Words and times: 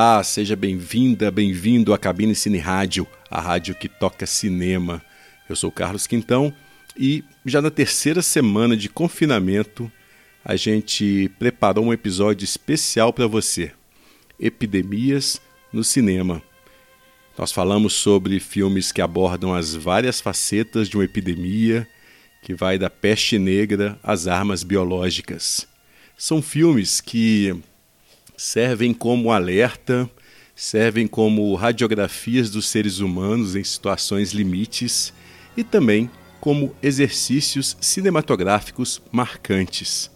Olá, 0.00 0.22
seja 0.22 0.54
bem-vinda, 0.54 1.28
bem-vindo 1.28 1.92
à 1.92 1.98
Cabine 1.98 2.32
Cine 2.32 2.58
Rádio, 2.58 3.04
a 3.28 3.40
rádio 3.40 3.74
que 3.74 3.88
toca 3.88 4.26
cinema. 4.26 5.02
Eu 5.48 5.56
sou 5.56 5.72
Carlos 5.72 6.06
Quintão 6.06 6.54
e 6.96 7.24
já 7.44 7.60
na 7.60 7.68
terceira 7.68 8.22
semana 8.22 8.76
de 8.76 8.88
confinamento 8.88 9.90
a 10.44 10.54
gente 10.54 11.28
preparou 11.36 11.84
um 11.84 11.92
episódio 11.92 12.44
especial 12.44 13.12
para 13.12 13.26
você: 13.26 13.72
Epidemias 14.38 15.40
no 15.72 15.82
Cinema. 15.82 16.40
Nós 17.36 17.50
falamos 17.50 17.94
sobre 17.94 18.38
filmes 18.38 18.92
que 18.92 19.02
abordam 19.02 19.52
as 19.52 19.74
várias 19.74 20.20
facetas 20.20 20.88
de 20.88 20.96
uma 20.96 21.06
epidemia, 21.06 21.88
que 22.44 22.54
vai 22.54 22.78
da 22.78 22.88
peste 22.88 23.36
negra 23.36 23.98
às 24.00 24.28
armas 24.28 24.62
biológicas. 24.62 25.66
São 26.16 26.40
filmes 26.40 27.00
que 27.00 27.60
servem 28.38 28.94
como 28.94 29.32
alerta, 29.32 30.08
servem 30.54 31.08
como 31.08 31.52
radiografias 31.56 32.48
dos 32.48 32.68
seres 32.68 33.00
humanos 33.00 33.56
em 33.56 33.64
situações 33.64 34.30
limites 34.32 35.12
e 35.56 35.64
também 35.64 36.08
como 36.40 36.74
exercícios 36.80 37.76
cinematográficos 37.80 39.02
marcantes. 39.10 40.08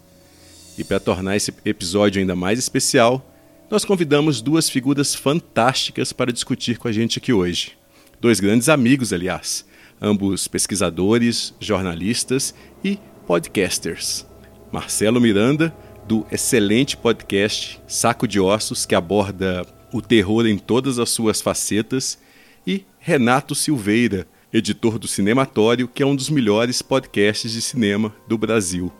E 0.79 0.85
para 0.85 1.01
tornar 1.01 1.37
esse 1.37 1.53
episódio 1.65 2.21
ainda 2.21 2.37
mais 2.37 2.61
especial, 2.61 3.29
nós 3.69 3.85
convidamos 3.85 4.41
duas 4.41 4.71
figuras 4.71 5.17
fantásticas 5.17 6.13
para 6.13 6.33
discutir 6.33 6.79
com 6.79 6.87
a 6.87 6.93
gente 6.93 7.19
aqui 7.19 7.33
hoje. 7.33 7.73
Dois 8.21 8.39
grandes 8.39 8.69
amigos, 8.69 9.13
aliás, 9.13 9.67
ambos 10.01 10.47
pesquisadores, 10.47 11.53
jornalistas 11.59 12.55
e 12.85 13.01
podcasters. 13.27 14.25
Marcelo 14.71 15.21
Miranda, 15.21 15.75
do 16.07 16.27
excelente 16.31 16.97
podcast 16.97 17.81
Saco 17.87 18.27
de 18.27 18.41
Ossos, 18.41 18.85
que 18.85 18.95
aborda 18.95 19.67
o 19.93 20.01
terror 20.01 20.47
em 20.47 20.59
todas 20.59 20.99
as 20.99 21.11
suas 21.11 21.41
facetas, 21.41 22.19
e 22.67 22.85
Renato 22.99 23.55
Silveira, 23.55 24.27
editor 24.53 24.99
do 24.99 25.09
Cinematório, 25.09 25.89
que 25.89 26.03
é 26.03 26.07
um 26.07 26.15
dos 26.15 26.31
melhores 26.31 26.83
podcasts 26.83 27.53
de 27.53 27.63
cinema 27.63 28.15
do 28.29 28.37
Brasil. 28.37 28.93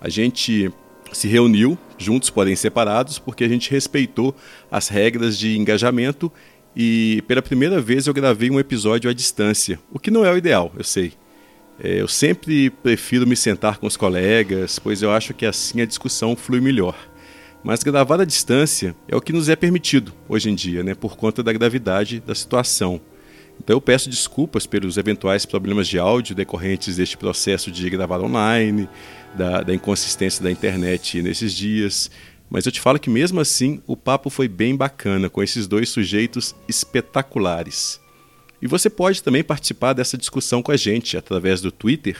A 0.00 0.08
gente 0.08 0.70
se 1.12 1.28
reuniu, 1.28 1.78
juntos 1.98 2.30
porém 2.30 2.56
separados, 2.56 3.18
porque 3.18 3.44
a 3.44 3.48
gente 3.48 3.70
respeitou 3.70 4.34
as 4.70 4.88
regras 4.88 5.38
de 5.38 5.56
engajamento 5.56 6.32
e 6.74 7.22
pela 7.28 7.42
primeira 7.42 7.80
vez 7.80 8.06
eu 8.06 8.14
gravei 8.14 8.50
um 8.50 8.58
episódio 8.58 9.10
à 9.10 9.12
distância, 9.12 9.78
o 9.92 9.98
que 9.98 10.10
não 10.10 10.24
é 10.24 10.32
o 10.32 10.36
ideal, 10.36 10.72
eu 10.76 10.84
sei. 10.84 11.12
É, 11.84 12.00
eu 12.00 12.06
sempre 12.06 12.70
prefiro 12.70 13.26
me 13.26 13.34
sentar 13.34 13.78
com 13.78 13.88
os 13.88 13.96
colegas, 13.96 14.78
pois 14.78 15.02
eu 15.02 15.10
acho 15.10 15.34
que 15.34 15.44
assim 15.44 15.80
a 15.80 15.84
discussão 15.84 16.36
flui 16.36 16.60
melhor. 16.60 16.96
Mas 17.64 17.82
gravar 17.82 18.20
à 18.20 18.24
distância 18.24 18.94
é 19.08 19.16
o 19.16 19.20
que 19.20 19.32
nos 19.32 19.48
é 19.48 19.56
permitido 19.56 20.12
hoje 20.28 20.48
em 20.48 20.54
dia, 20.54 20.84
né, 20.84 20.94
por 20.94 21.16
conta 21.16 21.42
da 21.42 21.52
gravidade 21.52 22.20
da 22.20 22.36
situação. 22.36 23.00
Então 23.58 23.74
eu 23.76 23.80
peço 23.80 24.08
desculpas 24.08 24.64
pelos 24.64 24.96
eventuais 24.96 25.44
problemas 25.44 25.88
de 25.88 25.98
áudio 25.98 26.36
decorrentes 26.36 26.98
deste 26.98 27.16
processo 27.16 27.68
de 27.68 27.90
gravar 27.90 28.20
online, 28.20 28.88
da, 29.34 29.62
da 29.62 29.74
inconsistência 29.74 30.42
da 30.42 30.52
internet 30.52 31.20
nesses 31.20 31.52
dias. 31.52 32.08
Mas 32.48 32.64
eu 32.64 32.70
te 32.70 32.80
falo 32.80 32.98
que 32.98 33.10
mesmo 33.10 33.40
assim 33.40 33.82
o 33.88 33.96
papo 33.96 34.30
foi 34.30 34.46
bem 34.46 34.76
bacana 34.76 35.28
com 35.28 35.42
esses 35.42 35.66
dois 35.66 35.88
sujeitos 35.88 36.54
espetaculares. 36.68 38.01
E 38.62 38.66
você 38.68 38.88
pode 38.88 39.22
também 39.22 39.42
participar 39.42 39.92
dessa 39.92 40.16
discussão 40.16 40.62
com 40.62 40.70
a 40.70 40.76
gente 40.76 41.16
através 41.16 41.60
do 41.60 41.72
Twitter, 41.72 42.16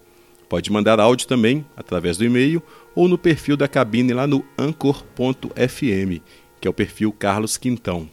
Pode 0.48 0.72
mandar 0.72 0.98
áudio 0.98 1.26
também 1.26 1.66
através 1.76 2.16
do 2.16 2.24
e-mail 2.24 2.62
ou 2.94 3.06
no 3.08 3.18
perfil 3.18 3.56
da 3.56 3.68
cabine 3.68 4.14
lá 4.14 4.26
no 4.26 4.42
anchor.fm, 4.56 6.22
que 6.60 6.66
é 6.66 6.70
o 6.70 6.74
perfil 6.74 7.12
Carlos 7.12 7.58
Quintão. 7.58 8.08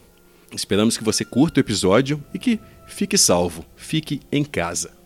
Esperamos 0.52 0.98
que 0.98 1.04
você 1.04 1.24
curta 1.24 1.60
o 1.60 1.62
episódio 1.62 2.22
e 2.34 2.38
que 2.38 2.60
fique 2.86 3.16
salvo, 3.16 3.64
fique 3.76 4.20
em 4.30 4.44
casa. 4.44 5.03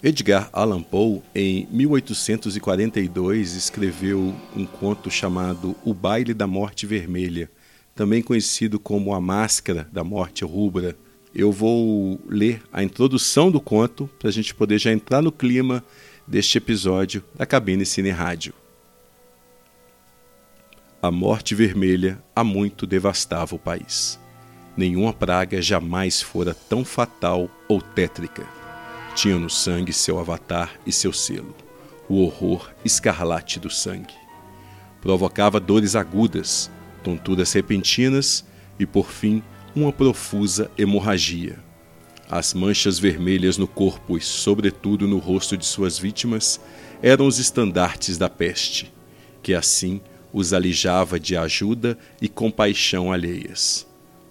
Edgar 0.00 0.48
Allan 0.52 0.80
Poe, 0.80 1.20
em 1.34 1.66
1842, 1.72 3.54
escreveu 3.54 4.32
um 4.54 4.64
conto 4.64 5.10
chamado 5.10 5.74
O 5.84 5.92
Baile 5.92 6.32
da 6.32 6.46
Morte 6.46 6.86
Vermelha, 6.86 7.50
também 7.96 8.22
conhecido 8.22 8.78
como 8.78 9.12
A 9.12 9.20
Máscara 9.20 9.88
da 9.92 10.04
Morte 10.04 10.44
Rubra. 10.44 10.96
Eu 11.34 11.50
vou 11.50 12.20
ler 12.28 12.62
a 12.72 12.80
introdução 12.80 13.50
do 13.50 13.60
conto 13.60 14.08
para 14.20 14.28
a 14.28 14.32
gente 14.32 14.54
poder 14.54 14.78
já 14.78 14.92
entrar 14.92 15.20
no 15.20 15.32
clima 15.32 15.84
deste 16.24 16.58
episódio 16.58 17.24
da 17.34 17.44
Cabine 17.44 17.84
Cine 17.84 18.10
Rádio. 18.10 18.54
A 21.02 21.10
morte 21.10 21.56
vermelha 21.56 22.22
há 22.36 22.44
muito 22.44 22.86
devastava 22.86 23.56
o 23.56 23.58
país. 23.58 24.16
Nenhuma 24.76 25.12
praga 25.12 25.60
jamais 25.60 26.22
fora 26.22 26.54
tão 26.54 26.84
fatal 26.84 27.50
ou 27.68 27.82
tétrica 27.82 28.57
tinha 29.18 29.36
no 29.36 29.50
sangue 29.50 29.92
seu 29.92 30.20
avatar 30.20 30.78
e 30.86 30.92
seu 30.92 31.12
selo, 31.12 31.52
o 32.08 32.22
horror 32.22 32.70
escarlate 32.84 33.58
do 33.58 33.68
sangue. 33.68 34.14
Provocava 35.00 35.58
dores 35.58 35.96
agudas, 35.96 36.70
tonturas 37.02 37.52
repentinas 37.52 38.44
e, 38.78 38.86
por 38.86 39.10
fim, 39.10 39.42
uma 39.74 39.92
profusa 39.92 40.70
hemorragia. 40.78 41.58
As 42.30 42.54
manchas 42.54 43.00
vermelhas 43.00 43.58
no 43.58 43.66
corpo 43.66 44.16
e, 44.16 44.20
sobretudo, 44.20 45.08
no 45.08 45.18
rosto 45.18 45.56
de 45.56 45.66
suas 45.66 45.98
vítimas 45.98 46.60
eram 47.02 47.26
os 47.26 47.40
estandartes 47.40 48.18
da 48.18 48.28
peste, 48.28 48.94
que 49.42 49.52
assim 49.52 50.00
os 50.32 50.52
alijava 50.52 51.18
de 51.18 51.36
ajuda 51.36 51.98
e 52.22 52.28
compaixão 52.28 53.10
alheias. 53.10 53.84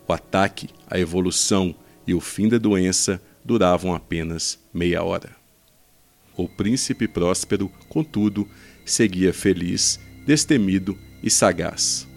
O 0.07 0.13
ataque, 0.13 0.69
a 0.89 0.97
evolução 0.97 1.75
e 2.07 2.13
o 2.13 2.21
fim 2.21 2.47
da 2.47 2.57
doença 2.57 3.21
duravam 3.43 3.93
apenas 3.93 4.59
meia 4.77 5.03
hora. 5.03 5.35
O 6.37 6.47
príncipe 6.47 7.07
próspero, 7.07 7.71
contudo, 7.89 8.47
seguia 8.85 9.33
feliz, 9.33 9.99
destemido 10.25 10.95
e 11.23 11.31
sagaz. 11.31 12.07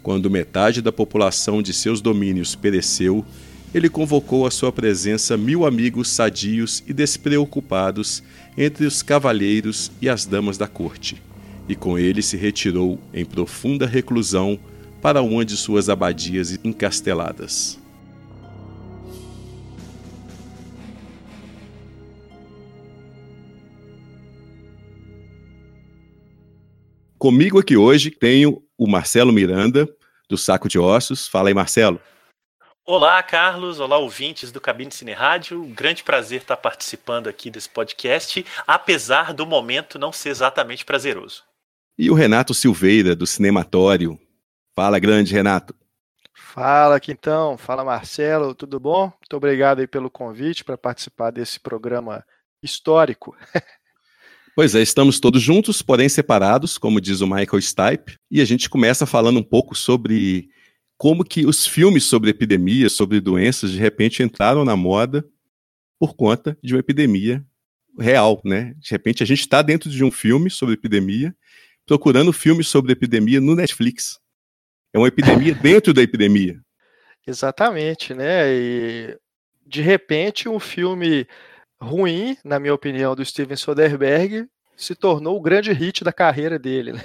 Quando 0.00 0.30
metade 0.30 0.80
da 0.80 0.92
população 0.92 1.60
de 1.60 1.72
seus 1.72 2.00
domínios 2.00 2.54
pereceu, 2.54 3.24
ele 3.74 3.88
convocou 3.88 4.46
à 4.46 4.50
sua 4.50 4.70
presença 4.70 5.36
mil 5.36 5.66
amigos 5.66 6.08
sadios 6.08 6.84
e 6.86 6.92
despreocupados 6.92 8.22
entre 8.56 8.86
os 8.86 9.02
cavalheiros 9.02 9.90
e 10.00 10.08
as 10.08 10.24
damas 10.24 10.56
da 10.56 10.68
corte, 10.68 11.20
e 11.68 11.74
com 11.74 11.98
ele 11.98 12.22
se 12.22 12.36
retirou 12.36 13.00
em 13.12 13.24
profunda 13.24 13.86
reclusão 13.86 14.58
para 15.00 15.20
uma 15.20 15.44
de 15.44 15.56
suas 15.56 15.88
abadias 15.88 16.58
encasteladas. 16.62 17.81
Comigo 27.22 27.60
aqui 27.60 27.76
hoje 27.76 28.10
tenho 28.10 28.60
o 28.76 28.84
Marcelo 28.84 29.32
Miranda, 29.32 29.88
do 30.28 30.36
Saco 30.36 30.68
de 30.68 30.76
Ossos. 30.76 31.28
Fala 31.28 31.50
aí, 31.50 31.54
Marcelo. 31.54 32.00
Olá, 32.84 33.22
Carlos. 33.22 33.78
Olá, 33.78 33.96
ouvintes 33.96 34.50
do 34.50 34.60
Cabine 34.60 34.90
Cine 34.90 35.12
Rádio. 35.12 35.62
Um 35.62 35.72
grande 35.72 36.02
prazer 36.02 36.40
estar 36.40 36.56
participando 36.56 37.28
aqui 37.28 37.48
desse 37.48 37.68
podcast, 37.68 38.44
apesar 38.66 39.32
do 39.32 39.46
momento 39.46 40.00
não 40.00 40.10
ser 40.10 40.30
exatamente 40.30 40.84
prazeroso. 40.84 41.44
E 41.96 42.10
o 42.10 42.14
Renato 42.14 42.52
Silveira, 42.52 43.14
do 43.14 43.24
Cinematório. 43.24 44.18
Fala, 44.74 44.98
grande 44.98 45.32
Renato. 45.32 45.76
Fala, 46.34 46.98
Quintão. 46.98 47.56
Fala, 47.56 47.84
Marcelo. 47.84 48.52
Tudo 48.52 48.80
bom? 48.80 49.02
Muito 49.02 49.36
obrigado 49.36 49.78
aí 49.78 49.86
pelo 49.86 50.10
convite 50.10 50.64
para 50.64 50.76
participar 50.76 51.30
desse 51.30 51.60
programa 51.60 52.26
histórico. 52.60 53.36
Pois 54.54 54.74
é, 54.74 54.82
estamos 54.82 55.18
todos 55.18 55.40
juntos, 55.40 55.80
porém 55.80 56.10
separados, 56.10 56.76
como 56.76 57.00
diz 57.00 57.22
o 57.22 57.26
Michael 57.26 57.62
Stipe, 57.62 58.18
e 58.30 58.40
a 58.40 58.44
gente 58.44 58.68
começa 58.68 59.06
falando 59.06 59.38
um 59.38 59.42
pouco 59.42 59.74
sobre 59.74 60.50
como 60.98 61.24
que 61.24 61.46
os 61.46 61.66
filmes 61.66 62.04
sobre 62.04 62.28
epidemias, 62.28 62.92
sobre 62.92 63.18
doenças, 63.18 63.70
de 63.70 63.78
repente 63.78 64.22
entraram 64.22 64.62
na 64.62 64.76
moda 64.76 65.26
por 65.98 66.14
conta 66.14 66.56
de 66.62 66.74
uma 66.74 66.80
epidemia 66.80 67.42
real, 67.98 68.42
né? 68.44 68.74
De 68.78 68.90
repente 68.90 69.22
a 69.22 69.26
gente 69.26 69.40
está 69.40 69.62
dentro 69.62 69.88
de 69.88 70.04
um 70.04 70.10
filme 70.10 70.50
sobre 70.50 70.74
epidemia, 70.74 71.34
procurando 71.86 72.32
filmes 72.32 72.68
sobre 72.68 72.92
epidemia 72.92 73.40
no 73.40 73.54
Netflix. 73.54 74.20
É 74.92 74.98
uma 74.98 75.08
epidemia 75.08 75.54
dentro 75.62 75.94
da 75.94 76.02
epidemia. 76.02 76.60
Exatamente, 77.26 78.12
né? 78.12 78.52
E 78.52 79.18
de 79.66 79.80
repente 79.80 80.46
um 80.48 80.60
filme 80.60 81.26
ruim, 81.82 82.36
na 82.44 82.58
minha 82.58 82.74
opinião, 82.74 83.14
do 83.14 83.24
Steven 83.24 83.56
Soderbergh 83.56 84.48
se 84.76 84.94
tornou 84.94 85.36
o 85.36 85.40
grande 85.40 85.72
hit 85.72 86.02
da 86.02 86.12
carreira 86.12 86.58
dele. 86.58 86.92
Né? 86.92 87.02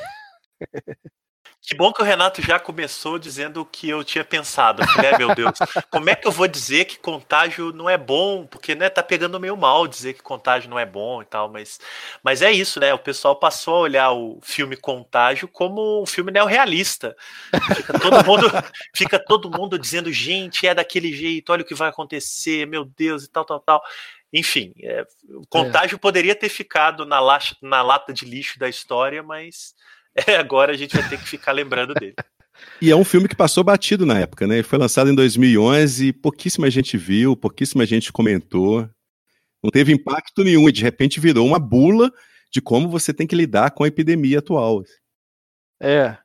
Que 1.62 1.76
bom 1.76 1.92
que 1.92 2.02
o 2.02 2.06
Renato 2.06 2.42
já 2.42 2.60
começou 2.60 3.20
dizendo 3.20 3.60
o 3.60 3.66
que 3.66 3.90
eu 3.90 4.02
tinha 4.02 4.24
pensado. 4.24 4.82
Eu 4.82 4.88
falei, 4.88 5.18
meu 5.18 5.36
Deus, 5.36 5.60
como 5.92 6.10
é 6.10 6.16
que 6.16 6.26
eu 6.26 6.32
vou 6.32 6.48
dizer 6.48 6.86
que 6.86 6.98
contágio 6.98 7.74
não 7.74 7.90
é 7.90 7.98
bom? 7.98 8.46
Porque, 8.46 8.74
né, 8.74 8.90
tá 8.90 9.04
pegando 9.04 9.38
meio 9.38 9.58
mal 9.58 9.86
dizer 9.86 10.14
que 10.14 10.22
contágio 10.22 10.70
não 10.70 10.80
é 10.80 10.86
bom 10.86 11.22
e 11.22 11.26
tal, 11.26 11.50
mas, 11.50 11.78
mas 12.24 12.42
é 12.42 12.52
isso, 12.52 12.80
né? 12.80 12.94
O 12.94 13.00
pessoal 13.00 13.36
passou 13.36 13.76
a 13.76 13.80
olhar 13.80 14.12
o 14.12 14.40
filme 14.42 14.78
Contágio 14.78 15.48
como 15.48 16.02
um 16.02 16.06
filme 16.06 16.32
neorrealista. 16.32 17.18
Fica 17.76 18.00
todo 18.00 18.26
mundo, 18.26 18.48
fica 18.96 19.20
todo 19.20 19.52
mundo 19.52 19.78
dizendo, 19.78 20.12
gente, 20.12 20.66
é 20.66 20.74
daquele 20.74 21.14
jeito, 21.14 21.52
olha 21.52 21.64
o 21.64 21.66
que 21.66 21.76
vai 21.76 21.90
acontecer, 21.90 22.66
meu 22.66 22.86
Deus, 22.86 23.26
e 23.26 23.30
tal, 23.30 23.44
tal, 23.44 23.60
tal. 23.60 23.84
Enfim, 24.32 24.74
é, 24.82 25.06
o 25.30 25.46
contágio 25.48 25.96
é. 25.96 26.00
poderia 26.00 26.36
ter 26.36 26.50
ficado 26.50 27.06
na, 27.06 27.20
na 27.62 27.82
lata 27.82 28.14
de 28.14 28.24
lixo 28.24 28.58
da 28.58 28.70
história, 28.70 29.22
mas 29.22 29.76
é, 30.26 30.36
agora 30.36 30.72
a 30.72 30.78
gente 30.78 30.96
vai 30.96 31.08
ter 31.08 31.18
que 31.18 31.28
ficar 31.28 31.52
lembrando 31.52 31.94
dele. 31.94 32.16
E 32.82 32.90
é 32.90 32.96
um 32.96 33.04
filme 33.04 33.28
que 33.28 33.36
passou 33.36 33.64
batido 33.64 34.04
na 34.04 34.18
época, 34.18 34.48
né? 34.48 34.56
Ele 34.56 34.64
foi 34.64 34.80
lançado 34.80 35.12
em 35.12 35.14
2011 35.14 36.08
e 36.08 36.12
pouquíssima 36.12 36.72
gente 36.72 36.98
viu, 36.98 37.38
pouquíssima 37.38 37.86
gente 37.86 38.12
comentou. 38.12 38.90
Não 39.64 39.70
teve 39.70 39.94
impacto 39.94 40.44
nenhum 40.44 40.68
e 40.68 40.72
de 40.72 40.82
repente 40.82 41.20
virou 41.20 41.46
uma 41.46 41.60
bula 41.60 42.12
de 42.52 42.60
como 42.60 42.90
você 42.90 43.14
tem 43.14 43.28
que 43.28 43.36
lidar 43.36 43.70
com 43.72 43.84
a 43.84 43.88
epidemia 43.88 44.40
atual. 44.40 44.84
É, 45.80 46.18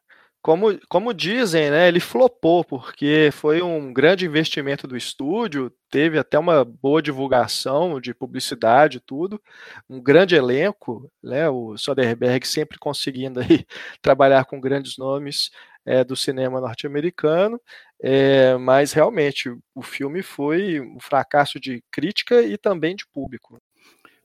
como, 0.42 0.78
como 0.88 1.14
dizem, 1.14 1.70
né, 1.70 1.86
ele 1.86 2.00
flopou, 2.00 2.64
porque 2.64 3.30
foi 3.32 3.62
um 3.62 3.92
grande 3.92 4.26
investimento 4.26 4.88
do 4.88 4.96
estúdio, 4.96 5.72
teve 5.88 6.18
até 6.18 6.36
uma 6.38 6.64
boa 6.64 7.00
divulgação 7.00 8.00
de 8.00 8.12
publicidade 8.12 8.96
e 8.98 9.00
tudo, 9.00 9.40
um 9.88 10.02
grande 10.02 10.34
elenco, 10.34 11.08
né, 11.22 11.48
o 11.48 11.76
Soderbergh 11.76 12.44
sempre 12.44 12.76
conseguindo 12.78 13.38
aí 13.40 13.64
trabalhar 14.02 14.44
com 14.44 14.60
grandes 14.60 14.98
nomes 14.98 15.50
é, 15.86 16.02
do 16.02 16.16
cinema 16.16 16.60
norte-americano, 16.60 17.60
é, 18.02 18.56
mas 18.56 18.92
realmente 18.92 19.48
o 19.74 19.82
filme 19.82 20.22
foi 20.22 20.80
um 20.80 20.98
fracasso 21.00 21.60
de 21.60 21.82
crítica 21.90 22.42
e 22.42 22.58
também 22.58 22.96
de 22.96 23.06
público. 23.06 23.60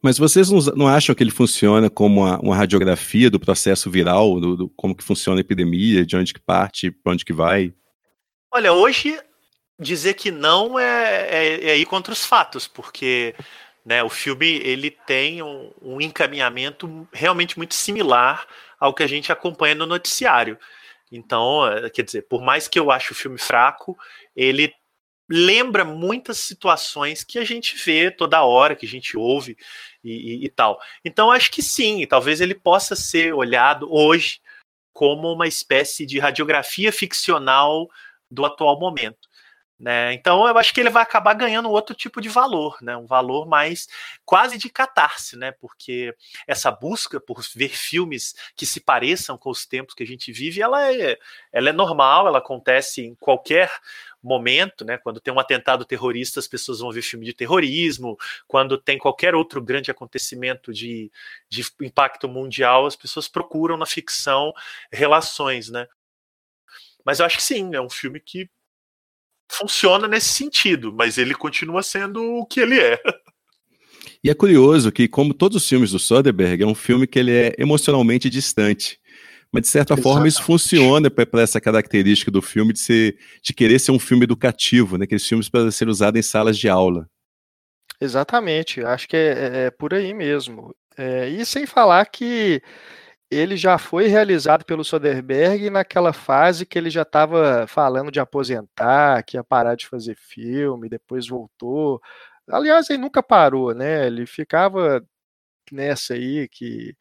Mas 0.02 0.18
vocês 0.18 0.50
não, 0.50 0.88
acham 0.88 1.16
que 1.16 1.24
ele 1.24 1.32
funciona 1.32 1.90
como 1.90 2.22
uma, 2.22 2.40
uma 2.40 2.56
radiografia 2.56 3.30
do 3.30 3.40
processo 3.40 3.90
viral, 3.90 4.40
do, 4.40 4.56
do, 4.56 4.70
como 4.70 4.96
que 4.96 5.04
funciona 5.04 5.40
a 5.40 5.42
epidemia, 5.42 6.06
de 6.06 6.16
onde 6.16 6.34
que 6.34 6.40
parte, 6.40 6.92
para 6.92 7.14
onde 7.14 7.26
que 7.26 7.34
vai? 7.34 7.74
Olha, 8.54 8.72
hoje 8.72 9.20
dizer 9.80 10.14
que 10.14 10.32
não 10.32 10.80
é, 10.80 11.28
é, 11.30 11.70
é 11.70 11.78
ir 11.78 11.86
contra 11.86 12.14
os 12.14 12.26
fatos, 12.26 12.68
porque 12.68 13.36
né, 13.86 14.04
o 14.04 14.10
filme 14.10 14.46
ele 14.46 14.92
tem 14.92 15.42
um, 15.42 15.72
um 15.82 16.02
encaminhamento 16.02 17.08
realmente 17.12 17.58
muito 17.58 17.74
similar 17.74 18.48
ao 18.80 18.94
que 18.94 19.04
a 19.04 19.08
gente 19.08 19.32
acompanha 19.32 19.76
no 19.76 19.86
noticiário. 19.86 20.58
Então, 21.12 21.66
é, 21.66 21.90
quer 21.90 22.04
dizer, 22.04 22.24
por 22.24 22.42
mais 22.42 22.68
que 22.68 22.80
eu 22.80 22.92
ache 22.92 23.12
o 23.12 23.16
filme 23.16 23.38
fraco, 23.38 23.98
ele 24.36 24.74
lembra 25.30 25.84
muitas 25.84 26.38
situações 26.38 27.24
que 27.24 27.38
a 27.38 27.44
gente 27.44 27.76
vê 27.76 28.10
toda 28.10 28.44
hora, 28.44 28.76
que 28.76 28.86
a 28.86 28.90
gente 28.90 29.18
ouve 29.18 29.58
e, 30.04 30.12
e, 30.12 30.46
e, 30.46 30.50
tal. 30.50 30.80
Então 31.04 31.32
acho 31.32 31.52
que 31.52 31.62
sim, 31.62 32.06
talvez 32.08 32.40
ele 32.40 32.56
possa 32.56 32.96
ser 32.96 33.34
olhado 33.34 33.92
hoje 33.92 34.40
como 34.94 35.32
uma 35.32 35.48
espécie 35.48 36.06
de 36.06 36.20
radiografia 36.20 36.92
ficcional 36.92 37.88
do 38.32 38.46
atual 38.46 38.80
momento. 38.80 39.28
Né? 39.80 40.12
Então 40.14 40.48
eu 40.48 40.58
acho 40.58 40.74
que 40.74 40.80
ele 40.80 40.90
vai 40.90 41.04
acabar 41.04 41.36
ganhando 41.36 41.70
outro 41.70 41.96
tipo 41.96 42.20
de 42.20 42.30
valor, 42.30 42.78
né? 42.82 42.98
um 42.98 43.06
valor 43.06 43.48
mais 43.48 43.88
quase 44.26 44.58
de 44.58 44.70
catarse, 44.72 45.38
né? 45.38 45.52
porque 45.52 46.16
essa 46.48 46.72
busca 46.72 47.20
por 47.20 47.44
ver 47.56 47.70
filmes 47.70 48.34
que 48.56 48.66
se 48.66 48.80
pareçam 48.80 49.38
com 49.38 49.52
os 49.52 49.68
tempos 49.68 49.94
que 49.94 50.02
a 50.02 50.08
gente 50.08 50.32
vive, 50.32 50.64
ela 50.64 50.92
é, 50.92 51.20
ela 51.52 51.70
é 51.70 51.74
normal, 51.74 52.28
ela 52.28 52.40
acontece 52.40 53.06
em 53.06 53.14
qualquer 53.14 53.72
momento, 54.22 54.84
né? 54.84 54.98
Quando 54.98 55.22
tem 55.22 55.34
um 55.34 55.40
atentado 55.40 55.86
terrorista, 55.86 56.40
as 56.40 56.48
pessoas 56.48 56.80
vão 56.80 56.92
ver 56.92 57.02
filme 57.02 57.26
de 57.26 57.34
terrorismo. 57.34 58.18
Quando 58.48 58.78
tem 58.78 58.98
qualquer 58.98 59.36
outro 59.36 59.62
grande 59.62 59.92
acontecimento 59.92 60.74
de, 60.74 61.12
de 61.48 61.64
impacto 61.82 62.28
mundial, 62.28 62.86
as 62.86 62.96
pessoas 62.96 63.28
procuram 63.28 63.78
na 63.78 63.86
ficção 63.86 64.52
relações, 64.92 65.70
né? 65.70 65.88
Mas 67.06 67.20
eu 67.20 67.26
acho 67.26 67.38
que 67.38 67.44
sim, 67.44 67.74
é 67.74 67.80
um 67.80 67.90
filme 67.90 68.20
que 68.20 68.50
funciona 69.50 70.08
nesse 70.08 70.30
sentido, 70.30 70.94
mas 70.94 71.18
ele 71.18 71.34
continua 71.34 71.82
sendo 71.84 72.22
o 72.22 72.46
que 72.46 72.60
ele 72.60 72.80
é. 72.80 73.00
E 74.24 74.30
é 74.30 74.34
curioso 74.34 74.92
que, 74.92 75.08
como 75.08 75.34
todos 75.34 75.58
os 75.58 75.70
filmes 75.70 75.92
do 75.92 76.00
Soderbergh, 76.00 76.64
é 76.64 76.66
um 76.66 76.74
filme 76.74 77.06
que 77.06 77.20
ele 77.20 77.32
é 77.32 77.56
emocionalmente 77.58 78.30
distante. 78.30 79.00
Mas, 79.52 79.62
de 79.62 79.68
certa 79.70 79.94
Exatamente. 79.94 80.04
forma, 80.04 80.28
isso 80.28 80.44
funciona 80.44 81.10
para 81.10 81.42
essa 81.42 81.62
característica 81.62 82.32
do 82.32 82.42
filme 82.42 82.74
de, 82.74 82.80
ser, 82.80 83.18
de 83.42 83.54
querer 83.54 83.80
ser 83.80 83.92
um 83.92 84.00
filme 84.00 84.24
educativo, 84.24 84.98
né? 84.98 85.06
Aqueles 85.06 85.26
filmes 85.26 85.48
para 85.48 85.72
ser 85.72 85.88
usado 85.88 86.18
em 86.18 86.22
salas 86.22 86.58
de 86.58 86.68
aula. 86.68 87.08
Exatamente, 88.02 88.82
acho 88.82 89.08
que 89.08 89.16
é, 89.16 89.20
é, 89.20 89.66
é 89.66 89.72
por 89.72 89.94
aí 89.94 90.14
mesmo. 90.14 90.76
É, 90.98 91.30
e 91.30 91.46
sem 91.46 91.66
falar 91.66 92.06
que 92.08 92.62
ele 93.30 93.58
já 93.58 93.78
foi 93.78 94.08
realizado 94.08 94.66
pelo 94.66 94.84
Soderbergh 94.84 95.70
naquela 95.70 96.14
fase 96.14 96.66
que 96.66 96.78
ele 96.78 96.90
já 96.90 97.02
estava 97.04 97.68
falando 97.68 98.12
de 98.12 98.20
aposentar, 98.20 99.24
que 99.24 99.38
ia 99.38 99.44
parar 99.44 99.76
de 99.76 99.88
fazer 99.88 100.16
filme, 100.16 100.90
depois 100.90 101.28
voltou. 101.28 102.02
Aliás, 102.50 102.90
ele 102.90 103.00
nunca 103.00 103.22
parou, 103.24 103.74
né? 103.76 104.08
Ele 104.08 104.26
ficava 104.26 105.04
nessa 105.72 106.14
aí 106.14 106.48
que 106.50 106.96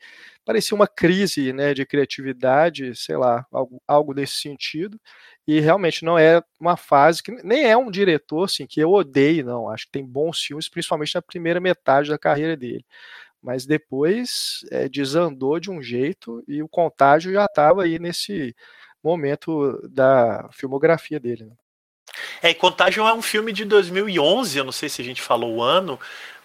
parecia 0.44 0.74
uma 0.74 0.86
crise 0.88 1.52
né, 1.52 1.74
de 1.74 1.84
criatividade, 1.86 2.94
sei 2.96 3.16
lá, 3.16 3.46
algo, 3.52 3.82
algo 3.86 4.14
desse 4.14 4.34
sentido. 4.40 5.00
E 5.46 5.60
realmente 5.60 6.04
não 6.04 6.18
é 6.18 6.42
uma 6.60 6.76
fase 6.76 7.22
que 7.22 7.32
nem 7.44 7.64
é 7.64 7.76
um 7.76 7.90
diretor 7.90 8.44
assim, 8.44 8.66
que 8.66 8.80
eu 8.80 8.90
odeio, 8.92 9.44
não. 9.44 9.68
Acho 9.70 9.86
que 9.86 9.92
tem 9.92 10.04
bons 10.06 10.40
filmes, 10.40 10.68
principalmente 10.68 11.14
na 11.14 11.22
primeira 11.22 11.60
metade 11.60 12.10
da 12.10 12.18
carreira 12.18 12.56
dele. 12.56 12.84
Mas 13.42 13.66
depois 13.66 14.60
é, 14.70 14.88
desandou 14.88 15.60
de 15.60 15.70
um 15.70 15.82
jeito 15.82 16.42
e 16.48 16.62
o 16.62 16.68
contágio 16.68 17.32
já 17.32 17.44
estava 17.44 17.84
aí 17.84 17.98
nesse 17.98 18.54
momento 19.02 19.80
da 19.88 20.48
filmografia 20.52 21.20
dele. 21.20 21.44
Né? 21.44 21.52
É, 22.42 22.50
e 22.50 22.54
Contágio 22.54 23.06
é 23.06 23.14
um 23.14 23.22
filme 23.22 23.52
de 23.52 23.64
2011, 23.64 24.58
eu 24.58 24.64
não 24.64 24.72
sei 24.72 24.88
se 24.88 25.02
a 25.02 25.04
gente 25.04 25.22
falou 25.22 25.56
o 25.56 25.62
ano, 25.62 25.98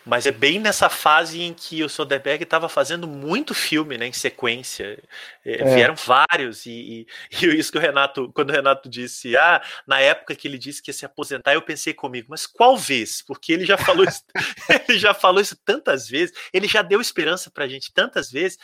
mas 0.05 0.25
é 0.25 0.31
bem 0.31 0.60
nessa 0.60 0.89
fase 0.89 1.41
em 1.41 1.53
que 1.53 1.84
o 1.84 1.89
Soderbergh 1.89 2.43
estava 2.43 2.67
fazendo 2.67 3.08
muito 3.08 3.53
filme 3.53 3.98
né, 3.98 4.08
em 4.08 4.13
sequência. 4.13 5.01
É, 5.46 5.62
é. 5.62 5.75
Vieram 5.75 5.96
vários, 5.96 6.65
e, 6.65 7.08
e, 7.31 7.46
e, 7.46 7.60
isso 7.60 7.72
que 7.72 7.77
o 7.77 7.81
Renato, 7.81 8.31
quando 8.34 8.50
o 8.50 8.53
Renato 8.53 8.89
disse, 8.89 9.38
ah, 9.38 9.62
na 9.86 10.00
época 10.00 10.36
que 10.36 10.48
ele 10.48 10.58
disse 10.58 10.81
que 10.81 10.89
ia 10.89 10.93
se 10.93 11.05
aposentar, 11.05 11.53
eu 11.53 11.62
pensei 11.62 11.93
comigo, 11.93 12.27
mas 12.29 12.48
qual 12.48 12.75
vez? 12.75 13.22
Porque 13.22 13.53
ele 13.53 13.65
já 13.65 13.77
falou 13.77 14.03
isso, 14.03 14.24
ele 14.89 14.98
já 14.98 15.13
falou 15.13 15.41
isso 15.41 15.55
tantas 15.63 16.08
vezes, 16.10 16.36
ele 16.51 16.67
já 16.67 16.81
deu 16.81 17.00
esperança 17.00 17.51
pra 17.51 17.67
gente 17.67 17.93
tantas 17.93 18.31
vezes, 18.31 18.58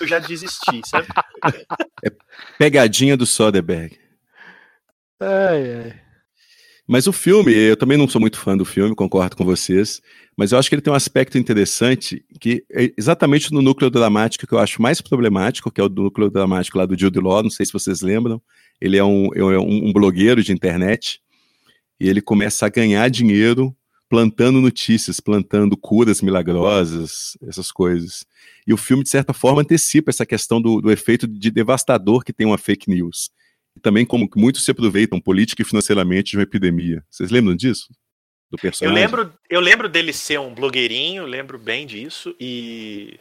eu 0.00 0.06
já 0.06 0.18
desisti, 0.18 0.80
sabe? 0.86 1.08
É 2.04 2.10
pegadinha 2.58 3.16
do 3.16 3.24
Soderbergh. 3.24 3.96
Ai, 5.20 5.84
ai. 5.84 6.01
Mas 6.86 7.06
o 7.06 7.12
filme, 7.12 7.52
eu 7.52 7.76
também 7.76 7.96
não 7.96 8.08
sou 8.08 8.20
muito 8.20 8.38
fã 8.38 8.56
do 8.56 8.64
filme, 8.64 8.94
concordo 8.94 9.36
com 9.36 9.44
vocês, 9.44 10.02
mas 10.36 10.50
eu 10.50 10.58
acho 10.58 10.68
que 10.68 10.74
ele 10.74 10.82
tem 10.82 10.92
um 10.92 10.96
aspecto 10.96 11.38
interessante 11.38 12.24
que 12.40 12.64
é 12.70 12.92
exatamente 12.98 13.52
no 13.52 13.62
núcleo 13.62 13.90
dramático 13.90 14.46
que 14.46 14.52
eu 14.52 14.58
acho 14.58 14.82
mais 14.82 15.00
problemático, 15.00 15.70
que 15.70 15.80
é 15.80 15.84
o 15.84 15.88
núcleo 15.88 16.30
dramático 16.30 16.78
lá 16.78 16.84
do 16.84 16.98
Jude 16.98 17.20
Law, 17.20 17.42
não 17.42 17.50
sei 17.50 17.64
se 17.64 17.72
vocês 17.72 18.00
lembram. 18.00 18.42
Ele 18.80 18.96
é 18.96 19.04
um, 19.04 19.28
é 19.34 19.58
um, 19.58 19.88
um 19.88 19.92
blogueiro 19.92 20.42
de 20.42 20.52
internet 20.52 21.20
e 22.00 22.08
ele 22.08 22.20
começa 22.20 22.66
a 22.66 22.68
ganhar 22.68 23.08
dinheiro 23.08 23.74
plantando 24.08 24.60
notícias, 24.60 25.20
plantando 25.20 25.76
curas 25.76 26.20
milagrosas, 26.20 27.36
essas 27.46 27.70
coisas. 27.72 28.26
E 28.66 28.74
o 28.74 28.76
filme, 28.76 29.02
de 29.02 29.08
certa 29.08 29.32
forma, 29.32 29.62
antecipa 29.62 30.10
essa 30.10 30.26
questão 30.26 30.60
do, 30.60 30.80
do 30.80 30.90
efeito 30.90 31.26
de 31.26 31.50
devastador 31.50 32.22
que 32.22 32.32
tem 32.32 32.46
uma 32.46 32.58
fake 32.58 32.90
news. 32.90 33.30
Também 33.80 34.04
como 34.04 34.28
muitos 34.36 34.64
se 34.64 34.70
aproveitam 34.70 35.20
política 35.20 35.62
e 35.62 35.64
financeiramente 35.64 36.32
de 36.32 36.36
uma 36.36 36.42
epidemia. 36.42 37.04
Vocês 37.10 37.30
lembram 37.30 37.56
disso? 37.56 37.88
Do 38.50 38.58
personagem? 38.58 38.98
Eu 38.98 39.02
lembro, 39.02 39.32
eu 39.48 39.60
lembro 39.60 39.88
dele 39.88 40.12
ser 40.12 40.38
um 40.38 40.54
blogueirinho, 40.54 41.24
lembro 41.24 41.58
bem 41.58 41.86
disso, 41.86 42.36
e 42.38 43.18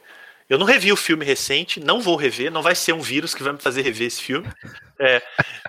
eu 0.52 0.58
não 0.58 0.66
revi 0.66 0.92
o 0.92 0.98
filme 0.98 1.24
recente, 1.24 1.80
não 1.80 2.02
vou 2.02 2.18
rever, 2.18 2.52
não 2.52 2.62
vai 2.62 2.76
ser 2.76 2.92
um 2.92 3.00
vírus 3.00 3.34
que 3.34 3.42
vai 3.42 3.54
me 3.54 3.60
fazer 3.60 3.84
rever 3.84 4.08
esse 4.08 4.22
filme. 4.22 4.50
É, 5.00 5.22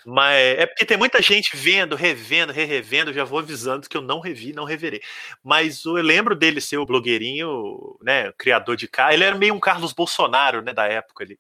mas 0.05 0.59
é 0.59 0.67
porque 0.67 0.85
tem 0.85 0.97
muita 0.97 1.23
gente 1.23 1.57
vendo, 1.57 1.95
revendo, 1.95 2.53
re-revendo, 2.53 3.13
já 3.13 3.23
vou 3.23 3.39
avisando 3.39 3.89
que 3.89 3.97
eu 3.97 4.03
não 4.03 4.19
revi, 4.19 4.53
não 4.53 4.65
reverei. 4.65 5.01
Mas 5.43 5.85
eu 5.85 5.93
lembro 5.93 6.35
dele 6.35 6.61
ser 6.61 6.79
o 6.79 6.85
blogueirinho, 6.85 7.97
né, 8.03 8.33
criador 8.37 8.77
de 8.77 8.89
carro. 8.89 9.13
Ele 9.13 9.23
era 9.23 9.39
meio 9.39 9.55
um 9.55 9.61
Carlos 9.61 9.93
Bolsonaro, 9.93 10.61
né, 10.61 10.75
da 10.75 10.87
época 10.87 11.23
ali. 11.23 11.39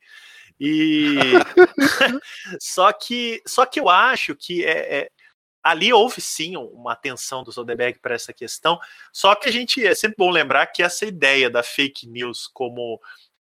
E 0.64 1.16
só 2.61 2.92
que 2.92 3.42
só 3.45 3.66
que 3.66 3.81
eu 3.81 3.88
acho 3.88 4.37
que 4.37 4.64
é, 4.64 4.99
é 4.99 5.11
ali 5.61 5.92
houve 5.92 6.21
sim 6.21 6.57
uma 6.57 6.92
atenção 6.92 7.42
do 7.42 7.50
Soderbergh 7.50 7.99
para 8.00 8.14
essa 8.14 8.33
questão. 8.33 8.78
Só 9.12 9.35
que 9.35 9.49
a 9.49 9.52
gente 9.52 9.85
é 9.85 9.92
sempre 9.92 10.16
bom 10.19 10.31
lembrar 10.31 10.66
que 10.66 10.81
essa 10.81 11.04
ideia 11.04 11.50
da 11.50 11.64
fake 11.64 12.07
news 12.07 12.47
como 12.47 13.00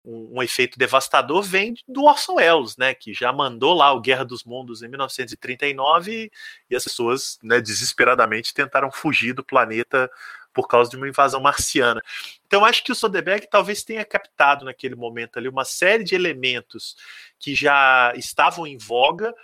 um, 0.04 0.38
um, 0.38 0.42
efeito 0.42 0.78
devastador 0.78 1.42
vem 1.42 1.74
do 1.88 2.04
Orson 2.04 2.34
Welles, 2.34 2.76
né, 2.76 2.92
que 2.92 3.14
já 3.14 3.32
mandou 3.32 3.72
lá 3.72 3.92
o 3.94 4.00
Guerra 4.00 4.24
dos 4.24 4.44
Mundos 4.44 4.82
em 4.82 4.88
1939 4.88 6.30
e 6.68 6.76
as 6.76 6.84
pessoas, 6.84 7.38
né, 7.42 7.62
desesperadamente 7.62 8.52
tentaram 8.52 8.90
fugir 8.92 9.32
do 9.32 9.42
planeta 9.42 10.10
por 10.56 10.66
causa 10.66 10.88
de 10.88 10.96
uma 10.96 11.06
invasão 11.06 11.38
marciana. 11.38 12.02
Então 12.46 12.64
acho 12.64 12.82
que 12.82 12.90
o 12.90 12.94
Soderbergh 12.94 13.46
talvez 13.46 13.84
tenha 13.84 14.04
captado 14.06 14.64
naquele 14.64 14.96
momento 14.96 15.38
ali 15.38 15.48
uma 15.48 15.66
série 15.66 16.02
de 16.02 16.14
elementos 16.14 16.96
que 17.38 17.54
já 17.54 18.10
estavam 18.16 18.66
em 18.66 18.78
voga. 18.78 19.34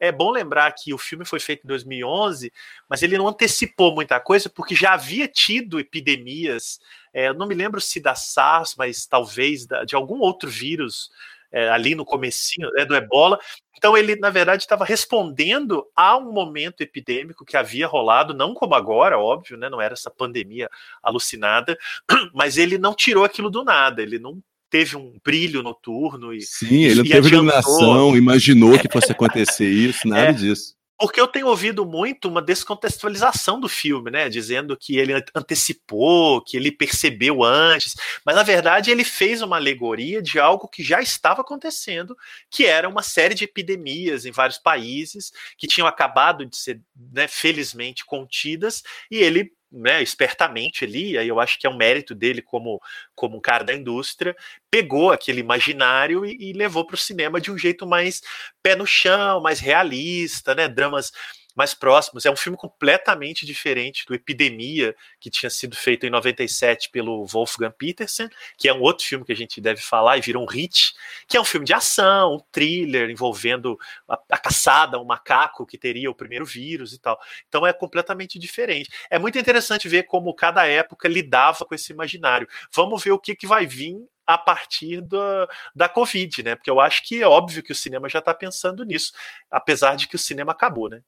É 0.00 0.10
bom 0.10 0.30
lembrar 0.30 0.72
que 0.72 0.92
o 0.92 0.98
filme 0.98 1.24
foi 1.24 1.38
feito 1.38 1.64
em 1.64 1.68
2011, 1.68 2.52
mas 2.88 3.02
ele 3.02 3.16
não 3.16 3.28
antecipou 3.28 3.94
muita 3.94 4.18
coisa 4.18 4.50
porque 4.50 4.74
já 4.74 4.94
havia 4.94 5.28
tido 5.28 5.78
epidemias 5.78 6.80
é, 7.12 7.32
não 7.32 7.46
me 7.46 7.54
lembro 7.54 7.80
se 7.80 8.00
da 8.00 8.14
SARS, 8.14 8.74
mas 8.76 9.06
talvez 9.06 9.66
da, 9.66 9.84
de 9.84 9.94
algum 9.94 10.20
outro 10.20 10.48
vírus 10.48 11.10
é, 11.52 11.68
ali 11.68 11.94
no 11.94 12.04
comecinho 12.04 12.68
é, 12.76 12.84
do 12.84 12.94
ebola. 12.94 13.38
Então 13.76 13.96
ele, 13.96 14.16
na 14.16 14.30
verdade, 14.30 14.62
estava 14.62 14.84
respondendo 14.84 15.86
a 15.94 16.16
um 16.16 16.32
momento 16.32 16.80
epidêmico 16.80 17.44
que 17.44 17.56
havia 17.56 17.86
rolado, 17.86 18.34
não 18.34 18.54
como 18.54 18.74
agora, 18.74 19.18
óbvio, 19.18 19.56
né? 19.56 19.68
Não 19.68 19.80
era 19.80 19.94
essa 19.94 20.10
pandemia 20.10 20.68
alucinada, 21.02 21.78
mas 22.34 22.58
ele 22.58 22.76
não 22.76 22.94
tirou 22.94 23.24
aquilo 23.24 23.50
do 23.50 23.64
nada, 23.64 24.02
ele 24.02 24.18
não 24.18 24.42
teve 24.70 24.96
um 24.96 25.16
brilho 25.24 25.62
noturno 25.62 26.34
e 26.34 26.42
sim, 26.42 26.84
ele 26.84 26.96
não 26.96 27.04
teve 27.04 27.28
iluminação, 27.28 28.16
imaginou 28.16 28.78
que 28.78 28.90
fosse 28.92 29.12
acontecer 29.12 29.68
isso, 29.68 30.06
nada 30.06 30.30
é, 30.30 30.32
disso. 30.32 30.77
Porque 30.98 31.20
eu 31.20 31.28
tenho 31.28 31.46
ouvido 31.46 31.86
muito 31.86 32.28
uma 32.28 32.42
descontextualização 32.42 33.60
do 33.60 33.68
filme, 33.68 34.10
né? 34.10 34.28
Dizendo 34.28 34.76
que 34.76 34.96
ele 34.98 35.12
antecipou, 35.32 36.42
que 36.42 36.56
ele 36.56 36.72
percebeu 36.72 37.44
antes, 37.44 37.94
mas 38.26 38.34
na 38.34 38.42
verdade 38.42 38.90
ele 38.90 39.04
fez 39.04 39.40
uma 39.40 39.56
alegoria 39.56 40.20
de 40.20 40.40
algo 40.40 40.66
que 40.66 40.82
já 40.82 41.00
estava 41.00 41.42
acontecendo, 41.42 42.16
que 42.50 42.66
era 42.66 42.88
uma 42.88 43.02
série 43.02 43.34
de 43.34 43.44
epidemias 43.44 44.26
em 44.26 44.32
vários 44.32 44.58
países 44.58 45.32
que 45.56 45.68
tinham 45.68 45.86
acabado 45.86 46.44
de 46.44 46.56
ser, 46.56 46.80
né, 47.12 47.28
felizmente, 47.28 48.04
contidas, 48.04 48.82
e 49.08 49.18
ele 49.18 49.52
né, 49.70 50.02
espertamente 50.02 50.84
ali, 50.84 51.18
aí 51.18 51.28
eu 51.28 51.38
acho 51.38 51.58
que 51.58 51.66
é 51.66 51.70
um 51.70 51.76
mérito 51.76 52.14
dele 52.14 52.40
como, 52.40 52.80
como 53.14 53.36
um 53.36 53.40
cara 53.40 53.64
da 53.64 53.74
indústria, 53.74 54.34
pegou 54.70 55.12
aquele 55.12 55.40
imaginário 55.40 56.24
e, 56.24 56.36
e 56.40 56.52
levou 56.52 56.86
para 56.86 56.94
o 56.94 56.98
cinema 56.98 57.40
de 57.40 57.50
um 57.50 57.58
jeito 57.58 57.86
mais 57.86 58.22
pé 58.62 58.74
no 58.74 58.86
chão, 58.86 59.40
mais 59.42 59.60
realista, 59.60 60.54
né, 60.54 60.68
dramas 60.68 61.12
mais 61.58 61.74
próximos. 61.74 62.24
É 62.24 62.30
um 62.30 62.36
filme 62.36 62.56
completamente 62.56 63.44
diferente 63.44 64.06
do 64.06 64.14
Epidemia, 64.14 64.94
que 65.18 65.28
tinha 65.28 65.50
sido 65.50 65.76
feito 65.76 66.06
em 66.06 66.10
97 66.10 66.88
pelo 66.90 67.26
Wolfgang 67.26 67.74
Petersen, 67.76 68.30
que 68.56 68.68
é 68.68 68.72
um 68.72 68.80
outro 68.80 69.04
filme 69.04 69.24
que 69.24 69.32
a 69.32 69.36
gente 69.36 69.60
deve 69.60 69.82
falar 69.82 70.16
e 70.16 70.20
virou 70.20 70.44
um 70.44 70.46
hit, 70.46 70.94
que 71.26 71.36
é 71.36 71.40
um 71.40 71.44
filme 71.44 71.66
de 71.66 71.74
ação, 71.74 72.36
um 72.36 72.40
thriller 72.52 73.10
envolvendo 73.10 73.76
a, 74.08 74.18
a 74.30 74.38
caçada, 74.38 75.00
um 75.00 75.04
macaco 75.04 75.66
que 75.66 75.76
teria 75.76 76.08
o 76.08 76.14
primeiro 76.14 76.46
vírus 76.46 76.92
e 76.92 76.98
tal. 77.00 77.18
Então 77.48 77.66
é 77.66 77.72
completamente 77.72 78.38
diferente. 78.38 78.88
É 79.10 79.18
muito 79.18 79.36
interessante 79.36 79.88
ver 79.88 80.04
como 80.04 80.32
cada 80.32 80.64
época 80.64 81.08
lidava 81.08 81.64
com 81.64 81.74
esse 81.74 81.92
imaginário. 81.92 82.48
Vamos 82.72 83.02
ver 83.02 83.10
o 83.10 83.18
que, 83.18 83.34
que 83.34 83.48
vai 83.48 83.66
vir 83.66 83.96
a 84.24 84.36
partir 84.36 85.00
da, 85.00 85.48
da 85.74 85.88
Covid, 85.88 86.42
né? 86.42 86.54
Porque 86.54 86.70
eu 86.70 86.78
acho 86.78 87.02
que 87.02 87.22
é 87.22 87.26
óbvio 87.26 87.62
que 87.62 87.72
o 87.72 87.74
cinema 87.74 88.08
já 88.08 88.18
está 88.18 88.34
pensando 88.34 88.84
nisso, 88.84 89.12
apesar 89.50 89.96
de 89.96 90.06
que 90.06 90.16
o 90.16 90.18
cinema 90.18 90.52
acabou, 90.52 90.88
né? 90.90 91.02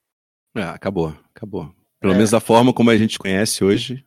É, 0.55 0.63
acabou, 0.63 1.17
acabou. 1.35 1.73
Pelo 2.01 2.13
é. 2.13 2.17
menos 2.17 2.31
da 2.31 2.41
forma 2.41 2.73
como 2.73 2.91
a 2.91 2.97
gente 2.97 3.19
conhece 3.19 3.63
hoje. 3.63 4.05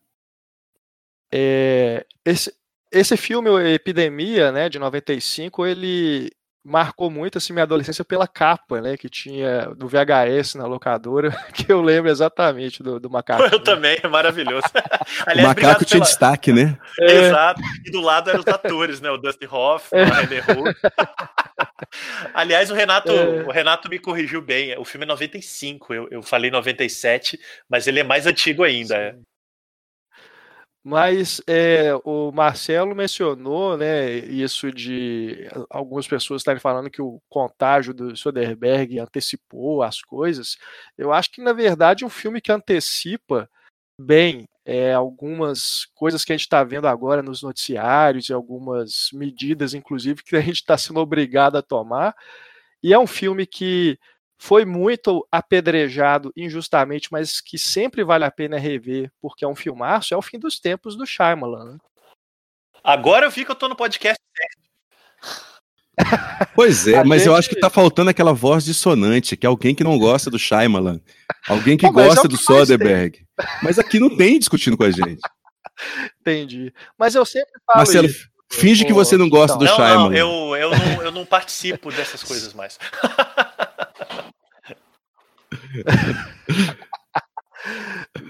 É, 1.31 2.05
esse, 2.25 2.53
esse 2.91 3.17
filme, 3.17 3.49
Epidemia, 3.73 4.51
né, 4.51 4.69
de 4.69 4.77
95, 4.77 5.65
ele 5.65 6.31
marcou 6.63 7.11
muito 7.11 7.37
assim, 7.37 7.51
minha 7.51 7.63
adolescência 7.63 8.05
pela 8.05 8.27
capa, 8.27 8.79
né? 8.79 8.95
Que 8.95 9.09
tinha 9.09 9.73
do 9.75 9.87
VHS 9.87 10.55
na 10.55 10.65
locadora, 10.65 11.31
que 11.53 11.71
eu 11.71 11.81
lembro 11.81 12.09
exatamente 12.09 12.81
do, 12.81 12.99
do 12.99 13.09
macaco. 13.09 13.43
Eu 13.43 13.59
também, 13.59 13.97
é 14.01 14.07
maravilhoso. 14.07 14.67
Aliás, 15.27 15.45
o 15.45 15.47
macaco 15.49 15.83
tinha 15.83 15.99
pela... 15.99 16.05
destaque, 16.05 16.53
né? 16.53 16.77
É. 16.99 17.27
Exato. 17.27 17.61
E 17.85 17.91
do 17.91 17.99
lado 17.99 18.29
eram 18.29 18.39
os 18.39 18.47
atores, 18.47 19.01
né? 19.01 19.11
O 19.11 19.17
Dustin 19.17 19.47
Hoffman, 19.51 20.03
é. 20.03 20.05
o 20.05 20.13
René 20.13 20.41
Aliás, 22.33 22.69
o 22.69 22.73
Renato, 22.73 23.11
é. 23.11 23.43
o 23.43 23.51
Renato 23.51 23.89
me 23.89 23.99
corrigiu 23.99 24.41
bem. 24.41 24.77
O 24.77 24.85
filme 24.85 25.05
é 25.05 25.07
95, 25.07 25.93
eu, 25.93 26.07
eu 26.09 26.21
falei 26.21 26.49
97, 26.49 27.39
mas 27.69 27.87
ele 27.87 27.99
é 27.99 28.03
mais 28.03 28.25
antigo 28.25 28.63
ainda. 28.63 28.95
É. 28.95 29.15
Mas 30.85 31.41
é, 31.47 31.95
o 32.03 32.29
Marcelo 32.33 32.93
mencionou 32.93 33.77
né, 33.77 34.15
isso 34.17 34.69
de 34.69 35.47
algumas 35.69 36.05
pessoas 36.05 36.41
estarem 36.41 36.59
falando 36.59 36.89
que 36.89 37.01
o 37.01 37.21
contágio 37.29 37.93
do 37.93 38.17
Soderbergh 38.17 38.99
antecipou 38.99 39.81
as 39.81 40.01
coisas. 40.01 40.57
Eu 40.97 41.13
acho 41.13 41.31
que, 41.31 41.41
na 41.41 41.53
verdade, 41.53 42.03
um 42.03 42.09
filme 42.09 42.41
que 42.41 42.51
antecipa 42.51 43.49
bem 43.97 44.45
é, 44.65 44.93
algumas 44.93 45.85
coisas 45.93 46.23
que 46.23 46.31
a 46.31 46.37
gente 46.37 46.45
está 46.45 46.63
vendo 46.63 46.87
agora 46.87 47.21
nos 47.21 47.41
noticiários 47.41 48.29
e 48.29 48.33
algumas 48.33 49.09
medidas, 49.11 49.73
inclusive, 49.73 50.23
que 50.23 50.35
a 50.35 50.41
gente 50.41 50.57
está 50.57 50.77
sendo 50.77 50.99
obrigado 50.99 51.57
a 51.57 51.61
tomar. 51.61 52.15
E 52.81 52.93
é 52.93 52.99
um 52.99 53.07
filme 53.07 53.45
que 53.45 53.99
foi 54.37 54.65
muito 54.65 55.25
apedrejado 55.31 56.31
injustamente, 56.35 57.09
mas 57.11 57.39
que 57.39 57.57
sempre 57.57 58.03
vale 58.03 58.25
a 58.25 58.31
pena 58.31 58.57
rever, 58.57 59.11
porque 59.21 59.45
é 59.45 59.47
um 59.47 59.55
filmaço, 59.55 60.13
é 60.13 60.17
o 60.17 60.21
fim 60.21 60.39
dos 60.39 60.59
tempos 60.59 60.95
do 60.95 61.05
Shyamalan. 61.05 61.73
Né? 61.73 61.77
Agora 62.83 63.25
eu 63.25 63.31
vi 63.31 63.45
que 63.45 63.51
eu 63.51 63.55
tô 63.55 63.69
no 63.69 63.75
podcast 63.75 64.21
Pois 66.55 66.87
é, 66.87 67.03
mas 67.03 67.21
gente... 67.21 67.27
eu 67.27 67.35
acho 67.35 67.49
que 67.49 67.59
tá 67.59 67.69
faltando 67.69 68.09
aquela 68.09 68.33
voz 68.33 68.65
dissonante, 68.65 69.37
que 69.37 69.45
é 69.45 69.49
alguém 69.49 69.75
que 69.75 69.83
não 69.83 69.97
gosta 69.97 70.29
do 70.29 70.39
Shyamalan, 70.39 70.99
alguém 71.47 71.77
que 71.77 71.85
Pô, 71.85 71.93
gosta 71.93 72.25
é 72.25 72.29
do 72.29 72.37
Soderbergh. 72.37 73.19
Mas 73.61 73.77
aqui 73.77 73.99
não 73.99 74.15
tem 74.15 74.39
discutindo 74.39 74.77
com 74.77 74.83
a 74.83 74.91
gente. 74.91 75.21
Entendi. 76.21 76.73
Mas 76.97 77.15
eu 77.15 77.25
sempre 77.25 77.51
falo 77.65 77.77
Marcelo, 77.77 78.07
isso. 78.07 78.27
finge 78.51 78.85
que 78.85 78.93
você 78.93 79.17
não 79.17 79.29
gosta 79.29 79.57
do 79.57 79.67
Shyamalan. 79.67 80.09
Não, 80.09 80.55
eu, 80.55 80.55
eu, 80.55 80.69
não, 80.71 81.03
eu 81.03 81.11
não 81.11 81.25
participo 81.25 81.91
dessas 81.91 82.23
coisas 82.23 82.53
mais. 82.53 82.79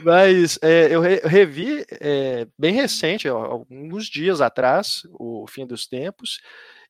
Mas 0.03 0.59
é, 0.61 0.89
eu 0.93 1.01
revi 1.01 1.85
é, 1.89 2.45
bem 2.57 2.73
recente, 2.73 3.27
alguns 3.27 4.05
dias 4.07 4.41
atrás, 4.41 5.01
o 5.13 5.45
Fim 5.47 5.65
dos 5.65 5.87
Tempos, 5.87 6.39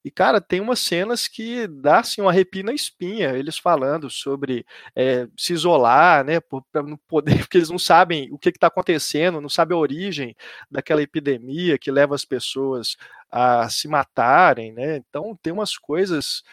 e, 0.04 0.12
cara, 0.12 0.42
tem 0.42 0.60
umas 0.60 0.80
cenas 0.80 1.28
que 1.30 1.66
dá 1.68 2.00
assim, 2.02 2.22
um 2.22 2.28
arrepio 2.28 2.64
na 2.64 2.74
espinha, 2.74 3.30
eles 3.38 3.58
falando 3.58 4.10
sobre 4.10 4.66
é, 4.96 5.28
se 5.38 5.54
isolar, 5.54 6.26
né? 6.26 6.40
Para 6.42 6.84
não 6.84 6.98
poder, 7.08 7.38
porque 7.48 7.58
eles 7.58 7.70
não 7.70 7.80
sabem 7.80 8.30
o 8.32 8.38
que 8.38 8.50
está 8.50 8.68
acontecendo, 8.68 9.40
não 9.40 9.50
sabem 9.50 9.76
a 9.78 9.80
origem 9.80 10.36
daquela 10.70 11.02
epidemia 11.02 11.78
que 11.78 11.90
leva 11.92 12.16
as 12.16 12.26
pessoas 12.26 12.98
a 13.32 13.70
se 13.70 13.88
matarem, 13.88 14.74
né? 14.74 14.98
Então 14.98 15.38
tem 15.42 15.54
umas 15.54 15.78
coisas 15.78 16.44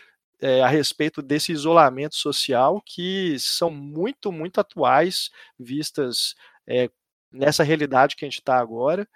é, 0.40 0.62
a 0.62 0.68
respeito 0.68 1.20
desse 1.22 1.52
isolamento 1.52 2.16
social 2.16 2.80
que 2.84 3.36
são 3.38 3.70
muito, 3.70 4.32
muito 4.32 4.60
atuais, 4.60 5.30
vistas 5.58 6.34
é, 6.66 6.88
nessa 7.32 7.62
realidade 7.62 8.16
que 8.16 8.24
a 8.24 8.28
gente 8.28 8.38
está 8.40 8.58
agora. 8.58 9.08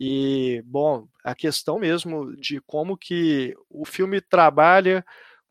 E, 0.00 0.62
bom, 0.66 1.06
a 1.22 1.34
questão 1.34 1.78
mesmo 1.78 2.36
de 2.36 2.60
como 2.62 2.96
que 2.96 3.54
o 3.70 3.84
filme 3.84 4.20
trabalha 4.20 5.04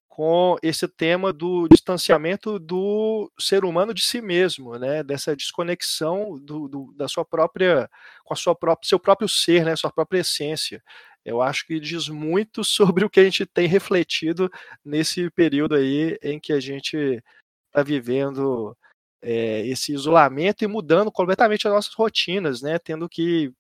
com 0.08 0.58
esse 0.62 0.88
tema 0.88 1.34
do 1.34 1.68
distanciamento 1.68 2.60
do 2.60 3.32
ser 3.40 3.66
humano 3.66 3.94
de 3.94 4.04
si 4.04 4.22
mesmo, 4.22 4.78
né? 4.78 5.04
Dessa 5.04 5.36
desconexão 5.36 6.38
do, 6.40 6.68
do, 6.68 6.94
da 6.96 7.08
sua 7.08 7.26
própria, 7.26 7.90
com 8.24 8.34
a 8.34 8.38
sua 8.38 8.56
própria, 8.56 8.88
seu 8.88 9.00
próprio 9.00 9.28
ser, 9.28 9.66
né? 9.66 9.76
Sua 9.76 9.92
própria 9.92 10.20
essência 10.20 10.84
eu 11.26 11.42
acho 11.42 11.66
que 11.66 11.80
diz 11.80 12.08
muito 12.10 12.64
sobre 12.64 13.06
o 13.06 13.10
que 13.10 13.20
a 13.20 13.24
gente 13.24 13.46
tem 13.46 13.68
refletido 13.68 14.50
nesse 14.84 15.30
período 15.32 15.76
aí 15.76 16.18
em 16.22 16.40
que 16.40 16.54
a 16.54 16.60
gente 16.60 17.24
está 17.68 17.84
vivendo 17.84 18.78
é, 19.22 19.66
esse 19.68 19.94
isolamento 19.94 20.64
e 20.64 20.68
mudando 20.68 21.12
completamente 21.12 21.68
as 21.68 21.74
nossas 21.74 21.94
rotinas, 21.94 22.62
né? 22.62 22.78
Tendo 22.80 23.08
que 23.10 23.54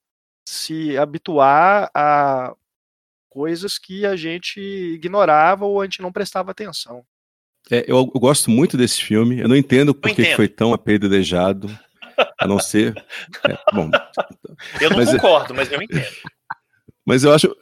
se 0.46 0.98
habituar 0.98 1.90
a 1.94 2.54
coisas 3.30 3.78
que 3.78 4.06
a 4.06 4.16
gente 4.16 4.60
ignorava 4.60 5.66
ou 5.66 5.82
a 5.82 5.86
gente 5.86 6.02
não 6.02 6.12
prestava 6.12 6.52
atenção. 6.52 7.04
É, 7.72 7.84
eu, 7.88 7.98
eu, 8.14 8.20
gosto 8.20 8.52
muito 8.52 8.78
desse 8.78 9.02
filme. 9.02 9.40
Eu 9.40 9.48
não 9.48 9.56
entendo 9.56 9.96
por 9.96 10.14
que 10.14 10.36
foi 10.36 10.48
tão 10.48 10.74
apedrejado, 10.74 11.68
a 12.40 12.46
não 12.46 12.60
ser. 12.60 12.94
É, 13.48 13.58
bom, 13.74 13.90
eu 14.82 14.90
não 14.90 14.98
mas, 14.98 15.10
é 15.10 15.12
concordo, 15.14 15.54
mas 15.54 15.72
eu 15.72 15.82
entendo. 15.82 16.06
Mas 17.06 17.26
eu 17.26 17.34
acho, 17.34 17.54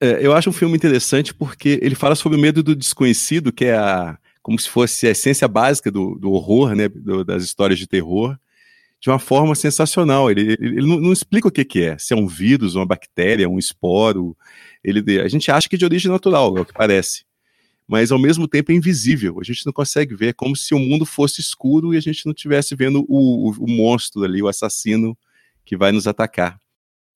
é, 0.00 0.26
eu 0.26 0.34
acho 0.34 0.50
um 0.50 0.52
filme 0.52 0.76
interessante 0.76 1.32
porque 1.32 1.78
ele 1.80 1.94
fala 1.94 2.16
sobre 2.16 2.36
o 2.36 2.40
medo 2.40 2.64
do 2.64 2.74
desconhecido, 2.74 3.52
que 3.52 3.66
é 3.66 3.76
a, 3.76 4.18
como 4.42 4.58
se 4.58 4.68
fosse 4.68 5.06
a 5.06 5.10
essência 5.10 5.46
básica 5.46 5.88
do, 5.88 6.16
do 6.18 6.32
horror, 6.32 6.74
né, 6.74 6.88
do, 6.88 7.24
das 7.24 7.44
histórias 7.44 7.78
de 7.78 7.86
terror, 7.86 8.36
de 9.00 9.08
uma 9.08 9.18
forma 9.18 9.54
sensacional. 9.54 10.30
Ele, 10.30 10.52
ele, 10.52 10.78
ele 10.78 10.86
não, 10.86 11.00
não, 11.00 11.12
explica 11.12 11.48
o 11.48 11.50
que, 11.50 11.64
que, 11.64 11.82
é, 11.82 11.98
se 11.98 12.12
é 12.12 12.16
um 12.16 12.26
vírus, 12.26 12.74
uma 12.74 12.86
bactéria, 12.86 13.48
um 13.48 13.58
esporo. 13.58 14.36
Ele, 14.84 15.20
a 15.20 15.28
gente 15.28 15.50
acha 15.50 15.68
que 15.68 15.76
é 15.76 15.78
de 15.78 15.84
origem 15.84 16.10
natural, 16.10 16.56
é 16.58 16.60
o 16.60 16.64
que 16.64 16.74
parece. 16.74 17.24
Mas 17.88 18.12
ao 18.12 18.18
mesmo 18.18 18.46
tempo 18.46 18.70
é 18.70 18.74
invisível. 18.74 19.38
A 19.40 19.44
gente 19.44 19.64
não 19.64 19.72
consegue 19.72 20.14
ver, 20.14 20.28
é 20.28 20.32
como 20.32 20.54
se 20.54 20.74
o 20.74 20.78
mundo 20.78 21.06
fosse 21.06 21.40
escuro 21.40 21.94
e 21.94 21.96
a 21.96 22.00
gente 22.00 22.26
não 22.26 22.32
estivesse 22.32 22.76
vendo 22.76 23.04
o, 23.08 23.50
o, 23.50 23.64
o 23.64 23.68
monstro 23.68 24.22
ali, 24.22 24.42
o 24.42 24.48
assassino 24.48 25.16
que 25.64 25.76
vai 25.76 25.90
nos 25.90 26.06
atacar. 26.06 26.60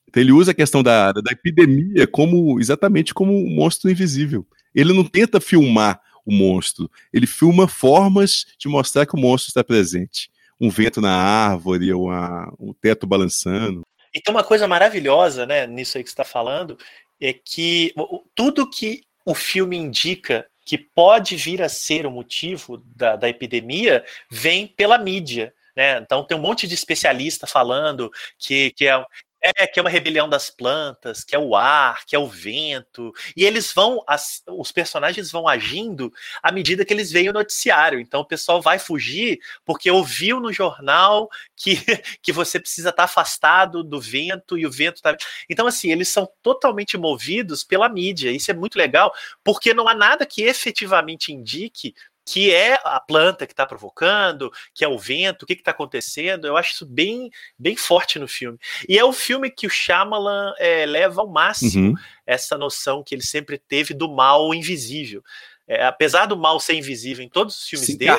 Então 0.08 0.22
ele 0.22 0.32
usa 0.32 0.52
a 0.52 0.54
questão 0.54 0.82
da, 0.82 1.12
da 1.12 1.32
epidemia 1.32 2.06
como 2.06 2.60
exatamente 2.60 3.12
como 3.12 3.32
um 3.32 3.50
monstro 3.50 3.90
invisível. 3.90 4.46
Ele 4.74 4.92
não 4.92 5.04
tenta 5.04 5.40
filmar 5.40 6.00
o 6.24 6.32
monstro, 6.32 6.90
ele 7.12 7.26
filma 7.26 7.68
formas 7.68 8.46
de 8.58 8.66
mostrar 8.66 9.04
que 9.04 9.14
o 9.14 9.18
monstro 9.18 9.50
está 9.50 9.62
presente. 9.62 10.30
Um 10.60 10.70
vento 10.70 11.00
na 11.00 11.14
árvore, 11.14 11.92
ou 11.92 12.04
uma, 12.04 12.52
um 12.58 12.72
teto 12.72 13.06
balançando. 13.06 13.82
E 14.14 14.20
tem 14.20 14.32
uma 14.32 14.44
coisa 14.44 14.68
maravilhosa, 14.68 15.44
né, 15.44 15.66
nisso 15.66 15.98
aí 15.98 16.04
que 16.04 16.10
você 16.10 16.14
está 16.14 16.24
falando, 16.24 16.78
é 17.20 17.32
que 17.32 17.92
tudo 18.34 18.68
que 18.68 19.02
o 19.24 19.34
filme 19.34 19.76
indica 19.76 20.46
que 20.64 20.78
pode 20.78 21.36
vir 21.36 21.62
a 21.62 21.68
ser 21.68 22.06
o 22.06 22.10
motivo 22.10 22.78
da, 22.96 23.16
da 23.16 23.28
epidemia 23.28 24.04
vem 24.30 24.66
pela 24.66 24.98
mídia. 24.98 25.52
Né? 25.76 25.98
Então 25.98 26.24
tem 26.24 26.36
um 26.36 26.40
monte 26.40 26.66
de 26.66 26.74
especialista 26.74 27.46
falando 27.46 28.10
que, 28.38 28.70
que 28.72 28.86
é, 28.86 29.04
é, 29.44 29.66
que 29.66 29.78
é 29.78 29.82
uma 29.82 29.90
rebelião 29.90 30.26
das 30.26 30.48
plantas, 30.48 31.22
que 31.22 31.36
é 31.36 31.38
o 31.38 31.54
ar, 31.54 32.06
que 32.06 32.16
é 32.16 32.18
o 32.18 32.26
vento. 32.26 33.12
E 33.36 33.44
eles 33.44 33.72
vão, 33.72 34.02
as, 34.06 34.42
os 34.48 34.72
personagens 34.72 35.30
vão 35.30 35.46
agindo 35.46 36.10
à 36.42 36.50
medida 36.50 36.84
que 36.84 36.94
eles 36.94 37.12
veem 37.12 37.28
o 37.28 37.32
noticiário. 37.32 38.00
Então 38.00 38.22
o 38.22 38.24
pessoal 38.24 38.62
vai 38.62 38.78
fugir 38.78 39.38
porque 39.64 39.90
ouviu 39.90 40.40
no 40.40 40.50
jornal 40.50 41.28
que, 41.54 41.76
que 42.22 42.32
você 42.32 42.58
precisa 42.58 42.88
estar 42.88 43.04
afastado 43.04 43.84
do 43.84 44.00
vento 44.00 44.56
e 44.56 44.66
o 44.66 44.70
vento 44.70 44.96
está. 44.96 45.14
Então, 45.48 45.66
assim, 45.66 45.92
eles 45.92 46.08
são 46.08 46.26
totalmente 46.42 46.96
movidos 46.96 47.62
pela 47.62 47.88
mídia. 47.88 48.30
Isso 48.30 48.50
é 48.50 48.54
muito 48.54 48.76
legal, 48.76 49.12
porque 49.42 49.74
não 49.74 49.86
há 49.88 49.94
nada 49.94 50.24
que 50.24 50.42
efetivamente 50.42 51.32
indique 51.32 51.94
que 52.24 52.52
é 52.52 52.78
a 52.84 52.98
planta 52.98 53.46
que 53.46 53.52
está 53.52 53.66
provocando, 53.66 54.50
que 54.72 54.84
é 54.84 54.88
o 54.88 54.98
vento, 54.98 55.42
o 55.42 55.46
que 55.46 55.52
está 55.52 55.72
acontecendo. 55.72 56.46
Eu 56.46 56.56
acho 56.56 56.72
isso 56.72 56.86
bem, 56.86 57.30
bem 57.58 57.76
forte 57.76 58.18
no 58.18 58.26
filme. 58.26 58.58
E 58.88 58.98
é 58.98 59.04
o 59.04 59.12
filme 59.12 59.50
que 59.50 59.66
o 59.66 59.70
Shyamalan 59.70 60.54
é, 60.58 60.86
leva 60.86 61.20
ao 61.20 61.28
máximo 61.28 61.90
uhum. 61.90 61.94
essa 62.26 62.56
noção 62.56 63.02
que 63.02 63.14
ele 63.14 63.22
sempre 63.22 63.58
teve 63.58 63.92
do 63.92 64.10
mal 64.10 64.54
invisível. 64.54 65.22
É, 65.66 65.86
apesar 65.86 66.26
do 66.26 66.36
mal 66.36 66.60
ser 66.60 66.74
invisível 66.74 67.24
em 67.24 67.28
todos 67.28 67.56
os 67.56 67.68
filmes 67.68 67.86
Se 67.86 67.96
dele, 67.96 68.10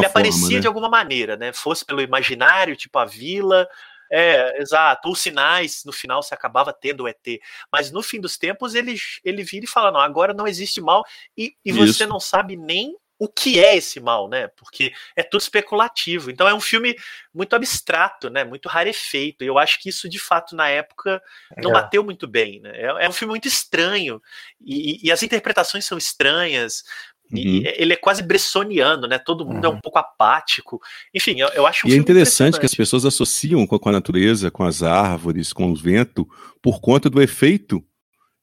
de 0.00 0.02
ele 0.02 0.04
forma, 0.04 0.20
aparecia 0.20 0.56
né? 0.56 0.60
de 0.60 0.66
alguma 0.66 0.88
maneira, 0.88 1.34
né? 1.34 1.50
Fosse 1.52 1.84
pelo 1.84 2.02
imaginário, 2.02 2.76
tipo 2.76 2.98
a 2.98 3.06
vila, 3.06 3.66
é, 4.12 4.60
exato. 4.60 5.10
Os 5.10 5.20
sinais, 5.20 5.82
no 5.84 5.92
final, 5.92 6.22
se 6.22 6.34
acabava 6.34 6.72
tendo 6.72 7.04
o 7.04 7.08
ET. 7.08 7.40
Mas 7.72 7.90
no 7.90 8.02
fim 8.02 8.20
dos 8.20 8.36
tempos, 8.36 8.74
ele, 8.74 8.96
ele 9.24 9.42
vira 9.42 9.64
e 9.64 9.68
fala: 9.68 9.90
não, 9.90 10.00
agora 10.00 10.34
não 10.34 10.46
existe 10.46 10.80
mal, 10.80 11.04
e, 11.36 11.54
e 11.64 11.72
você 11.72 12.06
não 12.06 12.20
sabe 12.20 12.54
nem 12.54 12.94
o 13.18 13.28
que 13.28 13.60
é 13.60 13.76
esse 13.76 14.00
mal, 14.00 14.28
né? 14.28 14.48
Porque 14.48 14.92
é 15.14 15.22
tudo 15.22 15.40
especulativo. 15.40 16.30
Então 16.30 16.48
é 16.48 16.54
um 16.54 16.60
filme 16.60 16.96
muito 17.32 17.54
abstrato, 17.54 18.28
né? 18.28 18.44
Muito 18.44 18.68
rarefeito. 18.68 19.44
E 19.44 19.46
eu 19.46 19.58
acho 19.58 19.80
que 19.80 19.88
isso, 19.88 20.08
de 20.08 20.18
fato, 20.18 20.56
na 20.56 20.68
época 20.68 21.22
não 21.62 21.70
é. 21.70 21.74
bateu 21.74 22.02
muito 22.02 22.26
bem, 22.26 22.60
né? 22.60 22.72
É, 22.74 23.04
é, 23.04 23.08
um 23.08 23.12
filme 23.12 23.30
muito 23.32 23.46
estranho. 23.46 24.20
E, 24.60 25.06
e 25.06 25.12
as 25.12 25.22
interpretações 25.22 25.84
são 25.84 25.96
estranhas. 25.96 26.82
Uhum. 27.30 27.38
E 27.38 27.66
ele 27.76 27.92
é 27.92 27.96
quase 27.96 28.22
bressoniano, 28.22 29.06
né? 29.06 29.18
Todo 29.18 29.46
mundo 29.46 29.64
uhum. 29.64 29.64
é 29.64 29.68
um 29.68 29.74
uhum. 29.74 29.80
pouco 29.80 29.98
apático. 29.98 30.80
Enfim, 31.14 31.40
eu, 31.40 31.48
eu 31.48 31.66
acho 31.66 31.86
um 31.86 31.90
E 31.90 31.94
é 31.94 31.96
interessante 31.96 32.58
que 32.58 32.66
as 32.66 32.74
pessoas 32.74 33.04
associam 33.04 33.64
com 33.66 33.88
a 33.88 33.92
natureza, 33.92 34.50
com 34.50 34.64
as 34.64 34.82
árvores, 34.82 35.52
com 35.52 35.70
o 35.70 35.76
vento, 35.76 36.28
por 36.60 36.80
conta 36.80 37.08
do 37.08 37.22
efeito 37.22 37.82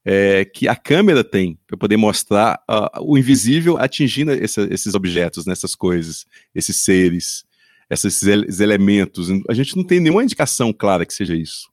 é, 0.04 0.46
que 0.46 0.68
a 0.68 0.76
câmera 0.76 1.24
tem 1.24 1.58
para 1.68 1.78
poder 1.78 1.98
mostrar 1.98 2.60
uh, 2.70 3.02
o 3.02 3.18
invisível 3.18 3.78
atingindo 3.78 4.32
essa, 4.32 4.68
esses 4.72 4.96
objetos, 4.96 5.46
nessas 5.46 5.72
né, 5.72 5.78
coisas, 5.78 6.26
esses 6.56 6.76
seres, 6.78 7.44
esses, 7.90 8.60
elementos. 8.60 9.30
A 9.48 9.54
gente 9.54 9.76
não 9.78 9.84
tem 9.84 10.00
nenhuma 10.00 10.24
indicação 10.24 10.74
clara 10.74 11.06
que 11.06 11.14
seja 11.14 11.36
isso. 11.36 11.70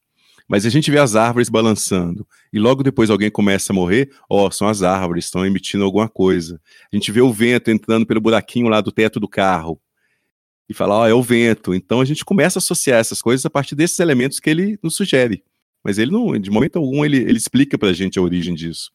Mas 0.46 0.64
a 0.64 0.70
gente 0.70 0.90
vê 0.90 0.98
as 0.98 1.14
árvores 1.14 1.50
balançando 1.50 2.26
e 2.50 2.58
logo 2.58 2.82
depois 2.82 3.10
alguém 3.10 3.30
começa 3.30 3.70
a 3.70 3.74
morrer, 3.74 4.10
ó, 4.30 4.46
oh, 4.46 4.50
são 4.50 4.66
as 4.66 4.82
árvores, 4.82 5.26
estão 5.26 5.44
emitindo 5.44 5.84
alguma 5.84 6.08
coisa. 6.08 6.58
A 6.90 6.96
gente 6.96 7.12
vê 7.12 7.20
o 7.20 7.30
vento 7.30 7.70
entrando 7.70 8.06
pelo 8.06 8.20
buraquinho 8.20 8.66
lá 8.66 8.80
do 8.80 8.90
teto 8.90 9.20
do 9.20 9.28
carro 9.28 9.78
e 10.66 10.72
fala, 10.72 10.94
ó, 10.94 11.02
oh, 11.02 11.06
é 11.06 11.12
o 11.12 11.22
vento. 11.22 11.74
Então 11.74 12.00
a 12.00 12.04
gente 12.04 12.24
começa 12.24 12.58
a 12.58 12.60
associar 12.60 12.98
essas 12.98 13.20
coisas 13.20 13.44
a 13.44 13.50
partir 13.50 13.74
desses 13.74 13.98
elementos 13.98 14.40
que 14.40 14.48
ele 14.48 14.78
nos 14.82 14.96
sugere. 14.96 15.44
Mas 15.84 15.98
ele 15.98 16.10
não, 16.10 16.38
de 16.38 16.50
momento 16.50 16.76
algum, 16.76 17.04
ele, 17.04 17.18
ele 17.18 17.36
explica 17.36 17.78
pra 17.78 17.92
gente 17.92 18.18
a 18.18 18.22
origem 18.22 18.54
disso. 18.54 18.90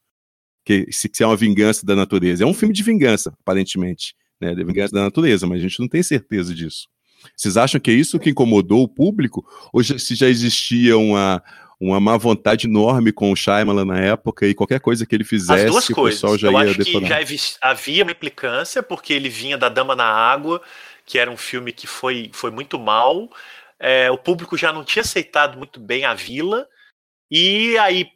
Que 0.66 0.88
se, 0.92 1.10
se 1.12 1.24
é 1.24 1.28
uma 1.28 1.36
vingança 1.36 1.86
da 1.86 1.96
natureza. 1.96 2.44
É 2.44 2.48
um 2.48 2.54
filme 2.54 2.74
de 2.74 2.84
vingança, 2.84 3.34
aparentemente. 3.42 4.16
Né, 4.40 4.54
de 4.54 4.64
vingança 4.64 4.94
da 4.94 5.04
natureza, 5.04 5.48
mas 5.48 5.60
a 5.60 5.62
gente 5.62 5.80
não 5.80 5.88
tem 5.88 6.04
certeza 6.04 6.54
disso. 6.54 6.88
Vocês 7.36 7.56
acham 7.56 7.80
que 7.80 7.90
é 7.90 7.94
isso 7.94 8.20
que 8.20 8.30
incomodou 8.30 8.84
o 8.84 8.88
público? 8.88 9.46
Ou 9.72 9.82
se 9.84 10.16
já 10.16 10.28
existia 10.28 10.98
uma, 10.98 11.42
uma 11.80 12.00
má 12.00 12.18
vontade 12.18 12.68
enorme 12.68 13.12
com 13.12 13.32
o 13.32 13.36
Shyamalan 13.36 13.86
na 13.86 14.00
época 14.00 14.48
e 14.48 14.54
qualquer 14.54 14.80
coisa 14.80 15.06
que 15.06 15.16
ele 15.16 15.24
fizesse, 15.24 15.66
As 15.66 15.72
duas 15.72 15.90
o 15.90 15.94
coisas. 15.94 16.20
pessoal 16.20 16.38
já 16.38 16.48
Eu 16.48 16.54
ia 16.54 16.60
acho 16.60 16.80
que 16.80 17.06
já 17.06 17.20
havia 17.62 18.04
uma 18.04 18.12
implicância, 18.12 18.84
porque 18.84 19.14
ele 19.14 19.30
vinha 19.30 19.58
da 19.58 19.70
Dama 19.70 19.96
na 19.96 20.06
Água, 20.06 20.62
que 21.06 21.18
era 21.18 21.30
um 21.30 21.38
filme 21.38 21.72
que 21.72 21.88
foi, 21.88 22.30
foi 22.34 22.52
muito 22.52 22.80
mal. 22.80 23.30
É, 23.80 24.10
o 24.12 24.18
público 24.18 24.58
já 24.58 24.72
não 24.72 24.84
tinha 24.84 25.02
aceitado 25.02 25.58
muito 25.58 25.80
bem 25.80 26.06
a 26.06 26.14
Vila, 26.14 26.68
e 27.30 27.78
aí, 27.80 28.08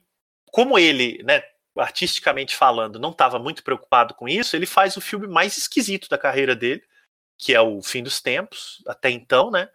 como 0.52 0.78
ele, 0.78 1.22
né, 1.24 1.42
artisticamente 1.78 2.56
falando, 2.56 3.00
não 3.00 3.12
estava 3.12 3.40
muito 3.40 3.64
preocupado 3.64 4.14
com 4.14 4.28
isso, 4.28 4.56
ele 4.56 4.66
faz 4.66 4.98
o 4.98 5.02
filme 5.02 5.28
mais 5.28 5.58
esquisito 5.58 6.10
da 6.10 6.18
carreira 6.18 6.56
dele, 6.56 6.84
que 7.38 7.54
é 7.54 7.62
o 7.62 7.82
Fim 7.82 8.04
dos 8.04 8.22
Tempos, 8.22 8.84
até 8.88 9.10
então, 9.10 9.52
né? 9.52 9.70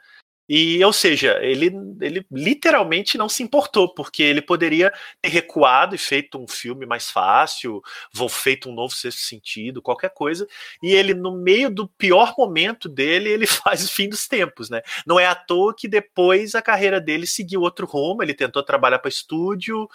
E, 0.48 0.85
ou 0.85 0.92
seja, 0.92 1.38
ele, 1.40 1.72
ele 2.00 2.26
literalmente 2.31 3.16
não 3.16 3.28
se 3.28 3.42
importou, 3.42 3.94
porque 3.94 4.22
ele 4.22 4.42
poderia 4.42 4.92
ter 5.20 5.28
recuado 5.28 5.94
e 5.94 5.98
feito 5.98 6.38
um 6.38 6.48
filme 6.48 6.85
mais 6.85 7.11
fácil, 7.11 7.81
feito 8.28 8.68
um 8.68 8.74
novo 8.74 8.92
sexto 8.94 9.20
sentido, 9.20 9.81
qualquer 9.81 10.11
coisa. 10.11 10.46
E 10.83 10.92
ele, 10.92 11.14
no 11.14 11.37
meio 11.37 11.70
do 11.70 11.88
pior 11.88 12.35
momento 12.37 12.88
dele, 12.88 13.31
ele 13.31 13.46
faz 13.46 13.85
o 13.85 13.90
fim 13.90 14.09
dos 14.09 14.26
tempos, 14.26 14.68
né? 14.68 14.83
Não 15.07 15.18
é 15.18 15.26
à 15.26 15.35
toa 15.35 15.74
que 15.74 15.87
depois 15.88 16.55
a 16.55 16.62
carreira 16.62 17.00
dele 17.00 17.26
seguiu 17.26 17.61
outro 17.62 17.87
rumo, 17.87 18.22
ele 18.22 18.35
tentou 18.35 18.62
trabalhar 18.62 18.98
para 18.98 19.09
estúdio, 19.09 19.88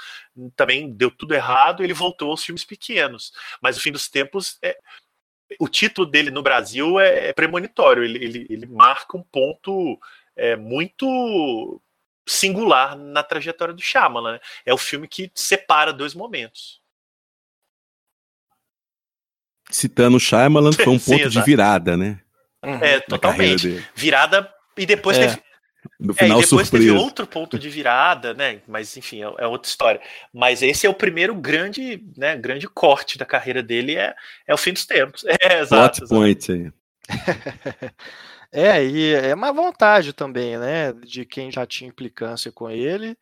também 0.56 0.92
deu 0.92 1.12
tudo 1.12 1.34
errado, 1.34 1.84
ele 1.84 1.94
voltou 1.94 2.32
aos 2.32 2.44
filmes 2.44 2.64
pequenos. 2.64 3.34
Mas 3.62 3.78
o 3.78 3.82
fim 3.82 3.92
dos 3.92 4.08
tempos 4.10 4.58
é, 4.64 4.78
o 5.60 5.68
título 5.68 6.06
dele 6.10 6.30
no 6.30 6.44
Brasil 6.44 7.00
é, 7.00 7.30
é 7.30 7.34
premonitório, 7.34 8.04
ele, 8.04 8.24
ele, 8.24 8.48
ele, 8.50 8.66
marca 8.66 9.18
um 9.18 9.24
ponto 9.24 9.98
é, 10.38 10.56
muito 10.56 11.82
singular 12.28 12.96
na 12.96 13.24
trajetória 13.24 13.74
do 13.74 13.82
Shyamalan. 13.82 14.34
Né? 14.34 14.40
É 14.66 14.74
o 14.74 14.78
filme 14.78 15.08
que 15.08 15.32
separa 15.34 15.92
dois 15.92 16.14
momentos. 16.14 16.82
Citando 19.70 20.18
o 20.18 20.20
Shyamalan, 20.20 20.72
foi 20.72 20.88
um 20.88 21.00
ponto 21.00 21.30
de 21.30 21.42
virada, 21.42 21.98
né? 21.98 22.20
Uhum. 22.64 22.84
É, 22.84 23.00
totalmente. 23.02 23.86
Virada 23.96 24.54
e 24.78 24.86
depois 24.86 25.18
é. 25.18 25.28
teve, 25.28 25.42
no 26.00 26.14
final, 26.14 26.38
é, 26.38 26.42
e 26.42 26.44
depois 26.44 26.68
surpresa. 26.68 26.86
teve 26.86 26.92
outro 26.92 27.28
ponto 27.28 27.58
de 27.58 27.70
virada, 27.70 28.34
né? 28.34 28.62
Mas 28.68 28.96
enfim, 28.98 29.24
é, 29.24 29.34
é, 29.40 29.48
outra 29.48 29.70
história. 29.70 30.02
Mas 30.34 30.62
esse 30.62 30.86
é 30.86 30.90
o 30.90 30.94
primeiro 30.94 31.36
grande, 31.36 32.04
né, 32.16 32.36
grande 32.36 32.68
corte 32.68 33.18
da 33.18 33.26
carreira 33.26 33.64
dele, 33.64 33.96
é, 33.96 34.14
é 34.46 34.54
o 34.54 34.58
fim 34.58 34.74
dos 34.74 34.86
tempos. 34.86 35.24
É, 35.40 35.60
exato. 35.60 36.00
Plot 36.00 36.10
point 36.10 36.52
aí. 36.52 36.72
É, 38.60 38.84
e 38.84 39.14
é 39.14 39.36
uma 39.36 39.52
vontade 39.54 40.14
também, 40.14 40.58
né, 40.58 40.92
de 40.92 41.24
quem 41.26 41.52
já 41.52 41.64
tinha 41.68 41.88
implicância 41.90 42.52
com 42.52 42.68
ele 42.72 43.16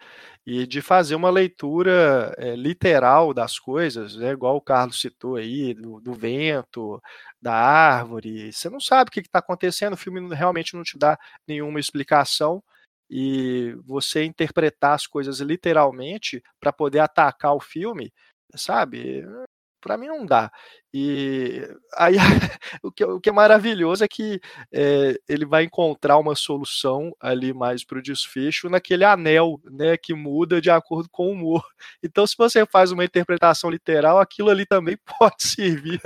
e 0.45 0.65
de 0.65 0.81
fazer 0.81 1.13
uma 1.15 1.29
leitura 1.29 2.33
é, 2.37 2.55
literal 2.55 3.33
das 3.33 3.59
coisas, 3.59 4.15
né, 4.15 4.31
igual 4.31 4.55
o 4.55 4.61
Carlos 4.61 5.01
citou 5.01 5.35
aí, 5.35 5.73
do, 5.73 5.99
do 5.99 6.13
vento, 6.13 7.01
da 7.41 7.53
árvore. 7.53 8.53
Você 8.53 8.69
não 8.69 8.79
sabe 8.79 9.09
o 9.09 9.11
que 9.11 9.19
está 9.19 9.39
acontecendo, 9.39 9.93
o 9.93 9.97
filme 9.97 10.33
realmente 10.33 10.73
não 10.73 10.83
te 10.83 10.97
dá 10.97 11.17
nenhuma 11.45 11.81
explicação 11.81 12.63
e 13.09 13.75
você 13.83 14.23
interpretar 14.23 14.93
as 14.95 15.05
coisas 15.05 15.41
literalmente 15.41 16.41
para 16.61 16.71
poder 16.71 16.99
atacar 16.99 17.53
o 17.53 17.59
filme, 17.59 18.13
sabe? 18.55 19.25
Para 19.85 19.97
mim 19.97 20.07
não 20.07 20.25
dá. 20.25 20.51
E 20.91 21.61
aí 21.95 22.15
o 22.81 22.91
que, 22.91 23.05
o 23.05 23.21
que 23.21 23.29
é 23.29 23.31
maravilhoso 23.31 24.03
é 24.03 24.07
que 24.07 24.41
é, 24.73 25.15
ele 25.29 25.45
vai 25.45 25.63
encontrar 25.63 26.17
uma 26.17 26.33
solução 26.33 27.15
ali 27.19 27.53
mais 27.53 27.83
para 27.83 27.99
o 27.99 28.01
desfecho 28.01 28.67
naquele 28.67 29.03
anel, 29.03 29.61
né, 29.65 29.95
que 29.95 30.15
muda 30.15 30.59
de 30.59 30.71
acordo 30.71 31.07
com 31.11 31.27
o 31.27 31.31
humor. 31.33 31.63
Então, 32.03 32.25
se 32.25 32.35
você 32.37 32.65
faz 32.65 32.91
uma 32.91 33.05
interpretação 33.05 33.69
literal, 33.69 34.19
aquilo 34.19 34.49
ali 34.49 34.65
também 34.65 34.97
pode 35.19 35.43
servir 35.43 36.01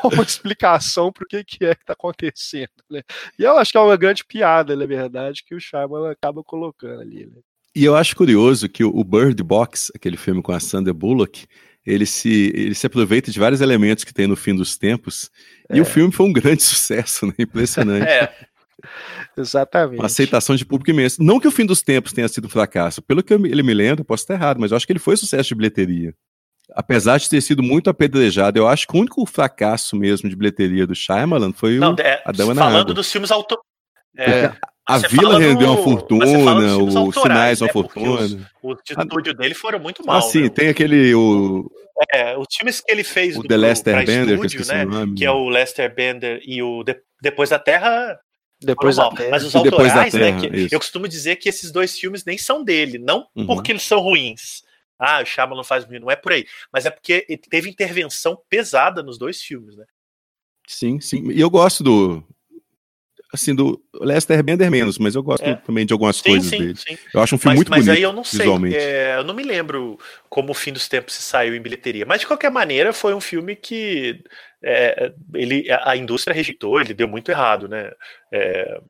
como 0.00 0.22
explicação 0.22 1.10
para 1.10 1.24
o 1.24 1.26
que, 1.26 1.42
que 1.42 1.64
é 1.64 1.74
que 1.74 1.82
está 1.82 1.94
acontecendo. 1.94 2.70
Né? 2.88 3.02
E 3.38 3.42
eu 3.42 3.56
acho 3.56 3.72
que 3.72 3.78
é 3.78 3.80
uma 3.80 3.96
grande 3.96 4.24
piada, 4.24 4.76
na 4.76 4.86
verdade, 4.86 5.42
que 5.44 5.54
o 5.54 5.60
Shyamalan 5.60 6.12
acaba 6.12 6.44
colocando 6.44 7.00
ali. 7.00 7.26
Né? 7.26 7.40
E 7.74 7.84
eu 7.84 7.96
acho 7.96 8.14
curioso 8.14 8.68
que 8.68 8.84
o 8.84 9.04
Bird 9.04 9.42
Box, 9.42 9.90
aquele 9.94 10.16
filme 10.16 10.42
com 10.42 10.52
a 10.52 10.60
Sandra 10.60 10.94
Bullock, 10.94 11.46
ele 11.86 12.04
se, 12.04 12.52
ele 12.54 12.74
se 12.74 12.86
aproveita 12.86 13.30
de 13.30 13.38
vários 13.38 13.60
elementos 13.60 14.04
que 14.04 14.12
tem 14.12 14.26
no 14.26 14.36
fim 14.36 14.54
dos 14.54 14.76
tempos. 14.76 15.30
É. 15.68 15.76
E 15.76 15.80
o 15.80 15.82
é. 15.82 15.84
filme 15.84 16.12
foi 16.12 16.26
um 16.26 16.32
grande 16.32 16.62
sucesso, 16.64 17.26
né? 17.26 17.34
Impressionante. 17.38 18.08
É. 18.08 18.32
Exatamente. 19.36 19.98
Uma 19.98 20.06
aceitação 20.06 20.56
de 20.56 20.64
público 20.64 20.90
imenso. 20.90 21.22
Não 21.22 21.38
que 21.38 21.46
o 21.46 21.50
fim 21.50 21.64
dos 21.64 21.82
tempos 21.82 22.12
tenha 22.12 22.28
sido 22.28 22.46
um 22.46 22.50
fracasso. 22.50 23.00
Pelo 23.02 23.22
que 23.22 23.32
ele 23.32 23.62
me 23.62 23.74
lembra, 23.74 24.04
posso 24.04 24.24
estar 24.24 24.34
errado, 24.34 24.58
mas 24.58 24.70
eu 24.70 24.76
acho 24.76 24.86
que 24.86 24.92
ele 24.92 24.98
foi 24.98 25.16
sucesso 25.16 25.48
de 25.48 25.54
bilheteria. 25.54 26.14
Apesar 26.74 27.18
de 27.18 27.28
ter 27.28 27.40
sido 27.40 27.62
muito 27.62 27.88
apedrejado, 27.88 28.58
eu 28.58 28.66
acho 28.66 28.86
que 28.86 28.96
o 28.96 29.00
único 29.00 29.24
fracasso 29.24 29.94
mesmo 29.94 30.28
de 30.28 30.34
bilheteria 30.34 30.86
do 30.86 30.94
Shyamalan 30.94 31.52
foi 31.52 31.78
Não, 31.78 31.94
o 31.94 32.00
é, 32.00 32.22
A 32.24 32.32
Dama 32.32 32.54
na 32.54 32.62
Falando 32.62 32.80
Água. 32.80 32.94
dos 32.94 33.10
filmes 33.10 33.30
auto... 33.30 33.56
É, 34.18 34.52
a 34.86 34.98
Vila 34.98 35.38
rendeu 35.38 35.72
uma 35.72 35.82
fortuna, 35.82 36.24
os 36.78 37.14
sinais 37.14 37.60
uma 37.60 37.66
né? 37.66 37.72
fortuna. 37.72 38.20
Os, 38.20 38.32
os 38.62 38.76
de 38.84 38.92
estúdio 38.92 39.34
dele 39.34 39.54
foram 39.54 39.80
muito 39.80 40.06
mal. 40.06 40.18
Ah, 40.18 40.22
sim, 40.22 40.44
né? 40.44 40.48
tem 40.48 40.68
aquele. 40.68 41.12
O... 41.12 41.68
É, 42.12 42.38
os 42.38 42.46
times 42.46 42.80
que 42.80 42.92
ele 42.92 43.02
fez 43.02 43.36
o 43.36 43.42
do, 43.42 43.48
The 43.48 43.56
Lester 43.56 44.06
Bender, 44.06 44.34
estúdio, 44.34 44.62
que, 44.62 44.68
né, 44.68 44.84
que 45.16 45.24
é 45.24 45.30
o 45.30 45.48
Lester 45.48 45.92
Bender 45.92 46.40
e 46.44 46.62
o 46.62 46.84
de, 46.84 46.96
Depois 47.20 47.50
da 47.50 47.58
Terra. 47.58 48.16
Depois 48.60 48.96
da 48.96 49.10
Terra. 49.10 49.30
Mas 49.30 49.44
os 49.44 49.56
autorais, 49.56 50.14
né? 50.14 50.38
Que, 50.38 50.68
eu 50.72 50.78
costumo 50.78 51.08
dizer 51.08 51.36
que 51.36 51.48
esses 51.48 51.72
dois 51.72 51.98
filmes 51.98 52.24
nem 52.24 52.38
são 52.38 52.62
dele, 52.62 52.98
não 52.98 53.26
uhum. 53.34 53.46
porque 53.46 53.72
eles 53.72 53.82
são 53.82 53.98
ruins. 53.98 54.62
Ah, 54.98 55.20
o 55.20 55.26
Chama 55.26 55.56
não 55.56 55.64
faz 55.64 55.84
ruim, 55.84 55.98
não 55.98 56.10
é 56.10 56.16
por 56.16 56.32
aí. 56.32 56.46
Mas 56.72 56.86
é 56.86 56.90
porque 56.90 57.26
teve 57.50 57.68
intervenção 57.68 58.38
pesada 58.48 59.02
nos 59.02 59.18
dois 59.18 59.42
filmes, 59.42 59.76
né? 59.76 59.84
Sim, 60.66 61.00
sim. 61.00 61.30
E 61.30 61.40
eu 61.40 61.50
gosto 61.50 61.84
do, 61.84 62.24
assim, 63.36 63.54
do 63.54 63.82
Lester 63.94 64.42
Bender 64.42 64.70
menos, 64.70 64.98
mas 64.98 65.14
eu 65.14 65.22
gosto 65.22 65.44
é. 65.44 65.54
também 65.54 65.86
de 65.86 65.92
algumas 65.92 66.16
sim, 66.16 66.30
coisas 66.30 66.50
sim, 66.50 66.58
dele. 66.58 66.76
Sim. 66.76 66.98
Eu 67.14 67.22
acho 67.22 67.34
um 67.34 67.38
filme 67.38 67.52
mas, 67.52 67.58
muito 67.58 67.70
mas 67.70 67.84
bonito. 67.84 67.88
Mas 67.88 67.96
aí 67.96 68.02
eu 68.02 68.12
não 68.12 68.24
sei, 68.24 68.74
é, 68.74 69.16
eu 69.16 69.24
não 69.24 69.34
me 69.34 69.42
lembro 69.42 69.98
como 70.28 70.50
o 70.50 70.54
Fim 70.54 70.72
dos 70.72 70.88
Tempos 70.88 71.14
se 71.14 71.22
saiu 71.22 71.54
em 71.54 71.62
bilheteria. 71.62 72.04
Mas 72.04 72.20
de 72.20 72.26
qualquer 72.26 72.50
maneira, 72.50 72.92
foi 72.92 73.14
um 73.14 73.20
filme 73.20 73.54
que 73.54 74.22
é, 74.62 75.12
ele, 75.34 75.66
a 75.70 75.96
indústria 75.96 76.34
rejeitou, 76.34 76.80
ele 76.80 76.92
deu 76.92 77.06
muito 77.06 77.30
errado, 77.30 77.68
né? 77.68 77.92
É, 78.32 78.80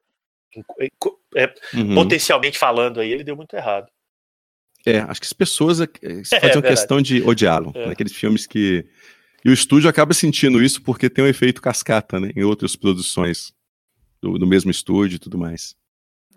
é, 1.36 1.54
uhum. 1.74 1.94
Potencialmente 1.94 2.58
falando 2.58 3.00
aí, 3.00 3.12
ele 3.12 3.24
deu 3.24 3.36
muito 3.36 3.54
errado. 3.54 3.86
É, 4.86 5.00
acho 5.00 5.20
que 5.20 5.26
as 5.26 5.32
pessoas 5.32 5.80
é, 5.80 5.86
faziam 6.40 6.62
questão 6.62 7.02
de 7.02 7.22
odiá-lo. 7.22 7.72
Naqueles 7.74 8.14
filmes 8.14 8.46
que. 8.46 8.86
E 9.44 9.50
o 9.50 9.52
estúdio 9.52 9.88
acaba 9.88 10.12
sentindo 10.12 10.62
isso 10.62 10.82
porque 10.82 11.08
tem 11.08 11.24
um 11.24 11.28
efeito 11.28 11.62
cascata, 11.62 12.18
né? 12.18 12.30
Em 12.34 12.42
outras 12.42 12.74
produções 12.74 13.52
do, 14.26 14.38
do 14.38 14.46
mesmo 14.46 14.70
estúdio 14.70 15.16
e 15.16 15.18
tudo 15.18 15.38
mais. 15.38 15.76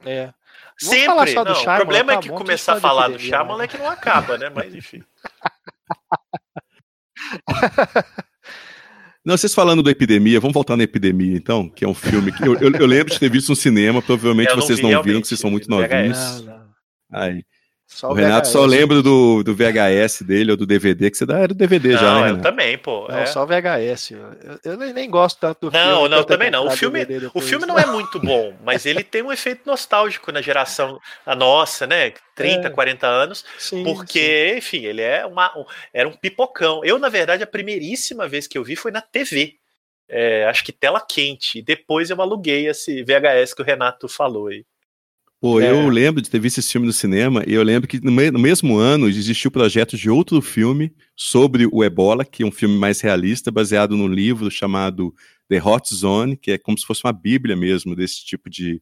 É. 0.05 0.33
Vamos 0.81 0.95
Sempre. 0.95 1.33
Não, 1.33 1.43
o 1.43 1.75
problema 1.75 2.13
é 2.13 2.15
tá 2.15 2.19
é 2.19 2.21
que 2.21 2.29
começar 2.29 2.73
a 2.73 2.79
falar 2.79 3.09
do 3.09 3.19
Shyamalan 3.19 3.63
é 3.63 3.67
que 3.67 3.77
não 3.77 3.89
acaba, 3.89 4.37
né? 4.37 4.49
Mas 4.49 4.73
enfim. 4.73 5.03
Não, 9.25 9.37
vocês 9.37 9.53
falando 9.53 9.83
da 9.83 9.91
Epidemia, 9.91 10.39
vamos 10.39 10.53
voltar 10.53 10.77
na 10.77 10.83
Epidemia, 10.83 11.35
então, 11.35 11.69
que 11.69 11.83
é 11.83 11.87
um 11.87 11.93
filme 11.93 12.31
que 12.31 12.41
eu, 12.41 12.55
eu, 12.55 12.71
eu 12.71 12.87
lembro 12.87 13.13
de 13.13 13.19
ter 13.19 13.29
visto 13.29 13.49
no 13.49 13.55
cinema, 13.55 14.01
provavelmente 14.01 14.55
vocês 14.55 14.79
não 14.79 14.89
viram, 15.03 15.21
que 15.21 15.27
vocês 15.27 15.39
são 15.39 15.51
muito 15.51 15.69
novinhos. 15.69 16.17
Não, 16.17 16.45
não. 16.45 16.69
Aí. 17.11 17.43
Só 17.91 18.11
o, 18.11 18.13
Renato 18.13 18.47
VHS. 18.47 18.51
só 18.53 18.65
lembra 18.65 19.01
do, 19.01 19.43
do 19.43 19.55
VHS 19.55 20.21
dele 20.21 20.51
ou 20.51 20.57
do 20.57 20.65
DVD, 20.65 21.09
que 21.09 21.17
você 21.17 21.25
dá, 21.25 21.39
era 21.39 21.47
do 21.47 21.55
DVD 21.55 21.93
não, 21.93 21.97
já, 21.97 22.21
né? 22.21 22.31
eu 22.31 22.41
também, 22.41 22.77
pô. 22.77 23.07
Não, 23.09 23.17
é. 23.17 23.25
só 23.25 23.43
o 23.43 23.47
VHS. 23.47 24.11
Eu, 24.11 24.59
eu 24.63 24.77
nem, 24.77 24.93
nem, 24.93 25.09
gosto 25.09 25.39
tanto 25.39 25.69
do 25.69 25.71
não, 25.71 25.79
filme. 25.79 26.09
Não, 26.09 26.17
não, 26.17 26.23
também 26.23 26.51
não. 26.51 26.67
O 26.67 26.71
filme, 26.71 26.99
o 27.33 27.41
filme 27.41 27.65
não 27.65 27.79
é 27.79 27.87
muito 27.87 28.19
bom, 28.19 28.53
mas 28.63 28.85
ele 28.85 29.03
tem 29.03 29.23
um 29.23 29.31
efeito 29.31 29.63
nostálgico 29.65 30.31
na 30.31 30.39
geração 30.39 30.99
a 31.25 31.35
nossa, 31.35 31.87
né? 31.87 32.13
30, 32.35 32.67
é. 32.67 32.69
40 32.69 33.07
anos, 33.07 33.43
sim, 33.57 33.83
porque, 33.83 34.51
sim. 34.51 34.57
enfim, 34.59 34.85
ele 34.85 35.01
é 35.01 35.25
uma, 35.25 35.51
um, 35.57 35.65
era 35.91 36.07
um 36.07 36.13
pipocão. 36.13 36.85
Eu, 36.85 36.99
na 36.99 37.09
verdade, 37.09 37.41
a 37.41 37.47
primeiríssima 37.47 38.27
vez 38.27 38.47
que 38.47 38.57
eu 38.57 38.63
vi 38.63 38.75
foi 38.75 38.91
na 38.91 39.01
TV. 39.01 39.55
É, 40.07 40.45
acho 40.45 40.63
que 40.63 40.71
tela 40.71 41.01
quente. 41.01 41.61
Depois 41.61 42.09
eu 42.09 42.21
aluguei 42.21 42.67
esse 42.67 43.03
VHS 43.03 43.53
que 43.53 43.61
o 43.61 43.65
Renato 43.65 44.07
falou 44.07 44.47
aí. 44.47 44.63
Pô, 45.41 45.61
é. 45.61 45.71
eu 45.71 45.87
lembro 45.87 46.21
de 46.21 46.29
ter 46.29 46.39
visto 46.39 46.57
esse 46.57 46.69
filme 46.69 46.85
no 46.85 46.91
cinema 46.91 47.43
e 47.47 47.53
eu 47.53 47.63
lembro 47.63 47.87
que 47.87 48.03
no, 48.03 48.11
me 48.11 48.29
no 48.29 48.39
mesmo 48.39 48.77
ano 48.77 49.07
existiu 49.07 49.47
o 49.47 49.51
projeto 49.51 49.95
de 49.95 50.09
outro 50.09 50.41
filme 50.41 50.93
sobre 51.15 51.65
o 51.71 51.81
ebola, 51.81 52.25
que 52.25 52.43
é 52.43 52.45
um 52.45 52.51
filme 52.51 52.77
mais 52.77 52.99
realista, 52.99 53.49
baseado 53.49 53.95
num 53.95 54.07
livro 54.07 54.51
chamado 54.51 55.15
The 55.47 55.63
Hot 55.63 55.95
Zone, 55.95 56.35
que 56.35 56.51
é 56.51 56.57
como 56.57 56.77
se 56.77 56.85
fosse 56.85 57.05
uma 57.05 57.13
bíblia 57.13 57.55
mesmo 57.55 57.95
desse 57.95 58.25
tipo 58.25 58.49
de, 58.49 58.81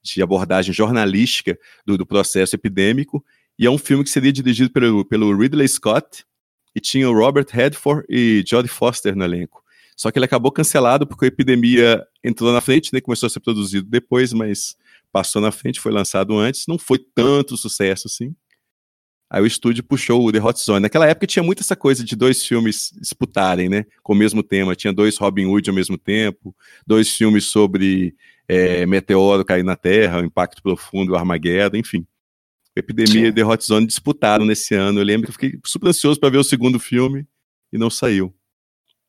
de 0.00 0.22
abordagem 0.22 0.72
jornalística 0.72 1.58
do, 1.84 1.98
do 1.98 2.06
processo 2.06 2.54
epidêmico. 2.54 3.24
E 3.58 3.66
é 3.66 3.70
um 3.70 3.78
filme 3.78 4.04
que 4.04 4.10
seria 4.10 4.32
dirigido 4.32 4.70
pelo, 4.70 5.04
pelo 5.04 5.36
Ridley 5.36 5.66
Scott 5.66 6.24
e 6.72 6.80
tinha 6.80 7.10
o 7.10 7.12
Robert 7.12 7.46
Redford 7.50 8.06
e 8.08 8.44
Jodie 8.46 8.68
Foster 8.68 9.16
no 9.16 9.24
elenco. 9.24 9.60
Só 9.96 10.12
que 10.12 10.18
ele 10.18 10.26
acabou 10.26 10.52
cancelado 10.52 11.04
porque 11.04 11.24
a 11.24 11.28
epidemia 11.28 12.06
entrou 12.22 12.52
na 12.52 12.60
frente, 12.60 12.92
né, 12.92 13.00
começou 13.00 13.26
a 13.26 13.30
ser 13.30 13.40
produzido 13.40 13.88
depois, 13.88 14.32
mas 14.32 14.76
passou 15.16 15.40
na 15.40 15.50
frente, 15.50 15.80
foi 15.80 15.90
lançado 15.90 16.36
antes, 16.36 16.66
não 16.68 16.76
foi 16.76 16.98
tanto 16.98 17.56
sucesso 17.56 18.06
assim. 18.06 18.36
Aí 19.30 19.42
o 19.42 19.46
estúdio 19.46 19.82
puxou 19.82 20.22
o 20.22 20.30
The 20.30 20.42
Hot 20.42 20.60
Zone. 20.62 20.82
Naquela 20.82 21.06
época 21.06 21.26
tinha 21.26 21.42
muito 21.42 21.60
essa 21.60 21.74
coisa 21.74 22.04
de 22.04 22.14
dois 22.14 22.44
filmes 22.44 22.92
disputarem, 23.00 23.66
né? 23.66 23.86
Com 24.02 24.12
o 24.12 24.16
mesmo 24.16 24.42
tema. 24.42 24.76
Tinha 24.76 24.92
dois 24.92 25.16
Robin 25.16 25.46
Hood 25.46 25.70
ao 25.70 25.74
mesmo 25.74 25.96
tempo, 25.96 26.54
dois 26.86 27.08
filmes 27.16 27.46
sobre 27.46 28.14
é, 28.46 28.84
meteoro 28.84 29.42
cair 29.42 29.64
na 29.64 29.74
Terra, 29.74 30.20
o 30.20 30.24
impacto 30.24 30.62
profundo, 30.62 31.12
o 31.12 31.16
Armageddon, 31.16 31.78
enfim. 31.78 32.06
Epidemia 32.76 33.28
e 33.28 33.32
The 33.32 33.42
Hot 33.42 33.64
Zone 33.64 33.86
disputaram 33.86 34.44
nesse 34.44 34.74
ano. 34.74 35.00
Eu 35.00 35.04
lembro 35.04 35.24
que 35.24 35.30
eu 35.30 35.32
fiquei 35.32 35.60
super 35.64 35.88
ansioso 35.88 36.20
para 36.20 36.28
ver 36.28 36.38
o 36.38 36.44
segundo 36.44 36.78
filme 36.78 37.26
e 37.72 37.78
não 37.78 37.88
saiu. 37.88 38.34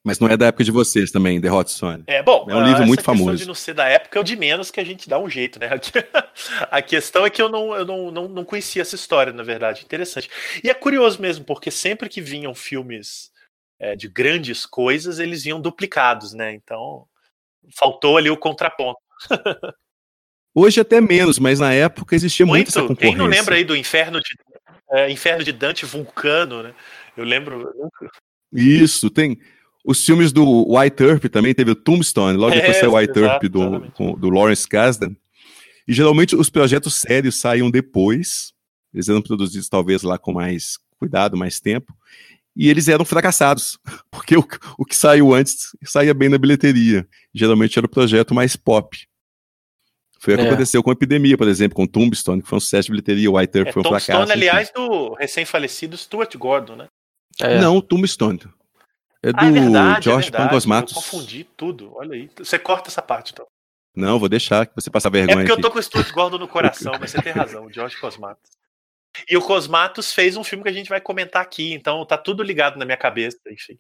Mas 0.07 0.19
não 0.19 0.29
é 0.29 0.37
da 0.37 0.45
época 0.45 0.63
de 0.63 0.71
vocês 0.71 1.11
também, 1.11 1.41
The 1.41 1.51
Hot 1.51 1.69
Zone. 1.69 2.05
É, 2.07 2.23
bom, 2.23 2.45
é 2.49 2.55
um 2.55 2.65
livro 2.65 2.87
muito 2.87 3.03
famoso. 3.03 3.35
de 3.35 3.45
não 3.45 3.53
ser 3.53 3.73
da 3.73 3.89
época 3.89 4.17
é 4.17 4.21
o 4.21 4.23
de 4.23 4.37
menos 4.37 4.71
que 4.71 4.79
a 4.79 4.83
gente 4.85 5.09
dá 5.09 5.19
um 5.19 5.29
jeito, 5.29 5.59
né? 5.59 5.67
A 6.71 6.81
questão 6.81 7.25
é 7.25 7.29
que 7.29 7.41
eu 7.41 7.49
não, 7.49 7.75
eu 7.75 7.83
não, 7.83 8.09
não, 8.09 8.27
não 8.29 8.45
conhecia 8.45 8.81
essa 8.81 8.95
história, 8.95 9.33
na 9.33 9.43
verdade. 9.43 9.83
Interessante. 9.83 10.29
E 10.63 10.69
é 10.69 10.73
curioso 10.73 11.21
mesmo, 11.21 11.43
porque 11.43 11.69
sempre 11.69 12.07
que 12.07 12.21
vinham 12.21 12.55
filmes 12.55 13.33
é, 13.77 13.97
de 13.97 14.07
grandes 14.07 14.65
coisas, 14.65 15.19
eles 15.19 15.43
vinham 15.43 15.59
duplicados, 15.59 16.31
né? 16.31 16.53
Então, 16.53 17.05
faltou 17.75 18.15
ali 18.15 18.29
o 18.29 18.37
contraponto. 18.37 19.01
Hoje 20.55 20.79
até 20.79 21.01
menos, 21.01 21.37
mas 21.37 21.59
na 21.59 21.73
época 21.73 22.15
existia 22.15 22.45
muito, 22.45 22.59
muito 22.59 22.69
essa 22.69 22.79
concorrência. 22.79 23.09
Quem 23.09 23.17
não 23.17 23.25
lembra 23.25 23.55
aí 23.55 23.65
do 23.65 23.75
Inferno 23.75 24.21
de, 24.21 24.37
é, 24.89 25.11
Inferno 25.11 25.43
de 25.43 25.51
Dante 25.51 25.85
Vulcano, 25.85 26.63
né? 26.63 26.73
Eu 27.17 27.25
lembro... 27.25 27.73
Isso, 28.53 29.09
tem... 29.09 29.37
Os 29.88 30.06
filmes 30.06 30.34
do 30.34 30.65
White 30.67 31.02
Earp 31.02 31.26
também 31.28 31.54
teve 31.54 31.71
o 31.71 31.76
Tombstone, 31.76 32.38
logo 32.38 32.54
depois 32.54 32.76
é, 32.76 32.80
saiu 32.82 32.91
o 32.91 32.97
White 32.97 33.17
Earp 33.17 33.43
do, 33.43 34.17
do 34.17 34.30
Lawrence 34.30 34.67
Kasdan. 34.67 35.15
E 35.88 35.93
geralmente 35.93 36.36
os 36.36 36.50
projetos 36.50 36.95
sérios 36.95 37.36
saíam 37.36 37.71
depois, 37.71 38.52
eles 38.93 39.08
eram 39.08 39.21
produzidos 39.21 39.69
talvez 39.69 40.02
lá 40.04 40.17
com 40.17 40.34
mais 40.34 40.78
cuidado, 41.00 41.38
mais 41.38 41.62
tempo, 41.62 41.95
e 42.54 42.67
eles 42.67 42.89
eram 42.89 43.06
fracassados, 43.06 43.80
porque 44.12 44.36
o, 44.36 44.45
o 44.78 44.84
que 44.84 44.93
saiu 44.93 45.34
antes 45.34 45.69
saía 45.86 46.13
bem 46.13 46.28
na 46.28 46.38
bilheteria. 46.38 47.08
Geralmente 47.34 47.80
era 47.80 47.86
o 47.86 47.89
projeto 47.89 48.36
mais 48.36 48.58
pop. 48.58 48.97
Foi 50.19 50.34
o 50.34 50.38
que 50.38 50.43
é. 50.43 50.47
aconteceu 50.47 50.84
com 50.84 50.89
a 50.89 50.93
Epidemia, 50.93 51.38
por 51.38 51.47
exemplo, 51.47 51.78
com 51.78 51.88
Tombstone, 51.88 52.41
que 52.41 52.50
foi 52.50 52.58
um 52.58 52.60
sucesso 52.60 52.88
de 52.88 52.91
bilheteria, 52.91 53.32
o 53.32 53.38
White 53.38 53.58
Earp 53.58 53.69
é, 53.69 53.71
foi 53.71 53.80
um 53.80 53.84
Tombstone, 53.84 54.02
fracasso. 54.04 54.34
Tombstone, 54.34 54.50
aliás, 54.50 54.71
do 54.76 55.13
recém-falecido 55.13 55.95
Stuart 55.95 56.36
Gordon, 56.36 56.76
né? 56.76 56.88
É. 57.39 57.62
Não, 57.62 57.80
Tombstone. 57.80 58.41
É 59.27 59.33
do 59.33 59.39
ah, 59.39 59.47
é 59.47 59.51
verdade, 59.51 60.05
George 60.05 60.31
é 60.33 60.67
Matos. 60.67 60.95
Eu 60.95 61.01
confundi 61.01 61.43
tudo. 61.57 61.91
Olha 61.95 62.13
aí. 62.13 62.29
Você 62.37 62.57
corta 62.57 62.89
essa 62.89 63.01
parte, 63.01 63.33
então. 63.33 63.45
Não, 63.93 64.17
vou 64.17 64.29
deixar 64.29 64.65
que 64.65 64.73
você 64.73 64.89
passar 64.89 65.09
vergonha. 65.09 65.33
É 65.33 65.35
porque 65.39 65.51
aqui. 65.51 65.59
eu 65.59 65.61
tô 65.61 65.69
com 65.69 65.79
o 65.79 65.83
Stuart 65.83 66.09
Gordon 66.11 66.37
no 66.37 66.47
coração, 66.47 66.93
mas 67.01 67.11
você 67.11 67.21
tem 67.21 67.33
razão, 67.33 67.65
o 67.65 67.73
George 67.73 67.97
Cosmatos. 67.97 68.49
E 69.29 69.35
o 69.35 69.41
Cosmatos 69.41 70.13
fez 70.13 70.37
um 70.37 70.45
filme 70.45 70.63
que 70.63 70.69
a 70.69 70.73
gente 70.73 70.87
vai 70.87 71.01
comentar 71.01 71.41
aqui, 71.41 71.73
então 71.73 72.05
tá 72.05 72.17
tudo 72.17 72.41
ligado 72.41 72.77
na 72.77 72.85
minha 72.85 72.95
cabeça, 72.95 73.39
enfim. 73.49 73.77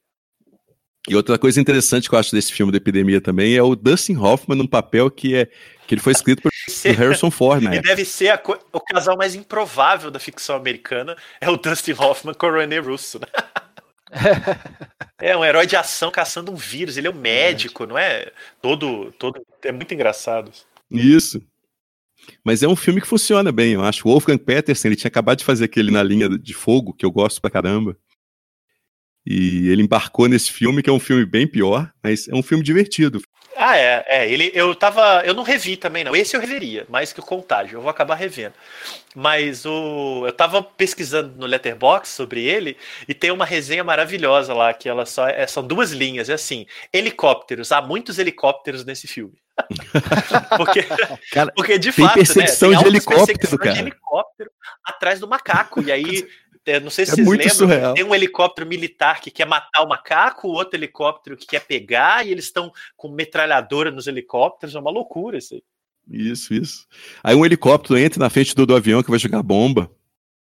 E 1.07 1.15
outra 1.15 1.37
coisa 1.37 1.61
interessante 1.61 2.09
que 2.09 2.15
eu 2.15 2.19
acho 2.19 2.35
desse 2.35 2.51
filme 2.51 2.71
da 2.71 2.77
epidemia 2.77 3.21
também 3.21 3.55
é 3.55 3.63
o 3.63 3.73
Dustin 3.73 4.17
Hoffman 4.17 4.57
num 4.57 4.67
papel 4.67 5.09
que 5.09 5.35
é 5.35 5.45
que 5.87 5.95
ele 5.95 6.01
foi 6.01 6.11
escrito 6.11 6.41
por 6.41 6.51
Harrison 6.83 7.31
Ford, 7.31 7.63
né? 7.63 7.77
E 7.77 7.81
deve 7.81 8.03
ser 8.03 8.29
a, 8.29 8.41
o 8.73 8.81
casal 8.81 9.15
mais 9.15 9.33
improvável 9.33 10.11
da 10.11 10.19
ficção 10.19 10.57
americana 10.57 11.15
é 11.39 11.49
o 11.49 11.55
Dustin 11.55 11.93
Hoffman 11.93 12.33
com 12.33 12.47
o 12.47 12.51
René 12.51 12.79
Russo, 12.79 13.19
né? 13.19 13.27
é 15.19 15.35
um 15.35 15.43
herói 15.43 15.65
de 15.65 15.75
ação 15.75 16.11
caçando 16.11 16.51
um 16.51 16.55
vírus, 16.55 16.97
ele 16.97 17.07
é 17.07 17.11
um 17.11 17.15
médico, 17.15 17.85
não 17.85 17.97
é? 17.97 18.31
Todo, 18.61 19.11
todo 19.13 19.41
é 19.63 19.71
muito 19.71 19.93
engraçado. 19.93 20.51
Isso. 20.89 21.41
Mas 22.43 22.63
é 22.63 22.67
um 22.67 22.75
filme 22.75 23.01
que 23.01 23.07
funciona 23.07 23.51
bem, 23.51 23.73
eu 23.73 23.83
acho. 23.83 24.07
O 24.07 24.11
Wolfgang 24.11 24.37
Petersen, 24.37 24.89
ele 24.89 24.95
tinha 24.95 25.09
acabado 25.09 25.39
de 25.39 25.45
fazer 25.45 25.65
aquele 25.65 25.91
na 25.91 26.03
linha 26.03 26.29
de 26.29 26.53
fogo, 26.53 26.93
que 26.93 27.05
eu 27.05 27.11
gosto 27.11 27.41
pra 27.41 27.51
caramba. 27.51 27.97
E 29.25 29.67
ele 29.69 29.83
embarcou 29.83 30.27
nesse 30.27 30.51
filme, 30.51 30.81
que 30.81 30.89
é 30.89 30.93
um 30.93 30.99
filme 30.99 31.25
bem 31.25 31.45
pior, 31.45 31.91
mas 32.01 32.27
é 32.27 32.35
um 32.35 32.43
filme 32.43 32.63
divertido. 32.63 33.21
Ah, 33.57 33.75
é, 33.75 34.05
é. 34.07 34.29
Ele, 34.31 34.51
eu 34.53 34.75
tava. 34.75 35.23
Eu 35.25 35.33
não 35.33 35.43
revi 35.43 35.75
também, 35.75 36.03
não. 36.03 36.15
Esse 36.15 36.35
eu 36.35 36.41
reveria, 36.41 36.85
mais 36.87 37.11
que 37.11 37.19
o 37.19 37.23
Contágio. 37.23 37.77
Eu 37.77 37.81
vou 37.81 37.89
acabar 37.89 38.15
revendo. 38.15 38.53
Mas 39.15 39.65
o. 39.65 40.23
Eu 40.27 40.31
tava 40.31 40.61
pesquisando 40.61 41.33
no 41.35 41.47
Letterbox 41.47 42.09
sobre 42.09 42.43
ele 42.43 42.77
e 43.07 43.15
tem 43.15 43.31
uma 43.31 43.45
resenha 43.45 43.83
maravilhosa 43.83 44.53
lá, 44.53 44.71
que 44.73 44.87
ela 44.87 45.05
só. 45.05 45.27
É, 45.27 45.47
são 45.47 45.65
duas 45.65 45.91
linhas. 45.91 46.29
É 46.29 46.33
assim: 46.33 46.67
helicópteros. 46.93 47.71
Há 47.71 47.81
muitos 47.81 48.19
helicópteros 48.19 48.85
nesse 48.85 49.07
filme. 49.07 49.33
porque, 50.55 50.83
cara, 51.33 51.51
porque 51.55 51.79
de 51.79 51.91
tem 51.91 52.05
fato, 52.05 52.13
perseguição 52.13 52.69
né, 52.69 52.75
tem 52.75 52.83
de 52.83 52.89
helicóptero, 52.89 53.57
cara. 53.57 53.73
de 53.73 53.79
helicóptero 53.79 54.51
atrás 54.83 55.19
do 55.19 55.27
macaco. 55.27 55.81
E 55.81 55.91
aí 55.91 56.27
é, 56.67 56.79
não 56.79 56.89
sei 56.89 57.05
se 57.05 57.11
é 57.11 57.15
vocês 57.15 57.27
muito 57.27 57.39
lembram, 57.39 57.55
surreal. 57.55 57.93
tem 57.93 58.03
um 58.03 58.13
helicóptero 58.13 58.67
militar 58.67 59.21
que 59.21 59.31
quer 59.31 59.45
matar 59.45 59.83
o 59.83 59.87
macaco, 59.87 60.47
o 60.47 60.51
outro 60.51 60.77
helicóptero 60.77 61.37
que 61.37 61.47
quer 61.47 61.61
pegar, 61.61 62.25
e 62.25 62.31
eles 62.31 62.45
estão 62.45 62.71
com 62.95 63.09
metralhadora 63.09 63.89
nos 63.89 64.07
helicópteros, 64.07 64.75
é 64.75 64.79
uma 64.79 64.91
loucura 64.91 65.37
isso 65.37 65.53
aí. 65.53 65.63
Isso, 66.09 66.53
isso. 66.53 66.87
Aí 67.23 67.35
um 67.35 67.45
helicóptero 67.45 67.97
entra 67.97 68.19
na 68.19 68.29
frente 68.29 68.55
do, 68.55 68.65
do 68.65 68.75
avião 68.75 69.03
que 69.03 69.09
vai 69.09 69.19
jogar 69.19 69.43
bomba. 69.43 69.91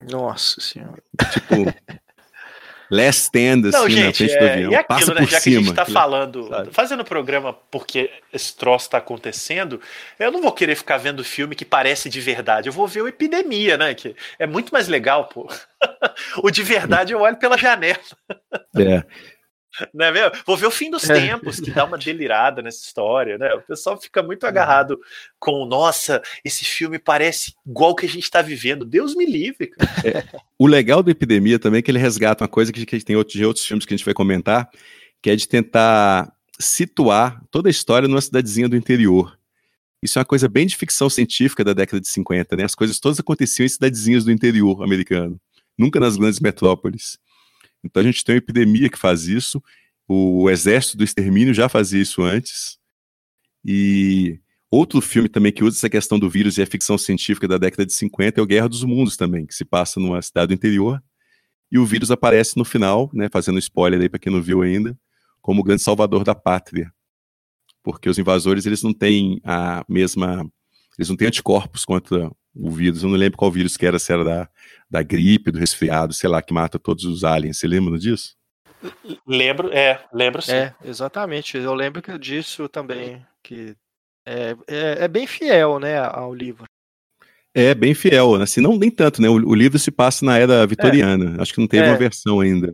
Nossa 0.10 0.60
senhora. 0.62 1.02
Tipo, 1.32 1.56
last 2.91 3.23
stand, 3.23 3.67
assim, 3.67 3.78
Não, 3.78 3.89
gente, 3.89 4.06
na 4.06 4.13
frente 4.13 4.32
é, 4.34 4.39
do 4.39 4.45
avião. 4.45 4.71
E 4.71 4.76
aquilo, 4.76 4.88
Passa 5.00 5.13
né, 5.13 5.21
por 5.21 5.30
já 5.30 5.39
cima. 5.39 5.56
que 5.56 5.62
a 5.62 5.65
gente 5.67 5.76
tá 5.76 5.86
que- 5.86 5.91
falando, 5.91 6.47
sabe? 6.50 6.69
fazendo 6.71 7.00
o 7.02 7.06
programa 7.06 7.54
porque 7.69 8.10
esse 8.34 8.56
troço 8.56 8.86
está 8.86 8.97
acontecendo, 8.97 9.80
eu 10.19 10.32
não 10.32 10.41
vou 10.41 10.52
querer 10.52 10.76
ficar 10.76 10.97
vendo 10.97 11.23
filme 11.23 11.56
que 11.56 11.65
parece 11.65 12.10
de 12.10 12.21
verdade. 12.21 12.69
Eu 12.69 12.73
vou 12.73 12.88
ver 12.88 13.02
o 13.02 13.08
Epidemia, 13.08 13.78
né? 13.78 13.93
Que 13.93 14.15
é 14.39 14.47
muito 14.47 14.71
mais 14.71 14.88
legal, 14.88 15.26
pô. 15.26 15.50
o 16.43 16.50
de 16.52 16.63
verdade 16.63 17.13
eu 17.13 17.19
olho 17.21 17.38
pela 17.38 17.58
janela. 17.58 18.00
É. 18.78 19.04
Né, 19.94 20.12
meu? 20.12 20.32
Vou 20.46 20.58
ver 20.58 20.66
o 20.66 20.72
fim 20.72 20.90
dos 20.90 21.10
É. 21.10 21.13
tempos, 21.13 21.60
que 21.60 21.72
dá 21.72 21.86
uma 21.86 21.98
delirada 21.98 22.62
nessa 22.62 22.84
história, 22.86 23.38
né? 23.38 23.54
O 23.54 23.62
pessoal 23.62 24.00
fica 24.00 24.24
muito 24.24 24.46
agarrado 24.46 25.00
com, 25.40 25.66
nossa, 25.66 26.22
esse 26.44 26.66
filme 26.66 26.98
parece 26.98 27.54
igual 27.66 27.96
que 27.96 28.06
a 28.06 28.10
gente 28.10 28.30
tá 28.30 28.42
vivendo. 28.42 28.86
Deus 28.86 29.16
me 29.16 29.26
livre, 29.26 29.68
cara. 29.68 30.28
O 30.58 30.66
legal 30.68 31.04
do 31.04 31.12
Epidemia 31.12 31.60
também 31.60 31.80
é 31.80 31.82
que 31.82 31.92
ele 31.92 32.00
resgata 32.00 32.44
uma 32.44 32.48
coisa 32.48 32.72
que, 32.74 32.86
que 32.86 33.00
tem 33.04 33.16
outros, 33.16 33.36
de 33.38 33.46
outros 33.46 33.66
filmes 33.66 33.86
que 33.86 33.94
a 33.94 33.98
gente 33.98 34.06
vai 34.06 34.13
comentar, 34.13 34.70
que 35.22 35.30
é 35.30 35.36
de 35.36 35.48
tentar 35.48 36.32
situar 36.60 37.42
toda 37.52 37.70
a 37.70 37.72
história 37.72 38.08
numa 38.08 38.22
cidadezinha 38.22 38.68
do 38.68 38.76
interior. 38.76 39.38
Isso 40.02 40.18
é 40.18 40.22
uma 40.22 40.26
coisa 40.26 40.48
bem 40.48 40.66
de 40.68 40.76
ficção 40.76 41.10
científica 41.10 41.63
da 41.63 41.74
década 41.74 42.00
de 42.00 42.08
50, 42.08 42.56
né? 42.56 42.63
As 42.63 42.76
coisas 42.76 43.00
todas 43.00 43.20
aconteciam 43.20 43.66
em 43.66 43.70
cidadezinhas 43.70 44.24
do 44.26 44.32
interior 44.32 44.84
americano, 44.84 45.40
nunca 45.78 46.00
nas 46.00 46.18
grandes 46.18 46.40
metrópoles. 46.40 47.18
Então 47.88 48.02
a 48.02 48.06
gente 48.06 48.23
tem 48.23 48.36
uma 48.36 48.39
epidemia 48.39 48.89
que 48.89 48.97
faz 48.97 49.28
isso, 49.28 49.63
o 50.08 50.50
Exército 50.50 50.97
do 50.97 51.04
Extermínio 51.04 51.54
já 51.54 51.67
fazia 51.67 52.02
isso 52.02 52.21
antes, 52.21 52.78
e 53.65 54.39
outro 54.69 55.02
filme 55.02 55.28
também 55.28 55.52
que 55.52 55.63
usa 55.63 55.78
essa 55.78 55.89
questão 55.89 56.19
do 56.19 56.30
vírus 56.30 56.58
e 56.58 56.62
a 56.62 56.65
ficção 56.65 56.97
científica 56.97 57.47
da 57.47 57.58
década 57.58 57.86
de 57.86 57.93
50 57.93 58.39
é 58.39 58.43
o 58.43 58.45
Guerra 58.45 58.69
dos 58.69 58.84
Mundos 58.84 59.17
também, 59.17 59.45
que 59.45 59.56
se 59.56 59.65
passa 59.65 60.00
numa 60.00 60.21
cidade 60.21 60.47
do 60.47 60.54
interior, 60.54 61.02
e 61.71 61.78
o 61.78 61.86
vírus 61.86 62.12
aparece 62.12 62.58
no 62.58 62.63
final, 62.63 63.10
né, 63.13 63.28
fazendo 63.32 63.60
spoiler 63.60 64.00
aí 64.00 64.10
para 64.10 64.19
quem 64.19 64.32
não 64.32 64.41
viu 64.41 64.62
ainda, 64.62 64.97
como 65.41 65.62
o 65.62 65.63
grande 65.63 65.82
salvador 65.82 66.23
da 66.23 66.36
pátria. 66.36 66.93
Porque 67.84 68.10
os 68.10 68.17
invasores, 68.17 68.65
eles 68.65 68.84
não 68.84 68.93
têm 68.93 69.39
a 69.43 69.84
mesma, 69.88 70.50
eles 70.97 71.10
não 71.10 71.15
têm 71.15 71.28
anticorpos 71.28 71.86
contra 71.86 72.32
o 72.60 72.72
vírus. 72.72 73.04
Eu 73.04 73.10
não 73.10 73.17
lembro 73.17 73.38
qual 73.38 73.52
vírus 73.52 73.78
que 73.78 73.86
era, 73.86 74.00
se 74.00 74.12
era 74.12 74.24
da, 74.24 74.50
da 74.89 75.04
gripe, 75.04 75.52
do 75.52 75.60
resfriado, 75.60 76.13
sei 76.13 76.30
lá, 76.30 76.41
que 76.41 76.54
mata 76.54 76.80
todos 76.80 77.06
os 77.06 77.24
aliens. 77.24 77.58
Você 77.58 77.67
lembra 77.67 77.98
disso? 77.98 78.36
Lembro, 79.26 79.72
é, 79.74 80.04
lembro 80.13 80.41
sim. 80.41 80.52
É, 80.54 80.74
exatamente. 80.86 81.58
Eu 81.58 81.74
lembro 81.74 82.02
que 82.02 82.17
disso 82.17 82.70
também, 82.70 83.26
que 83.43 83.76
é, 84.26 84.56
é, 84.67 85.04
é 85.06 85.08
bem 85.08 85.26
fiel, 85.26 85.80
né, 85.80 86.00
ao 86.00 86.34
livro. 86.34 86.65
É, 87.54 87.74
bem 87.74 87.96
fiel, 87.96 88.38
né? 88.38 88.43
assim, 88.43 88.62
não 88.62 88.78
nem 88.78 88.91
tanto, 88.91 89.20
né? 89.20 89.28
O, 89.28 89.34
o 89.34 89.56
livro 89.56 89.80
se 89.80 89.89
passa 89.89 90.24
na 90.24 90.38
era 90.38 90.67
vitoriana. 90.67 91.41
Acho 91.41 91.54
que 91.54 91.60
não 91.60 91.67
teve 91.67 91.88
É. 91.88 91.89
uma 91.89 91.98
versão 91.98 92.39
ainda. 92.39 92.72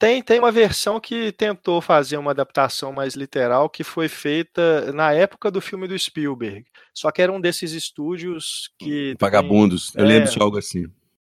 Tem, 0.00 0.22
tem 0.22 0.38
uma 0.38 0.50
versão 0.50 0.98
que 0.98 1.30
tentou 1.30 1.78
fazer 1.82 2.16
uma 2.16 2.30
adaptação 2.30 2.90
mais 2.90 3.14
literal, 3.14 3.68
que 3.68 3.84
foi 3.84 4.08
feita 4.08 4.90
na 4.92 5.12
época 5.12 5.50
do 5.50 5.60
filme 5.60 5.86
do 5.86 5.96
Spielberg. 5.98 6.64
Só 6.94 7.10
que 7.10 7.20
era 7.20 7.30
um 7.30 7.38
desses 7.38 7.72
estúdios 7.72 8.70
que. 8.78 9.14
Vagabundos. 9.20 9.94
Eu 9.94 10.04
É. 10.06 10.08
lembro 10.08 10.30
de 10.30 10.40
algo 10.42 10.56
assim. 10.56 10.84
tem- 10.84 10.92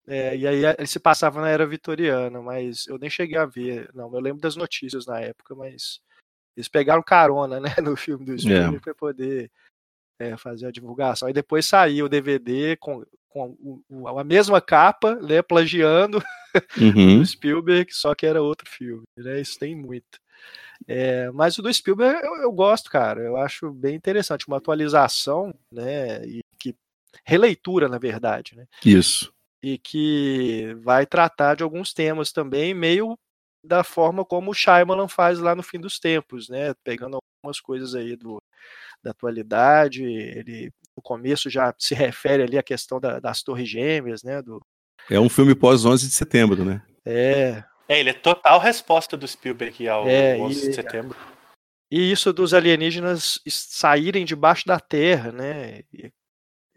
é, 0.08 0.36
e 0.36 0.46
aí 0.48 0.64
ele 0.64 0.86
se 0.86 0.98
passava 0.98 1.40
na 1.40 1.48
era 1.48 1.64
vitoriana, 1.64 2.42
mas 2.42 2.88
eu 2.88 2.98
nem 2.98 3.08
cheguei 3.08 3.38
a 3.38 3.46
ver. 3.46 3.88
Não, 3.94 4.12
eu 4.12 4.20
lembro 4.20 4.40
das 4.40 4.56
notícias 4.56 5.06
na 5.06 5.20
época, 5.20 5.54
mas 5.54 6.00
eles 6.56 6.68
pegaram 6.68 7.02
carona 7.04 7.60
né, 7.78 7.80
no 7.80 7.96
filme 7.96 8.24
do 8.24 8.36
Spielberg 8.36 8.80
para 8.80 8.94
poder 8.96 9.48
é, 10.18 10.36
fazer 10.36 10.66
a 10.66 10.70
divulgação. 10.72 11.28
Aí 11.28 11.34
depois 11.34 11.66
saiu 11.66 12.06
o 12.06 12.08
DVD 12.08 12.76
com, 12.76 13.04
com 13.36 13.82
o- 13.90 14.08
a 14.18 14.24
mesma 14.24 14.60
capa, 14.60 15.16
né, 15.16 15.42
plagiando 15.42 16.22
Uhum. 16.96 17.18
do 17.18 17.26
Spielberg, 17.26 17.92
só 17.92 18.14
que 18.14 18.24
era 18.24 18.40
outro 18.40 18.68
filme, 18.70 19.04
né? 19.18 19.40
Isso 19.40 19.58
tem 19.58 19.76
muito. 19.76 20.18
É, 20.88 21.30
mas 21.32 21.58
o 21.58 21.62
do 21.62 21.72
Spielberg 21.72 22.24
eu, 22.24 22.36
eu 22.36 22.52
gosto, 22.52 22.90
cara. 22.90 23.20
Eu 23.20 23.36
acho 23.36 23.70
bem 23.70 23.94
interessante, 23.94 24.46
uma 24.48 24.56
atualização, 24.56 25.54
né? 25.70 26.24
E 26.26 26.40
que 26.58 26.74
releitura, 27.26 27.88
na 27.88 27.98
verdade, 27.98 28.56
né? 28.56 28.66
Isso. 28.84 29.30
E 29.62 29.76
que 29.76 30.74
vai 30.82 31.04
tratar 31.04 31.56
de 31.56 31.62
alguns 31.62 31.92
temas 31.92 32.32
também, 32.32 32.72
meio 32.72 33.18
da 33.62 33.82
forma 33.84 34.24
como 34.24 34.50
o 34.50 34.54
Shyamalan 34.54 35.08
faz 35.08 35.38
lá 35.38 35.54
no 35.54 35.62
fim 35.62 35.78
dos 35.78 35.98
tempos, 35.98 36.48
né? 36.48 36.72
Pegando 36.84 37.18
algumas 37.42 37.60
coisas 37.60 37.94
aí 37.94 38.16
do, 38.16 38.40
da 39.02 39.10
atualidade. 39.10 40.02
Ele 40.04 40.72
no 40.96 41.02
começo 41.02 41.50
já 41.50 41.74
se 41.78 41.94
refere 41.94 42.42
ali 42.42 42.56
à 42.58 42.62
questão 42.62 42.98
da- 42.98 43.20
das 43.20 43.42
torres 43.42 43.68
gêmeas, 43.68 44.22
né? 44.22 44.40
Do, 44.40 44.60
É 45.10 45.20
um 45.20 45.28
filme 45.28 45.54
pós 45.54 45.84
11 45.84 46.06
de 46.08 46.14
setembro, 46.14 46.64
né? 46.64 46.82
é, 47.04 47.62
É, 47.88 48.00
ele 48.00 48.10
é 48.10 48.14
total 48.14 48.58
resposta 48.58 49.16
do 49.16 49.28
Spielberg 49.28 49.86
ao 49.88 50.08
É, 50.08 50.36
11 50.38 50.64
e- 50.64 50.68
de 50.70 50.74
setembro. 50.74 51.16
E 51.88 52.10
isso 52.10 52.32
dos 52.32 52.52
alienígenas 52.52 53.40
saírem 53.48 54.24
debaixo 54.24 54.66
da 54.66 54.80
terra, 54.80 55.30
né? 55.30 55.80
E, 55.92 56.12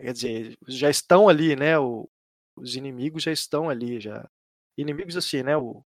Quer 0.01 0.13
dizer, 0.13 0.58
já 0.65 0.89
estão 0.89 1.27
ali, 1.27 1.58
né? 1.58 1.77
o- 1.77 2.10
os 2.55 2.75
inimigos 2.77 3.23
já 3.23 3.34
estão 3.34 3.69
ali, 3.69 3.99
já. 3.99 4.29
Inimigos 4.77 5.17
assim, 5.17 5.43
né? 5.43 5.58
o- 5.58 5.84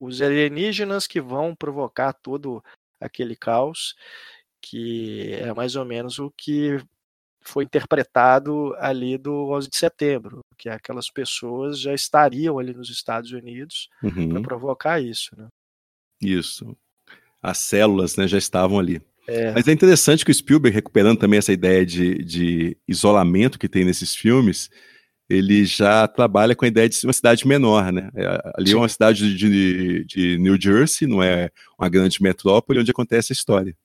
os 0.00 0.20
alienígenas 0.20 1.06
que 1.06 1.20
vão 1.20 1.54
provocar 1.54 2.12
todo 2.12 2.60
aquele 3.00 3.36
caos, 3.36 3.94
que 4.60 5.32
é 5.34 5.54
mais 5.54 5.76
ou 5.76 5.84
menos 5.84 6.18
o 6.18 6.28
que 6.36 6.78
foi 7.48 7.64
interpretado 7.64 8.74
ali 8.78 9.16
do 9.18 9.50
11 9.50 9.68
de 9.68 9.76
setembro, 9.76 10.40
que 10.58 10.68
aquelas 10.68 11.10
pessoas 11.10 11.80
já 11.80 11.94
estariam 11.94 12.58
ali 12.58 12.74
nos 12.74 12.90
Estados 12.90 13.32
Unidos 13.32 13.88
para 14.00 14.08
Uhum. 14.08 14.42
provocar 14.42 15.00
isso, 15.00 15.30
né? 15.36 15.48
Isso. 16.20 16.76
As 17.42 17.58
células 17.58 18.16
né, 18.16 18.26
já 18.26 18.38
estavam 18.38 18.78
ali. 18.78 19.00
É, 19.28 19.52
Mas 19.52 19.66
é 19.66 19.72
interessante 19.72 20.24
que 20.24 20.30
o 20.30 20.34
Spielberg, 20.34 20.74
recuperando 20.74 21.18
também 21.18 21.38
essa 21.38 21.52
ideia 21.52 21.84
de, 21.84 22.22
de 22.22 22.76
isolamento 22.86 23.58
que 23.58 23.68
tem 23.68 23.84
nesses 23.84 24.14
filmes, 24.14 24.70
ele 25.28 25.64
já 25.64 26.06
trabalha 26.06 26.54
com 26.54 26.64
a 26.64 26.68
ideia 26.68 26.88
de 26.88 26.94
ser 26.94 27.06
uma 27.06 27.12
cidade 27.12 27.46
menor, 27.46 27.92
né? 27.92 28.08
É, 28.14 28.52
Ali 28.54 28.72
é 28.72 28.76
uma 28.76 28.88
cidade 28.88 29.34
de, 29.36 30.04
de 30.04 30.38
New 30.38 30.60
Jersey, 30.60 31.08
não 31.08 31.22
é 31.22 31.50
uma 31.78 31.88
grande 31.88 32.22
metrópole 32.22 32.78
onde 32.78 32.90
acontece 32.90 33.32
a 33.32 33.34
história. 33.34 33.76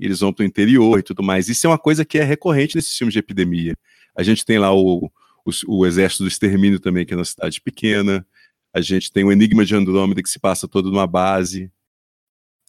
Eles 0.00 0.20
vão 0.20 0.32
para 0.32 0.42
o 0.42 0.46
interior 0.46 0.98
e 0.98 1.02
tudo 1.02 1.22
mais. 1.22 1.48
Isso 1.48 1.66
é 1.66 1.70
uma 1.70 1.78
coisa 1.78 2.04
que 2.04 2.18
é 2.18 2.24
recorrente 2.24 2.76
nesses 2.76 2.96
filmes 2.96 3.12
de 3.12 3.18
epidemia. 3.18 3.76
A 4.16 4.22
gente 4.22 4.44
tem 4.44 4.58
lá 4.58 4.72
o, 4.74 5.10
o, 5.44 5.50
o 5.68 5.86
Exército 5.86 6.24
do 6.24 6.28
Extermínio 6.28 6.80
também, 6.80 7.04
que 7.04 7.14
é 7.14 7.16
uma 7.16 7.24
cidade 7.24 7.60
pequena. 7.60 8.26
A 8.72 8.80
gente 8.80 9.12
tem 9.12 9.24
o 9.24 9.32
Enigma 9.32 9.64
de 9.64 9.74
Andrômeda, 9.74 10.22
que 10.22 10.28
se 10.28 10.38
passa 10.38 10.68
todo 10.68 10.90
numa 10.90 11.06
base. 11.06 11.70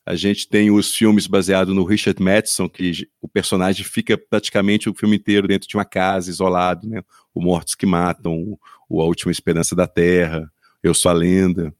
A 0.05 0.15
gente 0.15 0.49
tem 0.49 0.71
os 0.71 0.95
filmes 0.95 1.27
baseados 1.27 1.75
no 1.75 1.83
Richard 1.83 2.21
Madison, 2.21 2.67
que 2.67 3.07
o 3.21 3.27
personagem 3.27 3.85
fica 3.85 4.17
praticamente 4.17 4.89
o 4.89 4.95
filme 4.95 5.15
inteiro 5.15 5.47
dentro 5.47 5.69
de 5.69 5.77
uma 5.77 5.85
casa, 5.85 6.29
isolado, 6.29 6.87
né? 6.87 7.03
O 7.33 7.41
Mortos 7.41 7.75
que 7.75 7.85
Matam, 7.85 8.57
o 8.89 9.01
A 9.01 9.05
Última 9.05 9.31
Esperança 9.31 9.75
da 9.75 9.87
Terra, 9.87 10.51
Eu 10.81 10.93
Sou 10.95 11.11
a 11.11 11.13
Lenda. 11.13 11.73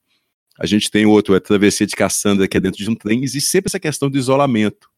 A 0.60 0.68
gente 0.68 0.92
tem 0.92 1.08
outro, 1.08 1.34
a 1.34 1.40
Travessia 1.40 1.88
de 1.88 1.96
Cassandra, 1.96 2.48
que 2.48 2.56
é 2.56 2.60
dentro 2.60 2.84
de 2.84 2.90
um 2.90 2.94
trem. 2.94 3.24
Existe 3.24 3.50
sempre 3.50 3.70
essa 3.70 3.80
questão 3.80 4.08
do 4.08 4.18
isolamento. 4.20 4.91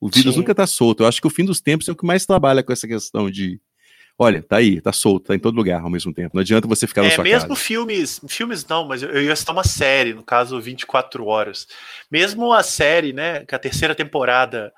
O 0.00 0.08
vírus 0.08 0.34
Sim. 0.34 0.40
nunca 0.40 0.52
está 0.52 0.66
solto. 0.66 1.02
Eu 1.02 1.08
acho 1.08 1.20
que 1.20 1.26
o 1.26 1.30
fim 1.30 1.44
dos 1.44 1.60
tempos 1.60 1.88
é 1.88 1.92
o 1.92 1.96
que 1.96 2.06
mais 2.06 2.24
trabalha 2.24 2.62
com 2.62 2.72
essa 2.72 2.86
questão 2.86 3.30
de 3.30 3.60
olha, 4.18 4.42
tá 4.42 4.56
aí, 4.56 4.80
tá 4.80 4.92
solto, 4.92 5.28
tá 5.28 5.34
em 5.34 5.38
todo 5.38 5.54
lugar 5.54 5.80
ao 5.80 5.88
mesmo 5.88 6.12
tempo. 6.12 6.30
Não 6.34 6.40
adianta 6.40 6.66
você 6.66 6.86
ficar 6.86 7.02
na 7.02 7.08
é, 7.08 7.10
sua 7.12 7.22
mesmo 7.22 7.50
casa. 7.50 7.60
filmes, 7.60 8.20
filmes 8.26 8.66
não, 8.66 8.84
mas 8.84 9.02
eu, 9.02 9.22
ia 9.22 9.36
citar 9.36 9.54
uma 9.54 9.62
série, 9.62 10.12
no 10.12 10.24
caso 10.24 10.60
24 10.60 11.24
horas. 11.24 11.68
Mesmo 12.10 12.52
a 12.52 12.64
série, 12.64 13.12
né, 13.12 13.46
que 13.46 13.54
a 13.54 13.58
terceira 13.58 13.94
temporada, 13.94 14.72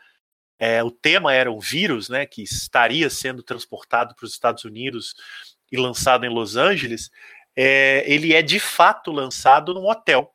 é, 0.59 0.85
o 0.85 0.91
tema 0.91 1.33
era 1.33 1.51
um 1.51 1.59
vírus, 1.59 2.11
né, 2.11 2.27
que 2.27 2.43
estaria 2.43 3.09
sendo 3.09 3.43
transportado 3.43 4.15
para 4.15 4.27
os 4.27 4.33
Estados 4.33 4.65
Unidos 4.65 5.15
e 5.73 5.79
lançado 5.79 6.27
em 6.27 6.29
Los 6.29 6.57
Angeles, 6.57 7.11
é, 7.57 8.05
ele 8.07 8.35
é 8.35 8.43
de 8.43 8.61
fato 8.61 9.11
lançado 9.11 9.73
num 9.73 9.89
hotel. 9.89 10.31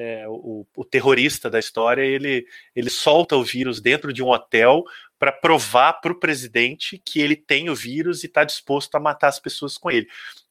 É, 0.00 0.28
o, 0.28 0.64
o, 0.76 0.84
terrorista 0.84 1.50
da 1.50 1.58
história 1.58 2.02
ele, 2.02 2.46
ele 2.72 2.88
solta 2.88 3.34
o 3.34 3.42
vírus 3.42 3.80
dentro 3.80 4.12
de 4.12 4.22
um 4.22 4.28
hotel 4.28 4.84
para 5.18 5.32
provar 5.32 5.94
para 5.94 6.12
o 6.12 6.20
presidente 6.20 7.02
que 7.04 7.20
ele 7.20 7.34
tem 7.34 7.68
o 7.68 7.74
vírus 7.74 8.22
e 8.22 8.26
está 8.26 8.44
disposto 8.44 8.94
a 8.94 9.00
matar 9.00 9.26
as 9.26 9.40
pessoas 9.40 9.76
com 9.76 9.90
ele. 9.90 10.06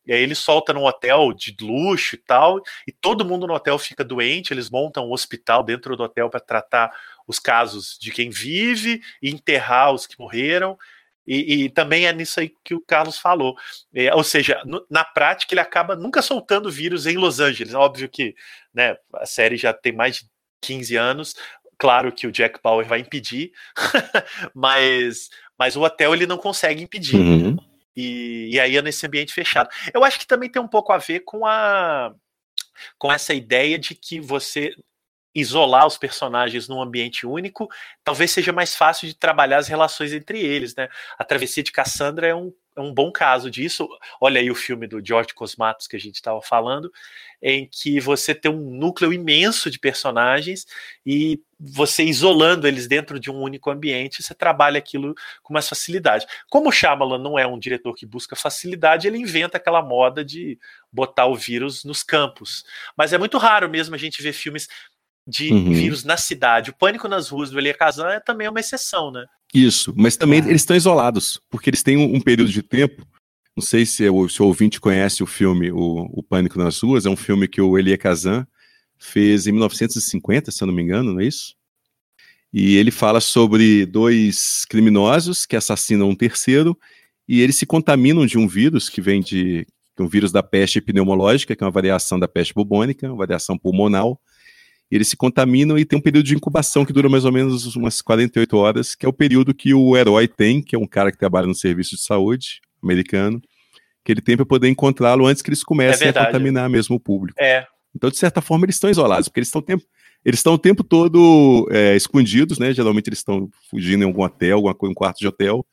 E 0.05 0.11
aí 0.11 0.21
ele 0.21 0.35
solta 0.35 0.73
num 0.73 0.83
hotel 0.83 1.31
de 1.31 1.55
luxo 1.61 2.15
e 2.15 2.17
tal, 2.17 2.61
e 2.85 2.91
todo 2.91 3.23
mundo 3.23 3.47
no 3.47 3.53
hotel 3.53 3.79
fica 3.79 4.03
doente, 4.03 4.53
eles 4.53 4.69
montam 4.69 5.07
um 5.07 5.13
hospital 5.13 5.63
dentro 5.63 5.95
do 5.95 6.03
hotel 6.03 6.29
para 6.29 6.41
tratar 6.41 6.91
os 7.25 7.39
casos 7.39 7.97
de 7.97 8.11
quem 8.11 8.29
vive 8.29 9.01
e 9.21 9.29
enterrar 9.29 9.93
os 9.93 10.05
que 10.05 10.19
morreram. 10.19 10.77
E, 11.27 11.65
e, 11.65 11.69
também 11.69 12.07
é 12.07 12.13
nisso 12.13 12.39
aí 12.39 12.53
que 12.63 12.73
o 12.73 12.81
Carlos 12.81 13.17
falou. 13.17 13.55
É, 13.93 14.15
ou 14.15 14.23
seja, 14.23 14.61
no, 14.65 14.85
na 14.89 15.03
prática, 15.03 15.53
ele 15.53 15.59
acaba 15.59 15.95
nunca 15.95 16.21
soltando 16.21 16.71
vírus 16.71 17.05
em 17.05 17.17
Los 17.17 17.39
Angeles. 17.39 17.73
Óbvio 17.73 18.07
que 18.07 18.33
né, 18.73 18.95
a 19.15 19.25
série 19.25 19.57
já 19.57 19.73
tem 19.73 19.91
mais 19.91 20.17
de 20.17 20.29
15 20.61 20.95
anos, 20.95 21.35
Claro 21.77 22.11
que 22.11 22.25
o 22.25 22.31
Jack 22.31 22.59
Bauer 22.61 22.87
vai 22.87 22.99
impedir, 22.99 23.51
mas, 24.53 25.29
mas 25.57 25.75
o 25.75 25.81
hotel 25.83 26.13
ele 26.13 26.25
não 26.25 26.37
consegue 26.37 26.81
impedir. 26.81 27.17
Uhum. 27.17 27.55
E, 27.95 28.49
e 28.51 28.59
aí 28.59 28.75
é 28.77 28.81
nesse 28.81 29.05
ambiente 29.05 29.33
fechado. 29.33 29.69
Eu 29.93 30.03
acho 30.03 30.19
que 30.19 30.27
também 30.27 30.49
tem 30.49 30.61
um 30.61 30.67
pouco 30.67 30.91
a 30.91 30.97
ver 30.97 31.21
com 31.21 31.45
a 31.45 32.13
com 32.97 33.11
essa 33.11 33.33
ideia 33.33 33.77
de 33.77 33.95
que 33.95 34.19
você 34.19 34.75
isolar 35.39 35.85
os 35.85 35.97
personagens 35.97 36.67
num 36.67 36.81
ambiente 36.81 37.25
único, 37.25 37.69
talvez 38.03 38.31
seja 38.31 38.51
mais 38.51 38.75
fácil 38.75 39.07
de 39.07 39.13
trabalhar 39.13 39.59
as 39.59 39.67
relações 39.67 40.11
entre 40.11 40.39
eles, 40.39 40.75
né? 40.75 40.89
A 41.17 41.23
travessia 41.23 41.61
de 41.61 41.71
Cassandra 41.71 42.27
é 42.27 42.33
um, 42.33 42.51
é 42.75 42.81
um 42.81 42.91
bom 42.91 43.11
caso 43.11 43.51
disso. 43.51 43.87
Olha 44.19 44.41
aí 44.41 44.49
o 44.49 44.55
filme 44.55 44.87
do 44.87 45.03
George 45.05 45.33
Cosmatos 45.35 45.85
que 45.85 45.95
a 45.95 45.99
gente 45.99 46.15
estava 46.15 46.41
falando, 46.41 46.91
em 47.41 47.67
que 47.67 47.99
você 47.99 48.33
tem 48.33 48.51
um 48.51 48.71
núcleo 48.71 49.13
imenso 49.13 49.69
de 49.69 49.77
personagens 49.77 50.65
e 51.05 51.39
você 51.59 52.03
isolando 52.03 52.67
eles 52.67 52.87
dentro 52.87 53.19
de 53.19 53.29
um 53.31 53.39
único 53.39 53.69
ambiente, 53.69 54.21
você 54.21 54.33
trabalha 54.33 54.77
aquilo 54.77 55.15
com 55.43 55.53
mais 55.53 55.67
facilidade. 55.67 56.25
Como 56.49 56.69
o 56.69 56.71
Shyamalan 56.71 57.19
não 57.19 57.37
é 57.37 57.45
um 57.45 57.59
diretor 57.59 57.93
que 57.93 58.05
busca 58.05 58.35
facilidade, 58.35 59.07
ele 59.07 59.17
inventa 59.17 59.57
aquela 59.57 59.81
moda 59.81 60.23
de 60.23 60.57
botar 60.91 61.25
o 61.27 61.35
vírus 61.35 61.83
nos 61.83 62.01
campos. 62.01 62.63
Mas 62.95 63.13
é 63.13 63.17
muito 63.17 63.37
raro 63.37 63.69
mesmo 63.69 63.93
a 63.93 63.97
gente 63.97 64.21
ver 64.21 64.33
filmes 64.33 64.67
de 65.27 65.51
uhum. 65.51 65.73
vírus 65.73 66.03
na 66.03 66.15
cidade. 66.15 66.69
O 66.69 66.73
pânico 66.73 67.07
nas 67.07 67.27
ruas 67.29 67.49
do 67.49 67.59
Elia 67.59 67.73
Kazan 67.73 68.09
é 68.09 68.19
também 68.19 68.47
uma 68.47 68.59
exceção, 68.59 69.11
né? 69.11 69.25
Isso, 69.53 69.93
mas 69.95 70.15
também 70.15 70.41
ah. 70.41 70.47
eles 70.47 70.61
estão 70.61 70.75
isolados, 70.75 71.41
porque 71.49 71.69
eles 71.69 71.83
têm 71.83 71.97
um, 71.97 72.15
um, 72.15 72.21
período 72.21 72.51
de 72.51 72.63
tempo. 72.63 73.05
Não 73.55 73.63
sei 73.63 73.85
se 73.85 74.07
o, 74.07 74.29
se 74.29 74.41
o 74.41 74.45
ouvinte 74.45 74.79
conhece 74.79 75.23
o 75.23 75.27
filme 75.27 75.71
o, 75.71 76.09
o 76.13 76.23
Pânico 76.23 76.57
nas 76.57 76.79
Ruas, 76.79 77.05
é 77.05 77.09
um 77.09 77.15
filme 77.15 77.47
que 77.47 77.59
o 77.59 77.77
Elia 77.77 77.97
Kazan 77.97 78.47
fez 78.97 79.47
em 79.47 79.51
1950, 79.51 80.51
se 80.51 80.63
eu 80.63 80.67
não 80.67 80.73
me 80.73 80.81
engano, 80.81 81.13
não 81.13 81.19
é 81.19 81.25
isso? 81.25 81.55
E 82.53 82.77
ele 82.77 82.91
fala 82.91 83.19
sobre 83.19 83.85
dois 83.85 84.65
criminosos 84.69 85.45
que 85.45 85.55
assassinam 85.55 86.09
um 86.09 86.15
terceiro 86.15 86.77
e 87.27 87.41
eles 87.41 87.57
se 87.57 87.65
contaminam 87.65 88.25
de 88.25 88.37
um 88.37 88.47
vírus 88.47 88.89
que 88.89 89.01
vem 89.01 89.21
de 89.21 89.67
um 89.99 90.07
vírus 90.07 90.31
da 90.31 90.41
peste 90.41 90.79
pneumológica, 90.79 91.55
que 91.55 91.63
é 91.63 91.65
uma 91.65 91.71
variação 91.71 92.19
da 92.19 92.27
peste 92.27 92.53
bubônica, 92.53 93.07
uma 93.07 93.17
variação 93.17 93.57
pulmonal, 93.57 94.21
eles 94.89 95.09
se 95.09 95.17
contaminam 95.17 95.77
e 95.77 95.85
tem 95.85 95.99
um 95.99 96.01
período 96.01 96.25
de 96.25 96.35
incubação 96.35 96.85
que 96.85 96.93
dura 96.93 97.09
mais 97.09 97.25
ou 97.25 97.31
menos 97.31 97.75
umas 97.75 98.01
48 98.01 98.57
horas, 98.57 98.95
que 98.95 99.05
é 99.05 99.09
o 99.09 99.13
período 99.13 99.53
que 99.53 99.73
o 99.73 99.97
herói 99.97 100.27
tem, 100.27 100.61
que 100.61 100.75
é 100.75 100.79
um 100.79 100.87
cara 100.87 101.11
que 101.11 101.17
trabalha 101.17 101.45
no 101.45 101.55
serviço 101.55 101.95
de 101.95 102.01
saúde 102.01 102.61
americano, 102.81 103.41
que 104.03 104.11
ele 104.11 104.21
tem 104.21 104.37
para 104.37 104.45
poder 104.45 104.69
encontrá-lo 104.69 105.25
antes 105.25 105.41
que 105.41 105.49
eles 105.49 105.63
comecem 105.63 106.07
é 106.07 106.09
a 106.11 106.25
contaminar 106.25 106.69
mesmo 106.69 106.95
o 106.95 106.99
público. 106.99 107.37
É. 107.41 107.65
Então, 107.93 108.09
de 108.09 108.17
certa 108.17 108.41
forma, 108.41 108.65
eles 108.65 108.75
estão 108.75 108.89
isolados, 108.89 109.27
porque 109.27 109.39
eles 109.39 109.47
estão 109.49 109.59
o 109.59 109.63
tempo, 109.63 109.83
eles 110.23 110.39
estão 110.39 110.53
o 110.53 110.57
tempo 110.57 110.83
todo 110.83 111.67
é, 111.71 111.95
escondidos, 111.95 112.57
né? 112.59 112.73
Geralmente 112.73 113.09
eles 113.09 113.19
estão 113.19 113.49
fugindo 113.69 114.03
em 114.03 114.05
algum 114.05 114.23
hotel, 114.23 114.55
alguma 114.57 114.73
coisa, 114.73 114.91
um 114.91 114.95
quarto 114.95 115.19
de 115.19 115.27
hotel. 115.27 115.65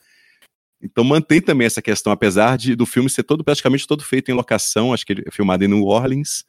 Então 0.83 1.05
mantém 1.05 1.41
também 1.41 1.67
essa 1.67 1.81
questão, 1.81 2.13
apesar 2.13 2.59
de 2.59 2.75
do 2.75 2.85
filme 2.85 3.09
ser 3.09 3.23
todo 3.23 3.43
praticamente 3.43 3.87
todo 3.87 4.05
feito 4.05 4.31
em 4.31 4.35
locação, 4.35 4.93
acho 4.93 5.07
que 5.07 5.13
ele 5.13 5.25
é 5.27 5.31
filmado 5.31 5.65
em 5.65 5.69
New 5.69 5.85
Orleans, 5.85 6.45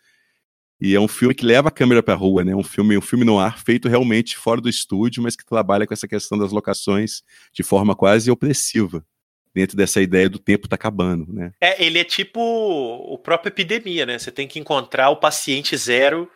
e 0.79 0.93
é 0.93 0.99
um 0.99 1.07
filme 1.07 1.33
que 1.33 1.45
leva 1.45 1.69
a 1.69 1.71
câmera 1.71 2.03
para 2.03 2.13
a 2.13 2.17
rua, 2.17 2.43
né? 2.43 2.55
Um 2.55 2.63
filme, 2.63 2.97
um 2.97 3.01
filme 3.01 3.23
no 3.23 3.39
ar 3.39 3.59
feito 3.59 3.87
realmente 3.87 4.37
fora 4.37 4.59
do 4.59 4.69
estúdio, 4.69 5.23
mas 5.23 5.35
que 5.35 5.45
trabalha 5.45 5.87
com 5.87 5.93
essa 5.93 6.07
questão 6.07 6.37
das 6.37 6.51
locações 6.51 7.23
de 7.53 7.63
forma 7.63 7.95
quase 7.95 8.29
opressiva, 8.29 9.05
dentro 9.53 9.77
dessa 9.77 10.01
ideia 10.01 10.29
do 10.29 10.37
tempo 10.37 10.67
tá 10.67 10.75
acabando, 10.75 11.31
né? 11.31 11.53
É, 11.61 11.83
ele 11.83 11.97
é 11.97 12.03
tipo 12.03 12.41
o 12.41 13.17
próprio 13.17 13.49
epidemia, 13.49 14.05
né? 14.05 14.19
Você 14.19 14.31
tem 14.31 14.47
que 14.47 14.59
encontrar 14.59 15.09
o 15.09 15.17
paciente 15.17 15.77
zero 15.77 16.29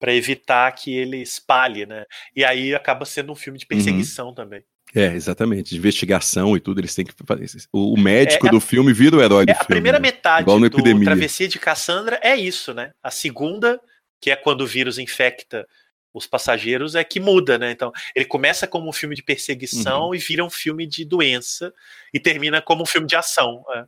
para 0.00 0.12
evitar 0.12 0.70
que 0.72 0.94
ele 0.94 1.18
espalhe, 1.18 1.86
né? 1.86 2.04
E 2.34 2.44
aí 2.44 2.74
acaba 2.74 3.04
sendo 3.04 3.32
um 3.32 3.36
filme 3.36 3.58
de 3.58 3.64
uhum. 3.64 3.68
perseguição 3.68 4.28
uhum. 4.28 4.34
também. 4.34 4.64
É, 4.94 5.14
exatamente. 5.14 5.70
De 5.70 5.76
investigação 5.76 6.56
e 6.56 6.60
tudo, 6.60 6.80
eles 6.80 6.94
têm 6.94 7.04
que 7.04 7.12
fazer. 7.26 7.46
O 7.72 7.96
médico 7.98 8.46
é, 8.46 8.50
do 8.50 8.60
filme 8.60 8.92
vira 8.92 9.16
o 9.16 9.22
herói 9.22 9.42
é, 9.42 9.46
do 9.46 9.50
a 9.50 9.54
filme. 9.54 9.62
A 9.62 9.66
primeira 9.66 9.98
né? 9.98 10.02
metade 10.02 10.46
do 10.46 10.66
epidemia. 10.66 11.04
Travessia 11.04 11.48
de 11.48 11.58
Cassandra 11.58 12.18
é 12.22 12.36
isso, 12.36 12.72
né? 12.72 12.92
A 13.02 13.10
segunda, 13.10 13.80
que 14.20 14.30
é 14.30 14.36
quando 14.36 14.62
o 14.62 14.66
vírus 14.66 14.98
infecta 14.98 15.66
os 16.14 16.26
passageiros, 16.26 16.94
é 16.94 17.04
que 17.04 17.20
muda, 17.20 17.58
né? 17.58 17.70
Então, 17.70 17.92
ele 18.14 18.24
começa 18.24 18.66
como 18.66 18.88
um 18.88 18.92
filme 18.92 19.14
de 19.14 19.22
perseguição 19.22 20.06
uhum. 20.06 20.14
e 20.14 20.18
vira 20.18 20.42
um 20.42 20.48
filme 20.48 20.86
de 20.86 21.04
doença 21.04 21.72
e 22.12 22.18
termina 22.18 22.62
como 22.62 22.82
um 22.82 22.86
filme 22.86 23.06
de 23.06 23.14
ação. 23.14 23.62
É. 23.74 23.84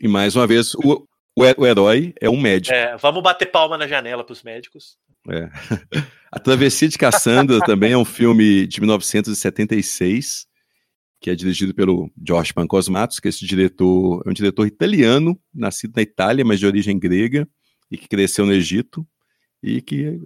E 0.00 0.06
mais 0.06 0.36
uma 0.36 0.46
vez, 0.46 0.74
o, 0.74 1.08
o, 1.34 1.66
herói 1.66 2.14
é 2.20 2.30
um 2.30 2.40
médico. 2.40 2.74
É, 2.74 2.96
vamos 2.96 3.20
bater 3.20 3.46
palma 3.46 3.76
na 3.76 3.88
janela 3.88 4.22
para 4.22 4.32
os 4.32 4.44
médicos. 4.44 4.96
É. 5.28 5.50
A 6.32 6.38
Travessia 6.38 6.88
de 6.88 6.98
Cassandra 6.98 7.60
também 7.60 7.92
é 7.92 7.98
um 7.98 8.04
filme 8.04 8.66
de 8.66 8.80
1976, 8.80 10.46
que 11.20 11.30
é 11.30 11.34
dirigido 11.34 11.74
pelo 11.74 12.10
George 12.26 12.52
Pancosmatos, 12.52 13.18
que 13.18 13.28
é 13.28 13.30
esse 13.30 13.46
diretor 13.46 14.22
é 14.26 14.30
um 14.30 14.34
diretor 14.34 14.66
italiano, 14.66 15.40
nascido 15.54 15.94
na 15.96 16.02
Itália, 16.02 16.44
mas 16.44 16.58
de 16.58 16.66
origem 16.66 16.98
grega, 16.98 17.48
e 17.90 17.96
que 17.96 18.08
cresceu 18.08 18.44
no 18.44 18.52
Egito, 18.52 19.06
e 19.62 19.80
que 19.80 20.20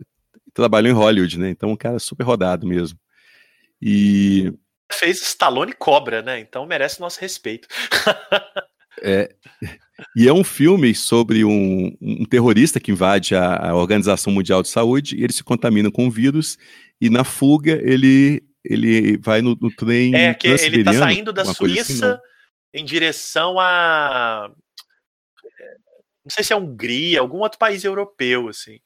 trabalhou 0.52 0.90
em 0.90 0.94
Hollywood, 0.94 1.38
né? 1.38 1.50
Então, 1.50 1.70
um 1.70 1.76
cara 1.76 1.98
super 1.98 2.24
rodado 2.24 2.66
mesmo. 2.66 2.98
E. 3.80 4.52
Fez 4.92 5.22
Stallone 5.22 5.72
Cobra, 5.72 6.22
né? 6.22 6.40
Então 6.40 6.66
merece 6.66 7.00
nosso 7.00 7.20
respeito. 7.20 7.68
É, 9.02 9.32
e 10.16 10.28
é 10.28 10.32
um 10.32 10.44
filme 10.44 10.94
sobre 10.94 11.44
um, 11.44 11.96
um 12.00 12.24
terrorista 12.24 12.80
que 12.80 12.90
invade 12.90 13.34
a, 13.34 13.70
a, 13.70 13.74
Organização 13.74 14.32
Mundial 14.32 14.62
de 14.62 14.68
Saúde 14.68 15.16
e 15.16 15.24
ele 15.24 15.32
se 15.32 15.44
contamina 15.44 15.90
com 15.90 16.06
o 16.06 16.10
vírus 16.10 16.58
e 17.00 17.08
na 17.08 17.24
fuga 17.24 17.80
ele, 17.82 18.42
ele 18.64 19.16
vai 19.18 19.42
no, 19.42 19.56
no 19.60 19.74
trem 19.74 20.14
É, 20.14 20.34
que 20.34 20.48
ele 20.48 20.80
está 20.80 20.92
saindo 20.92 21.32
da 21.32 21.44
Suíça 21.44 22.14
assim, 22.14 22.22
em 22.74 22.84
direção 22.84 23.58
a... 23.58 24.50
Não 26.24 26.30
sei 26.30 26.44
se 26.44 26.52
é 26.52 26.56
Hungria, 26.56 27.20
algum 27.20 27.38
outro 27.38 27.58
país 27.58 27.82
europeu, 27.82 28.48
assim. 28.48 28.78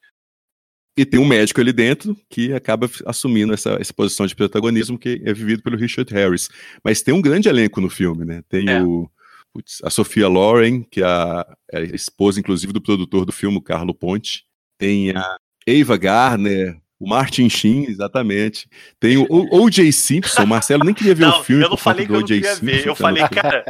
E 0.96 1.04
tem 1.04 1.18
um 1.18 1.26
médico 1.26 1.60
ali 1.60 1.72
dentro 1.72 2.16
que 2.30 2.52
acaba 2.52 2.88
assumindo 3.04 3.52
essa, 3.52 3.76
essa 3.80 3.92
posição 3.92 4.26
de 4.26 4.36
protagonismo 4.36 4.96
que 4.96 5.20
é 5.24 5.32
vivido 5.32 5.60
pelo 5.62 5.76
Richard 5.76 6.12
Harris. 6.14 6.48
Mas 6.84 7.02
tem 7.02 7.12
um 7.12 7.20
grande 7.20 7.48
elenco 7.48 7.80
no 7.80 7.90
filme, 7.90 8.24
né? 8.24 8.44
Tem 8.48 8.68
é. 8.70 8.80
o 8.80 9.10
Putz, 9.54 9.80
a 9.84 9.90
Sofia 9.90 10.26
Loren, 10.26 10.82
que 10.82 11.00
é 11.00 11.04
a, 11.04 11.46
é 11.70 11.78
a, 11.78 11.82
esposa, 11.82 12.40
inclusive, 12.40 12.72
do 12.72 12.80
produtor 12.80 13.24
do 13.24 13.30
filme, 13.30 13.62
Carlo 13.62 13.94
Ponte. 13.94 14.44
Tem 14.76 15.12
a 15.16 15.36
Eva 15.64 15.96
Garner, 15.96 16.76
o 16.98 17.08
Martin 17.08 17.48
Sheen, 17.48 17.86
exatamente. 17.88 18.68
Tem 18.98 19.16
o 19.16 19.26
O.J. 19.28 19.92
Simpson. 19.92 20.44
Marcelo 20.44 20.82
nem 20.84 20.92
queria 20.92 21.14
ver 21.14 21.26
não, 21.26 21.40
o 21.40 21.44
filme. 21.44 21.62
Eu 21.62 21.70
não 21.70 21.76
falei 21.76 22.04
que 22.04 22.12
eu 22.12 22.18
não 22.18 22.26
queria 22.26 22.54
Simpson, 22.54 22.66
ver. 22.66 22.86
Eu 22.86 22.96
falei, 22.96 23.28
cara. 23.28 23.64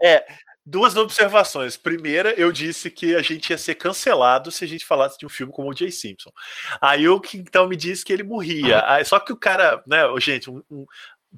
É, 0.00 0.24
Duas 0.70 0.96
observações. 0.96 1.78
Primeira, 1.78 2.34
eu 2.34 2.52
disse 2.52 2.90
que 2.90 3.16
a 3.16 3.22
gente 3.22 3.48
ia 3.48 3.56
ser 3.56 3.74
cancelado 3.76 4.52
se 4.52 4.66
a 4.66 4.68
gente 4.68 4.84
falasse 4.84 5.18
de 5.18 5.24
um 5.24 5.28
filme 5.30 5.50
como 5.50 5.70
o 5.70 5.74
Jay 5.74 5.90
Simpson. 5.90 6.30
Aí 6.78 7.08
o 7.08 7.18
que 7.18 7.38
então 7.38 7.66
me 7.66 7.74
disse 7.74 8.04
que 8.04 8.12
ele 8.12 8.22
morria. 8.22 8.84
Aí, 8.86 9.02
só 9.02 9.18
que 9.18 9.32
o 9.32 9.36
cara, 9.36 9.82
né, 9.86 10.02
gente, 10.20 10.50
um, 10.50 10.62
um, 10.70 10.84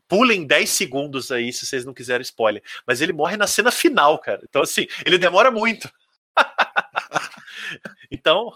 pulem 0.08 0.46
10 0.46 0.68
segundos 0.70 1.30
aí 1.30 1.52
se 1.52 1.66
vocês 1.66 1.84
não 1.84 1.94
quiserem 1.94 2.22
spoiler. 2.22 2.62
Mas 2.86 3.00
ele 3.00 3.12
morre 3.12 3.36
na 3.36 3.46
cena 3.46 3.70
final, 3.70 4.18
cara. 4.18 4.40
Então, 4.48 4.62
assim, 4.62 4.86
ele 5.04 5.18
demora 5.18 5.50
muito. 5.50 5.90
então. 8.10 8.52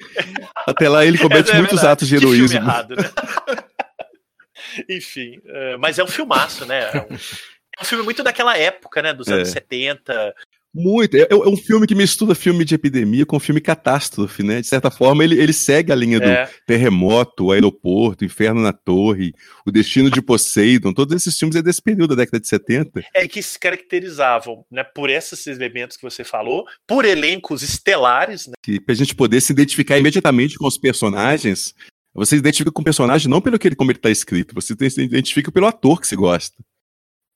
Até 0.66 0.88
lá 0.88 1.04
ele 1.04 1.18
comete 1.18 1.50
é, 1.50 1.54
é 1.54 1.58
muitos 1.58 1.84
atos 1.84 2.08
de 2.08 2.16
heroísmo. 2.16 2.58
Errado, 2.58 2.96
né? 2.96 3.10
Enfim, 4.88 5.40
é, 5.46 5.76
mas 5.76 5.98
é 5.98 6.04
um 6.04 6.08
filmaço, 6.08 6.64
né? 6.64 6.90
É 6.92 6.98
um, 7.00 7.14
é 7.14 7.82
um, 7.82 7.84
filme 7.84 8.04
muito 8.04 8.22
daquela 8.22 8.56
época, 8.56 9.02
né? 9.02 9.12
Dos 9.12 9.28
anos 9.28 9.48
70. 9.48 10.34
Muito. 10.72 11.16
É, 11.16 11.26
é, 11.28 11.34
um 11.34 11.56
filme 11.56 11.86
que 11.86 11.94
mistura 11.94 12.34
filme 12.34 12.64
de 12.64 12.74
epidemia 12.74 13.26
com 13.26 13.40
filme 13.40 13.60
catástrofe, 13.60 14.42
né? 14.42 14.60
De 14.60 14.66
certa 14.66 14.90
forma, 14.90 15.24
ele, 15.24 15.40
ele 15.40 15.52
segue 15.52 15.90
a 15.92 15.96
linha 15.96 16.20
do 16.20 16.28
é. 16.28 16.48
terremoto, 16.66 17.46
o 17.46 17.52
aeroporto, 17.52 18.24
inferno 18.24 18.62
na 18.62 18.72
torre, 18.72 19.32
o 19.66 19.72
destino 19.72 20.10
de 20.10 20.22
Poseidon. 20.22 20.92
Todos 20.92 21.14
esses 21.16 21.36
filmes 21.36 21.56
é 21.56 21.62
desse 21.62 21.82
período 21.82 22.14
da 22.14 22.22
década 22.22 22.40
de 22.40 22.46
70. 22.46 23.02
É 23.14 23.26
que 23.26 23.42
se 23.42 23.58
caracterizavam, 23.58 24.64
né? 24.70 24.84
Por 24.84 25.10
esses 25.10 25.46
elementos 25.46 25.96
que 25.96 26.04
você 26.04 26.22
falou, 26.22 26.64
por 26.86 27.04
elencos 27.04 27.62
estelares, 27.62 28.46
né? 28.46 28.54
Que 28.62 28.80
pra 28.80 28.94
gente 28.94 29.14
poder 29.14 29.40
se 29.40 29.52
identificar 29.52 29.98
imediatamente 29.98 30.56
com 30.56 30.66
os 30.66 30.78
personagens. 30.78 31.74
Você 32.14 32.36
se 32.36 32.40
identifica 32.40 32.72
com 32.72 32.82
o 32.82 32.84
personagem 32.84 33.28
não 33.28 33.40
pelo 33.40 33.58
que 33.58 33.68
ele, 33.68 33.76
como 33.76 33.90
ele 33.90 33.98
está 33.98 34.10
escrito, 34.10 34.54
você 34.54 34.74
se 34.90 35.02
identifica 35.02 35.50
pelo 35.50 35.66
ator 35.66 36.00
que 36.00 36.06
você 36.06 36.16
gosta. 36.16 36.56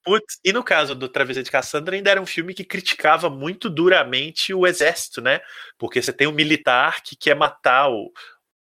Putz, 0.04 0.38
e 0.44 0.52
no 0.52 0.62
caso 0.62 0.94
do 0.94 1.08
Travessia 1.08 1.42
de 1.42 1.50
Cassandra, 1.50 1.96
ainda 1.96 2.10
era 2.10 2.20
um 2.20 2.26
filme 2.26 2.52
que 2.52 2.62
criticava 2.62 3.30
muito 3.30 3.70
duramente 3.70 4.52
o 4.52 4.66
exército, 4.66 5.22
né? 5.22 5.40
Porque 5.78 6.02
você 6.02 6.12
tem 6.12 6.26
um 6.26 6.32
militar 6.32 7.02
que 7.02 7.16
quer 7.16 7.34
matar 7.34 7.88
o, 7.88 8.12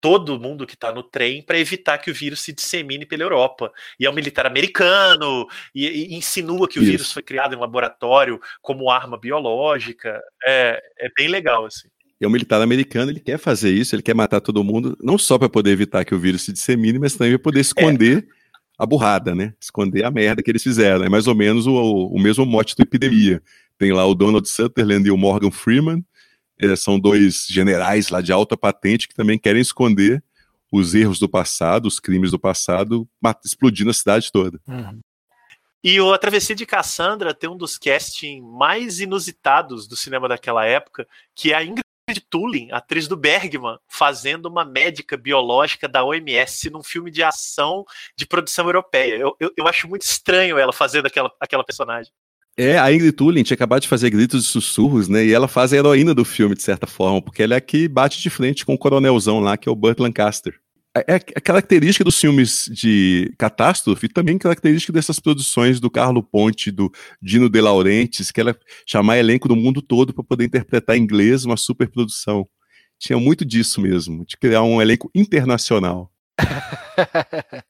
todo 0.03 0.39
mundo 0.39 0.67
que 0.67 0.75
está 0.75 0.93
no 0.93 1.03
trem 1.03 1.41
para 1.41 1.59
evitar 1.59 1.97
que 1.97 2.11
o 2.11 2.15
vírus 2.15 2.41
se 2.41 2.53
dissemine 2.53 3.07
pela 3.07 3.23
Europa. 3.23 3.73
E 3.99 4.05
é 4.05 4.11
um 4.11 4.13
militar 4.13 4.45
americano, 4.45 5.47
e, 5.73 5.87
e 5.87 6.15
insinua 6.15 6.69
que 6.69 6.81
o 6.81 6.83
Isso. 6.83 6.91
vírus 6.91 7.13
foi 7.13 7.23
criado 7.23 7.55
em 7.55 7.59
laboratório 7.59 8.41
como 8.61 8.91
arma 8.91 9.17
biológica. 9.17 10.21
É, 10.45 10.83
é 10.99 11.09
bem 11.17 11.29
legal, 11.29 11.65
assim. 11.65 11.89
É 12.21 12.27
um 12.27 12.31
militar 12.31 12.61
americano, 12.61 13.11
ele 13.11 13.19
quer 13.19 13.37
fazer 13.37 13.71
isso, 13.71 13.97
ele 13.97 14.03
quer 14.03 14.15
matar 14.15 14.41
todo 14.41 14.63
mundo, 14.63 14.97
não 15.03 15.19
só 15.19 15.37
para 15.37 15.49
poder 15.49 15.73
evitar 15.73 16.05
que 16.05 16.15
o 16.15 16.19
vírus 16.21 16.43
se 16.43 16.53
dissemine, 16.53 16.97
mas 16.97 17.17
também 17.17 17.33
para 17.33 17.43
poder 17.43 17.61
esconder. 17.61 18.19
É 18.19 18.42
a 18.79 18.87
burrada, 18.87 19.35
né? 19.35 19.55
Esconder 19.61 20.05
a 20.05 20.11
merda 20.11 20.43
que 20.43 20.51
eles 20.51 20.63
fizeram. 20.63 21.05
É 21.05 21.09
mais 21.09 21.27
ou 21.27 21.35
menos 21.35 21.67
o, 21.67 21.73
o 22.07 22.21
mesmo 22.21 22.45
mote 22.45 22.75
do 22.75 22.83
Epidemia. 22.83 23.43
Tem 23.79 23.93
lá 23.93 24.07
o 24.07 24.15
Donald 24.15 24.49
Sutherland 24.49 25.07
e 25.07 25.11
o 25.11 25.17
Morgan 25.17 25.51
Freeman. 25.51 26.05
Eles 26.59 26.81
são 26.81 26.99
dois 26.99 27.47
generais 27.49 28.09
lá 28.09 28.21
de 28.21 28.33
alta 28.33 28.57
patente 28.57 29.09
que 29.09 29.15
também 29.15 29.39
querem 29.39 29.61
esconder 29.61 30.23
os 30.71 30.95
erros 30.95 31.19
do 31.19 31.29
passado, 31.29 31.87
os 31.87 32.01
crimes 32.01 32.31
do 32.31 32.39
passado, 32.39 33.07
explodindo 33.45 33.91
a 33.91 33.95
cidade 33.95 34.33
toda. 34.33 34.59
Uhum. 34.67 35.01
E 35.85 36.01
o 36.01 36.13
A 36.13 36.19
Travessia 36.19 36.55
de 36.55 36.65
Cassandra 36.65 37.35
tem 37.35 37.51
um 37.51 37.57
dos 37.57 37.77
castings 37.77 38.43
mais 38.43 39.01
inusitados 39.01 39.87
do 39.89 39.97
cinema 39.97 40.29
daquela 40.29 40.65
época, 40.65 41.07
que 41.35 41.53
é 41.53 41.57
a 41.57 41.65
Ingrid 41.65 41.83
de 42.11 42.21
Tulin, 42.21 42.69
atriz 42.73 43.07
do 43.07 43.17
Bergman, 43.17 43.79
fazendo 43.87 44.47
uma 44.47 44.65
médica 44.65 45.17
biológica 45.17 45.89
da 45.89 46.05
OMS 46.05 46.69
num 46.71 46.83
filme 46.83 47.11
de 47.11 47.23
ação 47.23 47.85
de 48.17 48.27
produção 48.27 48.67
europeia. 48.67 49.15
Eu, 49.15 49.37
eu, 49.39 49.53
eu 49.57 49.69
acho 49.69 49.89
muito 49.89 50.03
estranho 50.03 50.59
ela 50.59 50.73
fazendo 50.73 51.07
aquela, 51.07 51.31
aquela 51.41 51.65
personagem. 51.65 52.13
É, 52.57 52.79
a 52.79 52.93
Ingrid 52.93 53.13
Tulin 53.13 53.43
tinha 53.43 53.55
acabado 53.55 53.83
de 53.83 53.89
fazer 53.89 54.11
gritos 54.11 54.45
e 54.45 54.49
sussurros, 54.49 55.09
né? 55.09 55.25
E 55.25 55.33
ela 55.33 55.49
faz 55.49 55.73
a 55.73 55.77
heroína 55.77 56.15
do 56.15 56.25
filme, 56.25 56.55
de 56.55 56.63
certa 56.63 56.87
forma, 56.87 57.23
porque 57.23 57.43
ela 57.43 57.55
é 57.55 57.61
que 57.61 57.89
bate 57.89 58.21
de 58.21 58.29
frente 58.29 58.67
com 58.67 58.75
o 58.75 58.79
coronelzão 58.79 59.41
lá, 59.41 59.57
que 59.57 59.69
é 59.69 59.73
o 59.73 59.77
Burt 59.77 59.99
Lancaster. 59.99 60.62
É, 60.95 61.15
é 61.15 61.17
a 61.37 61.41
característica 61.41 62.05
dos 62.05 62.21
filmes 62.21 62.69
de 62.71 63.35
catástrofe 63.39 64.09
também 64.09 64.37
característica 64.37 64.93
dessas 64.93 65.19
produções 65.19 65.81
do 65.81 65.91
Carlo 65.91 66.23
Ponte, 66.23 66.71
do 66.71 66.93
Dino 67.21 67.49
De 67.49 67.61
Laurentiis, 67.61 68.31
que 68.31 68.41
ela 68.41 68.55
chamar 68.87 69.17
elenco 69.17 69.49
do 69.49 69.57
mundo 69.57 69.81
todo 69.81 70.13
para 70.13 70.23
poder 70.23 70.45
interpretar 70.45 70.97
em 70.97 71.01
inglês 71.01 71.45
uma 71.45 71.57
superprodução. 71.57 72.47
Tinha 72.99 73.19
muito 73.19 73.45
disso 73.45 73.81
mesmo, 73.81 74.25
de 74.27 74.37
criar 74.37 74.63
um 74.63 74.81
elenco 74.81 75.11
internacional. 75.15 76.13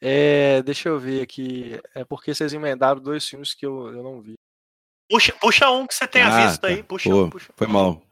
é, 0.00 0.62
deixa 0.62 0.90
eu 0.90 1.00
ver 1.00 1.22
aqui. 1.22 1.80
É 1.94 2.04
porque 2.04 2.34
vocês 2.34 2.52
emendaram 2.52 3.00
dois 3.00 3.26
filmes 3.26 3.54
que 3.54 3.64
eu, 3.64 3.88
eu 3.88 4.02
não 4.02 4.20
vi. 4.20 4.34
Puxa, 5.10 5.32
puxa 5.40 5.70
um 5.70 5.86
que 5.86 5.94
você 5.94 6.06
tenha 6.06 6.28
ah, 6.28 6.46
visto 6.46 6.60
tá. 6.60 6.68
aí. 6.68 6.82
Puxa 6.82 7.08
Pô, 7.08 7.24
um, 7.24 7.30
puxa. 7.30 7.50
Foi 7.56 7.66
mal. 7.66 8.02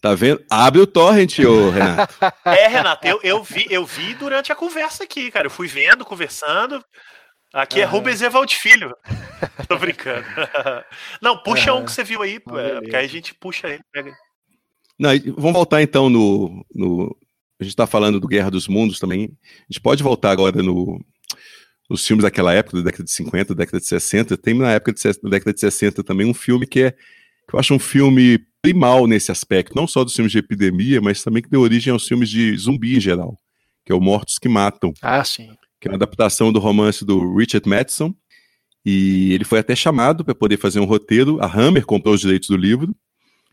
Tá 0.00 0.14
vendo? 0.14 0.44
Abre 0.50 0.80
o 0.80 0.86
torrent, 0.86 1.38
ô 1.40 1.70
Renato. 1.70 2.14
É, 2.44 2.68
Renato, 2.68 3.06
eu, 3.06 3.20
eu, 3.22 3.42
vi, 3.42 3.66
eu 3.70 3.84
vi 3.84 4.14
durante 4.14 4.52
a 4.52 4.54
conversa 4.54 5.04
aqui, 5.04 5.30
cara. 5.30 5.46
Eu 5.46 5.50
fui 5.50 5.66
vendo, 5.66 6.04
conversando. 6.04 6.84
Aqui 7.52 7.78
uhum. 7.78 7.82
é 7.82 7.84
Rubens 7.86 8.20
Evald 8.20 8.54
Filho. 8.54 8.94
Tô 9.68 9.78
brincando. 9.78 10.26
Não, 11.22 11.38
puxa 11.38 11.72
uhum. 11.72 11.80
um 11.80 11.84
que 11.84 11.92
você 11.92 12.04
viu 12.04 12.22
aí, 12.22 12.36
ah, 12.36 12.80
porque 12.80 12.96
aí 12.96 13.04
a 13.04 13.08
gente 13.08 13.34
puxa 13.34 13.68
ele, 13.68 13.82
pega. 13.92 14.12
Não, 14.98 15.10
vamos 15.36 15.52
voltar 15.52 15.82
então 15.82 16.08
no, 16.08 16.64
no. 16.74 17.16
A 17.58 17.64
gente 17.64 17.76
tá 17.76 17.86
falando 17.86 18.20
do 18.20 18.28
Guerra 18.28 18.50
dos 18.50 18.68
Mundos 18.68 18.98
também. 18.98 19.32
A 19.42 19.72
gente 19.72 19.80
pode 19.80 20.02
voltar 20.02 20.30
agora 20.30 20.62
no, 20.62 21.00
nos 21.88 22.06
filmes 22.06 22.22
daquela 22.22 22.52
época, 22.52 22.78
da 22.78 22.84
década 22.84 23.04
de 23.04 23.10
50, 23.10 23.54
da 23.54 23.58
década 23.58 23.80
de 23.80 23.86
60. 23.86 24.36
Tem 24.36 24.54
na 24.54 24.72
época 24.72 24.92
de, 24.92 25.02
da 25.02 25.30
década 25.30 25.54
de 25.54 25.60
60 25.60 26.02
também 26.04 26.26
um 26.26 26.34
filme 26.34 26.66
que 26.66 26.82
é. 26.82 26.96
Que 27.48 27.54
eu 27.54 27.60
acho 27.60 27.74
um 27.74 27.78
filme 27.78 28.40
primal 28.60 29.06
nesse 29.06 29.30
aspecto, 29.30 29.76
não 29.76 29.86
só 29.86 30.02
dos 30.02 30.14
filmes 30.14 30.32
de 30.32 30.38
epidemia, 30.38 31.00
mas 31.00 31.22
também 31.22 31.42
que 31.42 31.48
deu 31.48 31.60
origem 31.60 31.92
aos 31.92 32.06
filmes 32.06 32.28
de 32.28 32.56
zumbi 32.56 32.96
em 32.96 33.00
geral, 33.00 33.38
que 33.84 33.92
é 33.92 33.94
o 33.94 34.00
Mortos 34.00 34.38
que 34.38 34.48
Matam. 34.48 34.92
Ah, 35.00 35.24
sim. 35.24 35.50
Que 35.80 35.86
é 35.86 35.90
uma 35.90 35.96
adaptação 35.96 36.52
do 36.52 36.58
romance 36.58 37.04
do 37.04 37.36
Richard 37.36 37.68
Madison. 37.68 38.12
E 38.84 39.32
ele 39.32 39.44
foi 39.44 39.58
até 39.58 39.76
chamado 39.76 40.24
para 40.24 40.34
poder 40.34 40.56
fazer 40.56 40.80
um 40.80 40.84
roteiro. 40.84 41.38
A 41.40 41.46
Hammer 41.46 41.84
comprou 41.84 42.14
os 42.14 42.20
direitos 42.20 42.48
do 42.48 42.56
livro. 42.56 42.94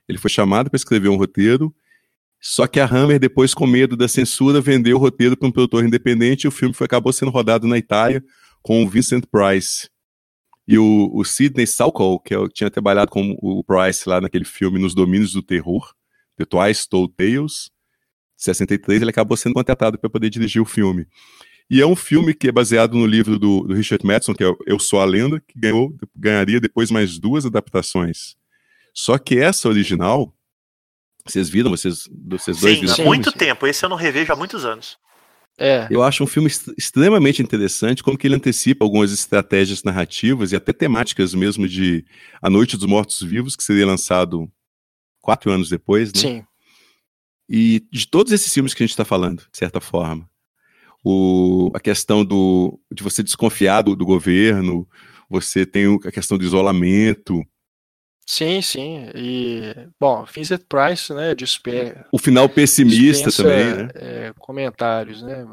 Ele 0.07 0.17
foi 0.17 0.29
chamado 0.29 0.69
para 0.69 0.77
escrever 0.77 1.09
um 1.09 1.15
roteiro. 1.15 1.73
Só 2.39 2.67
que 2.67 2.79
a 2.79 2.85
Hammer, 2.85 3.19
depois, 3.19 3.53
com 3.53 3.65
medo 3.65 3.95
da 3.95 4.07
censura, 4.07 4.59
vendeu 4.59 4.97
o 4.97 4.99
roteiro 4.99 5.37
para 5.37 5.47
um 5.47 5.51
produtor 5.51 5.85
independente 5.85 6.43
e 6.43 6.47
o 6.47 6.51
filme 6.51 6.73
foi, 6.73 6.85
acabou 6.85 7.13
sendo 7.13 7.31
rodado 7.31 7.67
na 7.67 7.77
Itália 7.77 8.23
com 8.61 8.83
o 8.83 8.89
Vincent 8.89 9.23
Price. 9.31 9.89
E 10.67 10.77
o, 10.77 11.09
o 11.13 11.23
Sidney 11.25 11.67
Salkow, 11.67 12.19
que 12.19 12.33
eu 12.33 12.47
tinha 12.47 12.69
trabalhado 12.69 13.11
com 13.11 13.35
o 13.41 13.63
Price 13.63 14.07
lá 14.07 14.21
naquele 14.21 14.45
filme 14.45 14.79
Nos 14.79 14.95
Domínios 14.95 15.33
do 15.33 15.41
Terror, 15.41 15.93
The 16.37 16.45
Twice 16.45 16.87
Told 16.87 17.13
Tales, 17.15 17.69
63, 18.37 19.01
ele 19.01 19.11
acabou 19.11 19.37
sendo 19.37 19.53
contratado 19.53 19.97
para 19.97 20.09
poder 20.09 20.29
dirigir 20.29 20.61
o 20.61 20.65
filme. 20.65 21.07
E 21.69 21.81
é 21.81 21.85
um 21.85 21.95
filme 21.95 22.33
que 22.33 22.47
é 22.47 22.51
baseado 22.51 22.95
no 22.97 23.05
livro 23.05 23.39
do, 23.39 23.61
do 23.61 23.73
Richard 23.73 24.05
Madison, 24.05 24.33
que 24.33 24.43
é 24.43 24.53
Eu 24.65 24.79
Sou 24.79 24.99
a 24.99 25.05
Lenda, 25.05 25.39
que 25.39 25.57
ganhou, 25.57 25.95
ganharia 26.15 26.59
depois 26.59 26.91
mais 26.91 27.17
duas 27.17 27.45
adaptações. 27.45 28.35
Só 28.93 29.17
que 29.17 29.39
essa 29.39 29.67
original, 29.67 30.33
vocês 31.25 31.49
viram, 31.49 31.71
vocês, 31.71 32.03
vocês 32.27 32.59
dois 32.59 32.75
Sim, 32.75 32.81
viram? 32.81 32.95
há 32.95 33.05
muito 33.05 33.31
tempo. 33.31 33.65
Esse 33.65 33.85
eu 33.85 33.89
não 33.89 33.97
revejo 33.97 34.31
há 34.31 34.35
muitos 34.35 34.65
anos. 34.65 34.97
É. 35.57 35.87
Eu 35.89 36.01
acho 36.01 36.23
um 36.23 36.27
filme 36.27 36.49
extremamente 36.77 37.41
interessante, 37.41 38.03
como 38.03 38.17
que 38.17 38.25
ele 38.25 38.35
antecipa 38.35 38.83
algumas 38.83 39.11
estratégias 39.11 39.83
narrativas 39.83 40.51
e 40.51 40.55
até 40.55 40.73
temáticas 40.73 41.33
mesmo 41.33 41.67
de 41.67 42.03
A 42.41 42.49
Noite 42.49 42.75
dos 42.75 42.87
Mortos 42.87 43.21
Vivos, 43.21 43.55
que 43.55 43.63
seria 43.63 43.85
lançado 43.85 44.51
quatro 45.21 45.51
anos 45.51 45.69
depois, 45.69 46.11
né? 46.13 46.19
Sim. 46.19 46.45
E 47.47 47.85
de 47.91 48.07
todos 48.07 48.31
esses 48.31 48.51
filmes 48.51 48.73
que 48.73 48.81
a 48.81 48.85
gente 48.85 48.93
está 48.93 49.05
falando, 49.05 49.43
de 49.51 49.57
certa 49.57 49.79
forma, 49.79 50.27
o, 51.03 51.69
a 51.73 51.79
questão 51.79 52.23
do, 52.23 52.79
de 52.91 53.03
você 53.03 53.21
desconfiar 53.21 53.81
do, 53.83 53.95
do 53.95 54.05
governo, 54.05 54.87
você 55.29 55.65
tem 55.65 55.99
a 56.03 56.11
questão 56.11 56.37
do 56.37 56.43
isolamento, 56.43 57.45
Sim, 58.25 58.61
sim. 58.61 59.09
E, 59.15 59.73
bom, 59.99 60.25
Vincent 60.25 60.61
Price, 60.67 61.13
né, 61.13 61.35
dispensa, 61.35 62.05
O 62.11 62.17
final 62.17 62.47
pessimista 62.47 63.31
também, 63.31 63.73
né? 63.75 63.89
É, 63.95 64.33
comentários, 64.39 65.21
né? 65.21 65.45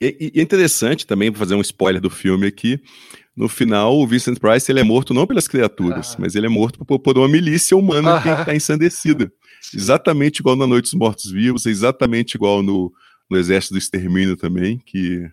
E, 0.00 0.32
e 0.34 0.40
é 0.40 0.42
interessante 0.42 1.06
também, 1.06 1.30
para 1.32 1.38
fazer 1.38 1.54
um 1.54 1.60
spoiler 1.60 2.00
do 2.00 2.10
filme 2.10 2.46
aqui, 2.46 2.80
no 3.34 3.48
final 3.48 3.98
o 3.98 4.06
Vincent 4.06 4.38
Price 4.38 4.70
ele 4.70 4.80
é 4.80 4.84
morto 4.84 5.14
não 5.14 5.26
pelas 5.26 5.48
criaturas, 5.48 6.14
ah. 6.14 6.16
mas 6.18 6.34
ele 6.34 6.46
é 6.46 6.48
morto 6.48 6.84
por, 6.84 6.98
por 6.98 7.18
uma 7.18 7.28
milícia 7.28 7.76
humana 7.76 8.16
ah. 8.16 8.22
que 8.22 8.28
está 8.28 8.54
ensandecida. 8.54 9.32
Exatamente 9.74 10.40
igual 10.40 10.56
na 10.56 10.66
Noite 10.66 10.84
dos 10.84 10.94
Mortos 10.94 11.30
Vivos, 11.30 11.66
exatamente 11.66 12.34
igual 12.34 12.62
no, 12.62 12.92
no 13.28 13.36
Exército 13.36 13.74
do 13.74 13.78
Extermínio 13.78 14.36
também, 14.36 14.78
que 14.78 15.28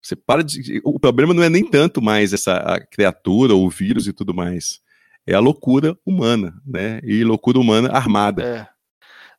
você 0.00 0.14
para 0.14 0.44
de. 0.44 0.80
O 0.84 1.00
problema 1.00 1.34
não 1.34 1.42
é 1.42 1.48
nem 1.48 1.68
tanto 1.68 2.00
mais 2.00 2.32
essa 2.32 2.78
criatura, 2.92 3.54
ou 3.54 3.66
o 3.66 3.70
vírus 3.70 4.06
e 4.06 4.12
tudo 4.12 4.32
mais 4.32 4.83
é 5.26 5.34
a 5.34 5.40
loucura 5.40 5.96
humana, 6.04 6.60
né? 6.66 7.00
E 7.02 7.24
loucura 7.24 7.58
humana 7.58 7.90
armada. 7.92 8.42
É. 8.42 8.74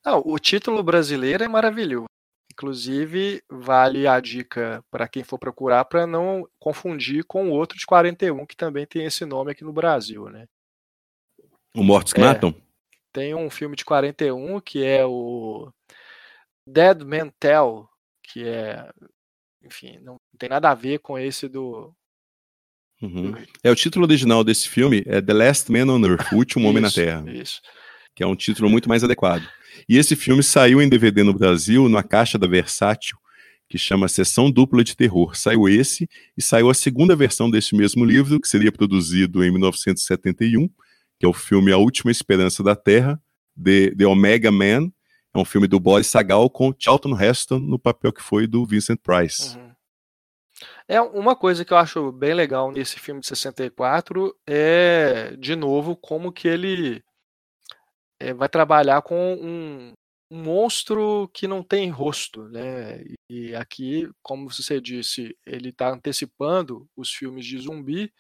Não, 0.06 0.22
o 0.26 0.38
título 0.38 0.84
brasileiro 0.84 1.44
é 1.44 1.48
maravilhoso. 1.48 2.06
Inclusive, 2.52 3.44
vale 3.50 4.08
a 4.08 4.20
dica 4.20 4.84
para 4.90 5.08
quem 5.08 5.24
for 5.24 5.38
procurar 5.38 5.84
para 5.86 6.08
não 6.08 6.48
confundir 6.58 7.26
com 7.26 7.50
o 7.50 7.52
outro 7.52 7.78
de 7.78 7.86
41, 7.86 8.46
que 8.46 8.56
também 8.56 8.86
tem 8.86 9.06
esse 9.06 9.26
nome 9.26 9.52
aqui 9.52 9.64
no 9.64 9.74
Brasil, 9.74 10.30
né? 10.30 10.46
O 11.76 11.84
Mortos 11.84 12.14
que 12.14 12.22
é, 12.22 12.24
Matam? 12.24 12.56
Tem 13.12 13.36
um 13.36 13.50
filme 13.50 13.76
de 13.76 13.84
41 13.84 14.62
que 14.62 14.86
é 14.86 15.06
o 15.06 15.70
Dead 16.66 17.02
Man 17.02 17.30
Tell, 17.40 17.90
que 18.24 18.48
é, 18.48 18.90
enfim, 19.62 20.00
não 20.00 20.16
tem 20.38 20.48
nada 20.48 20.70
a 20.72 20.76
ver 20.76 21.00
com 21.00 21.20
esse 21.20 21.50
do. 21.50 21.94
Uhum. 23.06 23.34
É 23.64 23.72
o 23.72 23.76
título 23.76 24.06
original 24.06 24.44
desse 24.44 24.68
filme 24.68 25.04
é 25.06 25.22
The 25.22 25.34
Last 25.34 25.72
Man 25.72 25.92
on 25.94 26.04
Earth, 26.06 26.32
o 26.32 26.38
último 26.38 26.68
homem 26.68 26.82
na 26.82 26.92
Terra. 26.92 27.24
Isso. 27.32 27.62
Que 28.16 28.24
é 28.24 28.28
um 28.28 28.36
título 28.36 28.70
muito 28.70 28.90
mais 28.90 29.04
adequado. 29.04 29.44
E 29.88 29.98
esse 29.98 30.16
filme 30.16 30.42
saiu 30.42 30.82
em 30.82 30.90
DVD 30.90 31.24
no 31.24 31.34
Brasil, 31.34 31.88
na 31.90 32.02
caixa 32.02 32.38
da 32.38 32.48
Versátil, 32.48 33.18
que 33.70 33.78
chama 33.78 34.08
Sessão 34.08 34.50
Dupla 34.50 34.84
de 34.84 34.96
Terror. 34.96 35.36
Saiu 35.36 35.68
esse 35.68 36.08
e 36.38 36.42
saiu 36.42 36.70
a 36.70 36.74
segunda 36.74 37.16
versão 37.16 37.50
desse 37.50 37.76
mesmo 37.76 38.06
livro, 38.06 38.40
que 38.40 38.48
seria 38.48 38.72
produzido 38.72 39.44
em 39.44 39.52
1971, 39.52 40.68
que 41.20 41.26
é 41.26 41.28
o 41.28 41.34
filme 41.34 41.72
A 41.72 41.78
Última 41.78 42.12
Esperança 42.12 42.64
da 42.64 42.76
Terra, 42.76 43.20
The, 43.62 43.92
The 43.92 44.06
Omega 44.06 44.52
Man. 44.52 44.92
É 45.34 45.38
um 45.38 45.46
filme 45.46 45.68
do 45.68 45.80
Boris 45.80 46.08
Sagal 46.08 46.50
com 46.50 46.74
Charlton 46.78 47.20
Heston 47.20 47.60
no 47.60 47.78
papel 47.78 48.14
que 48.14 48.22
foi 48.22 48.48
do 48.48 48.66
Vincent 48.66 49.00
Price. 49.04 49.58
Uhum. 49.58 49.75
É 50.88 51.02
uma 51.02 51.36
coisa 51.36 51.66
que 51.66 51.74
eu 51.74 51.78
acho 51.78 52.12
bem 52.12 52.34
legal 52.34 52.72
nesse 52.72 53.00
filme 53.00 53.20
de 53.20 53.28
64 53.28 54.36
é, 54.46 55.36
de 55.36 55.56
novo, 55.56 55.96
como 55.96 56.32
que 56.32 56.48
ele 56.48 57.04
é, 58.20 58.34
vai 58.34 58.48
trabalhar 58.48 59.02
com 59.02 59.16
um, 59.36 59.94
um, 60.32 60.44
monstro 60.44 61.30
que 61.34 61.48
não 61.48 61.64
tem 61.64 61.90
rosto, 61.90 62.48
né? 62.50 63.04
E 63.30 63.56
aqui, 63.56 64.10
como 64.22 64.50
você 64.50 64.80
disse, 64.80 65.36
ele 65.46 65.70
está 65.70 65.90
antecipando 65.90 66.88
os 66.96 67.12
filmes 67.12 67.46
de 67.46 67.58
zumbi, 67.60 68.14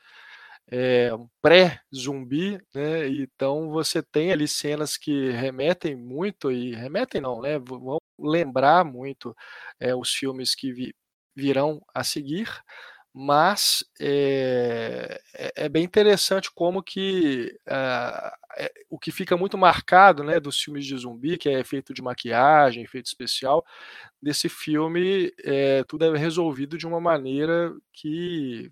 é, 0.67 1.13
um 1.13 1.27
pré-zumbi, 1.41 2.59
né? 2.73 3.07
Então 3.09 3.69
você 3.69 4.01
tem 4.01 4.31
ali 4.31 4.47
cenas 4.47 4.97
que 4.97 5.29
remetem 5.31 5.95
muito 5.95 6.51
e 6.51 6.73
remetem 6.75 7.21
não, 7.21 7.41
né? 7.41 7.59
Vão 7.59 7.99
lembrar 8.19 8.83
muito 8.85 9.35
é, 9.79 9.95
os 9.95 10.11
filmes 10.11 10.55
que 10.55 10.73
vi, 10.73 10.95
virão 11.35 11.81
a 11.93 12.03
seguir 12.03 12.49
mas 13.17 13.81
é, 13.97 15.21
é, 15.55 15.69
bem 15.69 15.85
interessante 15.85 16.51
como 16.51 16.83
que 16.83 17.57
uh, 17.65 18.29
é, 18.57 18.69
o 18.89 18.99
que 18.99 19.09
fica 19.09 19.37
muito 19.37 19.57
marcado 19.57 20.21
né, 20.21 20.37
dos 20.37 20.59
filmes 20.59 20.85
de 20.85 20.97
zumbi, 20.97 21.37
que 21.37 21.47
é 21.47 21.61
efeito 21.61 21.93
de 21.93 22.01
maquiagem, 22.01 22.83
efeito 22.83 23.05
especial, 23.05 23.65
desse 24.21 24.49
filme 24.49 25.31
é, 25.45 25.81
tudo 25.85 26.03
é 26.03 26.17
resolvido 26.17 26.77
de 26.77 26.85
uma 26.85 26.99
maneira 26.99 27.73
que 27.93 28.69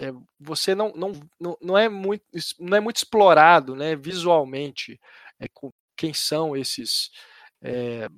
é, 0.00 0.10
você 0.40 0.74
não, 0.74 0.90
não, 1.38 1.58
não, 1.60 1.76
é 1.76 1.90
muito, 1.90 2.24
não 2.58 2.74
é 2.74 2.80
muito 2.80 2.96
explorado 2.96 3.76
né, 3.76 3.94
visualmente 3.94 4.98
é, 5.38 5.46
com, 5.52 5.70
quem 5.94 6.14
são 6.14 6.56
esses 6.56 7.10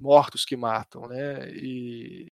mortos 0.00 0.44
que 0.44 0.56
matam. 0.56 1.08
Né, 1.08 1.50
e, 1.50 2.32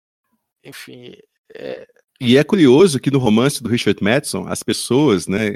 enfim, 0.64 1.14
é, 1.54 1.88
e 2.22 2.38
é 2.38 2.44
curioso 2.44 3.00
que 3.00 3.10
no 3.10 3.18
romance 3.18 3.64
do 3.64 3.68
Richard 3.68 4.02
Madison, 4.04 4.46
as 4.48 4.62
pessoas, 4.62 5.26
né, 5.28 5.56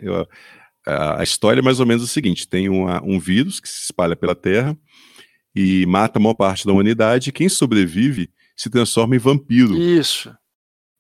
a, 0.84 1.22
história 1.22 1.60
é 1.60 1.64
mais 1.64 1.80
ou 1.80 1.86
menos 1.86 2.04
o 2.04 2.08
seguinte: 2.08 2.48
tem 2.48 2.68
uma, 2.68 3.04
um 3.04 3.20
vírus 3.20 3.60
que 3.60 3.70
se 3.70 3.84
espalha 3.84 4.16
pela 4.16 4.34
Terra 4.34 4.76
e 5.56 5.86
mata 5.86 6.18
a 6.18 6.22
maior 6.22 6.34
parte 6.34 6.66
da 6.66 6.74
humanidade, 6.74 7.30
e 7.30 7.32
quem 7.32 7.48
sobrevive 7.48 8.32
se 8.58 8.68
transforma 8.68 9.16
em 9.16 9.20
vampiro. 9.20 9.78
Isso. 9.78 10.36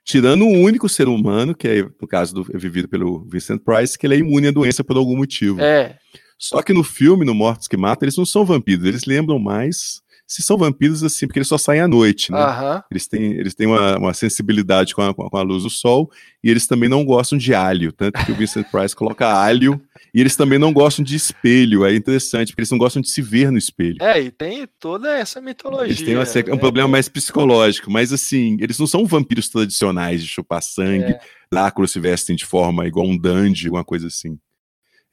Tirando 0.03 0.45
um 0.45 0.61
único 0.61 0.87
ser 0.87 1.07
humano, 1.07 1.55
que 1.55 1.67
é, 1.67 1.81
no 1.99 2.07
caso, 2.07 2.35
do, 2.35 2.55
é 2.55 2.59
vivido 2.59 2.87
pelo 2.87 3.27
Vincent 3.27 3.59
Price, 3.63 3.97
que 3.97 4.05
ele 4.05 4.13
é 4.13 4.19
imune 4.19 4.49
à 4.49 4.51
doença 4.51 4.83
por 4.83 4.95
algum 4.95 5.17
motivo. 5.17 5.59
É. 5.59 5.97
Só 6.37 6.61
que 6.61 6.73
no 6.73 6.83
filme, 6.83 7.25
no 7.25 7.33
Mortos 7.33 7.67
que 7.67 7.75
Matam, 7.75 8.05
eles 8.05 8.17
não 8.17 8.25
são 8.25 8.45
vampiros, 8.45 8.85
eles 8.85 9.05
lembram 9.05 9.39
mais 9.39 10.01
se 10.27 10.41
são 10.41 10.57
vampiros 10.57 11.03
assim, 11.03 11.27
porque 11.27 11.39
eles 11.39 11.47
só 11.47 11.57
saem 11.57 11.81
à 11.81 11.87
noite, 11.87 12.31
né? 12.31 12.39
Uhum. 12.39 12.81
Eles 12.89 13.07
têm, 13.07 13.33
eles 13.33 13.53
têm 13.53 13.67
uma, 13.67 13.97
uma 13.97 14.13
sensibilidade 14.13 14.95
com 14.95 15.01
a, 15.01 15.13
com 15.13 15.37
a 15.37 15.41
luz 15.41 15.63
do 15.63 15.69
sol 15.69 16.09
e 16.43 16.49
eles 16.49 16.65
também 16.65 16.89
não 16.89 17.05
gostam 17.05 17.37
de 17.37 17.53
alho, 17.53 17.91
tanto 17.91 18.25
que 18.25 18.31
o 18.31 18.35
Vincent 18.35 18.65
Price 18.71 18.95
coloca 18.95 19.27
alho 19.27 19.79
e 20.13 20.21
eles 20.21 20.35
também 20.35 20.57
não 20.57 20.73
gostam 20.73 21.05
de 21.05 21.15
espelho, 21.15 21.85
é 21.85 21.93
interessante, 21.93 22.49
porque 22.49 22.61
eles 22.61 22.71
não 22.71 22.77
gostam 22.77 23.01
de 23.01 23.09
se 23.09 23.21
ver 23.21 23.51
no 23.51 23.57
espelho. 23.57 23.97
É, 24.01 24.19
e 24.19 24.31
tem 24.31 24.67
toda 24.79 25.15
essa 25.15 25.39
mitologia. 25.39 25.85
Eles 25.85 26.01
têm 26.01 26.15
uma, 26.15 26.23
né? 26.23 26.53
um 26.53 26.57
problema 26.57 26.87
mais 26.87 27.07
psicológico, 27.07 27.91
mas 27.91 28.11
assim, 28.11 28.57
eles 28.59 28.79
não 28.79 28.87
são 28.87 29.05
vampiros 29.05 29.47
tradicionais 29.49 30.23
de 30.23 30.27
chupar 30.27 30.63
sangue, 30.63 31.11
é. 31.11 31.19
Drácula 31.51 31.87
se 31.87 31.99
vestem 31.99 32.35
de 32.35 32.45
forma 32.45 32.87
igual 32.87 33.05
um 33.05 33.17
dandy, 33.17 33.69
uma 33.69 33.83
coisa 33.83 34.07
assim. 34.07 34.39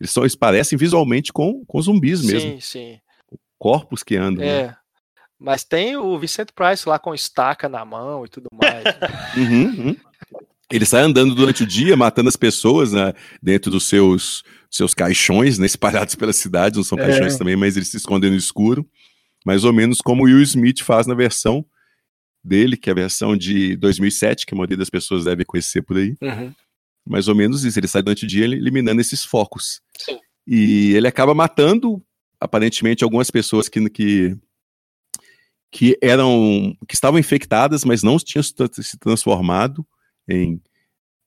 Eles, 0.00 0.10
são, 0.10 0.22
eles 0.22 0.34
parecem 0.34 0.78
visualmente 0.78 1.32
com, 1.32 1.64
com 1.66 1.80
zumbis 1.80 2.22
mesmo. 2.22 2.52
Sim, 2.52 2.60
sim. 2.60 2.98
Corpos 3.58 4.02
que 4.02 4.16
andam. 4.16 4.42
É. 4.42 4.68
Né? 4.68 4.76
Mas 5.42 5.64
tem 5.64 5.96
o 5.96 6.16
Vicent 6.18 6.50
Price 6.54 6.88
lá 6.88 7.00
com 7.00 7.12
estaca 7.12 7.68
na 7.68 7.84
mão 7.84 8.24
e 8.24 8.28
tudo 8.28 8.48
mais. 8.52 8.84
uhum, 9.36 9.86
uhum. 9.86 9.96
Ele 10.70 10.86
sai 10.86 11.02
andando 11.02 11.34
durante 11.34 11.64
o 11.64 11.66
dia, 11.66 11.96
matando 11.96 12.28
as 12.28 12.36
pessoas 12.36 12.92
né, 12.92 13.12
dentro 13.42 13.68
dos 13.68 13.84
seus, 13.84 14.44
seus 14.70 14.94
caixões, 14.94 15.58
né, 15.58 15.66
espalhados 15.66 16.14
pela 16.14 16.32
cidade. 16.32 16.76
Não 16.76 16.84
são 16.84 16.96
é. 16.96 17.06
caixões 17.06 17.36
também, 17.36 17.56
mas 17.56 17.76
eles 17.76 17.88
se 17.88 17.96
escondem 17.96 18.30
no 18.30 18.36
escuro. 18.36 18.88
Mais 19.44 19.64
ou 19.64 19.72
menos 19.72 19.98
como 19.98 20.22
o 20.22 20.26
Will 20.26 20.40
Smith 20.42 20.80
faz 20.82 21.08
na 21.08 21.14
versão 21.14 21.66
dele, 22.42 22.76
que 22.76 22.88
é 22.88 22.92
a 22.92 22.96
versão 22.96 23.36
de 23.36 23.76
2007, 23.76 24.46
que 24.46 24.54
a 24.54 24.56
maioria 24.56 24.76
das 24.76 24.90
pessoas 24.90 25.24
deve 25.24 25.44
conhecer 25.44 25.82
por 25.82 25.96
aí. 25.96 26.14
Uhum. 26.22 26.52
Mais 27.04 27.26
ou 27.26 27.34
menos 27.34 27.64
isso. 27.64 27.80
Ele 27.80 27.88
sai 27.88 28.00
durante 28.00 28.24
o 28.24 28.28
dia 28.28 28.44
eliminando 28.44 29.00
esses 29.00 29.24
focos. 29.24 29.80
Sim. 29.98 30.20
E 30.46 30.94
ele 30.94 31.08
acaba 31.08 31.34
matando, 31.34 32.00
aparentemente, 32.40 33.02
algumas 33.02 33.28
pessoas 33.28 33.68
que, 33.68 33.90
que 33.90 34.36
que 35.72 35.98
eram 36.02 36.76
que 36.86 36.94
estavam 36.94 37.18
infectadas, 37.18 37.82
mas 37.82 38.02
não 38.02 38.18
tinham 38.18 38.42
se 38.42 38.98
transformado 39.00 39.84
em, 40.28 40.60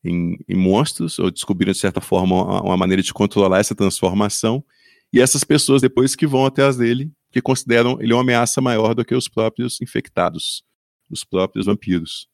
em, 0.03 0.37
em 0.47 0.55
monstros, 0.55 1.17
ou 1.17 1.31
descobriram 1.31 1.73
de 1.73 1.79
certa 1.79 1.99
forma 1.99 2.35
uma, 2.35 2.61
uma, 2.61 2.77
maneira 2.77 3.01
de 3.01 3.11
controlar 3.11 3.59
essa 3.59 3.73
transformação. 3.73 4.63
E 5.11 5.19
essas 5.19 5.43
pessoas 5.43 5.81
depois 5.81 6.15
que 6.15 6.27
vão 6.27 6.45
atrás 6.45 6.77
dele, 6.77 7.11
que 7.31 7.41
consideram 7.41 7.99
ele 7.99 8.13
uma 8.13 8.21
ameaça 8.21 8.61
maior 8.61 8.93
do 8.93 9.03
que 9.03 9.15
os 9.15 9.27
próprios 9.27 9.81
infectados, 9.81 10.63
os 11.09 11.23
próprios 11.23 11.65
vampiros. 11.65 12.27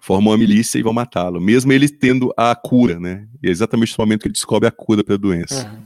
Formam 0.00 0.32
uma 0.32 0.38
milícia 0.38 0.78
e 0.78 0.82
vão 0.82 0.92
matá-lo, 0.92 1.40
mesmo 1.40 1.72
ele 1.72 1.88
tendo 1.88 2.32
a 2.36 2.54
cura, 2.54 2.98
né? 2.98 3.28
E 3.42 3.48
é 3.48 3.50
exatamente 3.50 3.98
no 3.98 4.02
momento 4.02 4.22
que 4.22 4.28
ele 4.28 4.32
descobre 4.32 4.68
a 4.68 4.72
cura 4.72 5.04
para 5.04 5.16
a 5.16 5.18
doença. 5.18 5.68
Uhum. 5.68 5.84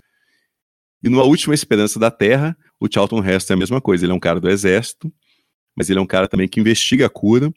E 1.03 1.09
numa 1.09 1.25
última 1.25 1.55
esperança 1.55 1.99
da 1.99 2.11
Terra, 2.11 2.57
o 2.83 2.89
Charlton 2.93 3.25
Heston 3.25 3.53
é 3.53 3.57
a 3.57 3.59
mesma 3.59 3.81
coisa. 3.81 4.05
Ele 4.05 4.13
é 4.13 4.15
um 4.15 4.21
cara 4.21 4.41
do 4.41 4.51
exército, 4.51 5.13
mas 5.77 5.89
ele 5.89 6.01
é 6.01 6.03
um 6.03 6.07
cara 6.07 6.27
também 6.27 6.49
que 6.49 6.59
investiga 6.59 7.07
a 7.07 7.11
cura. 7.11 7.53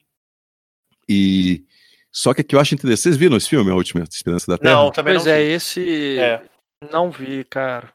E 1.09 1.63
só 2.11 2.31
que 2.31 2.41
aqui 2.41 2.55
eu 2.55 2.59
acho 2.59 2.75
interessante. 2.75 3.01
Vocês 3.01 3.17
viram 3.17 3.35
esse 3.35 3.49
filme, 3.49 3.71
A 3.71 3.75
Última 3.75 4.03
Esperança 4.03 4.45
da 4.51 4.57
Terra? 4.57 4.75
Não, 4.75 4.91
também 4.91 5.15
pois 5.15 5.25
não. 5.25 5.31
É, 5.31 5.41
esse. 5.41 6.19
É. 6.19 6.43
Não 6.91 7.09
vi, 7.09 7.43
cara. 7.45 7.91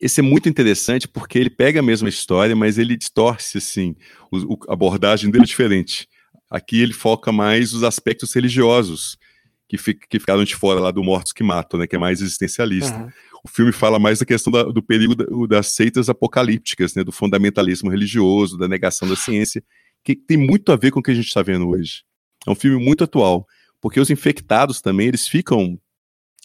Esse 0.00 0.20
é 0.20 0.22
muito 0.22 0.48
interessante 0.48 1.06
porque 1.06 1.38
ele 1.38 1.50
pega 1.50 1.80
a 1.80 1.82
mesma 1.82 2.08
história, 2.08 2.56
mas 2.56 2.78
ele 2.78 2.96
distorce 2.96 3.58
assim. 3.58 3.94
O, 4.32 4.58
a 4.68 4.72
abordagem 4.72 5.30
dele 5.30 5.44
é 5.44 5.46
diferente. 5.46 6.08
Aqui 6.50 6.80
ele 6.80 6.94
foca 6.94 7.30
mais 7.30 7.74
os 7.74 7.84
aspectos 7.84 8.32
religiosos 8.32 9.18
que, 9.68 9.76
fica, 9.76 10.06
que 10.08 10.18
ficaram 10.18 10.42
de 10.44 10.56
fora 10.56 10.80
lá 10.80 10.90
do 10.90 11.04
Mortos 11.04 11.32
que 11.32 11.44
Matam, 11.44 11.78
né? 11.78 11.86
Que 11.86 11.94
é 11.94 11.98
mais 11.98 12.22
existencialista. 12.22 12.96
Uhum 12.96 13.10
o 13.44 13.48
filme 13.48 13.72
fala 13.72 13.98
mais 13.98 14.18
da 14.18 14.26
questão 14.26 14.52
da, 14.52 14.64
do 14.64 14.82
perigo 14.82 15.14
da, 15.14 15.24
das 15.48 15.68
seitas 15.68 16.08
apocalípticas, 16.08 16.94
né, 16.94 17.02
do 17.02 17.12
fundamentalismo 17.12 17.90
religioso, 17.90 18.58
da 18.58 18.68
negação 18.68 19.08
da 19.08 19.16
ciência, 19.16 19.62
que 20.04 20.14
tem 20.14 20.36
muito 20.36 20.72
a 20.72 20.76
ver 20.76 20.90
com 20.90 21.00
o 21.00 21.02
que 21.02 21.10
a 21.10 21.14
gente 21.14 21.26
está 21.26 21.42
vendo 21.42 21.68
hoje. 21.68 22.04
É 22.46 22.50
um 22.50 22.54
filme 22.54 22.82
muito 22.82 23.04
atual, 23.04 23.46
porque 23.80 24.00
os 24.00 24.10
infectados 24.10 24.80
também, 24.80 25.08
eles 25.08 25.26
ficam 25.26 25.78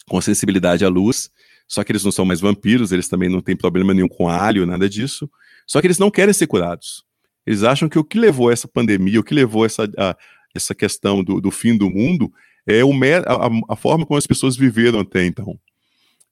com 0.08 0.22
sensibilidade 0.22 0.86
à 0.86 0.90
luz, 0.90 1.30
só 1.68 1.84
que 1.84 1.92
eles 1.92 2.04
não 2.04 2.12
são 2.12 2.26
mais 2.26 2.40
vampiros, 2.40 2.92
eles 2.92 3.08
também 3.08 3.30
não 3.30 3.42
têm 3.42 3.56
problema 3.56 3.94
nenhum 3.94 4.08
com 4.08 4.30
alho, 4.30 4.66
nada 4.66 4.88
disso, 4.88 5.30
só 5.66 5.82
que 5.82 5.88
eles 5.88 5.98
não 5.98 6.12
querem 6.12 6.34
ser 6.34 6.48
curados. 6.48 7.04
Eles 7.46 7.64
acham 7.64 7.90
que 7.90 8.00
o 8.00 8.04
que 8.04 8.20
levou 8.20 8.52
essa 8.52 8.68
pandemia, 8.68 9.20
o 9.20 9.24
que 9.24 9.34
levou 9.34 9.66
essa, 9.66 9.90
a, 9.98 10.16
essa 10.54 10.74
questão 10.74 11.24
do, 11.24 11.42
do, 11.42 11.52
fim 11.52 11.78
do 11.78 11.90
mundo, 11.90 12.32
é 12.66 12.84
o, 12.84 12.92
a, 12.92 13.74
a 13.74 13.76
forma 13.76 14.06
como 14.06 14.18
as 14.18 14.28
pessoas 14.28 14.56
viveram 14.56 15.00
até 15.00 15.26
então. 15.26 15.60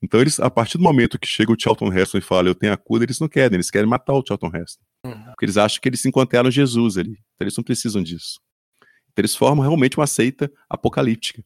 Então, 0.03 0.19
eles, 0.19 0.37
a 0.37 0.49
partir 0.49 0.77
do 0.77 0.83
momento 0.83 1.17
que 1.17 1.25
chega 1.25 1.49
o 1.49 1.55
Charlton 1.57 1.91
Heston 1.91 2.17
e 2.17 2.21
fala, 2.21 2.49
eu 2.49 2.55
tenho 2.55 2.73
a 2.73 2.77
cura, 2.77 3.05
eles 3.05 3.21
não 3.21 3.29
querem, 3.29 3.55
eles 3.55 3.71
querem 3.71 3.87
matar 3.87 4.13
o 4.13 4.23
Charlton 4.27 4.51
Heston. 4.53 4.83
Uhum. 5.05 5.23
Porque 5.27 5.45
eles 5.45 5.55
acham 5.55 5.79
que 5.81 5.87
eles 5.87 6.03
encontraram 6.05 6.51
Jesus 6.51 6.97
ali. 6.97 7.11
Então, 7.11 7.45
eles 7.45 7.55
não 7.55 7.63
precisam 7.63 8.03
disso. 8.03 8.41
Então, 8.81 9.21
eles 9.21 9.33
formam 9.33 9.63
realmente 9.63 9.97
uma 9.97 10.05
seita 10.05 10.51
apocalíptica. 10.69 11.41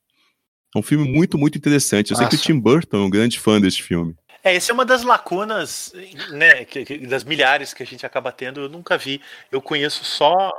É 0.76 0.80
um 0.80 0.82
filme 0.82 1.08
muito, 1.08 1.38
muito 1.38 1.56
interessante. 1.56 2.12
Eu 2.12 2.18
Nossa. 2.18 2.32
sei 2.32 2.38
que 2.38 2.44
o 2.44 2.48
Tim 2.48 2.60
Burton 2.60 2.98
é 2.98 3.02
um 3.02 3.10
grande 3.12 3.40
fã 3.40 3.62
desse 3.62 3.80
filme. 3.82 4.16
É, 4.44 4.56
essa 4.56 4.72
é 4.72 4.74
uma 4.74 4.86
das 4.86 5.04
lacunas, 5.04 5.94
né, 6.32 6.66
que, 6.66 6.84
que, 6.84 7.06
das 7.06 7.24
milhares 7.24 7.76
que 7.76 7.84
a 7.84 7.86
gente 7.86 8.08
acaba 8.08 8.32
tendo. 8.32 8.62
Eu 8.62 8.70
nunca 8.70 8.98
vi. 8.98 9.22
Eu 9.52 9.62
conheço 9.62 10.04
só 10.04 10.52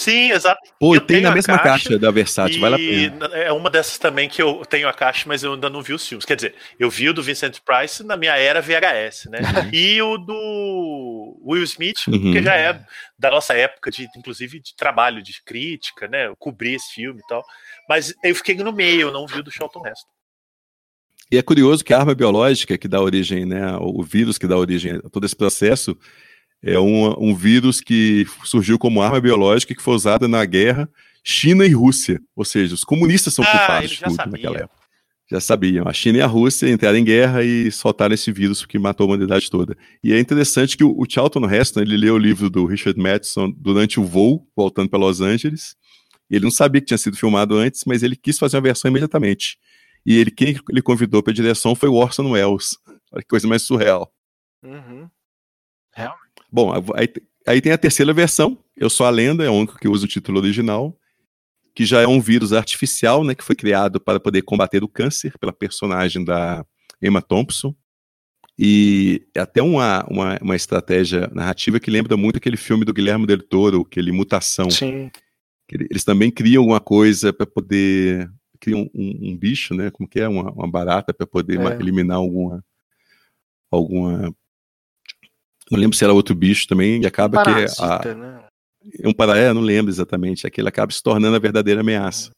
Sim, 0.00 0.32
exato. 0.32 0.58
Pô, 0.78 0.94
eu 0.94 1.00
tem 1.02 1.20
na 1.20 1.30
mesma 1.30 1.58
caixa, 1.58 1.90
caixa, 1.90 1.98
da 1.98 2.10
Versátil, 2.10 2.58
vale 2.58 2.74
a 2.74 2.78
pena. 2.78 3.26
É 3.36 3.52
uma 3.52 3.68
dessas 3.68 3.98
também 3.98 4.30
que 4.30 4.40
eu 4.40 4.64
tenho 4.64 4.88
a 4.88 4.94
caixa, 4.94 5.24
mas 5.26 5.42
eu 5.42 5.52
ainda 5.52 5.68
não 5.68 5.82
vi 5.82 5.92
os 5.92 6.08
filmes. 6.08 6.24
Quer 6.24 6.36
dizer, 6.36 6.54
eu 6.78 6.88
vi 6.88 7.10
o 7.10 7.12
do 7.12 7.22
Vincent 7.22 7.58
Price 7.60 8.02
na 8.02 8.16
minha 8.16 8.34
era 8.34 8.62
VHS, 8.62 9.26
né? 9.26 9.40
Uhum. 9.40 9.70
e 9.74 10.00
o 10.00 10.16
do 10.16 11.38
Will 11.44 11.64
Smith, 11.64 11.98
uhum. 12.08 12.32
que 12.32 12.42
já 12.42 12.56
é 12.56 12.80
da 13.18 13.30
nossa 13.30 13.52
época, 13.52 13.90
de, 13.90 14.08
inclusive 14.16 14.58
de 14.58 14.74
trabalho, 14.74 15.22
de 15.22 15.42
crítica, 15.44 16.08
né? 16.08 16.28
Eu 16.28 16.36
cobri 16.36 16.74
esse 16.74 16.94
filme 16.94 17.20
e 17.22 17.26
tal. 17.28 17.44
Mas 17.86 18.14
eu 18.24 18.34
fiquei 18.34 18.54
no 18.54 18.72
meio, 18.72 19.02
eu 19.02 19.12
não 19.12 19.26
vi 19.26 19.40
o 19.40 19.42
do 19.42 19.50
Charlton 19.50 19.86
Heston. 19.86 20.08
E 21.30 21.36
é 21.36 21.42
curioso 21.42 21.84
que 21.84 21.92
a 21.92 21.98
arma 21.98 22.14
biológica 22.14 22.78
que 22.78 22.88
dá 22.88 23.02
origem, 23.02 23.44
né, 23.44 23.76
o 23.78 24.02
vírus 24.02 24.38
que 24.38 24.48
dá 24.48 24.56
origem 24.56 24.96
a 24.96 25.10
todo 25.10 25.26
esse 25.26 25.36
processo, 25.36 25.96
é 26.62 26.78
um, 26.78 27.30
um 27.30 27.34
vírus 27.34 27.80
que 27.80 28.26
surgiu 28.44 28.78
como 28.78 29.00
arma 29.02 29.20
biológica 29.20 29.74
que 29.74 29.82
foi 29.82 29.94
usada 29.94 30.28
na 30.28 30.44
guerra 30.44 30.88
China 31.24 31.64
e 31.64 31.70
Rússia. 31.70 32.20
Ou 32.34 32.44
seja, 32.44 32.74
os 32.74 32.84
comunistas 32.84 33.34
são 33.34 33.44
ah, 33.44 33.50
culpados 33.50 33.90
de 33.90 34.00
tudo 34.00 34.14
sabia. 34.14 34.32
naquela 34.32 34.56
época. 34.58 34.80
Já 35.30 35.40
sabiam. 35.40 35.86
A 35.86 35.92
China 35.92 36.18
e 36.18 36.22
a 36.22 36.26
Rússia 36.26 36.68
entraram 36.68 36.98
em 36.98 37.04
guerra 37.04 37.44
e 37.44 37.70
soltaram 37.70 38.14
esse 38.14 38.32
vírus 38.32 38.66
que 38.66 38.78
matou 38.78 39.04
a 39.04 39.08
humanidade 39.08 39.48
toda. 39.48 39.76
E 40.02 40.12
é 40.12 40.18
interessante 40.18 40.76
que 40.76 40.82
o, 40.82 40.90
o 40.98 41.06
Charlton 41.08 41.48
Heston, 41.48 41.80
ele 41.80 41.96
leu 41.96 42.14
o 42.14 42.18
livro 42.18 42.50
do 42.50 42.66
Richard 42.66 42.98
Madison 42.98 43.50
durante 43.56 44.00
o 44.00 44.04
voo, 44.04 44.44
voltando 44.56 44.90
para 44.90 44.98
Los 44.98 45.20
Angeles. 45.20 45.76
Ele 46.28 46.44
não 46.44 46.50
sabia 46.50 46.80
que 46.80 46.88
tinha 46.88 46.98
sido 46.98 47.16
filmado 47.16 47.56
antes, 47.56 47.84
mas 47.86 48.02
ele 48.02 48.16
quis 48.16 48.38
fazer 48.38 48.56
uma 48.56 48.62
versão 48.62 48.90
imediatamente. 48.90 49.56
E 50.04 50.16
ele, 50.16 50.30
quem 50.30 50.56
ele 50.68 50.82
convidou 50.82 51.22
para 51.22 51.32
a 51.32 51.34
direção 51.34 51.76
foi 51.76 51.88
o 51.88 51.94
Orson 51.94 52.30
Welles. 52.30 52.76
Olha 53.12 53.22
que 53.22 53.28
coisa 53.28 53.46
mais 53.46 53.62
surreal. 53.62 54.12
Uhum. 54.64 55.08
Realmente. 55.92 56.29
Bom, 56.52 56.72
aí, 56.94 57.08
aí 57.46 57.60
tem 57.60 57.72
a 57.72 57.78
terceira 57.78 58.12
versão, 58.12 58.58
Eu 58.76 58.90
Sou 58.90 59.06
a 59.06 59.10
Lenda, 59.10 59.44
é 59.44 59.48
o 59.48 59.54
único 59.54 59.78
que 59.78 59.88
usa 59.88 60.04
o 60.04 60.08
título 60.08 60.38
original, 60.38 60.96
que 61.74 61.84
já 61.84 62.00
é 62.00 62.06
um 62.06 62.20
vírus 62.20 62.52
artificial, 62.52 63.24
né, 63.24 63.34
que 63.34 63.44
foi 63.44 63.54
criado 63.54 64.00
para 64.00 64.18
poder 64.18 64.42
combater 64.42 64.82
o 64.82 64.88
câncer 64.88 65.38
pela 65.38 65.52
personagem 65.52 66.24
da 66.24 66.64
Emma 67.00 67.22
Thompson. 67.22 67.74
E 68.58 69.26
é 69.34 69.40
até 69.40 69.62
uma, 69.62 70.04
uma, 70.10 70.38
uma 70.42 70.56
estratégia 70.56 71.30
narrativa 71.32 71.80
que 71.80 71.90
lembra 71.90 72.16
muito 72.16 72.36
aquele 72.36 72.58
filme 72.58 72.84
do 72.84 72.92
Guilherme 72.92 73.26
Del 73.26 73.42
Toro, 73.42 73.86
aquele 73.86 74.12
Mutação. 74.12 74.68
Sim. 74.68 75.10
Eles 75.72 76.04
também 76.04 76.30
criam 76.30 76.62
alguma 76.62 76.80
coisa 76.80 77.32
para 77.32 77.46
poder. 77.46 78.30
Criam 78.60 78.90
um, 78.94 79.30
um, 79.30 79.38
bicho, 79.38 79.72
né? 79.72 79.90
Como 79.90 80.06
que 80.06 80.20
é? 80.20 80.28
Uma, 80.28 80.52
uma 80.52 80.70
barata 80.70 81.14
para 81.14 81.26
poder 81.26 81.58
é. 81.58 81.74
eliminar 81.76 82.18
alguma, 82.18 82.62
alguma 83.70 84.34
não 85.70 85.78
lembro 85.78 85.96
se 85.96 86.04
era 86.04 86.12
outro 86.12 86.34
bicho 86.34 86.66
também, 86.66 87.02
e 87.02 87.06
acaba 87.06 87.42
que 87.42 87.50
a, 87.80 88.14
né? 88.14 88.44
um 89.04 89.12
paraé, 89.12 89.52
não 89.52 89.60
lembro 89.60 89.90
exatamente, 89.90 90.46
aquele 90.46 90.68
acaba 90.68 90.92
se 90.92 91.02
tornando 91.02 91.36
a 91.36 91.40
verdadeira 91.40 91.80
ameaça. 91.80 92.30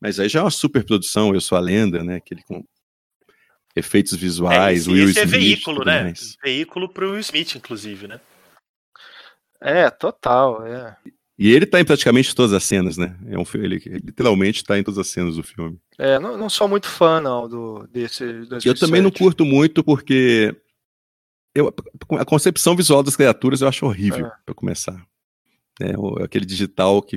Mas 0.00 0.20
aí 0.20 0.28
já 0.28 0.40
é 0.40 0.42
uma 0.42 0.50
super 0.50 0.84
produção, 0.84 1.34
Eu 1.34 1.40
Sou 1.40 1.58
a 1.58 1.60
Lenda, 1.60 2.04
né? 2.04 2.16
Aquele 2.16 2.42
com 2.42 2.64
efeitos 3.74 4.14
visuais, 4.14 4.78
é, 4.78 4.80
esse, 4.80 4.90
Will 4.90 5.08
esse 5.08 5.18
é 5.18 5.24
Smith, 5.24 5.34
é 5.34 5.38
veículo, 5.38 5.84
né? 5.84 6.02
Mais. 6.04 6.36
Veículo 6.42 6.88
pro 6.88 7.10
Will 7.10 7.20
Smith, 7.20 7.54
inclusive, 7.56 8.06
né? 8.06 8.20
É, 9.60 9.90
total, 9.90 10.64
é. 10.66 10.96
E 11.36 11.52
ele 11.52 11.66
tá 11.66 11.80
em 11.80 11.84
praticamente 11.84 12.34
todas 12.34 12.52
as 12.52 12.64
cenas, 12.64 12.96
né? 12.96 13.16
É 13.26 13.38
um, 13.38 13.44
ele 13.54 13.78
literalmente 14.04 14.64
tá 14.64 14.78
em 14.78 14.82
todas 14.82 14.98
as 14.98 15.08
cenas 15.08 15.36
do 15.36 15.42
filme. 15.42 15.78
É, 15.96 16.18
não, 16.18 16.36
não 16.36 16.48
sou 16.48 16.68
muito 16.68 16.88
fã, 16.88 17.20
não, 17.20 17.48
do, 17.48 17.86
desse 17.88 18.24
2007. 18.24 18.66
Eu 18.66 18.74
também 18.74 19.00
não 19.00 19.10
curto 19.10 19.44
muito, 19.44 19.84
porque 19.84 20.54
eu, 21.54 21.72
a 22.18 22.24
concepção 22.24 22.76
visual 22.76 23.02
das 23.02 23.16
criaturas 23.16 23.60
eu 23.60 23.68
acho 23.68 23.86
horrível, 23.86 24.26
é. 24.26 24.32
para 24.44 24.54
começar. 24.54 25.00
É, 25.80 25.92
aquele 26.24 26.44
digital 26.44 27.00
que, 27.00 27.16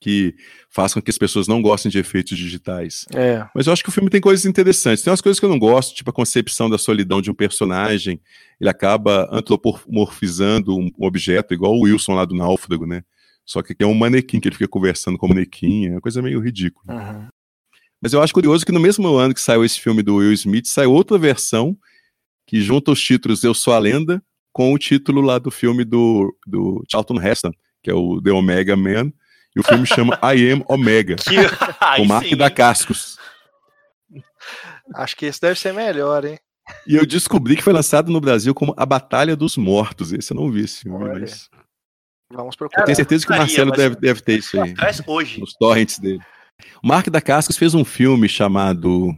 que 0.00 0.34
faz 0.68 0.92
com 0.92 1.00
que 1.00 1.10
as 1.10 1.16
pessoas 1.16 1.48
não 1.48 1.62
gostem 1.62 1.90
de 1.90 1.98
efeitos 1.98 2.36
digitais. 2.36 3.06
É. 3.14 3.46
Mas 3.54 3.66
eu 3.66 3.72
acho 3.72 3.82
que 3.82 3.88
o 3.88 3.92
filme 3.92 4.10
tem 4.10 4.20
coisas 4.20 4.44
interessantes. 4.44 5.02
Tem 5.02 5.10
umas 5.10 5.22
coisas 5.22 5.40
que 5.40 5.46
eu 5.46 5.50
não 5.50 5.58
gosto, 5.58 5.94
tipo 5.94 6.10
a 6.10 6.12
concepção 6.12 6.68
da 6.68 6.76
solidão 6.76 7.22
de 7.22 7.30
um 7.30 7.34
personagem. 7.34 8.20
Ele 8.60 8.68
acaba 8.68 9.28
antropomorfizando 9.32 10.76
um 10.76 10.90
objeto, 10.98 11.54
igual 11.54 11.74
o 11.74 11.82
Wilson 11.82 12.14
lá 12.14 12.24
do 12.24 12.34
Náufrago, 12.34 12.86
né? 12.86 13.02
Só 13.44 13.62
que 13.62 13.72
aqui 13.72 13.82
é 13.82 13.86
um 13.86 13.94
manequim 13.94 14.40
que 14.40 14.48
ele 14.48 14.56
fica 14.56 14.68
conversando 14.68 15.16
com 15.16 15.24
o 15.24 15.30
manequim, 15.30 15.86
é 15.86 15.92
uma 15.92 16.00
coisa 16.02 16.20
meio 16.20 16.38
ridícula. 16.38 16.94
Uhum. 16.94 17.28
Mas 18.00 18.12
eu 18.12 18.22
acho 18.22 18.34
curioso 18.34 18.64
que 18.64 18.70
no 18.70 18.78
mesmo 18.78 19.08
ano 19.16 19.32
que 19.32 19.40
saiu 19.40 19.64
esse 19.64 19.80
filme 19.80 20.02
do 20.02 20.16
Will 20.16 20.32
Smith, 20.34 20.66
saiu 20.66 20.92
outra 20.92 21.16
versão 21.16 21.76
que 22.48 22.62
junta 22.62 22.90
os 22.90 23.00
títulos 23.00 23.44
Eu 23.44 23.52
Sou 23.52 23.74
a 23.74 23.78
Lenda 23.78 24.22
com 24.50 24.72
o 24.72 24.78
título 24.78 25.20
lá 25.20 25.38
do 25.38 25.50
filme 25.50 25.84
do, 25.84 26.34
do 26.46 26.82
Charlton 26.90 27.20
Heston, 27.20 27.52
que 27.82 27.90
é 27.90 27.94
o 27.94 28.20
The 28.22 28.32
Omega 28.32 28.74
Man, 28.74 29.12
e 29.54 29.60
o 29.60 29.62
filme 29.62 29.84
chama 29.86 30.18
I 30.34 30.50
Am 30.50 30.64
Omega, 30.66 31.16
que... 31.16 31.36
com 31.96 32.04
Mark 32.06 32.34
da 32.34 32.50
Cascos. 32.50 33.18
Acho 34.94 35.14
que 35.14 35.26
esse 35.26 35.40
deve 35.40 35.60
ser 35.60 35.74
melhor, 35.74 36.24
hein? 36.24 36.38
E 36.86 36.96
eu 36.96 37.04
descobri 37.04 37.54
que 37.54 37.62
foi 37.62 37.72
lançado 37.72 38.10
no 38.10 38.20
Brasil 38.20 38.54
como 38.54 38.74
A 38.76 38.86
Batalha 38.86 39.36
dos 39.36 39.58
Mortos. 39.58 40.12
Esse 40.12 40.32
eu 40.32 40.36
não 40.36 40.50
vi 40.50 40.64
esse 40.64 40.80
filme, 40.80 41.04
Olha. 41.04 41.20
mas. 41.20 41.50
Vamos 42.32 42.56
procurar. 42.56 42.82
Eu 42.82 42.86
tenho 42.86 42.96
certeza 42.96 43.26
que 43.26 43.32
o 43.32 43.36
Marcelo 43.36 43.72
deve, 43.72 43.96
deve 43.96 44.20
ter 44.22 44.38
isso 44.38 44.60
aí. 44.60 44.74
Hoje. 45.06 45.40
Nos 45.40 45.52
torrents 45.54 45.98
dele. 45.98 46.20
O 46.82 46.88
Mark 46.88 47.08
da 47.08 47.20
Cascos 47.20 47.56
fez 47.56 47.74
um 47.74 47.84
filme 47.84 48.28
chamado 48.28 49.14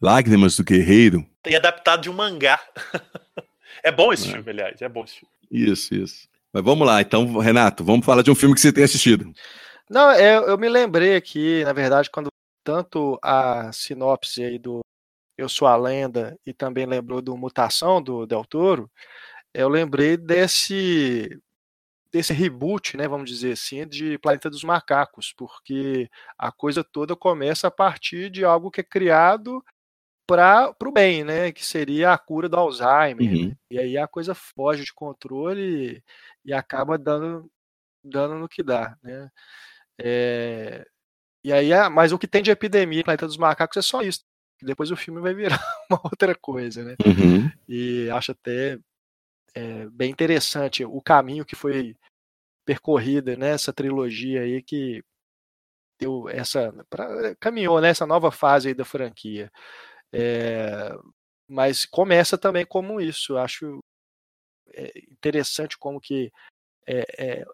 Lágrimas 0.00 0.56
do 0.56 0.64
Guerreiro. 0.64 1.26
Tem 1.42 1.56
adaptado 1.56 2.02
de 2.02 2.10
um 2.10 2.12
mangá. 2.12 2.60
é 3.82 3.90
bom 3.90 4.12
esse 4.12 4.28
é. 4.28 4.32
filme, 4.32 4.50
aliás. 4.50 4.80
É 4.80 4.88
bom 4.88 5.04
esse 5.04 5.16
filme. 5.16 5.34
Isso, 5.50 5.94
isso. 5.94 6.28
Mas 6.52 6.64
vamos 6.64 6.86
lá, 6.86 7.00
então, 7.00 7.38
Renato, 7.38 7.84
vamos 7.84 8.06
falar 8.06 8.22
de 8.22 8.30
um 8.30 8.34
filme 8.34 8.54
que 8.54 8.60
você 8.60 8.72
tem 8.72 8.84
assistido. 8.84 9.32
Não, 9.88 10.12
eu, 10.12 10.48
eu 10.48 10.58
me 10.58 10.68
lembrei 10.68 11.16
aqui, 11.16 11.64
na 11.64 11.72
verdade, 11.72 12.10
quando 12.10 12.28
tanto 12.62 13.18
a 13.22 13.72
sinopse 13.72 14.42
aí 14.42 14.58
do 14.58 14.80
Eu 15.36 15.48
Sou 15.48 15.66
a 15.66 15.76
Lenda 15.76 16.38
e 16.44 16.52
também 16.52 16.86
lembrou 16.86 17.20
do 17.22 17.36
Mutação 17.36 18.00
do 18.02 18.26
Del 18.26 18.44
Toro, 18.44 18.90
eu 19.54 19.68
lembrei 19.68 20.16
desse 20.16 21.40
desse 22.10 22.32
reboot, 22.32 22.96
né, 22.96 23.06
vamos 23.06 23.28
dizer 23.28 23.52
assim, 23.52 23.86
de 23.86 24.18
Planeta 24.18 24.48
dos 24.48 24.64
Macacos, 24.64 25.34
porque 25.36 26.08
a 26.38 26.50
coisa 26.50 26.82
toda 26.82 27.14
começa 27.14 27.68
a 27.68 27.70
partir 27.70 28.30
de 28.30 28.44
algo 28.44 28.70
que 28.70 28.80
é 28.80 28.84
criado 28.84 29.62
para 30.28 30.74
o 30.84 30.92
bem, 30.92 31.24
né? 31.24 31.50
Que 31.50 31.64
seria 31.64 32.12
a 32.12 32.18
cura 32.18 32.48
do 32.48 32.56
Alzheimer. 32.56 33.32
Uhum. 33.32 33.56
E 33.70 33.78
aí 33.78 33.96
a 33.96 34.06
coisa 34.06 34.34
foge 34.34 34.84
de 34.84 34.92
controle 34.92 36.02
e, 36.44 36.50
e 36.50 36.52
acaba 36.52 36.98
dando, 36.98 37.50
dando 38.04 38.34
no 38.34 38.48
que 38.48 38.62
dá, 38.62 38.96
né? 39.02 39.30
É, 39.98 40.86
e 41.42 41.52
aí, 41.52 41.70
mas 41.90 42.12
o 42.12 42.18
que 42.18 42.28
tem 42.28 42.42
de 42.42 42.50
epidemia 42.50 43.02
Planeta 43.02 43.26
dos 43.26 43.38
Macacos 43.38 43.78
é 43.78 43.82
só 43.82 44.02
isso. 44.02 44.20
Depois 44.62 44.90
o 44.90 44.96
filme 44.96 45.20
vai 45.20 45.32
virar 45.32 45.58
uma 45.90 46.00
outra 46.04 46.34
coisa, 46.34 46.84
né? 46.84 46.94
Uhum. 47.04 47.50
E 47.66 48.10
acho 48.10 48.32
até 48.32 48.78
é, 49.54 49.86
bem 49.86 50.10
interessante 50.10 50.84
o 50.84 51.00
caminho 51.00 51.44
que 51.44 51.56
foi 51.56 51.96
percorrida 52.66 53.34
nessa 53.34 53.72
trilogia 53.72 54.42
aí 54.42 54.62
que 54.62 55.02
deu 55.98 56.28
essa 56.28 56.72
pra, 56.90 57.34
caminhou 57.36 57.80
nessa 57.80 58.06
nova 58.06 58.30
fase 58.30 58.74
da 58.74 58.84
franquia. 58.84 59.50
É, 60.12 60.94
mas 61.48 61.86
começa 61.86 62.36
também 62.36 62.64
como 62.64 63.00
isso. 63.00 63.32
Eu 63.32 63.38
acho 63.38 63.78
é, 64.74 64.92
interessante 65.10 65.76
como 65.78 66.00
que 66.00 66.30
é, 66.86 67.04
é, 67.18 67.44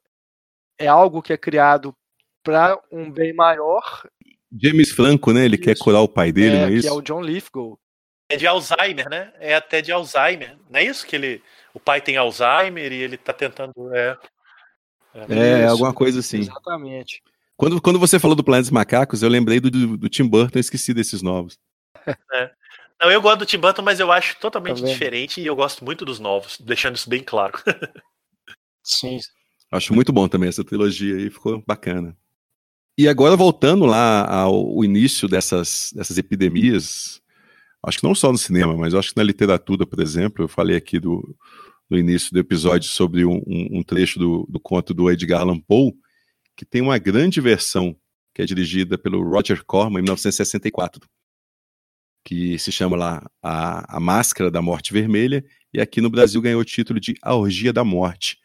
é, 0.78 0.86
algo 0.86 1.22
que 1.22 1.32
é 1.32 1.36
criado 1.36 1.94
para 2.42 2.78
um 2.90 3.10
bem 3.10 3.32
maior. 3.32 4.08
James 4.52 4.90
Franco, 4.90 5.32
né? 5.32 5.44
Ele 5.44 5.56
isso. 5.56 5.64
quer 5.64 5.78
curar 5.78 6.00
o 6.00 6.08
pai 6.08 6.30
dele, 6.30 6.56
é, 6.56 6.60
não 6.60 6.68
é 6.68 6.72
isso? 6.72 6.82
Que 6.82 6.88
é 6.88 6.92
o 6.92 7.02
John 7.02 7.22
Lithgow. 7.22 7.78
É 8.28 8.36
de 8.36 8.46
Alzheimer, 8.46 9.08
né? 9.08 9.32
É 9.38 9.54
até 9.54 9.82
de 9.82 9.92
Alzheimer. 9.92 10.56
Não 10.70 10.80
é 10.80 10.84
isso 10.84 11.06
que 11.06 11.16
ele. 11.16 11.42
O 11.72 11.80
pai 11.80 12.00
tem 12.00 12.16
Alzheimer 12.16 12.92
e 12.92 12.96
ele 12.96 13.16
está 13.16 13.32
tentando. 13.32 13.94
É, 13.94 14.16
é, 15.14 15.60
é 15.62 15.66
alguma 15.66 15.92
coisa 15.92 16.20
assim. 16.20 16.38
Exatamente. 16.38 17.22
Quando, 17.56 17.80
quando 17.80 17.98
você 17.98 18.18
falou 18.18 18.34
do 18.34 18.42
Planeta 18.42 18.64
dos 18.64 18.70
Macacos, 18.70 19.22
eu 19.22 19.28
lembrei 19.28 19.60
do, 19.60 19.70
do, 19.70 19.96
do 19.96 20.08
Tim 20.08 20.26
Burton, 20.26 20.58
esqueci 20.58 20.92
desses 20.92 21.22
novos. 21.22 21.56
É. 22.32 22.50
Não, 23.00 23.10
eu 23.10 23.20
gosto 23.20 23.40
do 23.40 23.46
Tim 23.46 23.58
Burton, 23.58 23.82
mas 23.82 24.00
eu 24.00 24.10
acho 24.10 24.38
totalmente 24.38 24.80
tá 24.80 24.88
diferente 24.88 25.40
e 25.40 25.46
eu 25.46 25.56
gosto 25.56 25.84
muito 25.84 26.04
dos 26.04 26.18
novos, 26.18 26.58
deixando 26.58 26.96
isso 26.96 27.08
bem 27.08 27.22
claro. 27.22 27.52
Sim. 28.82 29.18
Acho 29.70 29.94
muito 29.94 30.12
bom 30.12 30.28
também 30.28 30.48
essa 30.48 30.64
trilogia 30.64 31.16
aí, 31.16 31.30
ficou 31.30 31.62
bacana. 31.66 32.16
E 32.96 33.08
agora 33.08 33.36
voltando 33.36 33.84
lá 33.84 34.24
ao 34.30 34.84
início 34.84 35.28
dessas, 35.28 35.92
dessas 35.94 36.16
epidemias, 36.16 37.20
acho 37.84 37.98
que 37.98 38.06
não 38.06 38.14
só 38.14 38.30
no 38.30 38.38
cinema, 38.38 38.76
mas 38.76 38.94
acho 38.94 39.10
que 39.10 39.16
na 39.16 39.24
literatura, 39.24 39.84
por 39.84 40.00
exemplo, 40.00 40.44
eu 40.44 40.48
falei 40.48 40.76
aqui 40.76 41.00
do, 41.00 41.36
no 41.90 41.98
início 41.98 42.32
do 42.32 42.38
episódio 42.38 42.88
sobre 42.88 43.24
um, 43.24 43.42
um 43.46 43.82
trecho 43.82 44.18
do, 44.18 44.46
do 44.48 44.60
conto 44.60 44.94
do 44.94 45.10
Edgar 45.10 45.40
Allan 45.40 45.58
Poe, 45.58 45.92
que 46.56 46.64
tem 46.64 46.80
uma 46.80 46.98
grande 46.98 47.40
versão 47.40 47.96
que 48.32 48.42
é 48.42 48.44
dirigida 48.44 48.96
pelo 48.96 49.22
Roger 49.28 49.64
Corman 49.64 50.00
em 50.00 50.04
1964 50.04 51.06
que 52.24 52.58
se 52.58 52.72
chama 52.72 52.96
lá 52.96 53.22
a, 53.42 53.96
a 53.96 54.00
Máscara 54.00 54.50
da 54.50 54.62
Morte 54.62 54.92
Vermelha, 54.92 55.44
e 55.72 55.80
aqui 55.80 56.00
no 56.00 56.08
Brasil 56.08 56.40
ganhou 56.40 56.60
o 56.60 56.64
título 56.64 56.98
de 56.98 57.14
A 57.22 57.34
Orgia 57.34 57.72
da 57.72 57.84
Morte. 57.84 58.38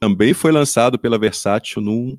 também 0.00 0.34
foi 0.34 0.52
lançado 0.52 0.98
pela 0.98 1.18
Versátil 1.18 1.80
num, 1.80 2.18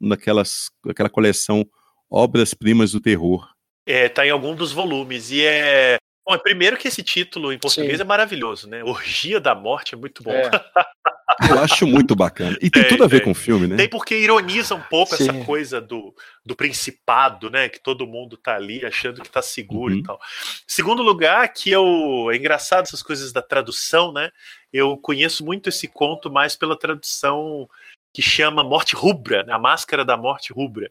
naquelas, 0.00 0.70
naquela 0.84 1.10
coleção 1.10 1.68
Obras-Primas 2.10 2.92
do 2.92 3.00
Terror. 3.00 3.46
É, 3.86 4.08
tá 4.08 4.26
em 4.26 4.30
algum 4.30 4.54
dos 4.54 4.72
volumes. 4.72 5.30
E 5.30 5.44
é. 5.44 5.96
Bom, 6.26 6.38
primeiro 6.38 6.76
que 6.76 6.88
esse 6.88 7.02
título 7.02 7.52
em 7.52 7.58
português 7.58 7.96
Sim. 7.96 8.02
é 8.02 8.04
maravilhoso, 8.04 8.68
né? 8.68 8.84
Orgia 8.84 9.40
da 9.40 9.54
Morte 9.54 9.94
é 9.94 9.98
muito 9.98 10.22
bom. 10.22 10.32
É. 10.32 10.50
Eu 11.48 11.58
acho 11.60 11.86
muito 11.86 12.16
bacana. 12.16 12.56
E 12.60 12.70
tem, 12.70 12.82
tem 12.82 12.88
tudo 12.88 13.04
a 13.04 13.06
ver 13.06 13.18
tem. 13.18 13.24
com 13.26 13.30
o 13.30 13.34
filme, 13.34 13.66
né? 13.66 13.76
Tem 13.76 13.88
porque 13.88 14.18
ironiza 14.18 14.74
um 14.74 14.80
pouco 14.80 15.16
Sim. 15.16 15.24
essa 15.24 15.44
coisa 15.44 15.80
do, 15.80 16.14
do 16.44 16.56
principado, 16.56 17.50
né? 17.50 17.68
Que 17.68 17.80
todo 17.80 18.06
mundo 18.06 18.36
tá 18.36 18.56
ali 18.56 18.84
achando 18.84 19.22
que 19.22 19.30
tá 19.30 19.42
seguro 19.42 19.94
uhum. 19.94 20.00
e 20.00 20.02
tal. 20.02 20.20
Segundo 20.66 21.02
lugar, 21.02 21.52
que 21.52 21.70
eu. 21.70 22.30
É 22.32 22.36
engraçado 22.36 22.84
essas 22.84 23.02
coisas 23.02 23.32
da 23.32 23.42
tradução, 23.42 24.12
né? 24.12 24.30
Eu 24.72 24.96
conheço 24.96 25.44
muito 25.44 25.68
esse 25.68 25.86
conto 25.86 26.30
mais 26.30 26.56
pela 26.56 26.78
tradução 26.78 27.68
que 28.12 28.22
chama 28.22 28.64
Morte 28.64 28.96
Rubra, 28.96 29.44
né? 29.44 29.52
a 29.52 29.58
Máscara 29.58 30.04
da 30.04 30.16
Morte 30.16 30.52
Rubra. 30.52 30.90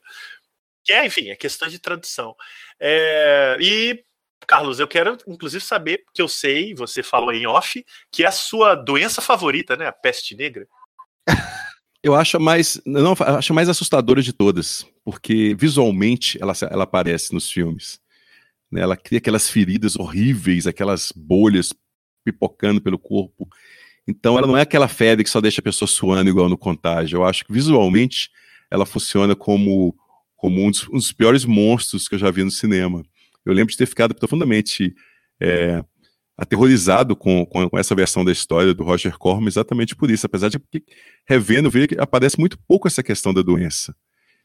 Que 0.83 0.93
é, 0.93 1.05
enfim, 1.05 1.29
é 1.29 1.35
questão 1.35 1.67
de 1.67 1.79
tradução. 1.79 2.35
É, 2.79 3.57
e 3.59 4.03
Carlos, 4.47 4.79
eu 4.79 4.87
quero 4.87 5.17
inclusive 5.27 5.63
saber, 5.63 6.03
porque 6.05 6.21
eu 6.21 6.27
sei, 6.27 6.73
você 6.73 7.03
falou 7.03 7.33
em 7.33 7.45
off, 7.45 7.85
que 8.11 8.23
é 8.23 8.27
a 8.27 8.31
sua 8.31 8.75
doença 8.75 9.21
favorita, 9.21 9.75
né? 9.75 9.87
A 9.87 9.91
peste 9.91 10.35
negra. 10.35 10.65
Eu 12.03 12.15
acho 12.15 12.39
mais, 12.39 12.79
não, 12.85 13.15
acho 13.19 13.53
mais 13.53 13.67
assustadora 13.67 14.21
de 14.21 14.31
todas, 14.31 14.85
porque 15.03 15.55
visualmente 15.59 16.41
ela, 16.41 16.53
ela 16.69 16.83
aparece 16.83 17.33
nos 17.33 17.51
filmes. 17.51 17.99
Né? 18.71 18.81
Ela 18.81 18.95
cria 18.95 19.17
aquelas 19.17 19.49
feridas 19.49 19.97
horríveis, 19.97 20.67
aquelas 20.67 21.11
bolhas 21.13 21.73
pipocando 22.23 22.79
pelo 22.79 22.99
corpo. 22.99 23.49
Então 24.07 24.37
ela 24.37 24.47
não 24.47 24.55
é 24.55 24.61
aquela 24.61 24.87
febre 24.87 25.23
que 25.23 25.29
só 25.29 25.41
deixa 25.41 25.59
a 25.59 25.63
pessoa 25.63 25.87
suando 25.87 26.29
igual 26.29 26.47
no 26.47 26.57
contágio. 26.57 27.17
Eu 27.17 27.25
acho 27.25 27.43
que 27.43 27.51
visualmente 27.51 28.29
ela 28.71 28.85
funciona 28.85 29.35
como, 29.35 29.93
como 30.35 30.63
um, 30.63 30.71
dos, 30.71 30.87
um 30.87 30.93
dos 30.93 31.11
piores 31.11 31.43
monstros 31.43 32.07
que 32.07 32.15
eu 32.15 32.19
já 32.19 32.31
vi 32.31 32.43
no 32.43 32.51
cinema. 32.51 33.03
Eu 33.47 33.53
lembro 33.53 33.71
de 33.71 33.77
ter 33.77 33.85
ficado 33.85 34.13
profundamente 34.13 34.93
é, 35.41 35.83
aterrorizado 36.37 37.15
com, 37.15 37.45
com, 37.45 37.69
com, 37.69 37.77
essa 37.77 37.95
versão 37.95 38.23
da 38.23 38.31
história 38.31 38.73
do 38.73 38.83
Roger 38.83 39.17
Corman 39.17 39.47
exatamente 39.47 39.95
por 39.95 40.11
isso, 40.11 40.25
apesar 40.25 40.49
de 40.49 40.59
que, 40.59 40.83
revendo, 41.27 41.69
ver 41.69 41.87
que 41.87 41.99
aparece 41.99 42.39
muito 42.39 42.59
pouco 42.67 42.87
essa 42.87 43.01
questão 43.01 43.33
da 43.33 43.41
doença. 43.41 43.95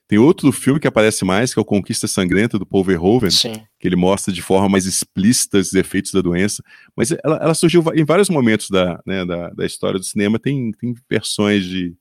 Tem 0.08 0.18
outro 0.18 0.50
filme 0.52 0.80
que 0.80 0.86
aparece 0.86 1.24
mais, 1.24 1.54
que 1.54 1.60
é 1.60 1.62
o 1.62 1.64
Conquista 1.64 2.06
Sangrenta, 2.06 2.58
do 2.58 2.66
Paul 2.66 2.84
Verhoeven, 2.84 3.30
Sim. 3.30 3.62
que 3.78 3.88
ele 3.88 3.96
mostra 3.96 4.32
de 4.32 4.42
forma 4.42 4.68
mais 4.68 4.84
explícita 4.84 5.58
os 5.58 5.72
efeitos 5.72 6.12
da 6.12 6.20
doença, 6.20 6.62
mas 6.96 7.12
ela, 7.12 7.36
ela 7.36 7.54
surgiu 7.54 7.82
em 7.94 8.04
vários 8.04 8.28
momentos 8.28 8.68
da, 8.68 9.00
né, 9.06 9.24
da, 9.24 9.50
da, 9.50 9.64
história 9.64 9.98
do 9.98 10.04
cinema, 10.04 10.38
tem, 10.38 10.72
tem 10.72 10.94
versões 11.08 11.64
de, 11.64 11.94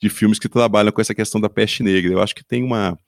de 0.00 0.08
filmes 0.08 0.38
que 0.38 0.48
trabalham 0.48 0.90
com 0.90 1.00
essa 1.00 1.14
questão 1.14 1.40
da 1.40 1.48
peste 1.48 1.82
negra. 1.82 2.12
Eu 2.12 2.20
acho 2.20 2.34
que 2.34 2.44
tem 2.44 2.62
uma, 2.62 2.98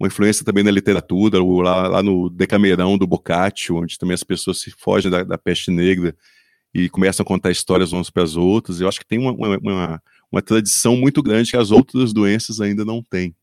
uma 0.00 0.06
influência 0.06 0.46
também 0.46 0.64
na 0.64 0.70
literatura, 0.70 1.38
lá, 1.38 1.86
lá 1.86 2.02
no 2.02 2.30
Decamerão 2.30 2.96
do 2.96 3.06
Boccaccio, 3.06 3.76
onde 3.76 3.98
também 3.98 4.14
as 4.14 4.24
pessoas 4.24 4.58
se 4.58 4.70
fogem 4.70 5.10
da, 5.10 5.22
da 5.22 5.36
peste 5.36 5.70
negra 5.70 6.16
e 6.72 6.88
começam 6.88 7.22
a 7.22 7.26
contar 7.26 7.50
histórias 7.50 7.92
umas 7.92 8.08
para 8.08 8.22
as 8.22 8.34
outras. 8.34 8.80
Eu 8.80 8.88
acho 8.88 8.98
que 8.98 9.04
tem 9.04 9.18
uma, 9.18 9.32
uma, 9.32 9.58
uma, 9.58 10.02
uma, 10.32 10.40
tradição 10.42 10.96
muito 10.96 11.22
grande 11.22 11.50
que 11.50 11.56
as 11.56 11.70
outras 11.70 12.14
doenças 12.14 12.62
ainda 12.62 12.82
não 12.82 13.02
têm. 13.02 13.36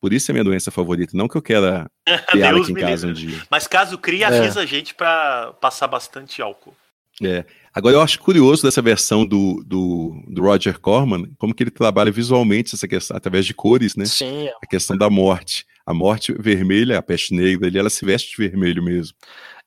Por 0.00 0.12
isso 0.12 0.30
é 0.30 0.32
minha 0.32 0.44
doença 0.44 0.72
favorita. 0.72 1.16
Não 1.16 1.28
que 1.28 1.36
eu 1.36 1.42
queira 1.42 1.88
criar 2.28 2.56
aqui 2.56 2.72
em 2.72 2.74
casa 2.74 3.06
um 3.06 3.12
dia. 3.12 3.40
Mas 3.48 3.68
caso 3.68 3.96
crie, 3.98 4.24
avisa 4.24 4.60
é. 4.60 4.62
a 4.64 4.66
gente 4.66 4.96
para 4.96 5.52
passar 5.60 5.86
bastante 5.86 6.42
álcool. 6.42 6.74
É. 7.22 7.44
Agora 7.72 7.96
eu 7.96 8.00
acho 8.00 8.18
curioso 8.18 8.62
dessa 8.62 8.82
versão 8.82 9.24
do, 9.24 9.62
do, 9.66 10.22
do, 10.28 10.42
Roger 10.42 10.78
Corman, 10.78 11.30
como 11.38 11.54
que 11.54 11.62
ele 11.62 11.70
trabalha 11.70 12.10
visualmente 12.10 12.74
essa 12.74 12.86
questão, 12.86 13.16
através 13.16 13.46
de 13.46 13.54
cores, 13.54 13.96
né? 13.96 14.04
Sim. 14.04 14.48
A 14.62 14.66
questão 14.66 14.96
da 14.96 15.08
morte. 15.08 15.66
A 15.84 15.94
morte 15.94 16.32
vermelha, 16.32 16.98
a 16.98 17.02
peste 17.02 17.34
negra, 17.34 17.68
ali, 17.68 17.78
ela 17.78 17.88
se 17.88 18.04
veste 18.04 18.30
de 18.30 18.36
vermelho 18.36 18.82
mesmo. 18.82 19.16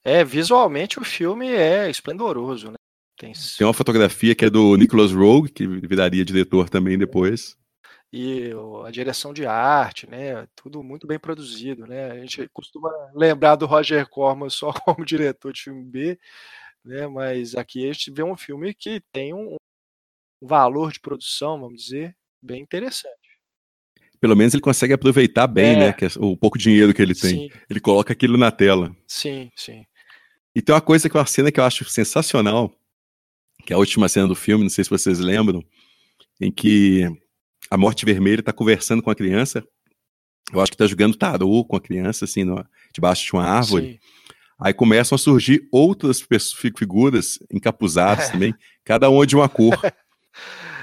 É, 0.04 0.24
visualmente 0.24 1.00
o 1.00 1.04
filme 1.04 1.47
é 1.47 1.89
esplendoroso, 1.89 2.70
né? 2.70 2.76
Tem... 3.18 3.34
Tem 3.58 3.68
uma 3.68 3.74
fotografia 3.74 4.34
que 4.34 4.45
é 4.45 4.50
do 4.50 4.76
Nicholas 4.76 5.12
Rogue, 5.12 5.50
que 5.50 5.68
viraria 5.68 6.24
diretor 6.24 6.70
também 6.70 6.97
depois. 6.97 7.58
E 8.12 8.52
a 8.86 8.89
direção 8.89 9.34
de 9.34 9.45
arte, 9.45 10.10
né? 10.10 10.47
Tudo 10.56 10.82
muito 10.82 11.06
bem 11.06 11.20
produzido, 11.20 11.86
né? 11.86 12.12
A 12.12 12.16
gente 12.16 12.50
costuma 12.52 12.89
lembrar 13.14 13.56
do 13.56 13.68
Roger 13.68 14.08
Corman 14.10 14.50
só 14.50 14.72
como 14.84 15.06
diretor 15.06 15.54
de 15.54 15.62
filme 15.62 15.84
B, 15.84 16.20
né? 16.84 17.07
Mas 17.07 17.55
aqui 17.55 17.88
a 17.89 17.93
gente 17.93 18.11
vê 18.11 18.23
um 18.23 18.38
filme 18.38 18.73
que 18.73 19.01
tem 19.11 19.34
um, 19.34 19.55
um 20.41 20.47
valor 20.47 20.91
de 20.91 20.99
produção, 20.99 21.59
vamos 21.59 21.84
dizer, 21.84 22.15
bem 22.41 22.61
interessante. 22.61 23.15
Pelo 24.19 24.36
menos 24.36 24.53
ele 24.53 24.61
consegue 24.61 24.93
aproveitar 24.93 25.47
bem, 25.47 25.77
né, 25.77 25.84
é. 25.84 25.88
né? 25.88 25.93
Que 25.93 26.05
é 26.05 26.09
o 26.17 26.36
pouco 26.36 26.57
dinheiro 26.57 26.93
que 26.93 27.01
ele 27.01 27.15
tem. 27.15 27.49
Sim. 27.49 27.49
Ele 27.69 27.80
coloca 27.80 28.11
aquilo 28.11 28.38
na 28.38 28.51
tela. 28.51 28.95
Sim, 29.07 29.49
sim. 29.55 29.86
E 30.53 30.61
tem 30.61 30.73
uma 30.75 30.82
coisa 30.82 31.09
que 31.09 31.15
é 31.15 31.19
uma 31.19 31.25
cena 31.25 31.51
que 31.51 31.59
eu 31.59 31.63
acho 31.63 31.86
sensacional, 31.86 32.73
que 33.65 33.71
é 33.71 33.75
a 33.75 33.80
última 33.80 34.09
cena 34.09 34.27
do 34.27 34.36
filme, 34.36 34.63
não 34.63 34.69
sei 34.69 34.84
se 34.84 34.89
vocês 34.89 35.19
lembram, 35.19 35.63
em 36.41 36.51
que 36.51 37.05
a 37.69 37.77
Morte 37.77 38.05
Vermelha 38.05 38.39
está 38.39 38.51
conversando 38.51 39.01
com 39.01 39.09
a 39.09 39.15
criança. 39.15 39.63
Eu 40.51 40.59
acho 40.59 40.71
que 40.71 40.75
está 40.75 40.88
jogando 40.88 41.15
tarô 41.15 41.63
com 41.63 41.75
a 41.75 41.82
criança, 41.82 42.25
assim, 42.25 42.43
no, 42.43 42.65
debaixo 42.93 43.25
de 43.25 43.34
uma 43.34 43.45
árvore. 43.45 43.93
Sim. 43.93 43.99
Aí 44.62 44.74
começam 44.74 45.16
a 45.16 45.20
surgir 45.20 45.68
outras 45.72 46.22
figuras 46.76 47.39
encapuzadas 47.51 48.30
também, 48.30 48.53
cada 48.84 49.10
uma 49.10 49.26
de 49.26 49.36
uma 49.36 49.47
cor. 49.47 49.80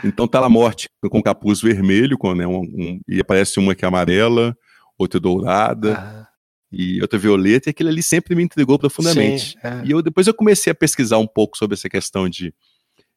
Então 0.04 0.28
tá 0.28 0.40
lá 0.40 0.46
a 0.46 0.50
morte 0.50 0.88
com 1.10 1.22
capuz 1.22 1.60
vermelho, 1.60 2.18
com, 2.18 2.34
né, 2.34 2.46
um, 2.46 2.60
um, 2.60 3.00
e 3.08 3.20
aparece 3.20 3.58
uma 3.58 3.74
que 3.74 3.84
é 3.84 3.88
amarela, 3.88 4.56
outra 4.98 5.18
dourada, 5.18 5.94
ah. 5.98 6.28
e 6.70 7.00
outra 7.00 7.18
violeta, 7.18 7.68
e 7.68 7.70
aquilo 7.70 7.88
ali 7.88 8.02
sempre 8.02 8.34
me 8.34 8.42
intrigou 8.42 8.78
profundamente. 8.78 9.52
Sim, 9.52 9.58
é. 9.62 9.82
E 9.84 9.90
eu 9.90 10.02
depois 10.02 10.26
eu 10.26 10.34
comecei 10.34 10.70
a 10.70 10.74
pesquisar 10.74 11.18
um 11.18 11.26
pouco 11.26 11.56
sobre 11.56 11.74
essa 11.74 11.88
questão 11.88 12.28
de, 12.28 12.54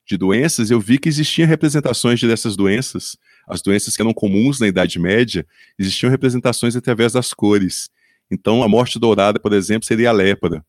de 0.07 0.18
doenças, 0.18 0.72
eu 0.72 0.80
vi 0.80 0.97
que 0.97 1.10
existiam 1.10 1.47
representações 1.47 2.22
dessas 2.22 2.55
doenças, 2.55 3.18
as 3.47 3.62
doenças 3.62 3.95
que 3.95 4.01
eram 4.01 4.14
comuns 4.14 4.60
na 4.60 4.68
Idade 4.68 4.99
Média, 4.99 5.45
existiam 5.78 6.10
representações 6.10 6.76
através 6.76 7.14
das 7.14 7.34
cores. 7.34 7.89
Então, 8.32 8.63
a 8.63 8.67
morte 8.67 8.99
dourada, 8.99 9.39
por 9.39 9.53
exemplo, 9.53 9.86
seria 9.86 10.09
a 10.09 10.13
lepra. 10.13 10.63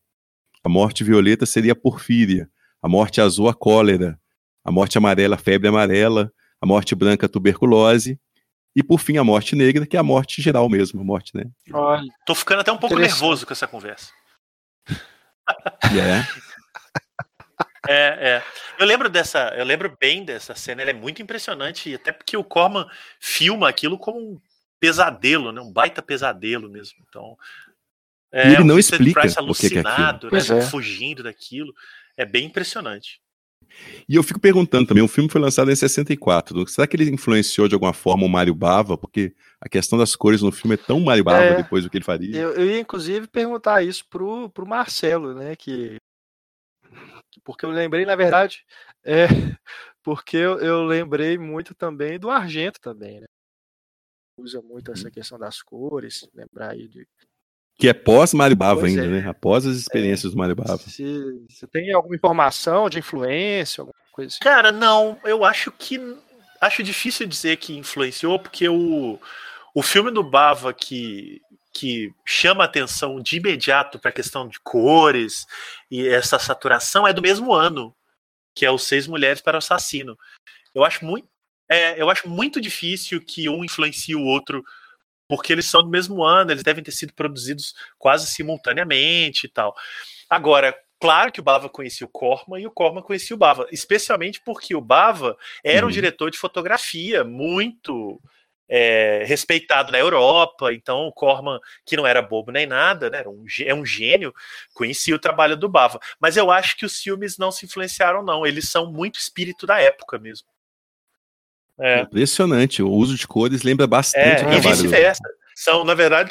A 0.63 0.69
morte 0.69 1.03
violeta 1.03 1.45
seria 1.45 1.73
a 1.73 1.75
porfíria. 1.75 2.49
A 2.81 2.87
morte 2.87 3.21
azul, 3.21 3.47
a 3.47 3.53
cólera. 3.53 4.19
A 4.63 4.71
morte 4.71 4.97
amarela, 4.97 5.35
a 5.35 5.39
febre 5.39 5.67
amarela. 5.67 6.31
A 6.59 6.65
morte 6.65 6.95
branca, 6.95 7.25
a 7.25 7.29
tuberculose. 7.29 8.19
E, 8.75 8.81
por 8.81 8.99
fim, 8.99 9.17
a 9.17 9.23
morte 9.23 9.55
negra, 9.55 9.85
que 9.85 9.97
é 9.97 9.99
a 9.99 10.03
morte 10.03 10.41
geral 10.41 10.69
mesmo, 10.69 11.01
a 11.01 11.03
morte, 11.03 11.35
né? 11.35 11.43
Olha, 11.73 12.07
tô 12.25 12.33
ficando 12.33 12.61
até 12.61 12.71
um 12.71 12.77
pouco 12.77 12.97
nervoso 12.97 13.45
com 13.45 13.53
essa 13.53 13.67
conversa. 13.67 14.11
É. 14.87 16.41
É, 17.89 18.35
é. 18.35 18.43
Eu 18.77 18.85
lembro 18.85 19.09
dessa, 19.09 19.53
eu 19.57 19.65
lembro 19.65 19.97
bem 19.99 20.23
dessa 20.23 20.53
cena, 20.53 20.83
ela 20.83 20.91
é 20.91 20.93
muito 20.93 21.21
impressionante, 21.21 21.95
até 21.95 22.11
porque 22.11 22.37
o 22.37 22.43
Corman 22.43 22.85
filma 23.19 23.67
aquilo 23.67 23.97
como 23.97 24.19
um 24.19 24.39
pesadelo, 24.81 25.51
né? 25.51 25.61
Um 25.61 25.71
baita 25.71 26.01
pesadelo 26.01 26.67
mesmo. 26.67 26.97
Então, 27.07 27.37
é, 28.31 28.49
e 28.49 28.53
ele 28.55 28.63
não 28.63 28.79
explica 28.79 29.21
o 29.43 29.53
que, 29.53 29.69
que 29.69 29.77
é 29.77 29.81
aquilo. 29.81 30.31
Né? 30.31 30.57
É. 30.57 30.61
Fugindo 30.63 31.23
daquilo. 31.23 31.71
É 32.17 32.25
bem 32.25 32.45
impressionante. 32.45 33.21
E 34.09 34.15
eu 34.15 34.23
fico 34.23 34.39
perguntando 34.39 34.87
também, 34.87 35.03
o 35.03 35.07
filme 35.07 35.29
foi 35.29 35.39
lançado 35.39 35.71
em 35.71 35.75
64. 35.75 36.67
Será 36.67 36.85
que 36.85 36.97
ele 36.97 37.09
influenciou 37.09 37.67
de 37.67 37.73
alguma 37.73 37.93
forma 37.93 38.25
o 38.25 38.29
Mário 38.29 38.53
Bava? 38.53 38.97
Porque 38.97 39.33
a 39.61 39.69
questão 39.69 39.97
das 39.97 40.15
cores 40.15 40.41
no 40.41 40.51
filme 40.51 40.73
é 40.73 40.77
tão 40.77 40.99
Mário 40.99 41.23
Bava 41.23 41.43
é, 41.43 41.55
depois 41.57 41.83
do 41.83 41.89
que 41.89 41.97
ele 41.97 42.03
faria. 42.03 42.35
Eu, 42.35 42.53
eu, 42.53 42.65
ia 42.65 42.79
inclusive 42.79 43.27
perguntar 43.27 43.81
isso 43.83 44.05
pro, 44.09 44.49
pro 44.49 44.67
Marcelo, 44.67 45.33
né? 45.33 45.55
Que, 45.55 45.95
porque 47.43 47.65
eu 47.65 47.69
lembrei, 47.69 48.05
na 48.05 48.15
verdade, 48.15 48.65
é, 49.05 49.27
porque 50.03 50.35
eu, 50.35 50.59
eu 50.59 50.83
lembrei 50.83 51.37
muito 51.37 51.73
também 51.73 52.19
do 52.19 52.29
Argento 52.29 52.79
também, 52.81 53.21
né? 53.21 53.27
Usa 54.41 54.61
muito 54.61 54.91
essa 54.91 55.09
questão 55.09 55.37
das 55.37 55.61
cores, 55.61 56.27
lembrar 56.33 56.71
aí 56.71 56.87
de. 56.87 57.07
Que 57.75 57.87
é 57.87 57.93
pós 57.93 58.33
Maribava 58.33 58.85
ainda, 58.85 59.05
é. 59.05 59.07
né? 59.07 59.27
Após 59.27 59.65
as 59.65 59.77
experiências 59.77 60.31
é. 60.31 60.35
do 60.35 60.37
Maribava. 60.37 60.77
Se, 60.77 61.45
se 61.49 61.67
tem 61.67 61.91
alguma 61.91 62.15
informação 62.15 62.89
de 62.89 62.99
influência, 62.99 63.81
alguma 63.81 63.95
coisa 64.11 64.29
assim? 64.29 64.39
Cara, 64.39 64.71
não. 64.71 65.17
Eu 65.23 65.43
acho 65.43 65.71
que. 65.71 65.99
Acho 66.59 66.83
difícil 66.83 67.25
dizer 67.25 67.57
que 67.57 67.75
influenciou, 67.75 68.37
porque 68.37 68.69
o, 68.69 69.19
o 69.73 69.81
filme 69.81 70.11
do 70.11 70.23
Bava 70.23 70.71
que, 70.71 71.41
que 71.73 72.13
chama 72.23 72.63
atenção 72.63 73.19
de 73.19 73.37
imediato 73.37 73.97
para 73.97 74.09
a 74.09 74.13
questão 74.13 74.47
de 74.47 74.59
cores 74.59 75.47
e 75.89 76.07
essa 76.07 76.37
saturação 76.37 77.07
é 77.07 77.13
do 77.13 77.21
mesmo 77.21 77.51
ano, 77.51 77.95
que 78.53 78.63
é 78.63 78.69
o 78.69 78.77
Seis 78.77 79.07
Mulheres 79.07 79.41
para 79.41 79.55
o 79.55 79.57
Assassino. 79.57 80.15
Eu 80.75 80.83
acho 80.83 81.03
muito 81.03 81.27
é, 81.71 82.01
eu 82.01 82.09
acho 82.09 82.29
muito 82.29 82.59
difícil 82.59 83.21
que 83.23 83.47
um 83.49 83.63
influencie 83.63 84.15
o 84.15 84.23
outro, 84.23 84.63
porque 85.27 85.53
eles 85.53 85.65
são 85.65 85.81
do 85.81 85.89
mesmo 85.89 86.23
ano, 86.23 86.51
eles 86.51 86.63
devem 86.63 86.83
ter 86.83 86.91
sido 86.91 87.13
produzidos 87.13 87.73
quase 87.97 88.27
simultaneamente 88.27 89.45
e 89.45 89.49
tal. 89.49 89.75
Agora, 90.29 90.75
Claro 91.01 91.31
que 91.31 91.39
o 91.39 91.43
Bava 91.43 91.67
conhecia 91.67 92.05
o 92.05 92.09
Corman 92.09 92.61
e 92.61 92.67
o 92.67 92.71
Corman 92.71 93.01
conhecia 93.01 93.35
o 93.35 93.39
Bava, 93.39 93.65
especialmente 93.71 94.39
porque 94.45 94.75
o 94.75 94.79
Bava 94.79 95.35
era 95.63 95.83
um 95.83 95.89
uhum. 95.89 95.91
diretor 95.91 96.29
de 96.29 96.37
fotografia 96.37 97.23
muito 97.23 98.21
é, 98.69 99.23
respeitado 99.25 99.91
na 99.91 99.97
Europa, 99.97 100.71
então 100.71 101.07
o 101.07 101.11
Corman, 101.11 101.59
que 101.87 101.97
não 101.97 102.05
era 102.05 102.21
bobo 102.21 102.51
nem 102.51 102.67
nada, 102.67 103.09
né, 103.09 103.23
um, 103.27 103.45
é 103.65 103.73
um 103.73 103.83
gênio, 103.83 104.31
conhecia 104.75 105.15
o 105.15 105.19
trabalho 105.19 105.57
do 105.57 105.67
Bava. 105.67 105.99
Mas 106.19 106.37
eu 106.37 106.51
acho 106.51 106.77
que 106.77 106.85
os 106.85 106.99
filmes 106.99 107.35
não 107.35 107.51
se 107.51 107.65
influenciaram, 107.65 108.23
não. 108.23 108.45
Eles 108.45 108.69
são 108.69 108.91
muito 108.91 109.19
espírito 109.19 109.65
da 109.65 109.81
época 109.81 110.19
mesmo. 110.19 110.47
É. 111.81 112.01
Impressionante, 112.01 112.83
o 112.83 112.91
uso 112.91 113.17
de 113.17 113.27
cores 113.27 113.63
lembra 113.63 113.87
bastante. 113.87 114.45
É, 114.45 114.53
e 114.53 114.59
vice-versa. 114.61 115.23
São, 115.55 115.83
na 115.83 115.95
verdade, 115.95 116.29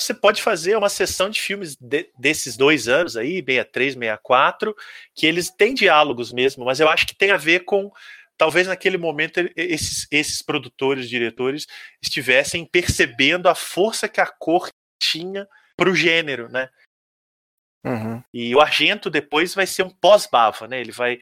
você 0.00 0.14
pode 0.14 0.42
fazer 0.42 0.76
uma 0.76 0.88
sessão 0.88 1.28
de 1.28 1.40
filmes 1.40 1.76
de, 1.76 2.10
desses 2.18 2.56
dois 2.56 2.88
anos 2.88 3.16
aí, 3.16 3.36
63, 3.36 3.94
64, 3.94 4.74
que 5.14 5.26
eles 5.26 5.50
têm 5.50 5.74
diálogos 5.74 6.32
mesmo, 6.32 6.64
mas 6.64 6.80
eu 6.80 6.88
acho 6.88 7.06
que 7.06 7.14
tem 7.14 7.30
a 7.30 7.36
ver 7.36 7.60
com 7.60 7.90
talvez 8.38 8.66
naquele 8.66 8.98
momento 8.98 9.40
esses, 9.56 10.06
esses 10.10 10.42
produtores, 10.42 11.08
diretores, 11.08 11.66
estivessem 12.02 12.64
percebendo 12.64 13.48
a 13.48 13.54
força 13.54 14.08
que 14.08 14.20
a 14.20 14.26
cor 14.26 14.68
tinha 15.00 15.48
para 15.76 15.90
o 15.90 15.94
gênero, 15.94 16.50
né? 16.50 16.68
Uhum. 17.84 18.22
E 18.34 18.54
o 18.54 18.60
Argento 18.60 19.08
depois 19.08 19.54
vai 19.54 19.66
ser 19.66 19.84
um 19.84 19.90
pós-Bava, 19.90 20.66
né? 20.66 20.80
Ele 20.80 20.92
vai 20.92 21.18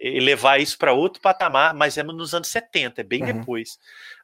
levar 0.00 0.60
isso 0.60 0.76
para 0.76 0.92
outro 0.92 1.20
patamar, 1.20 1.74
mas 1.74 1.96
é 1.96 2.02
nos 2.02 2.34
anos 2.34 2.48
70, 2.48 3.00
é 3.00 3.04
bem 3.04 3.22
uhum. 3.22 3.38
depois. 3.38 3.78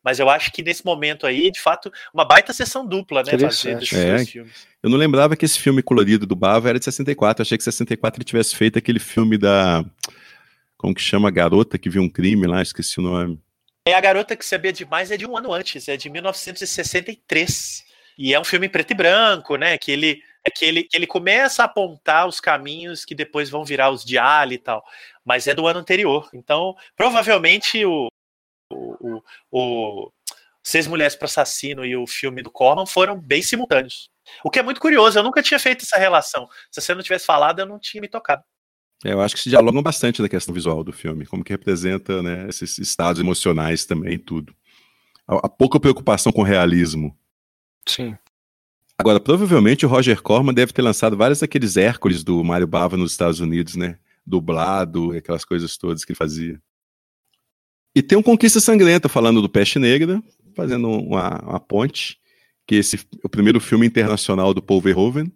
Mas 0.04 0.18
eu 0.18 0.28
acho 0.28 0.52
que 0.52 0.62
nesse 0.62 0.84
momento 0.84 1.26
aí, 1.26 1.50
de 1.50 1.60
fato, 1.60 1.90
uma 2.12 2.24
baita 2.24 2.52
sessão 2.52 2.86
dupla, 2.86 3.22
né? 3.22 3.32
Fazer 3.38 3.76
desses 3.76 3.92
é, 3.92 4.16
dois 4.16 4.28
filmes. 4.28 4.66
Eu 4.82 4.90
não 4.90 4.98
lembrava 4.98 5.36
que 5.36 5.44
esse 5.44 5.58
filme 5.58 5.82
colorido 5.82 6.26
do 6.26 6.36
Bava 6.36 6.68
era 6.68 6.78
de 6.78 6.84
64. 6.84 7.40
Eu 7.40 7.44
achei 7.44 7.56
que 7.56 7.64
64 7.64 8.18
ele 8.18 8.24
tivesse 8.24 8.54
feito 8.54 8.78
aquele 8.78 8.98
filme 8.98 9.38
da 9.38 9.84
como 10.82 10.94
que 10.94 11.00
chama 11.00 11.28
a 11.28 11.30
garota 11.30 11.78
que 11.78 11.88
viu 11.88 12.02
um 12.02 12.08
crime 12.08 12.44
lá? 12.44 12.60
Esqueci 12.60 12.98
o 12.98 13.02
nome. 13.02 13.38
É 13.86 13.94
a 13.94 14.00
garota 14.00 14.34
que 14.34 14.44
sabia 14.44 14.72
demais, 14.72 15.12
é 15.12 15.16
de 15.16 15.24
um 15.24 15.36
ano 15.36 15.52
antes, 15.52 15.86
é 15.86 15.96
de 15.96 16.10
1963. 16.10 17.84
E 18.18 18.34
é 18.34 18.40
um 18.40 18.44
filme 18.44 18.68
preto 18.68 18.90
e 18.90 18.94
branco, 18.94 19.54
né? 19.54 19.78
Que 19.78 19.92
ele, 19.92 20.20
é 20.44 20.50
que 20.50 20.64
ele, 20.64 20.84
que 20.84 20.96
ele 20.96 21.06
começa 21.06 21.62
a 21.62 21.66
apontar 21.66 22.26
os 22.26 22.40
caminhos 22.40 23.04
que 23.04 23.14
depois 23.14 23.48
vão 23.48 23.64
virar 23.64 23.90
os 23.90 24.04
de 24.04 24.18
Ali 24.18 24.56
e 24.56 24.58
tal. 24.58 24.84
Mas 25.24 25.46
é 25.46 25.54
do 25.54 25.66
ano 25.66 25.80
anterior. 25.80 26.28
Então, 26.34 26.74
provavelmente 26.96 27.84
o, 27.84 28.08
o, 28.70 29.22
o, 29.50 30.06
o 30.06 30.12
Seis 30.62 30.86
Mulheres 30.86 31.16
para 31.16 31.26
Assassino 31.26 31.84
e 31.84 31.96
o 31.96 32.06
filme 32.06 32.42
do 32.42 32.50
Corman 32.50 32.86
foram 32.86 33.20
bem 33.20 33.42
simultâneos. 33.42 34.10
O 34.44 34.50
que 34.50 34.58
é 34.58 34.62
muito 34.62 34.80
curioso, 34.80 35.18
eu 35.18 35.22
nunca 35.22 35.42
tinha 35.42 35.58
feito 35.58 35.82
essa 35.82 35.98
relação. 35.98 36.48
Se 36.70 36.80
você 36.80 36.94
não 36.94 37.02
tivesse 37.02 37.26
falado, 37.26 37.60
eu 37.60 37.66
não 37.66 37.78
tinha 37.78 38.00
me 38.00 38.08
tocado. 38.08 38.42
É, 39.04 39.12
eu 39.12 39.20
acho 39.20 39.34
que 39.34 39.40
se 39.40 39.50
dialogam 39.50 39.82
bastante 39.82 40.22
da 40.22 40.28
questão 40.28 40.54
visual 40.54 40.84
do 40.84 40.92
filme, 40.92 41.26
como 41.26 41.42
que 41.42 41.52
representa 41.52 42.22
né, 42.22 42.48
esses 42.48 42.78
estados 42.78 43.20
emocionais 43.20 43.84
também, 43.84 44.18
tudo. 44.18 44.54
A, 45.26 45.48
pouca 45.48 45.80
preocupação 45.80 46.32
com 46.32 46.42
o 46.42 46.44
realismo. 46.44 47.16
Sim. 47.88 48.16
Agora, 48.98 49.18
provavelmente 49.18 49.84
o 49.84 49.88
Roger 49.88 50.22
Corman 50.22 50.54
deve 50.54 50.72
ter 50.72 50.82
lançado 50.82 51.16
vários 51.16 51.40
daqueles 51.40 51.76
Hércules 51.76 52.22
do 52.22 52.42
Mario 52.44 52.66
Bava 52.66 52.96
nos 52.96 53.12
Estados 53.12 53.40
Unidos, 53.40 53.74
né? 53.74 53.98
Dublado, 54.24 55.12
aquelas 55.12 55.44
coisas 55.44 55.76
todas 55.76 56.04
que 56.04 56.12
ele 56.12 56.18
fazia. 56.18 56.60
E 57.94 58.02
tem 58.02 58.16
um 58.16 58.22
Conquista 58.22 58.60
Sangrenta 58.60 59.08
falando 59.08 59.42
do 59.42 59.48
Peste 59.48 59.78
Negra, 59.78 60.22
fazendo 60.54 60.88
uma, 60.88 61.40
uma 61.42 61.60
ponte, 61.60 62.18
que 62.66 62.76
esse 62.76 62.98
o 63.22 63.28
primeiro 63.28 63.60
filme 63.60 63.86
internacional 63.86 64.54
do 64.54 64.62
Paul 64.62 64.80
Verhoeven. 64.80 65.32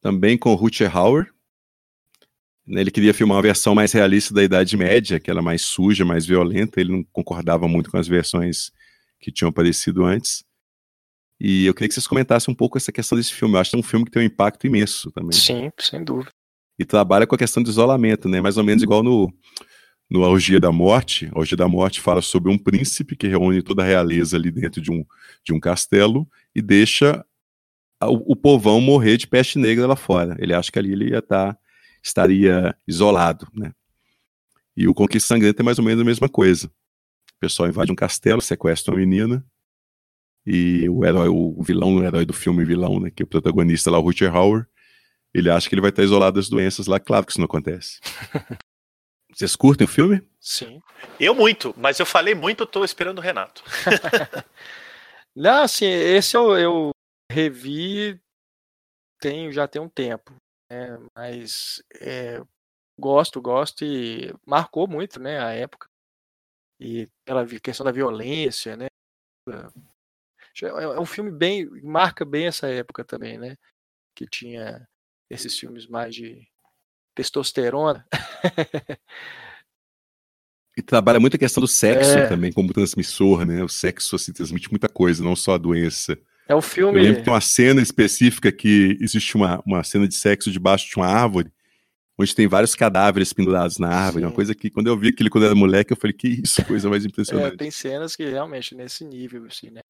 Também 0.00 0.38
com 0.38 0.54
Rutger 0.54 0.96
Hauer, 0.96 1.32
né, 2.66 2.80
ele 2.80 2.90
queria 2.90 3.14
filmar 3.14 3.36
uma 3.36 3.42
versão 3.42 3.74
mais 3.74 3.92
realista 3.92 4.34
da 4.34 4.42
Idade 4.42 4.76
Média, 4.76 5.20
que 5.20 5.30
era 5.30 5.40
mais 5.40 5.62
suja, 5.62 6.04
mais 6.04 6.26
violenta. 6.26 6.80
Ele 6.80 6.92
não 6.92 7.04
concordava 7.12 7.68
muito 7.68 7.90
com 7.90 7.96
as 7.96 8.08
versões 8.08 8.72
que 9.20 9.30
tinham 9.30 9.48
aparecido 9.50 10.04
antes. 10.04 10.44
E 11.38 11.66
eu 11.66 11.74
queria 11.74 11.88
que 11.88 11.94
vocês 11.94 12.06
comentassem 12.06 12.52
um 12.52 12.54
pouco 12.54 12.78
essa 12.78 12.90
questão 12.90 13.16
desse 13.16 13.32
filme. 13.32 13.54
Eu 13.54 13.60
acho 13.60 13.70
que 13.70 13.76
é 13.76 13.78
um 13.78 13.82
filme 13.82 14.04
que 14.04 14.10
tem 14.10 14.22
um 14.22 14.26
impacto 14.26 14.66
imenso 14.66 15.10
também. 15.10 15.32
Sim, 15.32 15.70
sem 15.78 16.02
dúvida. 16.02 16.30
E 16.78 16.84
trabalha 16.84 17.26
com 17.26 17.34
a 17.34 17.38
questão 17.38 17.62
do 17.62 17.70
isolamento, 17.70 18.28
né? 18.28 18.40
Mais 18.40 18.56
ou 18.56 18.64
menos 18.64 18.82
igual 18.82 19.02
no, 19.02 19.32
no 20.10 20.20
Orgia 20.20 20.60
da 20.60 20.72
Morte. 20.72 21.30
A 21.34 21.38
Orgia 21.38 21.56
da 21.56 21.68
Morte 21.68 22.00
fala 22.00 22.22
sobre 22.22 22.50
um 22.50 22.58
príncipe 22.58 23.16
que 23.16 23.28
reúne 23.28 23.62
toda 23.62 23.82
a 23.82 23.86
realeza 23.86 24.36
ali 24.36 24.50
dentro 24.50 24.80
de 24.80 24.90
um, 24.90 25.04
de 25.44 25.52
um 25.52 25.60
castelo 25.60 26.28
e 26.54 26.62
deixa 26.62 27.24
o, 28.02 28.32
o 28.32 28.36
povão 28.36 28.80
morrer 28.80 29.16
de 29.16 29.26
peste 29.26 29.58
negra 29.58 29.86
lá 29.86 29.96
fora. 29.96 30.36
Ele 30.38 30.54
acha 30.54 30.70
que 30.70 30.78
ali 30.78 30.92
ele 30.92 31.10
ia 31.10 31.18
estar 31.18 31.54
tá 31.54 31.58
estaria 32.02 32.74
isolado, 32.86 33.48
né? 33.52 33.72
E 34.76 34.86
o 34.86 34.94
Conquista 34.94 35.28
Sangrenta 35.28 35.62
é 35.62 35.64
mais 35.64 35.78
ou 35.78 35.84
menos 35.84 36.02
a 36.02 36.04
mesma 36.04 36.28
coisa. 36.28 36.66
O 36.66 37.38
pessoal 37.40 37.68
invade 37.68 37.90
um 37.90 37.96
castelo, 37.96 38.40
sequestra 38.40 38.92
uma 38.92 39.00
menina, 39.00 39.44
e 40.46 40.88
o 40.88 41.04
herói, 41.04 41.28
o 41.28 41.60
vilão, 41.62 41.96
o 41.96 42.04
herói 42.04 42.24
do 42.24 42.32
filme 42.32 42.64
vilão, 42.64 43.00
né, 43.00 43.10
que 43.10 43.22
é 43.22 43.24
o 43.24 43.28
protagonista 43.28 43.90
lá, 43.90 43.98
o 43.98 44.02
Rutger 44.02 44.34
Hauer, 44.34 44.68
ele 45.34 45.50
acha 45.50 45.68
que 45.68 45.74
ele 45.74 45.82
vai 45.82 45.90
estar 45.90 46.04
isolado 46.04 46.36
das 46.36 46.48
doenças 46.48 46.86
lá, 46.86 47.00
claro 47.00 47.26
que 47.26 47.32
isso 47.32 47.40
não 47.40 47.46
acontece. 47.46 48.00
Vocês 49.34 49.56
curtem 49.56 49.84
o 49.84 49.90
filme? 49.90 50.26
Sim. 50.40 50.80
Eu 51.20 51.34
muito, 51.34 51.74
mas 51.76 51.98
eu 51.98 52.06
falei 52.06 52.34
muito, 52.34 52.62
eu 52.62 52.66
tô 52.66 52.84
esperando 52.84 53.18
o 53.18 53.20
Renato. 53.20 53.62
não, 55.36 55.64
assim, 55.64 55.84
esse 55.84 56.36
eu, 56.36 56.56
eu 56.56 56.90
revi 57.30 58.18
tem, 59.20 59.52
já 59.52 59.66
tem 59.68 59.82
um 59.82 59.88
tempo. 59.88 60.34
É, 60.70 60.96
mas 61.14 61.82
é, 62.00 62.42
gosto, 62.98 63.42
gosto 63.42 63.84
e 63.84 64.32
marcou 64.46 64.88
muito, 64.88 65.20
né, 65.20 65.38
a 65.38 65.50
época. 65.52 65.86
E 66.80 67.08
pela 67.24 67.46
questão 67.60 67.84
da 67.84 67.92
violência, 67.92 68.76
né? 68.76 68.86
É, 70.64 70.68
é 70.68 71.00
um 71.00 71.06
filme 71.06 71.30
bem 71.30 71.68
marca 71.82 72.24
bem 72.24 72.46
essa 72.46 72.68
época 72.68 73.04
também, 73.04 73.38
né? 73.38 73.56
Que 74.14 74.26
tinha 74.26 74.86
esses 75.28 75.58
filmes 75.58 75.86
mais 75.86 76.14
de 76.14 76.46
testosterona. 77.14 78.06
E 80.78 80.82
trabalha 80.82 81.18
muito 81.18 81.36
a 81.36 81.38
questão 81.38 81.62
do 81.62 81.66
sexo 81.66 82.10
é. 82.10 82.26
também 82.26 82.52
como 82.52 82.70
transmissor, 82.70 83.46
né? 83.46 83.64
O 83.64 83.68
sexo 83.68 84.14
assim, 84.14 84.30
transmite 84.30 84.70
muita 84.70 84.90
coisa, 84.90 85.24
não 85.24 85.34
só 85.34 85.54
a 85.54 85.58
doença. 85.58 86.18
É 86.46 86.54
um 86.54 86.60
filme. 86.60 86.98
Eu 86.98 87.02
lembro 87.02 87.18
que 87.20 87.24
tem 87.24 87.32
uma 87.32 87.40
cena 87.40 87.80
específica 87.80 88.52
que 88.52 88.96
existe 89.00 89.34
uma, 89.36 89.62
uma 89.66 89.82
cena 89.82 90.06
de 90.06 90.14
sexo 90.14 90.50
debaixo 90.50 90.86
de 90.86 90.96
uma 90.96 91.06
árvore, 91.06 91.50
onde 92.18 92.34
tem 92.34 92.46
vários 92.46 92.74
cadáveres 92.74 93.32
pendurados 93.32 93.78
na 93.78 93.88
árvore. 93.88 94.22
Sim. 94.22 94.28
Uma 94.28 94.34
coisa 94.34 94.54
que, 94.54 94.70
quando 94.70 94.86
eu 94.86 94.96
vi 94.96 95.08
aquilo 95.08 95.30
quando 95.30 95.44
eu 95.44 95.48
era 95.50 95.54
moleque, 95.54 95.92
eu 95.92 95.96
falei, 95.96 96.14
que 96.14 96.28
isso, 96.28 96.64
coisa 96.64 96.88
mais 96.88 97.04
impressionante. 97.06 97.54
É, 97.54 97.56
tem 97.56 97.70
cenas 97.70 98.16
que 98.16 98.24
realmente 98.24 98.74
nesse 98.74 99.04
nível, 99.04 99.44
assim, 99.46 99.70
né? 99.70 99.80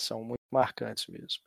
são 0.00 0.22
muito 0.22 0.40
marcantes 0.52 1.06
mesmo. 1.08 1.42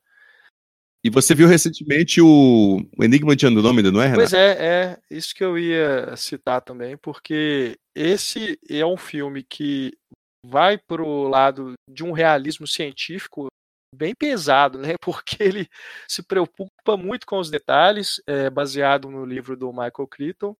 E 1.04 1.10
você 1.10 1.34
viu 1.34 1.48
recentemente 1.48 2.22
o, 2.22 2.86
o 2.98 3.04
Enigma 3.04 3.36
de 3.36 3.48
Andrômeda, 3.48 3.92
não 3.92 4.02
é, 4.02 4.06
Renato? 4.06 4.20
Pois 4.20 4.34
é, 4.34 4.58
é 4.60 5.00
isso 5.10 5.34
que 5.34 5.44
eu 5.44 5.58
ia 5.58 6.16
citar 6.16 6.62
também, 6.62 6.96
porque 6.96 7.76
esse 7.96 8.60
é 8.70 8.86
um 8.86 8.98
filme 8.98 9.44
que 9.44 9.98
vai 10.46 10.78
para 10.78 11.02
o 11.02 11.28
lado 11.28 11.74
de 11.90 12.04
um 12.04 12.12
realismo 12.12 12.68
científico 12.68 13.48
bem 13.94 14.16
pesado, 14.16 14.80
né? 14.80 14.96
Porque 15.02 15.42
ele 15.42 15.68
se 16.08 16.24
preocupa 16.24 16.98
muito 16.98 17.26
com 17.26 17.38
os 17.38 17.50
detalhes, 17.50 18.22
é, 18.28 18.50
baseado 18.50 19.10
no 19.10 19.26
livro 19.26 19.56
do 19.58 19.72
Michael 19.72 20.08
Crichton, 20.10 20.56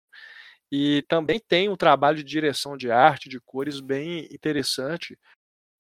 e 0.72 1.02
também 1.10 1.40
tem 1.40 1.70
um 1.70 1.76
trabalho 1.76 2.18
de 2.18 2.24
direção 2.24 2.78
de 2.78 2.90
arte, 2.90 3.28
de 3.28 3.40
cores 3.42 3.80
bem 3.80 4.28
interessante, 4.32 5.18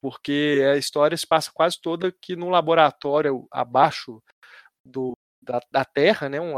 porque 0.01 0.61
a 0.73 0.77
história 0.77 1.15
se 1.15 1.25
passa 1.25 1.51
quase 1.53 1.79
toda 1.79 2.07
aqui 2.07 2.35
num 2.35 2.49
laboratório 2.49 3.47
abaixo 3.51 4.21
do, 4.85 5.13
da, 5.41 5.61
da 5.71 5.85
Terra, 5.85 6.27
né? 6.27 6.41
Um, 6.41 6.55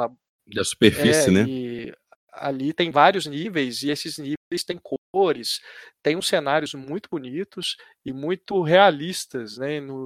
da 0.47 0.63
superfície, 0.63 1.29
é, 1.29 1.31
né? 1.31 1.45
E 1.47 1.93
ali 2.31 2.73
tem 2.73 2.89
vários 2.89 3.27
níveis 3.27 3.83
e 3.83 3.89
esses 3.89 4.17
níveis 4.17 4.63
têm 4.65 4.79
cores, 5.13 5.59
tem 6.01 6.15
uns 6.15 6.27
cenários 6.27 6.73
muito 6.73 7.07
bonitos 7.09 7.77
e 8.03 8.11
muito 8.11 8.61
realistas, 8.63 9.57
né? 9.57 9.79
No, 9.79 10.05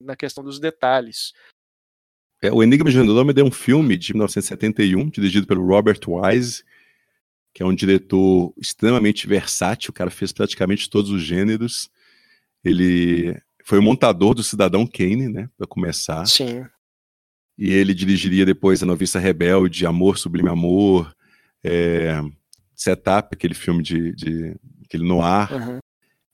na 0.00 0.16
questão 0.16 0.42
dos 0.42 0.58
detalhes. 0.58 1.32
É, 2.42 2.52
o 2.52 2.62
Enigma 2.62 2.90
de 2.90 2.98
Andrômeda 2.98 3.40
é 3.40 3.44
um 3.44 3.50
filme 3.50 3.96
de 3.96 4.12
1971, 4.12 5.08
dirigido 5.08 5.46
pelo 5.46 5.66
Robert 5.66 6.00
Wise, 6.06 6.62
que 7.54 7.62
é 7.62 7.66
um 7.66 7.74
diretor 7.74 8.52
extremamente 8.58 9.26
versátil, 9.26 9.90
o 9.90 9.94
cara 9.94 10.10
fez 10.10 10.32
praticamente 10.32 10.90
todos 10.90 11.10
os 11.10 11.22
gêneros. 11.22 11.88
Ele 12.62 13.40
foi 13.64 13.78
o 13.78 13.82
montador 13.82 14.34
do 14.34 14.42
Cidadão 14.42 14.86
Kane, 14.86 15.28
né, 15.28 15.48
para 15.56 15.66
começar. 15.66 16.26
Sim. 16.26 16.66
E 17.56 17.70
ele 17.72 17.94
dirigiria 17.94 18.44
depois 18.44 18.82
A 18.82 18.86
Noviça 18.86 19.18
Rebelde, 19.18 19.86
Amor 19.86 20.18
Sublime 20.18 20.48
Amor, 20.48 21.14
é, 21.62 22.20
Setup, 22.74 23.28
aquele 23.32 23.54
filme 23.54 23.82
de, 23.82 24.12
de 24.12 24.56
aquele 24.84 25.06
noir. 25.06 25.50
Uhum. 25.52 25.78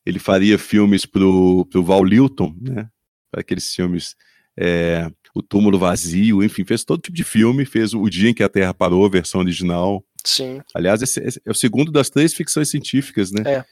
Ele 0.04 0.18
faria 0.18 0.58
filmes 0.58 1.04
pro, 1.04 1.66
pro 1.66 1.84
Val 1.84 2.02
Lilton, 2.02 2.56
né, 2.60 2.90
aqueles 3.32 3.74
filmes 3.74 4.16
é, 4.58 5.10
o 5.34 5.42
túmulo 5.42 5.78
vazio, 5.78 6.42
enfim, 6.42 6.64
fez 6.64 6.84
todo 6.84 7.00
tipo 7.00 7.16
de 7.16 7.24
filme, 7.24 7.64
fez 7.64 7.94
o 7.94 8.08
dia 8.08 8.30
em 8.30 8.34
que 8.34 8.42
a 8.42 8.48
Terra 8.48 8.74
parou, 8.74 9.06
a 9.06 9.08
versão 9.08 9.40
original. 9.40 10.04
Sim. 10.24 10.60
Aliás, 10.74 11.02
esse, 11.02 11.20
esse 11.20 11.40
é 11.44 11.50
o 11.50 11.54
segundo 11.54 11.90
das 11.90 12.10
três 12.10 12.34
ficções 12.34 12.68
científicas, 12.68 13.30
né? 13.30 13.42
É. 13.46 13.64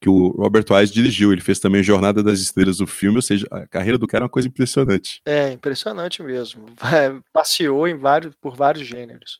Que 0.00 0.08
o 0.08 0.30
Robert 0.30 0.64
Wise 0.68 0.92
dirigiu. 0.92 1.32
Ele 1.32 1.40
fez 1.40 1.60
também 1.60 1.80
Jornada 1.80 2.24
das 2.24 2.40
Estrelas, 2.40 2.80
o 2.80 2.86
filme, 2.88 3.18
ou 3.18 3.22
seja, 3.22 3.46
a 3.52 3.68
carreira 3.68 3.96
do 3.96 4.06
cara 4.08 4.24
é 4.24 4.26
uma 4.26 4.30
coisa 4.30 4.48
impressionante. 4.48 5.20
É, 5.24 5.52
impressionante 5.52 6.22
mesmo. 6.22 6.66
É, 6.92 7.20
passeou 7.32 7.86
em 7.86 7.96
vários, 7.96 8.34
por 8.40 8.56
vários 8.56 8.86
gêneros. 8.86 9.38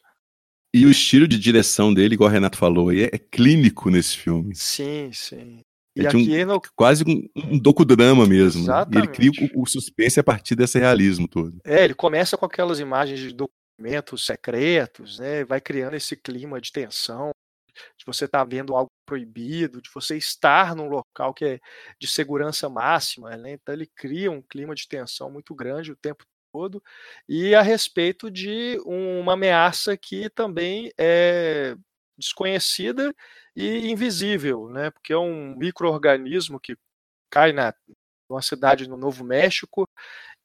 E 0.72 0.86
o 0.86 0.90
estilo 0.90 1.26
de 1.26 1.38
direção 1.38 1.92
dele, 1.92 2.14
igual 2.14 2.30
o 2.30 2.32
Renato 2.32 2.56
falou, 2.56 2.92
é, 2.92 3.10
é 3.12 3.18
clínico 3.18 3.90
nesse 3.90 4.16
filme. 4.16 4.54
Sim, 4.54 5.10
sim. 5.12 5.60
E 5.94 6.04
é 6.04 6.08
aqui 6.08 6.44
um, 6.44 6.46
no... 6.46 6.62
quase 6.74 7.04
um, 7.06 7.28
um 7.36 7.58
docudrama 7.58 8.26
mesmo. 8.26 8.66
Né? 8.66 8.86
E 8.92 8.98
ele 8.98 9.08
cria 9.08 9.30
o, 9.54 9.62
o, 9.62 9.66
suspense 9.66 10.18
a 10.18 10.24
partir 10.24 10.54
desse 10.54 10.78
realismo 10.78 11.28
todo. 11.28 11.60
É, 11.64 11.84
ele 11.84 11.94
começa 11.94 12.36
com 12.36 12.46
aquelas 12.46 12.80
imagens 12.80 13.20
de 13.20 13.32
documentos 13.32 14.24
secretos, 14.24 15.18
né? 15.18 15.44
Vai 15.44 15.60
criando 15.60 15.94
esse 15.94 16.16
clima 16.16 16.60
de 16.60 16.72
tensão, 16.72 17.30
de 17.98 18.04
você 18.06 18.24
estar 18.24 18.38
tá 18.38 18.44
vendo 18.44 18.74
algo 18.74 18.90
proibido, 19.06 19.82
de 19.82 19.90
você 19.92 20.16
estar 20.16 20.74
num 20.74 20.88
local 20.88 21.34
que 21.34 21.44
é 21.44 21.60
de 22.00 22.06
segurança 22.06 22.68
máxima, 22.68 23.36
né? 23.36 23.52
Então 23.52 23.74
ele 23.74 23.86
cria 23.94 24.30
um 24.30 24.40
clima 24.40 24.74
de 24.74 24.88
tensão 24.88 25.30
muito 25.30 25.54
grande 25.54 25.92
o 25.92 25.96
tempo 25.96 26.24
todo 26.52 26.82
e 27.28 27.54
a 27.54 27.62
respeito 27.62 28.30
de 28.30 28.78
uma 28.84 29.32
ameaça 29.32 29.96
que 29.96 30.28
também 30.30 30.92
é 30.98 31.74
desconhecida 32.18 33.14
e 33.54 33.90
invisível, 33.90 34.68
né? 34.68 34.90
Porque 34.90 35.12
é 35.12 35.18
um 35.18 35.56
microorganismo 35.56 36.60
que 36.60 36.76
cai 37.30 37.52
na 37.52 37.74
uma 38.28 38.42
cidade 38.42 38.88
no 38.88 38.96
Novo 38.96 39.24
México 39.24 39.88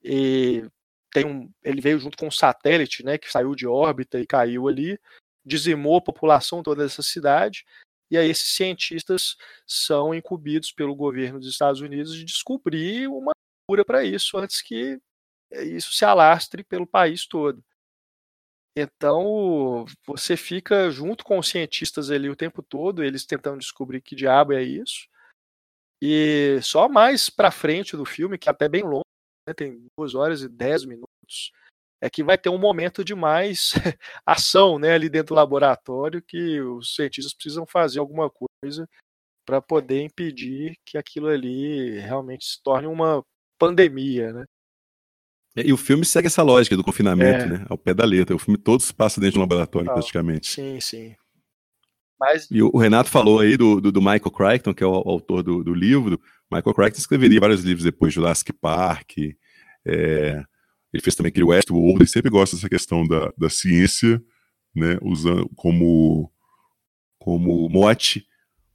e 0.03 0.63
tem 1.11 1.25
um, 1.25 1.51
ele 1.63 1.81
veio 1.81 1.99
junto 1.99 2.17
com 2.17 2.27
um 2.27 2.31
satélite, 2.31 3.03
né, 3.03 3.17
que 3.17 3.31
saiu 3.31 3.55
de 3.55 3.65
órbita 3.65 4.19
e 4.19 4.27
caiu 4.27 4.67
ali, 4.67 4.99
dizimou 5.45 5.97
a 5.97 6.01
população 6.01 6.61
toda 6.61 6.83
dessa 6.83 7.01
cidade. 7.01 7.65
E 8.11 8.17
aí 8.17 8.29
esses 8.29 8.55
cientistas 8.55 9.35
são 9.65 10.13
incumbidos 10.13 10.71
pelo 10.71 10.95
governo 10.95 11.39
dos 11.39 11.49
Estados 11.49 11.81
Unidos 11.81 12.13
de 12.13 12.23
descobrir 12.23 13.07
uma 13.07 13.31
cura 13.67 13.83
para 13.83 14.03
isso 14.03 14.37
antes 14.37 14.61
que 14.61 14.99
isso 15.51 15.93
se 15.93 16.05
alastre 16.05 16.63
pelo 16.63 16.85
país 16.85 17.25
todo. 17.25 17.63
Então, 18.79 19.85
você 20.05 20.37
fica 20.37 20.91
junto 20.91 21.23
com 21.23 21.39
os 21.39 21.47
cientistas 21.49 22.11
ali 22.11 22.29
o 22.29 22.35
tempo 22.35 22.61
todo, 22.61 23.03
eles 23.03 23.25
tentando 23.25 23.57
descobrir 23.57 24.01
que 24.01 24.15
diabo 24.15 24.53
é 24.53 24.61
isso. 24.61 25.07
E 25.99 26.59
só 26.61 26.87
mais 26.87 27.27
para 27.27 27.49
frente 27.49 27.97
do 27.97 28.05
filme, 28.05 28.37
que 28.37 28.47
é 28.47 28.51
até 28.51 28.69
bem 28.69 28.83
longo, 28.83 29.01
né, 29.47 29.53
tem 29.55 29.87
duas 29.97 30.13
horas 30.13 30.43
e 30.43 30.47
dez 30.47 30.85
minutos, 30.85 31.51
é 31.99 32.07
que 32.07 32.23
vai 32.23 32.37
ter 32.37 32.49
um 32.49 32.59
momento 32.59 33.03
de 33.03 33.15
mais 33.15 33.71
ação 34.23 34.77
né, 34.77 34.93
ali 34.93 35.09
dentro 35.09 35.33
do 35.33 35.39
laboratório, 35.39 36.21
que 36.21 36.61
os 36.61 36.93
cientistas 36.93 37.33
precisam 37.33 37.65
fazer 37.65 37.97
alguma 37.97 38.29
coisa 38.29 38.87
para 39.43 39.59
poder 39.59 40.03
impedir 40.03 40.77
que 40.85 40.99
aquilo 40.99 41.29
ali 41.29 41.97
realmente 41.99 42.45
se 42.45 42.61
torne 42.61 42.87
uma 42.87 43.23
pandemia, 43.57 44.31
né? 44.33 44.45
E 45.65 45.73
o 45.73 45.77
filme 45.77 46.05
segue 46.05 46.27
essa 46.27 46.43
lógica 46.43 46.75
do 46.77 46.83
confinamento, 46.83 47.45
é. 47.45 47.45
né? 47.47 47.65
Ao 47.69 47.77
pé 47.77 47.93
da 47.93 48.05
letra. 48.05 48.35
O 48.35 48.39
filme 48.39 48.57
todo 48.57 48.81
se 48.81 48.93
passa 48.93 49.19
dentro 49.19 49.33
de 49.33 49.39
um 49.39 49.41
laboratório, 49.41 49.91
praticamente. 49.91 50.47
Sim, 50.47 50.79
sim. 50.79 51.15
Mas... 52.19 52.47
E 52.49 52.61
o 52.61 52.77
Renato 52.77 53.09
falou 53.09 53.39
aí 53.39 53.57
do, 53.57 53.79
do, 53.79 53.91
do 53.91 54.01
Michael 54.01 54.31
Crichton, 54.31 54.73
que 54.73 54.83
é 54.83 54.87
o, 54.87 54.91
o 54.91 55.09
autor 55.09 55.43
do, 55.43 55.63
do, 55.63 55.73
livro. 55.73 56.19
Michael 56.51 56.75
Crichton 56.75 56.99
escreveria 56.99 57.39
vários 57.39 57.63
livros 57.63 57.83
depois, 57.83 58.13
Jurassic 58.13 58.51
Park. 58.53 59.17
É... 59.85 60.43
ele 60.93 61.03
fez 61.03 61.15
também 61.15 61.29
aquele 61.29 61.45
Westworld. 61.45 62.01
Ele 62.01 62.09
sempre 62.09 62.29
gosta 62.29 62.55
dessa 62.55 62.69
questão 62.69 63.07
da, 63.07 63.31
da 63.37 63.49
ciência, 63.49 64.21
né? 64.75 64.97
Usando 65.01 65.49
como, 65.55 66.31
como 67.19 67.69
mote 67.69 68.25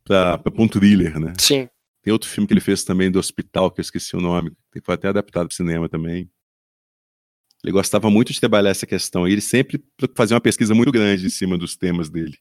para 0.05 0.41
um 0.59 0.69
thriller, 0.69 1.19
né? 1.19 1.33
Sim. 1.39 1.69
Tem 2.03 2.13
outro 2.13 2.29
filme 2.29 2.47
que 2.47 2.53
ele 2.53 2.61
fez 2.61 2.83
também 2.83 3.11
do 3.11 3.19
hospital, 3.19 3.71
que 3.71 3.81
eu 3.81 3.83
esqueci 3.83 4.17
o 4.17 4.21
nome, 4.21 4.53
foi 4.83 4.95
até 4.95 5.09
adaptado 5.09 5.47
para 5.47 5.57
cinema 5.57 5.89
também. 5.89 6.29
Ele 7.63 7.73
gostava 7.73 8.11
muito 8.11 8.33
de 8.33 8.41
trabalhar 8.41 8.71
essa 8.71 8.87
questão 8.87 9.27
e 9.27 9.33
ele 9.33 9.41
sempre 9.41 9.83
fazia 10.17 10.35
uma 10.35 10.41
pesquisa 10.41 10.75
muito 10.75 10.91
grande 10.91 11.27
em 11.27 11.31
cima 11.31 11.57
dos 11.57 11.77
temas 11.77 12.11
dele. 12.11 12.37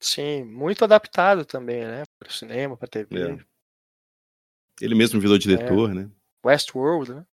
Sim, 0.00 0.44
muito 0.44 0.84
adaptado 0.84 1.44
também, 1.44 1.84
né? 1.84 2.04
Para 2.18 2.28
o 2.28 2.32
cinema, 2.32 2.76
para 2.76 2.88
TV. 2.88 3.20
É. 3.20 3.38
Ele 4.80 4.94
mesmo 4.94 5.20
virou 5.20 5.38
diretor, 5.38 5.90
é. 5.90 5.94
né? 5.94 6.10
Westworld, 6.44 7.14
né? 7.14 7.26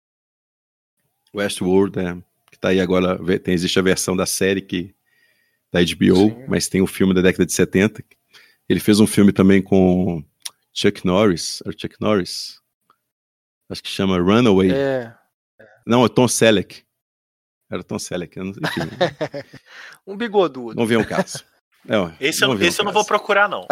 Westworld, 1.35 1.99
é. 1.99 2.15
Que 2.51 2.59
tá 2.59 2.69
aí 2.69 2.81
agora, 2.81 3.19
tem, 3.39 3.55
existe 3.55 3.79
a 3.79 3.83
versão 3.83 4.17
da 4.17 4.27
série 4.27 4.61
que 4.61 4.95
da 5.73 5.81
HBO, 5.81 6.31
Sim. 6.31 6.45
mas 6.49 6.69
tem 6.69 6.81
o 6.81 6.85
um 6.85 6.87
filme 6.87 7.15
da 7.15 7.23
década 7.23 7.47
de 7.47 7.53
70. 7.53 8.03
Ele 8.69 8.81
fez 8.81 8.99
um 8.99 9.07
filme 9.07 9.33
também 9.33 9.63
com 9.63 10.25
Chuck 10.73 11.07
Norris, 11.07 11.63
ou 11.65 11.73
Chuck 11.73 11.97
Norris. 12.01 12.61
Acho 13.69 13.83
que 13.83 13.89
chama 13.89 14.19
Runaway. 14.19 14.73
É. 14.73 15.15
Não, 15.87 16.05
é 16.05 16.09
Tom 16.09 16.27
Selleck. 16.27 16.85
Era 17.71 17.85
Tom 17.85 17.99
Selleck, 17.99 18.39
enfim. 18.41 18.61
um 20.07 20.17
bigodudo. 20.17 20.75
Não 20.75 20.87
vê 20.87 20.97
um 20.97 21.05
caso. 21.05 21.45
É, 21.89 22.29
esse 22.29 22.45
eu, 22.45 22.61
esse 22.61 22.79
eu 22.79 22.85
não 22.85 22.93
vou 22.93 23.05
procurar, 23.05 23.49
não. 23.49 23.67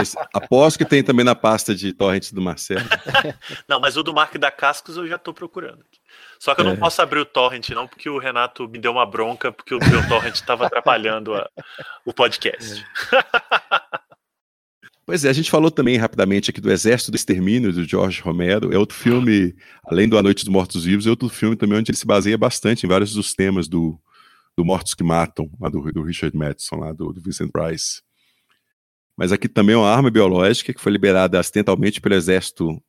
Esse, 0.00 0.16
aposto 0.34 0.76
que 0.76 0.84
tem 0.84 1.04
também 1.04 1.24
na 1.24 1.36
pasta 1.36 1.72
de 1.72 1.92
torrents 1.92 2.32
do 2.32 2.42
Marcelo. 2.42 2.80
não, 3.68 3.78
mas 3.78 3.96
o 3.96 4.02
do 4.02 4.12
Mark 4.12 4.36
da 4.36 4.50
Cascos 4.50 4.96
eu 4.96 5.06
já 5.06 5.16
estou 5.16 5.32
procurando. 5.32 5.84
Só 6.38 6.54
que 6.54 6.62
eu 6.62 6.66
é. 6.66 6.70
não 6.70 6.76
posso 6.76 7.00
abrir 7.00 7.20
o 7.20 7.24
torrent, 7.24 7.70
não, 7.70 7.86
porque 7.86 8.10
o 8.10 8.18
Renato 8.18 8.68
me 8.68 8.78
deu 8.78 8.90
uma 8.90 9.06
bronca, 9.06 9.52
porque 9.52 9.74
o 9.74 9.78
meu 9.78 10.06
torrent 10.08 10.34
estava 10.34 10.66
atrapalhando 10.66 11.34
a, 11.34 11.48
o 12.04 12.12
podcast. 12.12 12.84
É. 13.12 13.83
Pois 15.06 15.22
é, 15.24 15.28
a 15.28 15.32
gente 15.34 15.50
falou 15.50 15.70
também 15.70 15.98
rapidamente 15.98 16.50
aqui 16.50 16.62
do 16.62 16.72
Exército 16.72 17.10
do 17.10 17.16
Extermínio, 17.16 17.72
do 17.72 17.84
George 17.84 18.22
Romero. 18.22 18.72
É 18.72 18.78
outro 18.78 18.96
filme, 18.96 19.54
além 19.84 20.08
do 20.08 20.16
A 20.16 20.22
Noite 20.22 20.44
dos 20.44 20.52
Mortos 20.52 20.84
Vivos, 20.84 21.06
é 21.06 21.10
outro 21.10 21.28
filme 21.28 21.56
também 21.56 21.78
onde 21.78 21.90
ele 21.90 21.98
se 21.98 22.06
baseia 22.06 22.38
bastante 22.38 22.86
em 22.86 22.88
vários 22.88 23.12
dos 23.12 23.34
temas 23.34 23.68
do, 23.68 24.00
do 24.56 24.64
Mortos 24.64 24.94
que 24.94 25.04
Matam, 25.04 25.50
lá 25.60 25.68
do, 25.68 25.92
do 25.92 26.02
Richard 26.02 26.34
Madison, 26.34 26.76
lá 26.76 26.92
do, 26.92 27.12
do 27.12 27.20
Vincent 27.20 27.50
Price. 27.52 28.00
Mas 29.14 29.30
aqui 29.30 29.46
também 29.46 29.74
é 29.74 29.78
uma 29.78 29.90
arma 29.90 30.10
biológica 30.10 30.72
que 30.72 30.80
foi 30.80 30.90
liberada 30.90 31.38
acidentalmente 31.38 32.00
pelo 32.00 32.14
exército 32.14 32.82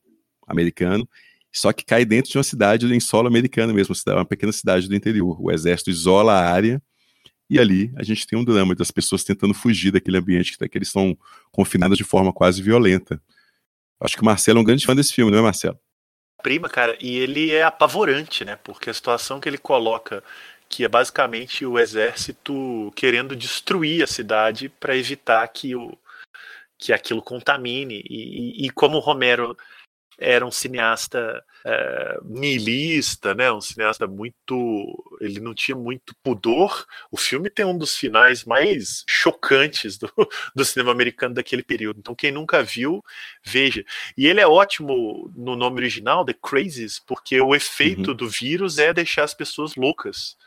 americano, 0.47 1.07
só 1.53 1.73
que 1.73 1.83
cai 1.83 2.05
dentro 2.05 2.31
de 2.31 2.37
uma 2.37 2.43
cidade 2.43 2.85
em 2.93 2.99
solo 2.99 3.27
americano 3.27 3.73
mesmo, 3.73 3.93
uma 4.07 4.25
pequena 4.25 4.53
cidade 4.53 4.87
do 4.87 4.95
interior. 4.95 5.37
O 5.41 5.51
exército 5.51 5.89
isola 5.89 6.33
a 6.33 6.49
área 6.49 6.81
e 7.49 7.59
ali 7.59 7.91
a 7.95 8.03
gente 8.03 8.25
tem 8.25 8.37
um 8.37 8.43
drama 8.43 8.75
das 8.75 8.91
pessoas 8.91 9.23
tentando 9.23 9.53
fugir 9.53 9.91
daquele 9.91 10.17
ambiente 10.17 10.57
que, 10.57 10.67
que 10.67 10.77
eles 10.77 10.89
são 10.89 11.17
confinados 11.51 11.97
de 11.97 12.03
forma 12.03 12.33
quase 12.33 12.61
violenta. 12.61 13.21
Acho 13.99 14.15
que 14.15 14.21
o 14.21 14.25
Marcelo 14.25 14.59
é 14.59 14.61
um 14.61 14.65
grande 14.65 14.85
fã 14.85 14.95
desse 14.95 15.13
filme, 15.13 15.31
não 15.31 15.39
é, 15.39 15.41
Marcelo? 15.41 15.79
Prima, 16.41 16.69
cara, 16.69 16.97
e 16.99 17.17
ele 17.17 17.51
é 17.51 17.63
apavorante, 17.63 18.43
né? 18.43 18.57
Porque 18.63 18.89
a 18.89 18.93
situação 18.93 19.39
que 19.39 19.47
ele 19.47 19.57
coloca, 19.57 20.23
que 20.69 20.83
é 20.83 20.87
basicamente 20.87 21.65
o 21.65 21.79
exército 21.79 22.91
querendo 22.95 23.35
destruir 23.35 24.03
a 24.03 24.07
cidade 24.07 24.69
para 24.69 24.95
evitar 24.95 25.47
que, 25.47 25.75
o, 25.75 25.97
que 26.77 26.91
aquilo 26.91 27.21
contamine. 27.21 28.03
E, 28.07 28.63
e, 28.63 28.65
e 28.67 28.69
como 28.69 28.97
o 28.97 29.01
Romero 29.01 29.57
era 30.19 30.45
um 30.45 30.51
cineasta 30.51 31.43
é, 31.67 32.19
nihilista, 32.23 33.33
né? 33.33 33.51
Um 33.51 33.59
cineasta 33.59 34.05
muito, 34.05 35.03
ele 35.19 35.39
não 35.39 35.55
tinha 35.55 35.75
muito 35.75 36.15
pudor. 36.23 36.85
O 37.11 37.17
filme 37.17 37.49
tem 37.49 37.65
um 37.65 37.75
dos 37.75 37.97
finais 37.97 38.45
mais 38.45 39.03
chocantes 39.07 39.97
do, 39.97 40.11
do 40.55 40.63
cinema 40.63 40.91
americano 40.91 41.33
daquele 41.33 41.63
período. 41.63 41.99
Então 41.99 42.13
quem 42.13 42.31
nunca 42.31 42.61
viu, 42.61 43.03
veja. 43.43 43.83
E 44.15 44.27
ele 44.27 44.39
é 44.39 44.47
ótimo 44.47 45.31
no 45.35 45.55
nome 45.55 45.77
original, 45.77 46.23
The 46.23 46.33
Crazies, 46.33 46.99
porque 46.99 47.41
o 47.41 47.55
efeito 47.55 48.11
uhum. 48.11 48.15
do 48.15 48.29
vírus 48.29 48.77
é 48.77 48.93
deixar 48.93 49.23
as 49.23 49.33
pessoas 49.33 49.75
loucas. 49.75 50.37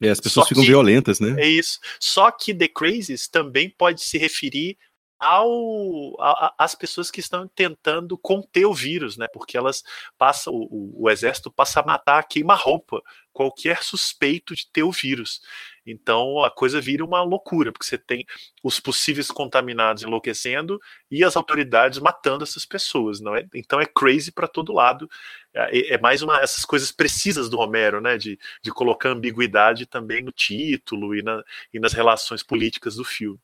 É, 0.00 0.10
as 0.10 0.20
pessoas 0.20 0.44
Só 0.44 0.48
ficam 0.48 0.62
que, 0.62 0.68
violentas, 0.68 1.18
né? 1.18 1.34
É 1.38 1.48
isso. 1.48 1.80
Só 1.98 2.30
que 2.30 2.54
The 2.54 2.68
Crazies 2.68 3.26
também 3.26 3.68
pode 3.68 4.02
se 4.02 4.16
referir 4.16 4.76
ao 5.18 6.20
a, 6.20 6.54
as 6.58 6.74
pessoas 6.74 7.10
que 7.10 7.20
estão 7.20 7.48
tentando 7.48 8.16
conter 8.18 8.66
o 8.66 8.74
vírus, 8.74 9.16
né? 9.16 9.26
Porque 9.32 9.56
elas 9.56 9.82
passam 10.18 10.54
o, 10.54 11.04
o 11.04 11.10
exército 11.10 11.50
passa 11.50 11.80
a 11.80 11.86
matar 11.86 12.18
a 12.18 12.22
queima-roupa 12.22 13.02
qualquer 13.32 13.82
suspeito 13.82 14.54
de 14.54 14.66
ter 14.72 14.82
o 14.82 14.90
vírus. 14.92 15.40
Então 15.86 16.42
a 16.44 16.50
coisa 16.50 16.80
vira 16.80 17.04
uma 17.04 17.22
loucura, 17.22 17.70
porque 17.72 17.86
você 17.86 17.98
tem 17.98 18.26
os 18.62 18.80
possíveis 18.80 19.30
contaminados 19.30 20.02
enlouquecendo 20.02 20.80
e 21.10 21.22
as 21.22 21.36
autoridades 21.36 21.98
matando 21.98 22.42
essas 22.44 22.66
pessoas, 22.66 23.20
não 23.20 23.36
é? 23.36 23.46
Então 23.54 23.80
é 23.80 23.86
crazy 23.86 24.32
para 24.32 24.48
todo 24.48 24.72
lado. 24.72 25.08
É, 25.54 25.94
é, 25.94 25.98
mais 25.98 26.22
uma 26.22 26.40
essas 26.40 26.64
coisas 26.64 26.90
precisas 26.90 27.48
do 27.48 27.56
Romero, 27.56 28.00
né? 28.00 28.18
De, 28.18 28.38
de 28.62 28.70
colocar 28.72 29.10
ambiguidade 29.10 29.86
também 29.86 30.22
no 30.22 30.32
título 30.32 31.14
e, 31.14 31.22
na, 31.22 31.42
e 31.72 31.78
nas 31.78 31.92
relações 31.92 32.42
políticas 32.42 32.96
do 32.96 33.04
filme. 33.04 33.38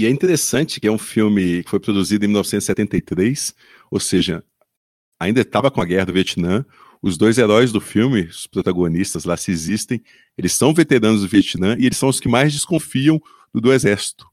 E 0.00 0.06
é 0.06 0.08
interessante 0.08 0.80
que 0.80 0.88
é 0.88 0.90
um 0.90 0.96
filme 0.96 1.62
que 1.62 1.68
foi 1.68 1.78
produzido 1.78 2.24
em 2.24 2.28
1973, 2.28 3.54
ou 3.90 4.00
seja, 4.00 4.42
ainda 5.18 5.42
estava 5.42 5.70
com 5.70 5.82
a 5.82 5.84
guerra 5.84 6.06
do 6.06 6.14
Vietnã. 6.14 6.64
os 7.02 7.18
dois 7.18 7.36
heróis 7.36 7.70
do 7.70 7.82
filme, 7.82 8.22
os 8.22 8.46
protagonistas 8.46 9.26
lá, 9.26 9.36
se 9.36 9.50
existem, 9.50 10.02
eles 10.38 10.54
são 10.54 10.72
veteranos 10.72 11.20
do 11.20 11.28
Vietnã 11.28 11.76
e 11.78 11.84
eles 11.84 11.98
são 11.98 12.08
os 12.08 12.18
que 12.18 12.30
mais 12.30 12.50
desconfiam 12.50 13.20
do, 13.52 13.60
do 13.60 13.70
exército. 13.74 14.26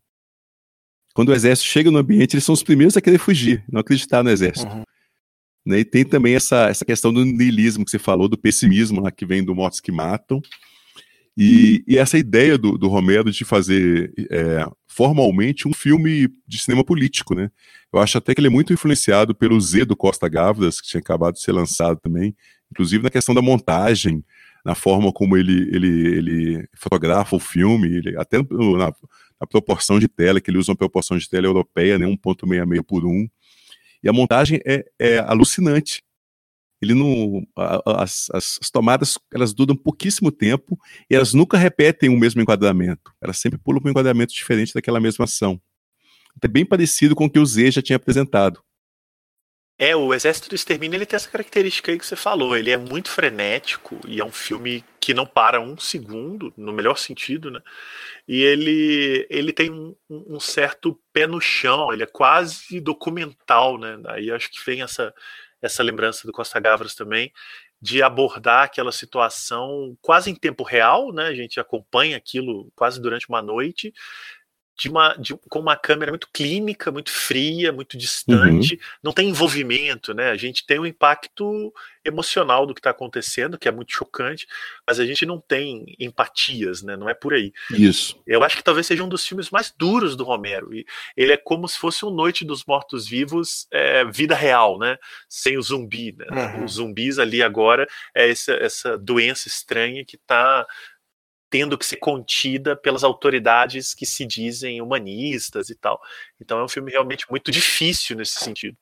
Quando 1.13 1.30
o 1.30 1.34
exército 1.34 1.68
chega 1.68 1.91
no 1.91 1.97
ambiente, 1.97 2.36
eles 2.36 2.45
são 2.45 2.53
os 2.53 2.63
primeiros 2.63 2.95
a 2.95 3.01
querer 3.01 3.18
fugir, 3.18 3.61
não 3.70 3.82
acreditar 3.82 4.24
no 4.24 4.30
exército. 4.30 4.72
Uhum. 4.72 4.84
Né? 5.65 5.80
E 5.80 5.86
tem 5.86 6.05
também 6.05 6.34
essa, 6.34 6.70
essa 6.70 6.86
questão 6.86 7.11
do 7.11 7.26
niilismo 7.26 7.84
que 7.84 7.91
você 7.91 7.99
falou, 7.99 8.30
do 8.30 8.38
pessimismo 8.38 9.01
lá, 9.01 9.11
que 9.11 9.26
vem 9.26 9.43
do 9.43 9.53
Mortos 9.53 9.82
que 9.82 9.91
Matam. 9.91 10.41
E, 11.38 11.84
e 11.88 12.00
essa 12.00 12.18
ideia 12.18 12.58
do, 12.58 12.80
do, 12.80 12.88
Romero 12.88 13.32
de 13.32 13.46
fazer 13.46 14.12
é, 14.32 14.68
formalmente 14.88 15.68
um 15.68 15.74
filme 15.74 16.28
de 16.48 16.58
cinema 16.58 16.84
político, 16.84 17.36
né? 17.36 17.52
Eu 17.94 18.00
acho 18.00 18.18
até 18.18 18.34
que 18.34 18.42
ele 18.42 18.48
é 18.48 18.50
muito 18.50 18.74
influenciado 18.74 19.36
pelo 19.36 19.62
Z 19.62 19.86
do 19.86 19.96
Costa 19.96 20.28
Gávridas, 20.28 20.82
que 20.82 20.88
tinha 20.88 21.00
acabado 21.00 21.36
de 21.36 21.42
ser 21.42 21.52
lançado 21.52 22.00
também, 22.02 22.36
inclusive 22.72 23.04
na 23.04 23.12
questão 23.12 23.36
da 23.36 23.42
montagem, 23.42 24.26
na 24.66 24.74
forma 24.74 25.14
como 25.14 25.38
ele, 25.38 25.70
ele, 25.72 26.08
ele 26.08 26.68
fotografa 26.74 27.36
o 27.36 27.40
filme, 27.40 27.88
ele, 27.88 28.18
até 28.18 28.40
na, 28.40 28.92
na, 29.40 29.48
proporção 29.48 30.00
de 30.00 30.08
tela, 30.08 30.42
que 30.42 30.50
ele 30.50 30.58
usa 30.58 30.72
uma 30.72 30.78
proporção 30.78 31.20
de 31.20 31.30
tela 31.30 31.46
europeia, 31.46 32.00
né, 32.00 32.08
1.66 32.08 32.84
por 32.84 33.06
1. 33.06 33.30
E 34.04 34.10
a 34.10 34.14
montagem 34.14 34.60
é, 34.66 34.84
é 34.98 35.20
alucinante 35.20 36.04
ele 36.82 36.93
não 36.93 37.45
as, 37.55 38.30
as, 38.32 38.59
as, 38.61 38.69
tomadas 38.69 39.17
elas 39.34 39.53
duram 39.53 39.75
pouquíssimo 39.75 40.32
tempo 40.32 40.80
e 41.09 41.15
elas 41.15 41.34
nunca 41.34 41.57
repetem 41.57 42.09
o 42.09 42.17
mesmo 42.17 42.41
enquadramento. 42.41 43.11
Elas 43.21 43.38
sempre 43.38 43.57
pulam 43.57 43.82
para 43.82 43.89
um 43.89 43.91
enquadramento 43.91 44.34
diferente 44.34 44.73
daquela 44.73 44.99
mesma 44.99 45.25
ação. 45.25 45.59
É 46.41 46.47
bem 46.47 46.65
parecido 46.65 47.15
com 47.15 47.25
o 47.25 47.30
que 47.30 47.39
o 47.39 47.45
Z 47.45 47.71
já 47.71 47.82
tinha 47.82 47.95
apresentado. 47.95 48.61
É 49.80 49.95
o 49.95 50.11
Exército 50.11 50.49
do 50.49 50.55
Extermínio 50.55 50.97
ele 50.97 51.05
tem 51.05 51.15
essa 51.15 51.30
característica 51.30 51.91
aí 51.91 51.99
que 51.99 52.05
você 52.05 52.15
falou. 52.15 52.57
Ele 52.57 52.71
é 52.71 52.78
muito 52.78 53.11
frenético 53.11 53.99
e 54.07 54.19
é 54.19 54.25
um 54.25 54.32
filme 54.32 54.84
que 54.99 55.13
não 55.13 55.25
para 55.25 55.61
um 55.61 55.78
segundo 55.78 56.51
no 56.57 56.73
melhor 56.73 56.97
sentido 56.97 57.51
né? 57.51 57.61
E 58.28 58.41
ele 58.41 59.28
ele 59.30 59.53
tem 59.53 59.71
um, 59.71 59.95
um 60.09 60.39
certo 60.39 60.99
pé 61.13 61.28
no 61.28 61.39
chão 61.39 61.93
ele 61.93 62.03
é 62.03 62.07
quase 62.07 62.80
documental 62.82 63.78
né? 63.78 63.99
Aí 64.07 64.32
acho 64.32 64.49
que 64.51 64.59
vem 64.65 64.82
essa 64.82 65.13
essa 65.68 65.84
lembrança 65.84 66.26
do 66.26 66.34
Costa 66.34 66.59
Gavras 66.59 66.95
também, 66.95 67.32
de 67.82 68.01
abordar 68.01 68.63
aquela 68.63 68.91
situação 68.91 69.95
quase 70.01 70.32
em 70.32 70.36
tempo 70.36 70.63
real, 70.63 71.13
né? 71.13 71.28
A 71.28 71.36
gente 71.36 71.59
acompanha 71.59 72.18
aquilo 72.18 72.72
quase 72.76 72.99
durante 72.99 73.30
uma 73.30 73.41
noite, 73.41 73.93
de 74.78 74.89
uma, 74.89 75.15
de, 75.15 75.36
com 75.49 75.59
uma 75.59 75.75
câmera 75.75 76.11
muito 76.11 76.30
clínica, 76.32 76.91
muito 76.91 77.09
fria, 77.09 77.73
muito 77.73 77.97
distante, 77.97 78.75
uhum. 78.75 78.80
não 79.01 79.11
tem 79.11 79.30
envolvimento, 79.30 80.13
né? 80.13 80.30
A 80.30 80.38
gente 80.38 80.65
tem 80.65 80.80
um 80.80 80.86
impacto 80.86 81.73
emocional 82.05 82.65
do 82.65 82.73
que 82.73 82.80
está 82.80 82.91
acontecendo, 82.91 83.57
que 83.57 83.67
é 83.67 83.71
muito 83.71 83.91
chocante, 83.91 84.47
mas 84.86 84.99
a 84.99 85.05
gente 85.05 85.25
não 85.25 85.41
tem 85.41 85.95
empatias, 85.99 86.84
né? 86.84 86.95
Não 86.95 87.09
é 87.09 87.15
por 87.15 87.34
aí. 87.34 87.51
Isso. 87.71 88.21
Eu 88.25 88.43
acho 88.43 88.55
que 88.55 88.63
talvez 88.63 88.86
seja 88.86 89.03
um 89.03 89.09
dos 89.09 89.25
filmes 89.25 89.49
mais 89.49 89.73
duros 89.75 90.15
do 90.15 90.23
Romero. 90.23 90.73
E 90.73 90.86
ele 91.15 91.34
é 91.34 91.38
como 91.38 91.67
se 91.67 91.78
fosse 91.78 92.05
um 92.05 92.11
Noite 92.11 92.45
dos 92.45 92.63
Mortos 92.63 93.07
Vivos, 93.07 93.67
é, 93.71 94.05
vida 94.05 94.36
real, 94.36 94.78
né? 94.78 94.97
Sem 95.28 95.57
o 95.57 95.61
zumbi. 95.61 96.15
Né? 96.17 96.28
Uhum. 96.30 96.65
Os 96.65 96.73
zumbis 96.73 97.17
ali 97.17 97.41
agora 97.41 97.88
é 98.15 98.30
essa, 98.30 98.53
essa 98.53 98.97
doença 98.97 99.47
estranha 99.47 100.05
que 100.05 100.15
está 100.15 100.65
tendo 101.50 101.78
que 101.78 101.86
ser 101.86 101.98
contida 101.98 102.76
pelas 102.76 103.04
autoridades 103.04 103.93
que 103.93 104.06
se 104.06 104.26
dizem 104.26 104.82
humanistas 104.82 105.70
e 105.70 105.76
tal. 105.76 106.00
Então 106.41 106.60
é 106.60 106.64
um 106.64 106.68
filme 106.68 106.91
realmente 106.91 107.26
muito 107.30 107.52
difícil 107.52 108.18
nesse 108.18 108.39
sentido. 108.39 108.78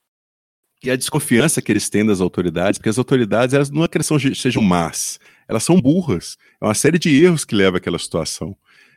E 0.84 0.91
a 0.91 0.95
desconfiança 0.95 1.61
que 1.61 1.72
eles 1.72 1.89
têm 1.89 2.05
das 2.05 2.22
autoridades, 2.22 2.78
porque 2.78 2.89
as 2.89 2.97
autoridades 2.97 3.53
elas 3.53 3.70
não 3.70 3.84
é 3.84 3.88
que 3.88 3.97
elas 3.97 4.07
sejam 4.38 4.61
más, 4.61 5.20
elas 5.47 5.63
são 5.63 5.80
burras. 5.80 6.38
É 6.61 6.66
uma 6.66 6.76
série 6.76 6.99
de 6.99 7.24
erros 7.24 7.45
que 7.45 7.55
leva 7.55 7.78
àquela 7.78 7.97
situação. 7.97 8.55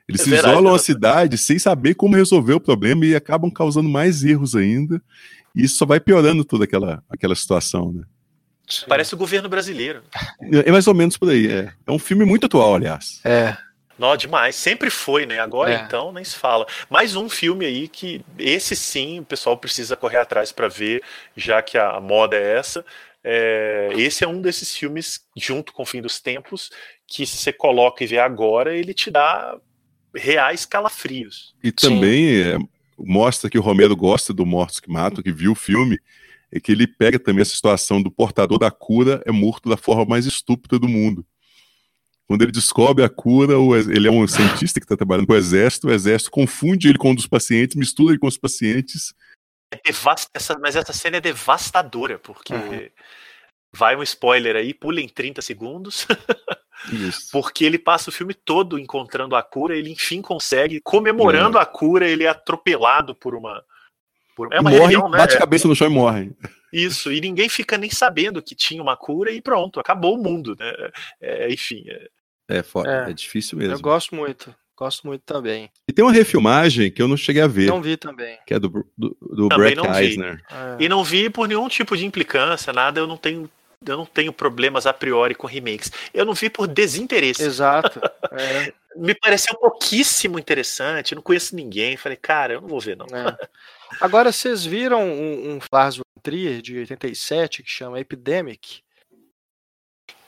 Eles 0.09 0.23
é 0.23 0.25
se 0.25 0.31
verdade, 0.31 0.55
isolam 0.55 0.75
a 0.75 0.79
cidade 0.79 1.39
sem 1.39 1.59
saber 1.59 1.95
como 1.95 2.17
resolver 2.17 2.55
o 2.55 2.61
problema 2.61 3.05
e 3.05 3.15
acabam 3.15 3.51
causando 3.51 3.89
mais 3.89 4.25
erros 4.25 4.57
ainda. 4.57 5.03
E 5.55 5.65
isso 5.65 5.77
só 5.77 5.87
vai 5.87 6.01
piorando 6.01 6.45
toda 6.45 6.65
aquela, 6.65 7.03
aquela 7.09 7.35
situação, 7.35 7.93
né? 7.93 8.05
Parece 8.87 9.15
o 9.15 9.17
governo 9.17 9.49
brasileiro. 9.49 10.03
É 10.65 10.71
mais 10.71 10.87
ou 10.87 10.95
menos 10.95 11.17
por 11.17 11.31
aí. 11.31 11.51
É, 11.51 11.73
é 11.87 11.91
um 11.91 11.99
filme 11.99 12.25
muito 12.25 12.47
atual, 12.47 12.75
aliás. 12.75 13.21
É. 13.25 13.57
Não, 13.99 14.17
demais. 14.17 14.55
Sempre 14.55 14.91
foi, 14.91 15.27
né? 15.27 15.41
Agora 15.41 15.73
é. 15.73 15.81
então 15.81 16.13
nem 16.13 16.23
se 16.23 16.37
fala. 16.37 16.67
Mais 16.89 17.17
um 17.17 17.29
filme 17.29 17.67
aí 17.67 17.89
que 17.89 18.25
esse 18.39 18.77
sim 18.77 19.21
o 19.21 19.25
pessoal 19.25 19.57
precisa 19.57 19.97
correr 19.97 20.19
atrás 20.19 20.53
para 20.53 20.69
ver, 20.69 21.03
já 21.37 21.61
que 21.61 21.77
a 21.77 22.01
moda 22.01 22.37
é 22.37 22.57
essa. 22.57 22.85
É, 23.25 23.91
esse 23.97 24.23
é 24.23 24.29
um 24.29 24.41
desses 24.41 24.75
filmes, 24.75 25.21
junto 25.37 25.73
com 25.73 25.83
o 25.83 25.87
Fim 25.87 26.01
dos 26.01 26.21
Tempos, 26.21 26.71
que 27.07 27.27
se 27.27 27.39
você 27.39 27.53
coloca 27.53 28.05
e 28.05 28.07
vê 28.07 28.19
agora, 28.19 28.77
ele 28.77 28.95
te 28.95 29.11
dá 29.11 29.57
reais 30.15 30.65
calafrios. 30.65 31.55
E 31.63 31.73
também 31.73 32.41
é, 32.41 32.59
mostra 32.97 33.51
que 33.51 33.59
o 33.59 33.63
Romero 33.63 33.97
gosta 33.97 34.33
do 34.33 34.47
Mortos 34.47 34.79
que 34.81 34.91
Matam, 34.91 35.23
que 35.23 35.33
viu 35.33 35.53
o 35.53 35.57
filme, 35.57 35.99
é 36.51 36.59
que 36.59 36.73
ele 36.73 36.87
pega 36.87 37.19
também 37.19 37.43
essa 37.43 37.55
situação 37.55 38.03
do 38.03 38.11
portador 38.11 38.59
da 38.59 38.71
cura 38.71 39.23
é 39.27 39.33
morto 39.33 39.69
da 39.69 39.77
forma 39.77 40.05
mais 40.05 40.27
estúpida 40.27 40.79
do 40.79 40.89
mundo. 40.89 41.27
Quando 42.27 42.43
ele 42.43 42.53
descobre 42.53 43.03
a 43.03 43.09
cura, 43.09 43.55
ele 43.91 44.07
é 44.07 44.11
um 44.11 44.27
cientista 44.29 44.79
que 44.79 44.85
está 44.85 44.97
trabalhando 44.97 45.27
com 45.27 45.33
o 45.33 45.37
exército, 45.37 45.89
o 45.89 45.93
exército 45.93 46.31
confunde 46.31 46.89
ele 46.89 46.99
com 46.99 47.11
um 47.11 47.15
dos 47.15 47.27
pacientes, 47.27 47.75
mistura 47.75 48.13
ele 48.13 48.19
com 48.19 48.27
os 48.27 48.37
pacientes. 48.37 49.15
É 49.73 49.81
essa, 50.35 50.59
mas 50.59 50.77
essa 50.77 50.93
cena 50.93 51.17
é 51.17 51.21
devastadora, 51.21 52.19
porque 52.19 52.53
uhum. 52.53 52.89
vai 53.73 53.97
um 53.97 54.03
spoiler 54.03 54.57
aí, 54.57 54.75
pula 54.75 55.01
em 55.01 55.09
30 55.09 55.41
segundos. 55.41 56.07
Isso. 56.93 57.29
Porque 57.33 57.65
ele 57.65 57.79
passa 57.79 58.09
o 58.09 58.13
filme 58.13 58.33
todo 58.33 58.79
encontrando 58.79 59.35
a 59.35 59.43
cura, 59.43 59.77
ele 59.77 59.91
enfim 59.91 60.23
consegue, 60.23 60.81
comemorando 60.81 61.59
é. 61.59 61.63
a 61.63 61.67
cura, 61.67 62.09
ele 62.09 62.25
é 62.25 62.29
atropelado 62.29 63.15
por 63.15 63.35
uma, 63.35 63.65
por... 64.39 64.53
É 64.53 64.61
uma 64.61 64.71
morre, 64.71 64.83
religião, 64.83 65.09
né? 65.09 65.19
bate 65.19 65.35
a 65.35 65.41
cabeça 65.41 65.67
no 65.67 65.75
chão 65.75 65.89
e 65.89 65.91
morre. 65.91 66.31
Isso, 66.73 67.11
e 67.11 67.21
ninguém 67.21 67.49
fica 67.49 67.77
nem 67.77 67.91
sabendo 67.91 68.41
que 68.41 68.55
tinha 68.55 68.81
uma 68.81 68.97
cura 68.97 69.33
e 69.33 69.43
pronto, 69.43 69.81
acabou 69.81 70.15
o 70.15 70.23
mundo, 70.23 70.55
né? 70.57 70.73
É, 71.21 71.53
enfim. 71.53 71.83
É... 71.89 72.07
É, 72.51 72.63
foda, 72.63 73.07
é, 73.07 73.11
é 73.11 73.13
difícil 73.13 73.59
mesmo. 73.59 73.75
Eu 73.75 73.81
gosto 73.81 74.15
muito, 74.15 74.55
gosto 74.77 75.07
muito 75.07 75.23
também. 75.23 75.69
E 75.87 75.93
tem 75.93 76.05
uma 76.05 76.13
refilmagem 76.13 76.91
que 76.91 77.03
eu 77.03 77.09
não 77.09 77.17
cheguei 77.17 77.43
a 77.43 77.47
ver. 77.47 77.67
Não 77.67 77.83
vi 77.83 77.97
também. 77.97 78.39
Que 78.47 78.55
é 78.55 78.59
do, 78.59 78.87
do, 78.97 79.17
do 79.21 79.49
Brett 79.49 79.81
Eisner. 79.87 80.43
É. 80.51 80.85
E 80.85 80.89
não 80.89 81.05
vi 81.05 81.29
por 81.29 81.47
nenhum 81.47 81.69
tipo 81.69 81.97
de 81.97 82.07
implicância, 82.07 82.73
nada, 82.73 83.01
eu 83.01 83.07
não 83.07 83.17
tenho 83.19 83.51
eu 83.87 83.97
não 83.97 84.07
tenho 84.07 84.33
problemas 84.33 84.87
a 84.87 84.93
priori 84.93 85.35
com 85.35 85.47
remakes. 85.47 85.91
Eu 86.13 86.25
não 86.25 86.35
vi 86.35 86.51
por 86.51 86.67
desinteresse. 86.67 87.43
Exato. 87.43 88.01
É. 88.31 88.73
Me 88.95 89.15
pareceu 89.15 89.57
pouquíssimo 89.57 90.39
interessante. 90.39 91.15
Não 91.15 91.23
conheço 91.23 91.57
ninguém. 91.57 91.97
Falei, 91.97 92.17
cara, 92.17 92.53
eu 92.53 92.61
não 92.61 92.69
vou 92.69 92.79
ver, 92.79 92.97
não. 92.97 93.07
É. 93.07 93.37
Agora, 94.01 94.31
vocês 94.31 94.65
viram 94.65 95.03
um, 95.03 95.55
um 95.55 95.59
Lars 95.73 95.99
Trier 96.23 96.61
de 96.61 96.79
87 96.79 97.63
que 97.63 97.71
chama 97.71 97.99
Epidemic? 97.99 98.83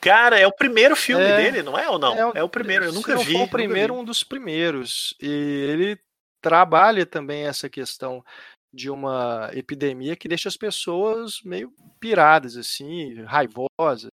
Cara, 0.01 0.39
é 0.39 0.47
o 0.47 0.53
primeiro 0.53 0.97
filme 0.97 1.25
é, 1.25 1.37
dele, 1.37 1.63
não 1.63 1.79
é 1.79 1.89
ou 1.89 1.99
não? 1.99 2.17
É 2.17 2.27
o, 2.27 2.33
é 2.37 2.43
o 2.43 2.49
primeiro, 2.49 2.87
eu 2.87 2.93
nunca 2.93 3.17
vi. 3.19 3.35
Foi 3.35 3.43
o 3.43 3.49
primeiro, 3.49 3.95
um 3.95 4.03
dos 4.03 4.25
primeiros. 4.25 5.15
E 5.21 5.29
ele 5.29 6.01
trabalha 6.41 7.05
também 7.05 7.47
essa 7.47 7.69
questão 7.69 8.25
de 8.73 8.91
uma 8.91 9.51
epidemia 9.53 10.17
que 10.17 10.29
deixa 10.29 10.49
as 10.49 10.57
pessoas 10.57 11.41
meio 11.45 11.73
piradas, 11.99 12.57
assim, 12.57 13.23
raivosas. 13.23 14.11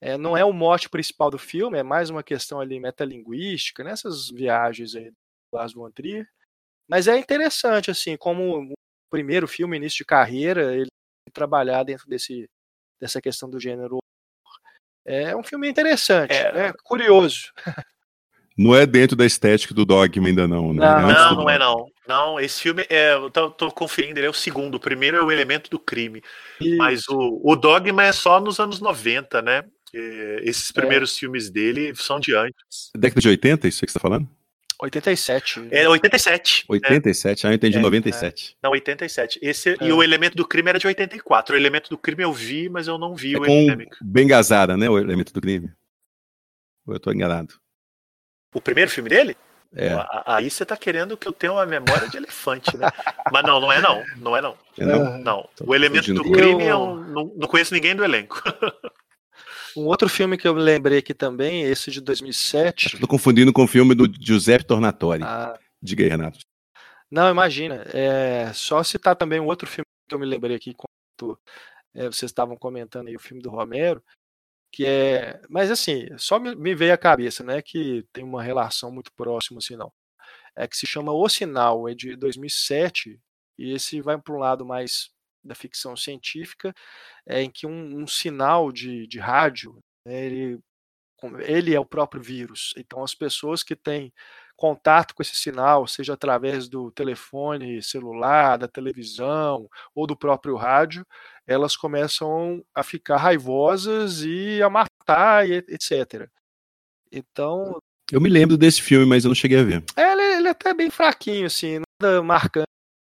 É, 0.00 0.16
não 0.16 0.36
é 0.36 0.44
o 0.44 0.52
mote 0.52 0.88
principal 0.88 1.30
do 1.30 1.38
filme, 1.38 1.78
é 1.78 1.82
mais 1.82 2.10
uma 2.10 2.22
questão 2.22 2.60
ali 2.60 2.80
metalinguística, 2.80 3.84
nessas 3.84 4.30
viagens 4.30 4.94
aí 4.94 5.10
do 5.10 5.16
Lars 5.52 5.72
von 5.72 5.90
Trier. 5.90 6.26
Mas 6.88 7.06
é 7.06 7.18
interessante, 7.18 7.90
assim, 7.90 8.16
como 8.16 8.72
o 8.72 8.74
primeiro 9.10 9.46
filme, 9.46 9.76
início 9.76 9.98
de 9.98 10.04
carreira, 10.04 10.74
ele 10.74 10.88
trabalhar 11.32 11.84
dentro 11.84 12.08
desse, 12.08 12.48
dessa 13.00 13.20
questão 13.20 13.48
do 13.48 13.60
gênero. 13.60 13.98
É 15.04 15.34
um 15.36 15.42
filme 15.42 15.68
interessante, 15.68 16.32
é, 16.32 16.68
é 16.68 16.72
curioso. 16.82 17.52
Não 18.58 18.74
é 18.74 18.84
dentro 18.84 19.16
da 19.16 19.24
estética 19.24 19.72
do 19.72 19.86
Dogma 19.86 20.28
ainda 20.28 20.46
não, 20.46 20.74
né? 20.74 20.84
Não, 20.84 21.00
não, 21.00 21.34
não 21.36 21.50
é 21.50 21.58
não. 21.58 21.86
Não, 22.10 22.40
esse 22.40 22.60
filme, 22.60 22.84
é, 22.88 23.14
eu 23.14 23.30
tô, 23.30 23.52
tô, 23.52 23.70
conferindo, 23.70 24.18
ele 24.18 24.26
é 24.26 24.30
o 24.30 24.34
segundo. 24.34 24.74
O 24.74 24.80
primeiro 24.80 25.16
é 25.16 25.22
o 25.22 25.30
Elemento 25.30 25.70
do 25.70 25.78
Crime. 25.78 26.20
Isso. 26.60 26.76
Mas 26.76 27.06
o, 27.08 27.40
o 27.44 27.54
Dogma 27.54 28.02
é 28.02 28.10
só 28.10 28.40
nos 28.40 28.58
anos 28.58 28.80
90, 28.80 29.40
né? 29.40 29.64
esses 30.42 30.70
é. 30.70 30.72
primeiros 30.72 31.16
é. 31.16 31.20
filmes 31.20 31.50
dele 31.50 31.94
são 31.94 32.18
de 32.18 32.34
antes. 32.34 32.90
Década 32.96 33.20
de 33.20 33.28
80, 33.28 33.68
isso 33.68 33.84
aí 33.84 33.86
que 33.86 33.92
você 33.92 33.98
tá 33.98 34.02
falando? 34.02 34.28
87. 34.80 35.68
É 35.70 35.88
87. 35.88 36.64
87, 36.68 37.46
é. 37.46 37.48
ah, 37.48 37.52
eu 37.52 37.54
entendi 37.54 37.78
é, 37.78 37.80
97. 37.80 38.56
É. 38.56 38.66
Não, 38.66 38.72
87. 38.72 39.38
Esse, 39.40 39.70
é. 39.70 39.76
E 39.80 39.92
o 39.92 40.02
Elemento 40.02 40.36
do 40.36 40.44
Crime 40.44 40.68
era 40.68 40.80
de 40.80 40.88
84. 40.88 41.54
O 41.54 41.58
Elemento 41.58 41.90
do 41.90 41.98
Crime 41.98 42.24
eu 42.24 42.32
vi, 42.32 42.68
mas 42.68 42.88
eu 42.88 42.98
não 42.98 43.14
vi 43.14 43.34
é 43.34 43.38
o 43.38 43.42
com 43.42 43.46
Epidemic. 43.46 43.96
Bem 44.02 44.26
gazada, 44.26 44.76
né? 44.76 44.90
O 44.90 44.98
Elemento 44.98 45.32
do 45.32 45.40
Crime. 45.40 45.70
Ou 46.86 46.94
eu 46.94 46.98
tô 46.98 47.12
enganado? 47.12 47.54
O 48.52 48.60
primeiro 48.60 48.90
filme 48.90 49.08
dele? 49.08 49.36
É. 49.74 49.90
Aí 50.26 50.50
você 50.50 50.66
tá 50.66 50.76
querendo 50.76 51.16
que 51.16 51.28
eu 51.28 51.32
tenha 51.32 51.52
uma 51.52 51.64
memória 51.64 52.08
de 52.08 52.16
elefante, 52.16 52.76
né? 52.76 52.88
Mas 53.32 53.44
não, 53.44 53.60
não 53.60 53.70
é 53.70 53.80
não. 53.80 54.02
Não 54.16 54.36
é 54.36 54.40
não. 54.40 54.56
É 54.76 54.84
não? 54.84 55.18
não. 55.18 55.48
O 55.64 55.74
Elemento 55.74 56.12
do 56.12 56.24
Crime 56.32 56.64
eu... 56.64 56.96
não, 56.96 57.32
não 57.36 57.48
conheço 57.48 57.72
ninguém 57.72 57.94
do 57.94 58.04
elenco. 58.04 58.42
Um 59.76 59.86
outro 59.86 60.08
filme 60.08 60.36
que 60.36 60.48
eu 60.48 60.54
me 60.54 60.60
lembrei 60.60 60.98
aqui 60.98 61.14
também, 61.14 61.62
esse 61.62 61.92
de 61.92 62.00
2007. 62.00 62.94
Estou 62.94 63.08
confundindo 63.08 63.52
com 63.52 63.62
o 63.62 63.68
filme 63.68 63.94
do 63.94 64.10
Giuseppe 64.20 64.64
Tornatori. 64.64 65.22
Ah. 65.22 65.56
Diga 65.80 66.02
aí, 66.02 66.10
Renato. 66.10 66.40
Não, 67.10 67.30
imagina. 67.30 67.84
É, 67.92 68.52
só 68.52 68.82
citar 68.82 69.16
também 69.16 69.40
um 69.40 69.46
outro 69.46 69.68
filme 69.68 69.86
que 70.08 70.14
eu 70.14 70.18
me 70.18 70.26
lembrei 70.26 70.56
aqui, 70.56 70.70
enquanto 70.70 71.38
é, 71.94 72.06
vocês 72.06 72.30
estavam 72.30 72.56
comentando 72.56 73.08
aí 73.08 73.16
o 73.16 73.20
filme 73.20 73.42
do 73.42 73.50
Romero, 73.50 74.02
que 74.72 74.86
é. 74.86 75.40
Mas 75.48 75.70
assim, 75.70 76.06
só 76.18 76.38
me, 76.38 76.74
veio 76.74 76.94
à 76.94 76.98
cabeça, 76.98 77.44
né? 77.44 77.62
Que 77.62 78.04
tem 78.12 78.24
uma 78.24 78.42
relação 78.42 78.90
muito 78.92 79.12
próxima, 79.14 79.58
assim, 79.58 79.76
não. 79.76 79.92
É 80.56 80.68
que 80.68 80.76
se 80.76 80.86
chama 80.86 81.12
O 81.12 81.28
Sinal, 81.28 81.88
é 81.88 81.94
de 81.94 82.16
2007, 82.16 83.20
e 83.58 83.72
esse 83.72 84.00
vai 84.00 84.18
para 84.20 84.34
um 84.34 84.38
lado 84.38 84.66
mais 84.66 85.10
da 85.44 85.54
ficção 85.54 85.96
científica, 85.96 86.74
é, 87.26 87.42
em 87.42 87.50
que 87.50 87.66
um, 87.66 88.02
um 88.02 88.06
sinal 88.06 88.72
de, 88.72 89.06
de 89.06 89.18
rádio, 89.18 89.78
né, 90.04 90.26
ele, 90.26 90.60
ele 91.40 91.74
é 91.74 91.80
o 91.80 91.84
próprio 91.84 92.22
vírus. 92.22 92.72
Então, 92.76 93.02
as 93.02 93.14
pessoas 93.14 93.62
que 93.62 93.76
têm 93.76 94.12
contato 94.56 95.14
com 95.14 95.22
esse 95.22 95.34
sinal, 95.34 95.86
seja 95.86 96.12
através 96.12 96.68
do 96.68 96.90
telefone 96.90 97.82
celular, 97.82 98.58
da 98.58 98.68
televisão 98.68 99.66
ou 99.94 100.06
do 100.06 100.14
próprio 100.14 100.54
rádio, 100.54 101.06
elas 101.46 101.76
começam 101.76 102.62
a 102.74 102.82
ficar 102.82 103.16
raivosas 103.16 104.22
e 104.22 104.62
a 104.62 104.68
matar, 104.68 105.48
e 105.48 105.64
etc. 105.68 106.28
Então. 107.10 107.80
Eu 108.12 108.20
me 108.20 108.28
lembro 108.28 108.58
desse 108.58 108.82
filme, 108.82 109.06
mas 109.06 109.24
eu 109.24 109.28
não 109.28 109.34
cheguei 109.34 109.60
a 109.60 109.64
ver. 109.64 109.82
É, 109.96 110.12
ele, 110.12 110.22
ele 110.22 110.48
é 110.48 110.50
até 110.50 110.74
bem 110.74 110.90
fraquinho, 110.90 111.46
assim, 111.46 111.80
nada 112.02 112.22
marcante, 112.22 112.66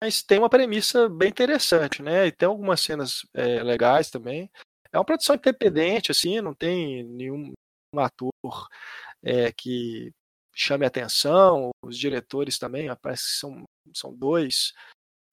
mas 0.01 0.23
tem 0.23 0.39
uma 0.39 0.49
premissa 0.49 1.07
bem 1.07 1.29
interessante, 1.29 2.01
né? 2.01 2.25
E 2.25 2.31
tem 2.31 2.47
algumas 2.47 2.81
cenas 2.81 3.21
é, 3.35 3.61
legais 3.61 4.09
também. 4.09 4.49
É 4.91 4.97
uma 4.97 5.05
produção 5.05 5.35
independente, 5.35 6.11
assim, 6.11 6.41
não 6.41 6.53
tem 6.53 7.03
nenhum 7.03 7.53
ator 7.99 8.31
é, 9.23 9.51
que 9.51 10.11
chame 10.55 10.85
atenção. 10.85 11.71
Os 11.83 11.97
diretores 11.97 12.57
também, 12.57 12.87
parece 13.01 13.23
que 13.23 13.39
são, 13.39 13.63
são 13.93 14.15
dois, 14.15 14.73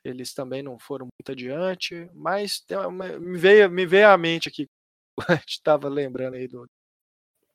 eles 0.04 0.34
também 0.34 0.62
não 0.62 0.78
foram 0.78 1.06
muito 1.06 1.32
adiante, 1.32 2.08
mas 2.12 2.64
uma, 2.70 3.18
me, 3.18 3.38
veio, 3.38 3.70
me 3.70 3.86
veio 3.86 4.08
à 4.08 4.18
mente 4.18 4.48
aqui, 4.48 4.66
a 5.28 5.34
gente 5.36 5.50
estava 5.50 5.88
lembrando 5.88 6.34
aí 6.34 6.48
do. 6.48 6.66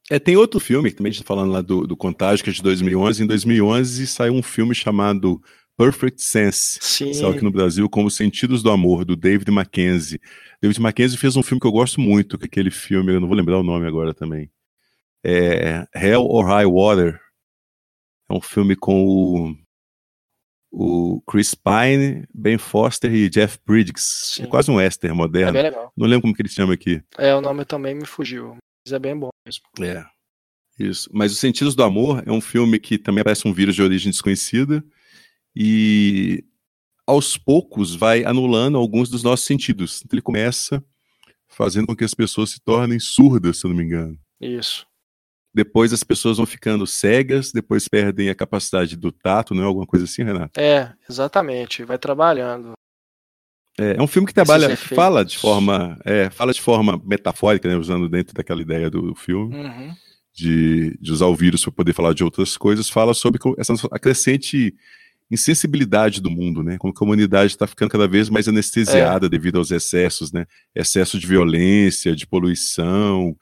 É, 0.10 0.18
tem 0.18 0.38
outro 0.38 0.60
filme, 0.60 0.90
que 0.90 0.96
também 0.96 1.10
a 1.10 1.14
gente 1.14 1.22
está 1.22 1.28
falando 1.28 1.52
lá 1.52 1.62
do, 1.62 1.86
do 1.86 1.98
Contágio, 1.98 2.42
que 2.42 2.50
é 2.50 2.54
de 2.54 2.64
2011. 2.64 3.24
Em 3.24 3.28
2011 3.28 4.08
saiu 4.08 4.34
um 4.34 4.42
filme 4.42 4.74
chamado 4.74 5.42
Perfect 5.78 6.22
Sense, 6.22 6.80
Sim. 6.82 7.14
saiu 7.14 7.32
aqui 7.32 7.44
no 7.44 7.52
Brasil, 7.52 7.90
como 7.90 8.10
Sentidos 8.10 8.64
do 8.64 8.72
Amor, 8.72 9.04
do 9.04 9.18
David 9.18 9.52
Mackenzie. 9.52 10.20
David 10.62 10.80
Mackenzie 10.80 11.18
fez 11.18 11.36
um 11.36 11.44
filme 11.44 11.60
que 11.60 11.68
eu 11.68 11.72
gosto 11.72 12.00
muito, 12.00 12.38
que 12.38 12.46
é 12.46 12.48
aquele 12.48 12.72
filme, 12.72 13.14
eu 13.14 13.20
não 13.20 13.28
vou 13.28 13.36
lembrar 13.36 13.60
o 13.60 13.64
nome 13.64 13.86
agora 13.86 14.14
também. 14.14 14.50
É 15.24 15.86
Hell 15.96 16.24
or 16.24 16.46
High 16.46 16.66
Water, 16.66 17.20
é 18.30 18.34
um 18.34 18.42
filme 18.42 18.76
com 18.76 19.06
o, 19.06 19.56
o 20.72 21.22
Chris 21.22 21.56
Pine, 21.56 22.28
Ben 22.34 22.58
Foster 22.58 23.14
e 23.14 23.30
Jeff 23.30 23.58
Bridges. 23.66 24.34
É 24.34 24.36
Sim. 24.36 24.44
É 24.44 24.48
quase 24.48 24.70
um 24.70 24.76
western 24.76 25.16
moderno. 25.16 25.58
É. 25.58 25.72
Não 25.96 26.08
lembro 26.08 26.24
como 26.24 26.36
que 26.36 26.42
ele 26.42 26.50
chama 26.50 26.74
aqui. 26.74 27.02
É, 27.18 27.34
o 27.34 27.42
nome 27.42 27.64
também 27.64 27.96
me 27.96 28.06
fugiu, 28.06 28.58
mas 28.86 28.94
é 28.94 29.00
bem 29.00 29.18
bom 29.18 29.30
mesmo. 29.46 29.64
É. 29.82 30.06
Isso. 30.78 31.10
Mas 31.12 31.32
Os 31.32 31.40
Sentidos 31.40 31.74
do 31.74 31.84
Amor 31.84 32.22
é 32.26 32.32
um 32.32 32.42
filme 32.42 32.78
que 32.80 32.98
também 32.98 33.24
parece 33.24 33.48
um 33.48 33.54
vírus 33.54 33.76
de 33.76 33.82
origem 33.82 34.12
desconhecida 34.12 34.84
e 35.56 36.44
aos 37.08 37.38
poucos 37.38 37.96
vai 37.96 38.26
anulando 38.26 38.78
alguns 38.78 39.10
dos 39.10 39.24
nossos 39.24 39.46
sentidos. 39.46 40.02
Então 40.04 40.16
ele 40.16 40.22
começa 40.22 40.84
fazendo 41.48 41.88
com 41.88 41.96
que 41.96 42.04
as 42.04 42.14
pessoas 42.14 42.52
se 42.52 42.60
tornem 42.60 43.00
surdas, 43.00 43.58
se 43.58 43.66
eu 43.66 43.70
não 43.70 43.78
me 43.78 43.86
engano. 43.86 44.20
Isso 44.40 44.86
depois 45.54 45.92
as 45.92 46.04
pessoas 46.04 46.38
vão 46.38 46.46
ficando 46.46 46.86
cegas, 46.86 47.52
depois 47.52 47.88
perdem 47.88 48.30
a 48.30 48.36
capacidade 48.36 48.96
do 48.96 49.12
tato, 49.12 49.56
não 49.56 49.64
é 49.64 49.66
alguma 49.66 49.88
coisa 49.88 50.06
assim, 50.06 50.24
Renato? 50.24 50.60
É, 50.60 50.94
exatamente, 51.10 51.84
vai 51.84 51.98
trabalhando. 51.98 52.74
É, 53.80 53.96
é 53.98 54.02
um 54.02 54.08
filme 54.08 54.28
que 54.28 54.34
trabalha, 54.34 54.76
fala 54.76 55.24
de 55.24 55.38
forma, 55.38 55.98
é, 56.04 56.30
fala 56.30 56.52
de 56.52 56.62
forma 56.62 57.02
metafórica, 57.06 57.68
né, 57.70 57.76
usando 57.76 58.10
dentro 58.10 58.34
daquela 58.34 58.62
ideia 58.62 58.90
do 58.90 59.14
filme, 59.14 59.56
uhum. 59.56 59.94
de, 60.34 60.98
de, 61.00 61.12
usar 61.12 61.28
o 61.28 61.36
vírus 61.36 61.64
para 61.64 61.72
poder 61.72 61.94
falar 61.94 62.14
de 62.14 62.24
outras 62.24 62.58
coisas, 62.58 62.90
fala 62.90 63.14
sobre 63.14 63.40
essa 63.58 63.74
crescente 64.00 64.76
insensibilidade 65.30 66.22
do 66.22 66.32
mundo, 66.32 66.64
né? 66.64 66.78
Como 66.78 66.94
que 66.94 67.04
a 67.04 67.06
humanidade 67.06 67.52
está 67.52 67.68
ficando 67.68 67.92
cada 67.92 68.08
vez 68.08 68.30
mais 68.30 68.48
anestesiada 68.48 69.26
é. 69.26 69.30
devido 69.30 69.58
aos 69.58 69.72
excessos, 69.72 70.32
né? 70.32 70.46
Excesso 70.74 71.20
de 71.20 71.28
violência, 71.28 72.16
de 72.16 72.26
poluição, 72.26 73.36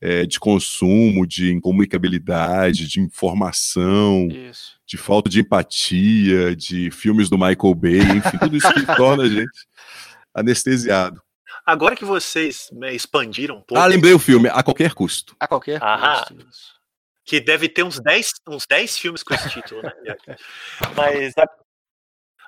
é, 0.00 0.24
de 0.24 0.38
consumo, 0.38 1.26
de 1.26 1.52
incomunicabilidade, 1.52 2.86
de 2.86 3.00
informação, 3.00 4.28
isso. 4.30 4.78
de 4.86 4.96
falta 4.96 5.28
de 5.28 5.40
empatia, 5.40 6.54
de 6.54 6.90
filmes 6.90 7.28
do 7.28 7.36
Michael 7.36 7.74
Bay, 7.74 8.00
enfim, 8.00 8.38
tudo 8.38 8.56
isso 8.56 8.72
que 8.72 8.86
torna 8.96 9.24
a 9.24 9.28
gente 9.28 9.66
anestesiado. 10.32 11.20
Agora 11.66 11.96
que 11.96 12.04
vocês 12.04 12.70
né, 12.72 12.94
expandiram 12.94 13.56
um 13.56 13.60
pouco. 13.60 13.78
Ah, 13.82 13.86
lembrei 13.86 14.14
o 14.14 14.18
filme, 14.18 14.48
A 14.48 14.62
Qualquer 14.62 14.94
Custo. 14.94 15.36
A 15.38 15.46
Qualquer 15.46 15.78
ah, 15.82 16.24
Custo. 16.26 16.78
Que 17.24 17.40
deve 17.40 17.68
ter 17.68 17.82
uns 17.82 18.00
10 18.00 18.30
uns 18.48 18.64
dez 18.66 18.96
filmes 18.96 19.22
com 19.22 19.34
esse 19.34 19.50
título, 19.50 19.82
né? 19.82 19.92
Mas 20.96 21.36
a, 21.36 21.44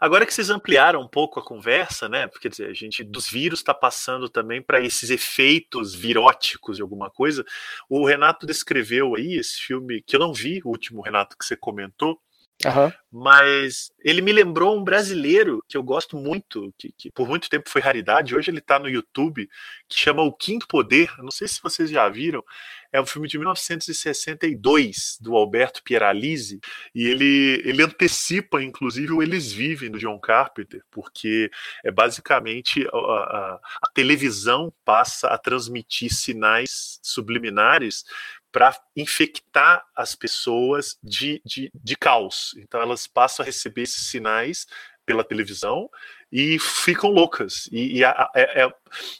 Agora 0.01 0.25
que 0.25 0.33
vocês 0.33 0.49
ampliaram 0.49 1.03
um 1.03 1.09
pouco 1.09 1.39
a 1.39 1.45
conversa, 1.45 2.09
né? 2.09 2.27
Porque 2.27 2.49
dizer, 2.49 2.71
a 2.71 2.73
gente 2.73 3.05
dos 3.05 3.29
vírus 3.29 3.61
está 3.61 3.75
passando 3.75 4.31
também 4.31 4.63
para 4.63 4.81
esses 4.81 5.11
efeitos 5.11 5.95
viróticos 5.95 6.77
de 6.77 6.83
alguma 6.83 7.11
coisa. 7.11 7.45
O 7.87 8.07
Renato 8.07 8.47
descreveu 8.47 9.15
aí 9.15 9.35
esse 9.35 9.61
filme 9.61 10.01
que 10.01 10.17
eu 10.17 10.21
não 10.21 10.33
vi, 10.33 10.63
o 10.65 10.71
último 10.71 11.03
Renato 11.03 11.37
que 11.37 11.45
você 11.45 11.55
comentou, 11.55 12.19
Uhum. 12.65 12.93
Mas 13.11 13.91
ele 14.05 14.21
me 14.21 14.33
lembrou 14.33 14.77
um 14.77 14.85
brasileiro 14.85 15.65
que 15.69 15.77
eu 15.77 15.83
gosto 15.83 16.17
muito, 16.17 16.73
que, 16.79 16.93
que 16.93 17.11
por 17.11 17.27
muito 17.27 17.49
tempo 17.49 17.69
foi 17.69 17.81
raridade, 17.81 18.37
hoje 18.37 18.51
ele 18.51 18.59
está 18.59 18.79
no 18.79 18.89
YouTube, 18.89 19.49
que 19.89 19.99
chama 19.99 20.23
O 20.23 20.33
Quinto 20.33 20.69
Poder. 20.69 21.11
não 21.19 21.31
sei 21.31 21.49
se 21.49 21.61
vocês 21.63 21.91
já 21.91 22.09
viram. 22.09 22.45
É 22.93 23.01
um 23.01 23.07
filme 23.07 23.29
de 23.29 23.39
1962, 23.39 25.17
do 25.21 25.37
Alberto 25.37 25.83
Pieralisi, 25.83 26.61
e 26.93 27.07
ele, 27.07 27.63
ele 27.65 27.83
antecipa, 27.85 28.61
inclusive, 28.63 29.13
o 29.13 29.23
Eles 29.23 29.53
Vivem, 29.53 29.91
do 29.91 29.99
John 29.99 30.19
Carpenter, 30.19 30.83
porque 30.91 31.51
é 31.85 31.91
basicamente 31.91 32.85
a, 32.93 32.97
a, 32.97 33.61
a 33.83 33.91
televisão 33.95 34.73
passa 34.85 35.29
a 35.29 35.39
transmitir 35.39 36.13
sinais 36.13 36.99
subliminares 37.01 38.05
para 38.53 38.77
infectar 38.97 39.85
as 39.95 40.15
pessoas 40.15 40.99
de, 41.03 41.41
de, 41.45 41.71
de 41.75 41.97
caos. 41.97 42.55
Então 42.59 42.81
elas 42.81 43.07
passam 43.07 43.43
a 43.43 43.47
receber 43.47 43.83
esses 43.83 44.07
sinais 44.07 44.67
pela 45.07 45.25
televisão 45.25 45.89
e 46.31 46.59
ficam 46.59 47.11
loucas. 47.11 47.69
E, 47.73 47.99
e 47.99 48.05
a, 48.05 48.11
a, 48.11 48.31
é, 48.35 48.63
é, 48.63 48.73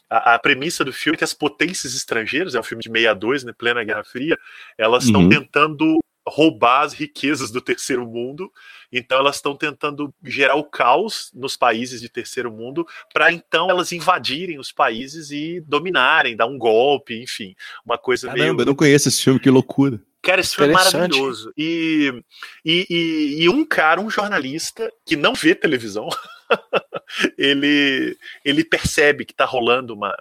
a, 0.09 0.35
a, 0.35 0.39
premissa 0.39 0.85
do 0.85 0.93
filme 0.93 1.15
é 1.15 1.17
que 1.17 1.23
as 1.23 1.33
potências 1.33 1.93
estrangeiras, 1.93 2.55
é 2.55 2.59
um 2.59 2.63
filme 2.63 2.81
de 2.81 2.89
62, 2.89 3.43
né, 3.43 3.53
plena 3.57 3.83
Guerra 3.83 4.03
Fria, 4.03 4.37
elas 4.77 5.05
estão 5.05 5.21
uhum. 5.21 5.29
tentando 5.29 5.99
roubar 6.31 6.83
as 6.83 6.93
riquezas 6.93 7.51
do 7.51 7.59
terceiro 7.59 8.05
mundo. 8.07 8.51
Então 8.91 9.19
elas 9.19 9.35
estão 9.35 9.55
tentando 9.55 10.13
gerar 10.23 10.55
o 10.55 10.63
caos 10.63 11.29
nos 11.33 11.57
países 11.57 11.99
de 11.99 12.09
terceiro 12.09 12.51
mundo 12.51 12.85
para 13.13 13.31
então 13.31 13.69
elas 13.69 13.91
invadirem 13.91 14.57
os 14.57 14.71
países 14.71 15.31
e 15.31 15.61
dominarem, 15.61 16.35
dar 16.35 16.45
um 16.45 16.57
golpe, 16.57 17.21
enfim, 17.21 17.53
uma 17.85 17.97
coisa 17.97 18.27
Caramba, 18.27 18.43
meio. 18.43 18.61
eu 18.61 18.65
não 18.65 18.75
conheço 18.75 19.09
esse 19.09 19.21
filme, 19.21 19.39
que 19.39 19.49
loucura. 19.49 20.01
Cara, 20.21 20.39
esse 20.39 20.55
filme 20.55 20.71
é 20.71 20.75
maravilhoso. 20.75 21.51
E, 21.57 22.23
e, 22.63 22.85
e, 22.89 23.43
e, 23.43 23.49
um 23.49 23.65
cara, 23.65 23.99
um 23.99 24.09
jornalista 24.09 24.91
que 25.03 25.15
não 25.15 25.33
vê 25.33 25.55
televisão, 25.55 26.07
ele, 27.37 28.15
ele 28.45 28.63
percebe 28.63 29.25
que 29.25 29.33
está 29.33 29.45
rolando 29.45 29.95
uma, 29.95 30.15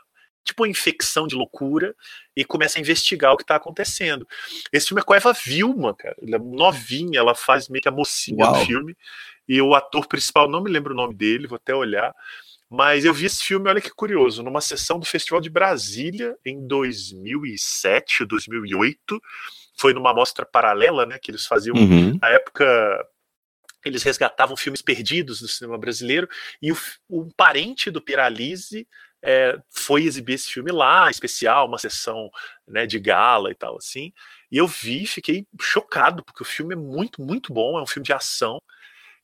tipo 0.44 0.62
uma 0.62 0.68
infecção 0.68 1.26
de 1.26 1.34
loucura 1.34 1.94
e 2.36 2.44
começa 2.44 2.78
a 2.78 2.80
investigar 2.80 3.32
o 3.32 3.36
que 3.36 3.42
está 3.42 3.56
acontecendo. 3.56 4.26
Esse 4.72 4.88
filme 4.88 5.00
é 5.00 5.04
com 5.04 5.12
a 5.12 5.16
Eva 5.16 5.32
Vilma, 5.32 5.94
cara. 5.94 6.16
Ela 6.22 6.36
é 6.36 6.38
novinha, 6.38 7.18
ela 7.18 7.34
faz 7.34 7.68
meio 7.68 7.82
que 7.82 7.88
a 7.88 7.92
mocinha 7.92 8.44
Uau. 8.44 8.58
do 8.58 8.66
filme. 8.66 8.96
E 9.48 9.60
o 9.60 9.74
ator 9.74 10.06
principal, 10.06 10.48
não 10.48 10.62
me 10.62 10.70
lembro 10.70 10.92
o 10.92 10.96
nome 10.96 11.14
dele, 11.14 11.46
vou 11.46 11.56
até 11.56 11.74
olhar. 11.74 12.14
Mas 12.68 13.04
eu 13.04 13.12
vi 13.12 13.26
esse 13.26 13.42
filme, 13.42 13.68
olha 13.68 13.80
que 13.80 13.90
curioso, 13.90 14.44
numa 14.44 14.60
sessão 14.60 14.98
do 14.98 15.04
Festival 15.04 15.40
de 15.40 15.50
Brasília 15.50 16.36
em 16.44 16.64
2007, 16.66 18.24
2008. 18.24 19.20
Foi 19.76 19.92
numa 19.92 20.14
mostra 20.14 20.46
paralela, 20.46 21.04
né, 21.04 21.18
que 21.18 21.30
eles 21.30 21.46
faziam 21.46 21.74
uhum. 21.74 22.16
na 22.20 22.28
época 22.28 23.06
eles 23.84 24.02
resgatavam 24.02 24.56
filmes 24.56 24.82
perdidos 24.82 25.40
do 25.40 25.48
cinema 25.48 25.78
brasileiro 25.78 26.28
e 26.60 26.70
o, 26.70 26.76
um 27.08 27.30
parente 27.30 27.90
do 27.90 28.00
Piralise 28.00 28.86
é, 29.22 29.58
foi 29.68 30.04
exibir 30.04 30.34
esse 30.34 30.50
filme 30.50 30.72
lá, 30.72 31.10
especial, 31.10 31.66
uma 31.66 31.78
sessão 31.78 32.30
né, 32.66 32.86
de 32.86 32.98
gala 32.98 33.50
e 33.50 33.54
tal, 33.54 33.76
assim. 33.76 34.12
E 34.50 34.56
eu 34.56 34.66
vi, 34.66 35.06
fiquei 35.06 35.46
chocado, 35.60 36.24
porque 36.24 36.42
o 36.42 36.46
filme 36.46 36.74
é 36.74 36.78
muito, 36.78 37.22
muito 37.22 37.52
bom, 37.52 37.78
é 37.78 37.82
um 37.82 37.86
filme 37.86 38.06
de 38.06 38.12
ação. 38.12 38.60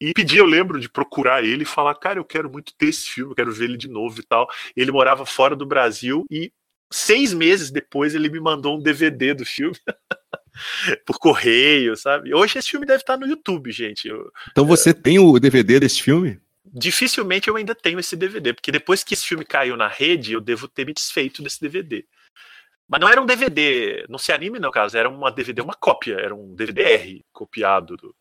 E 0.01 0.12
pedi, 0.12 0.36
eu 0.36 0.44
lembro, 0.44 0.78
de 0.78 0.89
procurar 0.89 1.43
ele 1.43 1.62
e 1.62 1.66
falar, 1.66 1.94
cara, 1.94 2.18
eu 2.18 2.24
quero 2.24 2.51
muito 2.51 2.74
ter 2.77 2.89
esse 2.89 3.09
filme, 3.09 3.32
eu 3.32 3.36
quero 3.36 3.52
ver 3.52 3.64
ele 3.64 3.78
de 3.78 3.89
novo 3.89 4.20
e 4.20 4.23
tal. 4.23 4.47
Ele 4.77 4.93
morava 4.93 5.24
fora 5.24 5.56
do 5.56 5.64
Brasil 5.64 6.24
e 6.31 6.52
seis 6.93 7.32
meses 7.32 7.70
depois 7.70 8.14
ele 8.14 8.28
me 8.28 8.39
mandou 8.39 8.77
um 8.77 8.82
DVD 8.82 9.32
do 9.32 9.44
filme. 9.44 9.77
por 11.06 11.18
correio, 11.18 11.97
sabe? 11.97 12.35
Hoje 12.35 12.59
esse 12.59 12.70
filme 12.70 12.86
deve 12.86 13.02
estar 13.02 13.16
no 13.16 13.27
YouTube, 13.27 13.70
gente. 13.70 14.09
Eu, 14.09 14.31
então 14.51 14.64
você 14.66 14.90
é... 14.90 14.94
tem 14.94 15.18
o 15.18 15.39
DVD 15.39 15.81
desse 15.81 16.02
filme? 16.02 16.40
Dificilmente 16.73 17.49
eu 17.49 17.57
ainda 17.57 17.75
tenho 17.75 17.99
esse 17.99 18.17
DVD, 18.17 18.53
porque 18.53 18.73
depois 18.73 19.05
que 19.05 19.15
esse 19.15 19.27
filme 19.27 19.45
caiu 19.45 19.77
na 19.77 19.89
rede, 19.89 20.33
eu 20.33 20.41
devo 20.41 20.69
ter 20.69 20.85
me 20.85 20.93
desfeito 20.93 21.43
desse 21.43 21.61
DVD. 21.61 22.05
Mas 22.89 23.01
não 23.01 23.09
era 23.09 23.21
um 23.21 23.27
DVD, 23.27 24.07
não 24.09 24.19
se 24.19 24.33
anime 24.33 24.59
não, 24.59 24.71
caso, 24.71 24.97
era 24.97 25.09
uma 25.09 25.31
DVD, 25.31 25.61
uma 25.61 25.75
cópia, 25.75 26.15
era 26.15 26.35
um 26.35 26.55
DVD-R 26.55 27.25
copiado 27.33 27.97
do, 27.97 28.15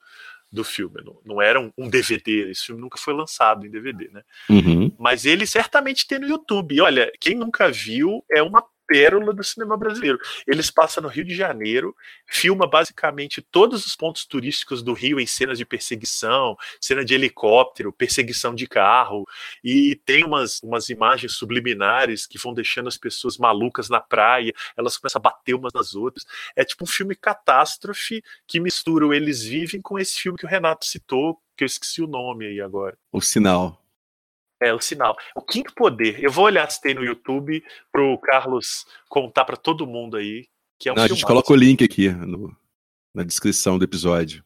do 0.51 0.63
filme, 0.63 1.03
não, 1.03 1.21
não 1.23 1.41
era 1.41 1.59
um, 1.59 1.71
um, 1.77 1.87
DVD, 1.87 2.49
esse 2.49 2.65
filme 2.65 2.81
nunca 2.81 2.97
foi 2.97 3.13
lançado 3.13 3.65
em 3.65 3.69
DVD, 3.69 4.09
né? 4.09 4.23
Uhum. 4.49 4.91
Mas 4.97 5.25
ele 5.25 5.45
certamente 5.45 6.07
tem 6.07 6.17
no 6.17 6.27
YouTube. 6.27 6.73
E 6.73 6.81
olha, 6.81 7.11
quem 7.19 7.35
nunca 7.35 7.71
viu, 7.71 8.25
é 8.31 8.41
uma 8.41 8.65
pérola 8.87 9.33
do 9.33 9.43
cinema 9.43 9.77
brasileiro. 9.77 10.19
Eles 10.47 10.69
passam 10.71 11.03
no 11.03 11.09
Rio 11.09 11.25
de 11.25 11.35
Janeiro, 11.35 11.95
filma 12.27 12.67
basicamente 12.67 13.41
todos 13.41 13.85
os 13.85 13.95
pontos 13.95 14.25
turísticos 14.25 14.81
do 14.81 14.93
Rio 14.93 15.19
em 15.19 15.25
cenas 15.25 15.57
de 15.57 15.65
perseguição, 15.65 16.55
cena 16.79 17.03
de 17.03 17.13
helicóptero, 17.13 17.91
perseguição 17.91 18.53
de 18.53 18.67
carro, 18.67 19.25
e 19.63 19.95
tem 20.05 20.23
umas, 20.23 20.61
umas 20.61 20.89
imagens 20.89 21.33
subliminares 21.33 22.25
que 22.25 22.37
vão 22.37 22.53
deixando 22.53 22.87
as 22.87 22.97
pessoas 22.97 23.37
malucas 23.37 23.89
na 23.89 23.99
praia, 23.99 24.53
elas 24.77 24.97
começam 24.97 25.19
a 25.19 25.23
bater 25.23 25.53
umas 25.53 25.73
nas 25.73 25.95
outras. 25.95 26.25
É 26.55 26.63
tipo 26.63 26.83
um 26.83 26.87
filme 26.87 27.15
catástrofe 27.15 28.23
que 28.47 28.59
mistura 28.59 29.05
o 29.05 29.13
Eles 29.13 29.43
Vivem 29.43 29.81
com 29.81 29.99
esse 29.99 30.19
filme 30.19 30.37
que 30.37 30.45
o 30.45 30.49
Renato 30.49 30.85
citou, 30.85 31.39
que 31.55 31.63
eu 31.63 31.67
esqueci 31.67 32.01
o 32.01 32.07
nome 32.07 32.45
aí 32.45 32.61
agora. 32.61 32.97
O 33.11 33.21
Sinal. 33.21 33.84
É, 34.61 34.73
o 34.73 34.79
sinal. 34.79 35.15
O 35.35 35.41
Quinto 35.41 35.73
Poder. 35.73 36.23
Eu 36.23 36.31
vou 36.31 36.45
olhar 36.45 36.69
se 36.69 36.81
tem 36.81 36.93
no 36.93 37.03
YouTube 37.03 37.63
pro 37.91 38.17
Carlos 38.19 38.85
contar 39.09 39.45
para 39.45 39.57
todo 39.57 39.85
mundo 39.85 40.17
aí. 40.17 40.47
Que 40.79 40.89
é 40.89 40.91
um 40.91 40.95
Não, 40.95 41.03
a 41.03 41.07
gente 41.07 41.25
coloca 41.25 41.51
o 41.51 41.55
link 41.55 41.83
aqui 41.83 42.09
no, 42.09 42.55
na 43.13 43.23
descrição 43.23 43.77
do 43.77 43.83
episódio. 43.83 44.43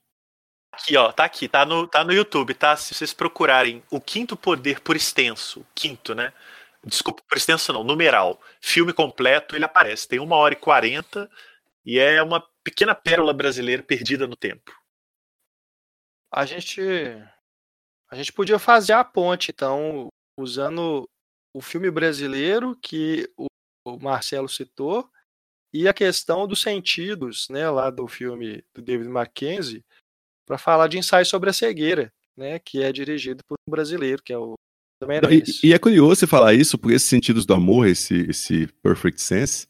Aqui, 0.71 0.95
ó, 0.95 1.11
tá 1.11 1.25
aqui, 1.25 1.47
tá 1.47 1.65
no, 1.65 1.87
tá 1.87 2.03
no 2.03 2.13
YouTube, 2.13 2.53
tá? 2.53 2.75
Se 2.75 2.93
vocês 2.93 3.13
procurarem 3.13 3.83
o 3.89 3.99
Quinto 3.99 4.37
Poder 4.37 4.79
por 4.79 4.95
extenso, 4.95 5.65
quinto, 5.75 6.15
né? 6.15 6.31
Desculpa, 6.83 7.21
por 7.27 7.37
extenso 7.37 7.73
não, 7.73 7.83
numeral. 7.83 8.39
Filme 8.61 8.93
completo, 8.93 9.55
ele 9.55 9.65
aparece. 9.65 10.07
Tem 10.07 10.19
uma 10.19 10.37
hora 10.37 10.53
e 10.53 10.57
quarenta 10.57 11.29
e 11.85 11.99
é 11.99 12.21
uma 12.23 12.43
pequena 12.63 12.95
pérola 12.95 13.33
brasileira 13.33 13.83
perdida 13.83 14.27
no 14.27 14.35
tempo. 14.35 14.71
A 16.31 16.45
gente 16.45 16.81
a 18.11 18.15
gente 18.15 18.33
podia 18.33 18.57
fazer 18.57 18.93
a 18.93 19.03
ponte, 19.03 19.51
então, 19.51 20.07
usando 20.37 21.07
o 21.53 21.61
filme 21.61 21.89
brasileiro 21.91 22.77
que 22.81 23.29
o 23.37 23.97
Marcelo 23.99 24.49
citou 24.49 25.09
e 25.73 25.87
a 25.87 25.93
questão 25.93 26.47
dos 26.47 26.61
sentidos, 26.61 27.47
né, 27.49 27.69
lá 27.69 27.89
do 27.89 28.07
filme 28.07 28.63
do 28.73 28.81
David 28.81 29.09
Mackenzie, 29.09 29.83
para 30.47 30.57
falar 30.57 30.87
de 30.87 30.97
ensaio 30.97 31.25
sobre 31.25 31.49
a 31.49 31.53
cegueira, 31.53 32.11
né, 32.35 32.57
que 32.59 32.81
é 32.81 32.91
dirigido 32.91 33.43
por 33.47 33.55
um 33.67 33.71
brasileiro, 33.71 34.23
que 34.23 34.33
é 34.33 34.37
o 34.37 34.55
é 35.01 35.33
e, 35.33 35.69
e, 35.69 35.73
é 35.73 35.79
curioso 35.79 36.17
você 36.17 36.27
falar 36.27 36.53
isso, 36.53 36.77
porque 36.77 36.95
esses 36.95 37.07
sentidos 37.07 37.45
do 37.45 37.53
amor, 37.53 37.87
esse, 37.87 38.29
esse 38.29 38.67
perfect 38.83 39.21
sense, 39.21 39.65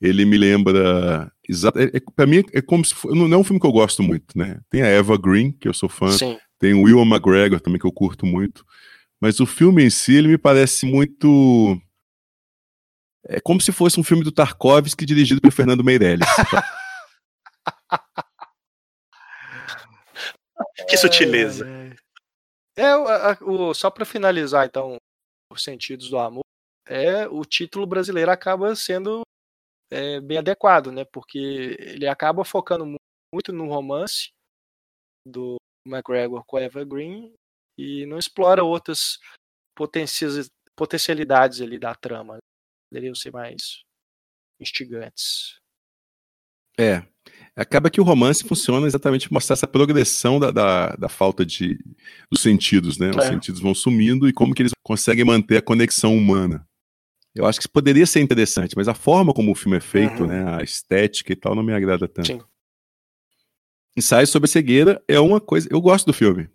ele 0.00 0.24
me 0.24 0.38
lembra. 0.38 1.32
É, 1.74 1.96
é, 1.96 2.00
para 2.14 2.26
mim, 2.26 2.44
é 2.52 2.62
como 2.62 2.84
se 2.84 2.94
for, 2.94 3.12
não 3.12 3.26
é 3.32 3.36
um 3.36 3.42
filme 3.42 3.60
que 3.60 3.66
eu 3.66 3.72
gosto 3.72 4.04
muito, 4.04 4.38
né? 4.38 4.60
Tem 4.70 4.82
a 4.82 4.86
Eva 4.86 5.18
Green, 5.18 5.50
que 5.50 5.66
eu 5.66 5.74
sou 5.74 5.88
fã. 5.88 6.12
Sim. 6.12 6.38
Tem 6.58 6.74
o 6.74 6.82
Will 6.82 7.00
McGregor 7.02 7.60
também, 7.60 7.78
que 7.78 7.86
eu 7.86 7.92
curto 7.92 8.26
muito. 8.26 8.66
Mas 9.20 9.40
o 9.40 9.46
filme 9.46 9.84
em 9.84 9.90
si, 9.90 10.16
ele 10.16 10.28
me 10.28 10.38
parece 10.38 10.86
muito. 10.86 11.80
É 13.24 13.40
como 13.40 13.60
se 13.60 13.72
fosse 13.72 13.98
um 13.98 14.04
filme 14.04 14.24
do 14.24 14.32
Tarkovsky 14.32 15.04
dirigido 15.04 15.40
por 15.40 15.52
Fernando 15.52 15.84
Meirelles. 15.84 16.26
que 20.88 20.96
sutileza. 20.96 21.66
É, 22.76 22.82
é 22.82 22.96
o, 22.96 23.70
o, 23.70 23.74
só 23.74 23.90
para 23.90 24.04
finalizar, 24.04 24.66
então, 24.66 24.96
os 25.52 25.62
sentidos 25.62 26.08
do 26.08 26.18
amor, 26.18 26.44
é 26.86 27.28
o 27.28 27.44
título 27.44 27.86
brasileiro 27.86 28.30
acaba 28.30 28.74
sendo 28.74 29.22
é, 29.90 30.20
bem 30.20 30.38
adequado, 30.38 30.90
né? 30.90 31.04
Porque 31.04 31.76
ele 31.78 32.06
acaba 32.06 32.44
focando 32.44 32.96
muito 33.34 33.52
no 33.52 33.66
romance 33.66 34.30
do 35.26 35.56
McGregor 35.88 36.44
com 36.44 36.56
a 36.56 36.62
Eva 36.62 36.84
Green 36.84 37.32
e 37.76 38.06
não 38.06 38.18
explora 38.18 38.64
outras 38.64 39.18
potencialidades 40.76 41.60
ali 41.60 41.78
da 41.78 41.94
trama. 41.94 42.38
Poderiam 42.90 43.14
ser 43.14 43.32
mais 43.32 43.82
instigantes. 44.60 45.58
É. 46.78 47.02
Acaba 47.54 47.90
que 47.90 48.00
o 48.00 48.04
romance 48.04 48.44
funciona 48.44 48.86
exatamente 48.86 49.32
mostrar 49.32 49.54
essa 49.54 49.66
progressão 49.66 50.38
da, 50.38 50.50
da, 50.50 50.94
da 50.94 51.08
falta 51.08 51.44
de 51.44 51.76
dos 52.30 52.40
sentidos, 52.40 52.98
né? 52.98 53.10
Os 53.10 53.24
é. 53.24 53.28
sentidos 53.28 53.60
vão 53.60 53.74
sumindo 53.74 54.28
e 54.28 54.32
como 54.32 54.54
que 54.54 54.62
eles 54.62 54.72
conseguem 54.82 55.24
manter 55.24 55.56
a 55.56 55.62
conexão 55.62 56.16
humana. 56.16 56.64
Eu 57.34 57.46
acho 57.46 57.58
que 57.58 57.62
isso 57.62 57.72
poderia 57.72 58.06
ser 58.06 58.20
interessante, 58.20 58.76
mas 58.76 58.88
a 58.88 58.94
forma 58.94 59.34
como 59.34 59.52
o 59.52 59.54
filme 59.54 59.76
é 59.76 59.80
feito, 59.80 60.22
uhum. 60.22 60.28
né, 60.28 60.56
a 60.56 60.62
estética 60.62 61.32
e 61.32 61.36
tal, 61.36 61.54
não 61.54 61.62
me 61.62 61.72
agrada 61.72 62.08
tanto. 62.08 62.26
Sim. 62.26 62.40
Ensaio 63.98 64.28
sobre 64.28 64.48
a 64.48 64.52
cegueira 64.52 65.02
é 65.08 65.18
uma 65.18 65.40
coisa. 65.40 65.68
Eu 65.72 65.80
gosto 65.80 66.06
do 66.06 66.12
filme. 66.12 66.48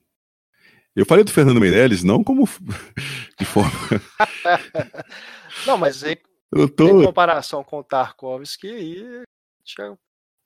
Eu 0.96 1.06
falei 1.06 1.26
do 1.26 1.32
Fernando 1.32 1.60
Meirelles, 1.60 2.02
não 2.02 2.24
como 2.24 2.48
de 3.38 3.46
forma. 3.46 3.72
não, 5.68 5.78
mas 5.78 6.04
em, 6.04 6.16
tô... 6.76 7.02
em 7.02 7.06
comparação 7.06 7.62
com 7.62 7.80
o 7.80 7.84
Tarkovsky, 7.84 8.68
aí. 8.68 9.24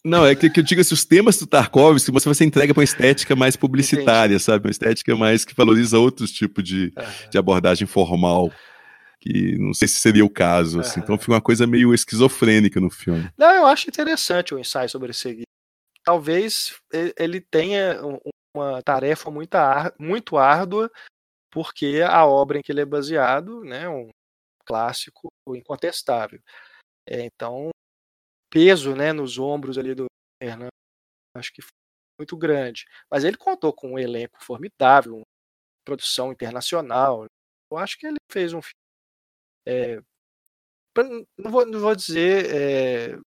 Não, 0.03 0.25
é 0.25 0.33
que, 0.33 0.49
que 0.49 0.59
eu 0.59 0.63
digo 0.63 0.81
assim, 0.81 0.95
os 0.95 1.05
temas 1.05 1.37
do 1.37 1.45
Tarkovsky 1.45 2.11
você 2.11 2.27
vai 2.27 2.33
ser 2.33 2.45
entrega 2.45 2.73
para 2.73 2.79
uma 2.81 2.85
estética 2.85 3.35
mais 3.35 3.55
publicitária, 3.55 4.33
Entendi. 4.33 4.43
sabe? 4.43 4.67
Uma 4.67 4.71
estética 4.71 5.15
mais 5.15 5.45
que 5.45 5.53
valoriza 5.53 5.99
outros 5.99 6.31
tipos 6.31 6.63
de, 6.63 6.93
uhum. 6.97 7.29
de 7.29 7.37
abordagem 7.37 7.85
formal. 7.85 8.51
Que 9.19 9.57
não 9.57 9.73
sei 9.73 9.87
se 9.87 9.99
seria 9.99 10.23
o 10.23 10.29
caso, 10.29 10.79
assim. 10.79 10.99
Então 10.99 11.17
fica 11.17 11.33
uma 11.33 11.41
coisa 11.41 11.67
meio 11.67 11.93
esquizofrênica 11.93 12.79
no 12.79 12.89
filme. 12.89 13.29
Não, 13.37 13.51
eu 13.51 13.65
acho 13.65 13.89
interessante 13.89 14.55
o 14.55 14.59
ensaio 14.59 14.89
sobre 14.89 15.11
a 15.11 15.13
cegueira 15.13 15.46
talvez 16.07 16.81
ele 17.19 17.41
tenha 17.41 17.99
uma 18.55 18.81
tarefa 18.81 19.29
muito, 19.29 19.57
muito 19.99 20.37
árdua, 20.37 20.89
porque 21.51 22.01
a 22.01 22.25
obra 22.25 22.57
em 22.57 22.61
que 22.61 22.71
ele 22.71 22.79
é 22.79 22.85
baseado 22.85 23.61
né, 23.65 23.89
um 23.89 24.09
clássico 24.65 25.27
incontestável. 25.49 26.39
É, 27.05 27.25
então, 27.25 27.71
peso 28.49 28.95
né, 28.95 29.11
nos 29.11 29.37
ombros 29.37 29.77
ali 29.77 29.93
do 29.93 30.05
Fernando, 30.41 30.69
acho 31.35 31.51
que 31.51 31.61
foi 31.61 31.71
muito 32.17 32.37
grande. 32.37 32.85
Mas 33.11 33.25
ele 33.25 33.35
contou 33.35 33.73
com 33.73 33.91
um 33.93 33.99
elenco 33.99 34.41
formidável, 34.41 35.17
uma 35.17 35.23
produção 35.85 36.31
internacional. 36.31 37.25
Eu 37.69 37.77
acho 37.77 37.97
que 37.99 38.07
ele 38.07 38.17
fez 38.31 38.53
um 38.53 38.61
filme. 38.61 38.79
É, 39.67 40.01
não, 41.37 41.51
vou, 41.51 41.65
não 41.65 41.79
vou 41.81 41.93
dizer 41.93 42.45
é, 42.55 43.19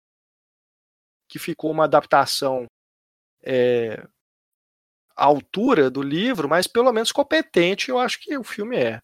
que 1.30 1.38
ficou 1.38 1.70
uma 1.70 1.84
adaptação 1.84 2.66
é, 3.42 4.04
à 5.16 5.24
altura 5.24 5.88
do 5.88 6.02
livro, 6.02 6.48
mas 6.48 6.66
pelo 6.66 6.92
menos 6.92 7.12
competente, 7.12 7.88
eu 7.88 7.98
acho 7.98 8.20
que 8.20 8.36
o 8.36 8.42
filme 8.42 8.76
é. 8.76 9.00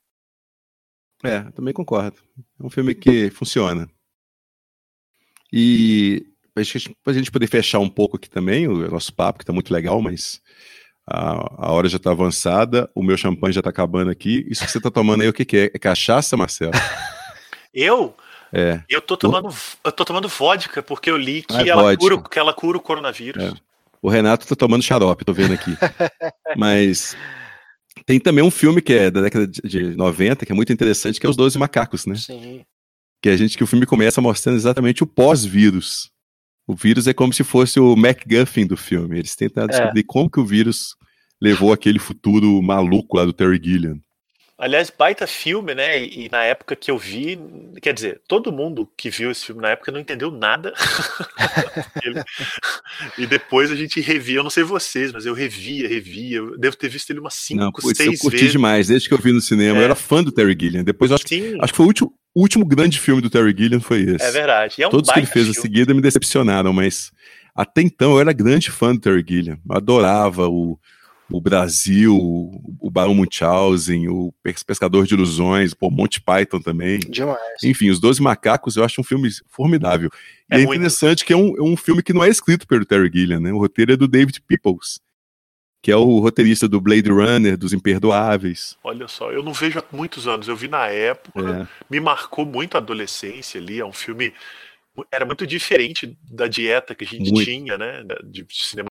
É, 1.22 1.40
também 1.52 1.72
concordo. 1.72 2.20
É 2.60 2.66
um 2.66 2.68
filme 2.68 2.94
que 2.94 3.30
funciona. 3.30 3.88
E 5.52 6.26
para 6.52 6.62
a 7.12 7.14
gente 7.14 7.30
poder 7.30 7.46
fechar 7.46 7.78
um 7.78 7.88
pouco 7.88 8.16
aqui 8.16 8.28
também 8.28 8.66
o 8.66 8.90
nosso 8.90 9.14
papo, 9.14 9.38
que 9.38 9.44
está 9.44 9.52
muito 9.52 9.72
legal, 9.72 10.02
mas 10.02 10.42
a, 11.06 11.68
a 11.68 11.72
hora 11.72 11.88
já 11.88 11.96
está 11.96 12.10
avançada, 12.10 12.90
o 12.94 13.02
meu 13.02 13.16
champanhe 13.16 13.52
já 13.52 13.60
está 13.60 13.70
acabando 13.70 14.10
aqui. 14.10 14.44
Isso 14.50 14.64
que 14.64 14.70
você 14.70 14.78
está 14.78 14.90
tomando 14.90 15.22
aí, 15.22 15.28
o 15.28 15.32
que, 15.32 15.44
que 15.44 15.56
é? 15.56 15.64
É 15.72 15.78
cachaça, 15.78 16.36
Marcelo? 16.36 16.72
Eu? 17.72 18.16
É. 18.56 18.82
Eu 18.88 19.02
tô 19.02 19.18
tomando, 19.18 19.54
eu 19.84 19.92
tô 19.92 20.02
tomando 20.02 20.28
vodka, 20.28 20.82
porque 20.82 21.10
eu 21.10 21.16
li 21.18 21.42
que, 21.42 21.54
ah, 21.54 21.62
é 21.62 21.68
ela, 21.68 21.94
cura, 21.94 22.22
que 22.22 22.38
ela 22.38 22.54
cura 22.54 22.78
o 22.78 22.80
coronavírus. 22.80 23.44
É. 23.44 23.52
O 24.00 24.08
Renato 24.08 24.46
tá 24.46 24.56
tomando 24.56 24.82
xarope, 24.82 25.26
tô 25.26 25.34
vendo 25.34 25.52
aqui. 25.52 25.72
Mas 26.56 27.14
tem 28.06 28.18
também 28.18 28.42
um 28.42 28.50
filme 28.50 28.80
que 28.80 28.94
é 28.94 29.10
da 29.10 29.20
década 29.20 29.46
de 29.46 29.94
90, 29.94 30.46
que 30.46 30.52
é 30.52 30.54
muito 30.54 30.72
interessante, 30.72 31.20
que 31.20 31.26
é 31.26 31.28
Os 31.28 31.36
Doze 31.36 31.58
Macacos, 31.58 32.06
né? 32.06 32.14
Sim. 32.14 32.64
Que 33.20 33.28
a 33.28 33.36
gente 33.36 33.58
que 33.58 33.64
o 33.64 33.66
filme 33.66 33.84
começa 33.84 34.22
mostrando 34.22 34.56
exatamente 34.56 35.02
o 35.02 35.06
pós-vírus. 35.06 36.10
O 36.66 36.74
vírus 36.74 37.06
é 37.06 37.12
como 37.12 37.34
se 37.34 37.44
fosse 37.44 37.78
o 37.78 37.94
MacGuffin 37.94 38.66
do 38.66 38.76
filme. 38.76 39.18
Eles 39.18 39.36
tentam 39.36 39.64
é. 39.64 39.66
descobrir 39.66 40.02
como 40.04 40.30
que 40.30 40.40
o 40.40 40.46
vírus 40.46 40.96
levou 41.38 41.74
aquele 41.74 41.98
futuro 41.98 42.62
maluco 42.62 43.18
lá 43.18 43.24
do 43.26 43.34
Terry 43.34 43.60
Gilliam. 43.62 43.98
Aliás, 44.58 44.90
baita 44.96 45.26
filme, 45.26 45.74
né? 45.74 46.02
E, 46.02 46.24
e, 46.24 46.28
na 46.30 46.42
época 46.42 46.74
que 46.74 46.90
eu 46.90 46.96
vi, 46.96 47.38
quer 47.82 47.92
dizer, 47.92 48.22
todo 48.26 48.50
mundo 48.50 48.90
que 48.96 49.10
viu 49.10 49.30
esse 49.30 49.44
filme 49.44 49.60
na 49.60 49.68
época 49.68 49.92
não 49.92 50.00
entendeu 50.00 50.30
nada. 50.30 50.72
ele, 52.02 52.22
e 53.18 53.26
depois 53.26 53.70
a 53.70 53.76
gente 53.76 54.00
revia, 54.00 54.38
eu 54.38 54.42
não 54.42 54.48
sei 54.48 54.64
vocês, 54.64 55.12
mas 55.12 55.26
eu 55.26 55.34
revia, 55.34 55.86
revia. 55.86 56.38
Eu 56.38 56.58
devo 56.58 56.74
ter 56.74 56.88
visto 56.88 57.10
ele 57.10 57.20
umas 57.20 57.34
5, 57.34 57.82
6 57.82 57.98
vezes. 57.98 58.24
Eu 58.24 58.30
curti 58.30 58.48
demais, 58.48 58.88
desde 58.88 59.08
que 59.08 59.14
eu 59.14 59.18
vi 59.18 59.30
no 59.30 59.42
cinema. 59.42 59.78
É. 59.78 59.80
Eu 59.82 59.84
era 59.84 59.94
fã 59.94 60.24
do 60.24 60.32
Terry 60.32 60.56
Gilliam. 60.58 60.82
Depois 60.82 61.12
acho, 61.12 61.28
Sim. 61.28 61.58
acho 61.60 61.72
que 61.72 61.76
foi 61.76 61.84
o 61.84 61.88
último, 61.88 62.14
o 62.34 62.40
último 62.40 62.64
grande 62.64 62.98
filme 62.98 63.20
do 63.20 63.28
Terry 63.28 63.54
Gilliam 63.54 63.80
foi 63.80 64.04
esse. 64.04 64.24
É 64.24 64.30
verdade. 64.30 64.82
É 64.82 64.86
um 64.86 64.90
Todos 64.90 65.10
que 65.10 65.18
ele 65.18 65.26
fez 65.26 65.44
filme. 65.44 65.58
em 65.58 65.60
seguida 65.60 65.92
me 65.92 66.00
decepcionaram, 66.00 66.72
mas 66.72 67.12
até 67.54 67.82
então 67.82 68.12
eu 68.12 68.20
era 68.20 68.32
grande 68.32 68.70
fã 68.70 68.94
do 68.94 69.00
Terry 69.02 69.22
Gilliam. 69.28 69.58
Eu 69.68 69.76
adorava 69.76 70.48
o 70.48 70.78
o 71.30 71.40
Brasil, 71.40 72.16
o 72.16 72.90
Barão 72.90 73.14
Munchausen, 73.14 74.08
o 74.08 74.32
Pescador 74.66 75.06
de 75.06 75.14
Ilusões, 75.14 75.74
pô, 75.74 75.90
Monty 75.90 76.20
Python 76.20 76.60
também. 76.60 77.00
Demais. 77.00 77.62
Enfim, 77.64 77.90
Os 77.90 77.98
Doze 77.98 78.22
Macacos 78.22 78.76
eu 78.76 78.84
acho 78.84 79.00
um 79.00 79.04
filme 79.04 79.28
formidável. 79.48 80.08
É 80.48 80.58
e 80.58 80.60
é, 80.60 80.64
interessante 80.64 81.24
que 81.24 81.32
é 81.32 81.36
um, 81.36 81.56
é 81.56 81.62
um 81.62 81.76
filme 81.76 82.02
que 82.02 82.12
não 82.12 82.22
é 82.22 82.28
escrito 82.28 82.66
pelo 82.66 82.84
Terry 82.84 83.10
Gilliam, 83.12 83.40
né? 83.40 83.52
O 83.52 83.58
roteiro 83.58 83.92
é 83.92 83.96
do 83.96 84.06
David 84.06 84.40
Peoples, 84.46 85.00
que 85.82 85.90
é 85.90 85.96
o 85.96 86.20
roteirista 86.20 86.68
do 86.68 86.80
Blade 86.80 87.10
Runner, 87.10 87.56
dos 87.56 87.72
Imperdoáveis. 87.72 88.76
Olha 88.84 89.08
só, 89.08 89.32
eu 89.32 89.42
não 89.42 89.52
vejo 89.52 89.80
há 89.80 89.84
muitos 89.90 90.28
anos, 90.28 90.46
eu 90.46 90.54
vi 90.54 90.68
na 90.68 90.86
época, 90.86 91.68
é. 91.68 91.84
me 91.90 91.98
marcou 91.98 92.46
muito 92.46 92.76
a 92.76 92.78
adolescência 92.78 93.60
ali, 93.60 93.80
é 93.80 93.84
um 93.84 93.92
filme 93.92 94.32
era 95.12 95.26
muito 95.26 95.46
diferente 95.46 96.16
da 96.22 96.46
dieta 96.46 96.94
que 96.94 97.04
a 97.04 97.06
gente 97.06 97.30
muito. 97.30 97.44
tinha, 97.44 97.76
né, 97.76 98.02
de 98.24 98.46
cinema 98.48 98.88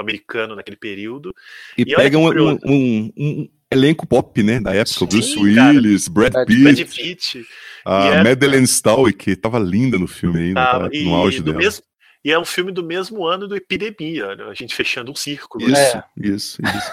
americano 0.00 0.56
naquele 0.56 0.76
período. 0.76 1.34
E, 1.76 1.82
e 1.82 1.94
pega 1.94 2.18
um, 2.18 2.28
um, 2.28 2.58
um, 2.64 3.12
um, 3.16 3.48
elenco 3.70 4.06
pop, 4.06 4.42
né, 4.42 4.60
da 4.60 4.74
época, 4.74 4.98
Sim, 4.98 5.06
Bruce 5.06 5.38
Willis, 5.38 6.08
Brad 6.08 6.32
Pitt, 6.46 6.62
Brad 6.62 6.88
Pitt 6.88 7.46
a 7.84 8.06
é, 8.06 8.22
Madeleine 8.24 8.66
Stowe, 8.66 9.12
que 9.12 9.36
tava 9.36 9.58
linda 9.58 9.98
no 9.98 10.06
filme 10.06 10.40
ainda, 10.40 10.64
tá, 10.64 10.88
no 10.88 11.14
auge 11.14 11.42
dela. 11.42 11.58
Mesmo, 11.58 11.84
e 12.24 12.30
é 12.30 12.38
um 12.38 12.44
filme 12.44 12.70
do 12.70 12.84
mesmo 12.84 13.26
ano 13.26 13.48
do 13.48 13.56
Epidemia, 13.56 14.36
né? 14.36 14.44
a 14.44 14.54
gente 14.54 14.74
fechando 14.74 15.10
um 15.10 15.14
círculo. 15.14 15.64
Isso, 15.64 15.96
é. 15.96 16.04
isso, 16.16 16.58
isso. 16.62 16.92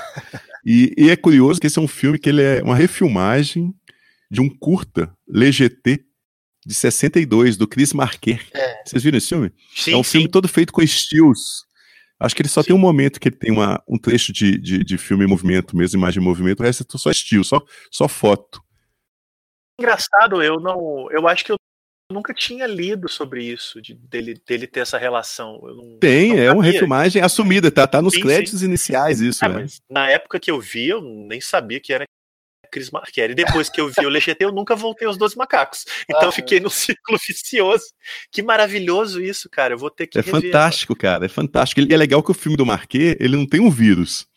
e, 0.66 0.94
e, 0.98 1.10
é 1.10 1.16
curioso 1.16 1.60
que 1.60 1.68
esse 1.68 1.78
é 1.78 1.82
um 1.82 1.88
filme 1.88 2.18
que 2.18 2.30
ele 2.30 2.42
é 2.42 2.62
uma 2.64 2.76
refilmagem 2.76 3.74
de 4.32 4.40
um 4.40 4.50
curta, 4.50 5.14
LGT, 5.34 6.06
de 6.66 6.74
62, 6.74 7.58
do 7.58 7.68
Chris 7.68 7.94
Marquet. 7.94 8.40
É. 8.54 8.84
Vocês 8.86 9.04
viram 9.04 9.18
esse 9.18 9.30
filme? 9.30 9.52
Sim, 9.76 9.94
é 9.94 9.98
um 9.98 10.04
sim. 10.04 10.12
filme 10.12 10.28
todo 10.30 10.48
feito 10.48 10.72
com 10.72 10.82
estilos 10.82 11.67
Acho 12.20 12.36
que 12.36 12.42
ele 12.42 12.50
só 12.50 12.62
Sim. 12.62 12.68
tem 12.68 12.76
um 12.76 12.80
momento 12.80 13.20
que 13.20 13.30
ele 13.30 13.36
tem 13.36 13.52
uma, 13.52 13.82
um 13.88 13.98
trecho 13.98 14.34
de, 14.34 14.58
de, 14.58 14.84
de, 14.84 14.98
filme 14.98 15.24
em 15.24 15.28
movimento, 15.28 15.78
mesmo 15.78 16.00
imagem 16.00 16.22
em 16.22 16.26
movimento, 16.26 16.62
o 16.62 16.64
resto 16.64 16.84
é 16.84 16.98
só 16.98 17.12
estilo, 17.12 17.44
só, 17.44 17.62
só 17.92 18.08
foto. 18.08 18.62
Engraçado, 19.80 20.42
eu 20.42 20.60
não. 20.60 21.08
Eu 21.12 21.28
acho 21.28 21.46
que 21.46 21.52
eu 21.52 21.58
nunca 22.12 22.34
tinha 22.34 22.66
lido 22.66 23.08
sobre 23.08 23.44
isso, 23.44 23.80
de, 23.80 23.94
dele, 23.94 24.42
dele 24.48 24.66
ter 24.66 24.80
essa 24.80 24.98
relação. 24.98 25.60
Não, 25.62 26.00
tem, 26.00 26.30
não 26.30 26.40
é 26.40 26.52
uma 26.52 26.64
refilmagem 26.64 27.22
assumida, 27.22 27.70
tá, 27.70 27.86
tá 27.86 28.02
nos 28.02 28.14
sim, 28.14 28.22
créditos 28.22 28.62
sim. 28.62 28.66
iniciais 28.66 29.22
isso. 29.22 29.46
É, 29.46 29.50
né? 29.50 29.66
na 29.90 30.10
época 30.10 30.40
que 30.40 30.50
eu 30.50 30.60
vi, 30.60 30.88
eu 30.88 31.02
nem 31.02 31.40
sabia 31.40 31.80
que 31.80 31.94
era 31.94 32.06
Chris 32.72 32.92
Marquette. 32.92 33.32
E 33.32 33.36
depois 33.36 33.70
que 33.70 33.80
eu 33.80 33.88
vi 33.88 34.06
o 34.06 34.10
Legete, 34.10 34.44
eu 34.44 34.52
nunca 34.52 34.76
voltei 34.76 35.08
aos 35.08 35.18
12 35.18 35.38
macacos. 35.38 35.86
Então 36.10 36.30
ah, 36.30 36.32
fiquei 36.32 36.60
no 36.60 36.70
círculo 36.70 37.18
vicioso. 37.28 37.86
Que 38.32 38.42
maravilhoso 38.42 39.22
isso, 39.22 39.50
cara. 39.50 39.74
Eu 39.74 39.78
vou 39.78 39.90
ter 39.90 40.08
que. 40.08 40.18
É 40.18 40.22
rever, 40.22 40.42
fantástico, 40.42 40.96
cara. 40.96 41.26
É 41.26 41.30
fantástico. 41.30 41.82
E 41.82 41.94
é 41.94 41.98
legal 41.98 42.24
que 42.24 42.32
o 42.32 42.36
filme 42.36 42.58
do 42.58 42.66
Marquet, 42.66 43.18
ele 43.20 43.36
não 43.36 43.46
tem 43.46 43.60
um 43.60 43.70
vírus. 43.70 44.28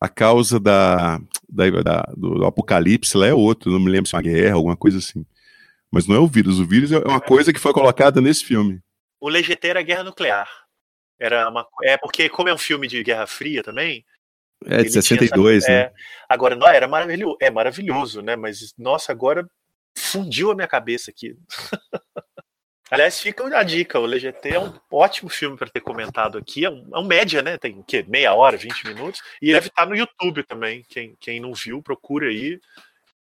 A 0.00 0.08
causa 0.08 0.58
da, 0.58 1.20
da, 1.48 1.70
da 1.82 2.02
do, 2.16 2.34
do, 2.34 2.46
apocalipse 2.46 3.16
lá 3.16 3.26
é 3.26 3.34
outro. 3.34 3.70
Não 3.70 3.78
me 3.78 3.90
lembro 3.90 4.08
se 4.08 4.14
é 4.14 4.18
uma 4.18 4.22
guerra, 4.22 4.54
alguma 4.54 4.76
coisa 4.76 4.98
assim. 4.98 5.24
Mas 5.90 6.06
não 6.06 6.16
é 6.16 6.18
o 6.18 6.26
vírus. 6.26 6.58
O 6.58 6.66
vírus 6.66 6.90
é 6.90 6.98
uma 6.98 7.20
coisa 7.20 7.52
que 7.52 7.60
foi 7.60 7.72
colocada 7.72 8.20
nesse 8.20 8.44
filme. 8.44 8.80
O 9.20 9.28
Legete 9.28 9.68
era 9.68 9.82
guerra 9.82 10.02
nuclear. 10.02 10.48
Era 11.20 11.48
uma, 11.48 11.64
é 11.84 11.96
porque, 11.96 12.28
como 12.28 12.48
é 12.48 12.54
um 12.54 12.58
filme 12.58 12.88
de 12.88 13.00
Guerra 13.04 13.28
Fria 13.28 13.62
também, 13.62 14.04
é, 14.66 14.82
de 14.82 14.92
62, 14.92 15.64
essa, 15.64 15.72
né? 15.72 15.78
É, 15.78 15.92
agora, 16.28 16.54
não, 16.56 16.68
era 16.68 16.88
maravilhoso, 16.88 17.36
é 17.40 17.50
maravilhoso, 17.50 18.22
né? 18.22 18.36
Mas, 18.36 18.74
nossa, 18.78 19.12
agora 19.12 19.48
fundiu 19.96 20.50
a 20.50 20.54
minha 20.54 20.68
cabeça 20.68 21.10
aqui. 21.10 21.36
Aliás, 22.90 23.20
fica 23.20 23.42
a 23.56 23.62
dica, 23.62 23.98
o 23.98 24.04
LGT 24.04 24.50
é 24.50 24.60
um 24.60 24.74
ótimo 24.90 25.30
filme 25.30 25.56
para 25.56 25.70
ter 25.70 25.80
comentado 25.80 26.36
aqui, 26.36 26.66
é 26.66 26.68
um, 26.68 26.90
é 26.92 26.98
um, 26.98 27.06
média, 27.06 27.40
né? 27.40 27.56
Tem 27.56 27.78
o 27.78 27.82
quê? 27.82 28.04
Meia 28.06 28.34
hora, 28.34 28.54
20 28.54 28.86
minutos, 28.86 29.22
e 29.40 29.50
deve 29.50 29.68
estar 29.68 29.86
no 29.86 29.96
YouTube 29.96 30.42
também. 30.42 30.84
Quem, 30.88 31.16
quem 31.18 31.40
não 31.40 31.54
viu, 31.54 31.82
procura 31.82 32.28
aí. 32.28 32.60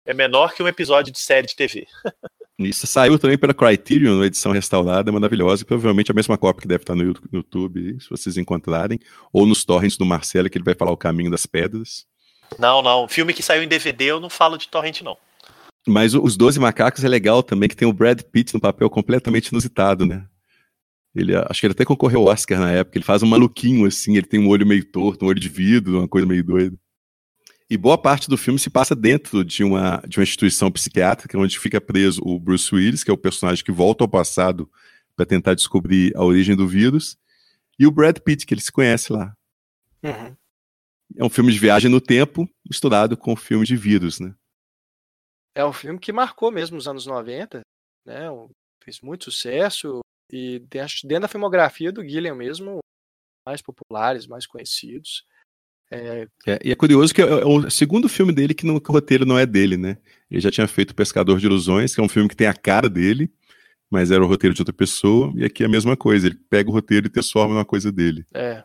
É 0.07 0.15
menor 0.15 0.55
que 0.55 0.63
um 0.63 0.69
episódio 0.69 1.13
de 1.13 1.19
série 1.19 1.47
de 1.47 1.55
TV. 1.55 1.87
Isso 2.59 2.89
saiu 2.89 3.19
também 3.19 3.39
pela 3.39 3.55
Criterion, 3.55 4.17
uma 4.17 4.27
edição 4.27 4.51
restaurada, 4.51 5.13
maravilhosa, 5.13 5.63
e 5.63 5.65
provavelmente 5.65 6.11
a 6.11 6.15
mesma 6.15 6.37
cópia 6.37 6.63
que 6.63 6.69
deve 6.69 6.83
estar 6.83 6.97
no 6.97 7.15
YouTube, 7.33 7.97
se 8.01 8.11
vocês 8.11 8.37
encontrarem, 8.37 8.99
ou 9.33 9.47
nos 9.47 9.65
torrents 9.65 9.97
do 9.97 10.05
Marcelo, 10.05 10.51
que 10.51 10.59
ele 10.59 10.65
vai 10.65 10.75
falar 10.75 10.91
o 10.91 10.97
caminho 10.97 11.31
das 11.31 11.47
pedras. 11.47 12.05
Não, 12.59 12.83
não. 12.83 13.07
Filme 13.07 13.33
que 13.33 13.45
saiu 13.45 13.63
em 13.63 13.69
DVD, 13.69 14.07
eu 14.07 14.21
não 14.21 14.29
falo 14.29 14.57
de 14.57 14.69
torrent, 14.69 15.03
não. 15.03 15.17
Mas 15.87 16.15
os 16.15 16.37
Doze 16.37 16.59
Macacos 16.59 17.05
é 17.05 17.09
legal 17.09 17.45
também, 17.45 17.69
que 17.69 17.77
tem 17.77 17.87
o 17.87 17.93
Brad 17.93 18.21
Pitt 18.23 18.53
no 18.53 18.61
papel 18.61 18.91
completamente 18.91 19.49
inusitado, 19.49 20.05
né? 20.05 20.27
Ele, 21.15 21.35
acho 21.37 21.61
que 21.61 21.67
ele 21.67 21.73
até 21.73 21.85
concorreu 21.85 22.21
ao 22.21 22.27
Oscar 22.27 22.59
na 22.59 22.73
época. 22.73 22.99
Ele 22.99 23.05
faz 23.05 23.23
um 23.23 23.27
maluquinho 23.27 23.87
assim, 23.87 24.17
ele 24.17 24.27
tem 24.27 24.41
um 24.41 24.49
olho 24.49 24.67
meio 24.67 24.85
torto, 24.85 25.25
um 25.25 25.29
olho 25.29 25.41
de 25.41 25.49
vidro, 25.49 25.99
uma 25.99 26.09
coisa 26.09 26.27
meio 26.27 26.45
doida. 26.45 26.77
E 27.71 27.77
boa 27.77 27.99
parte 27.99 28.31
do 28.31 28.39
filme 28.39 28.59
se 28.59 28.71
passa 28.71 28.97
dentro 28.97 29.45
de 29.45 29.63
uma, 29.63 29.99
de 30.09 30.19
uma 30.19 30.23
instituição 30.23 30.73
psiquiátrica, 30.73 31.39
onde 31.39 31.59
fica 31.59 31.81
preso 31.81 32.23
o 32.25 32.41
Bruce 32.41 32.75
Willis, 32.75 33.05
que 33.05 33.11
é 33.11 33.15
o 33.15 33.19
personagem 33.19 33.63
que 33.63 33.71
volta 33.71 34.05
ao 34.05 34.09
passado 34.09 34.71
para 35.15 35.27
tentar 35.27 35.55
descobrir 35.55 36.17
a 36.17 36.25
origem 36.25 36.57
do 36.57 36.67
vírus, 36.67 37.19
e 37.79 37.87
o 37.87 37.91
Brad 37.91 38.19
Pitt, 38.21 38.47
que 38.47 38.55
ele 38.55 38.61
se 38.61 38.73
conhece 38.73 39.13
lá. 39.13 39.35
Uhum. 40.03 40.35
É 41.17 41.25
um 41.25 41.29
filme 41.29 41.53
de 41.53 41.59
viagem 41.59 41.91
no 41.91 42.01
tempo, 42.01 42.49
misturado 42.69 43.17
com 43.17 43.37
filme 43.37 43.67
de 43.67 43.77
vírus, 43.77 44.19
né? 44.19 44.35
É 45.55 45.65
um 45.65 45.73
filme 45.73 45.99
que 45.99 46.13
marcou 46.13 46.51
mesmo 46.51 46.79
os 46.79 46.89
anos 46.89 47.05
90, 47.05 47.61
né? 48.07 48.29
Fez 48.83 49.01
muito 49.01 49.25
sucesso 49.25 50.01
e 50.33 50.61
dentro 50.71 51.21
da 51.21 51.29
filmografia 51.29 51.91
do 51.91 52.07
Gilliam 52.07 52.35
mesmo, 52.35 52.79
mais 53.47 53.61
populares, 53.61 54.27
mais 54.27 54.47
conhecidos. 54.47 55.27
É... 55.91 56.29
É, 56.47 56.59
e 56.65 56.71
é 56.71 56.75
curioso 56.75 57.15
que 57.15 57.23
é, 57.23 57.27
é 57.27 57.45
o 57.45 57.71
segundo 57.71 58.09
filme 58.09 58.33
dele 58.33 58.55
que, 58.55 58.67
que 58.67 58.91
o 58.91 58.93
roteiro 58.93 59.25
não 59.25 59.39
é 59.39 59.47
dele, 59.47 59.77
né? 59.77 59.99
Ele 60.31 60.41
já 60.41 60.51
tinha 60.51 60.69
feito 60.69 60.95
Pescador 60.95 61.39
de 61.39 61.47
Ilusões, 61.47 61.95
que 61.95 62.01
é 62.01 62.05
um 62.05 62.09
filme 62.09 62.29
que 62.29 62.37
tem 62.37 62.47
a 62.47 62.55
cara 62.55 62.89
dele, 62.89 63.33
mas 63.91 64.11
era 64.11 64.23
o 64.23 64.27
roteiro 64.27 64.55
de 64.55 64.61
outra 64.61 64.75
pessoa, 64.75 65.33
e 65.35 65.45
aqui 65.45 65.63
é 65.63 65.67
a 65.67 65.71
mesma 65.71 65.97
coisa, 65.97 66.27
ele 66.27 66.39
pega 66.51 66.69
o 66.69 66.73
roteiro 66.73 67.07
e 67.07 67.11
transforma 67.11 67.55
numa 67.55 67.65
coisa 67.65 67.91
dele. 67.91 68.25
É. 68.35 68.63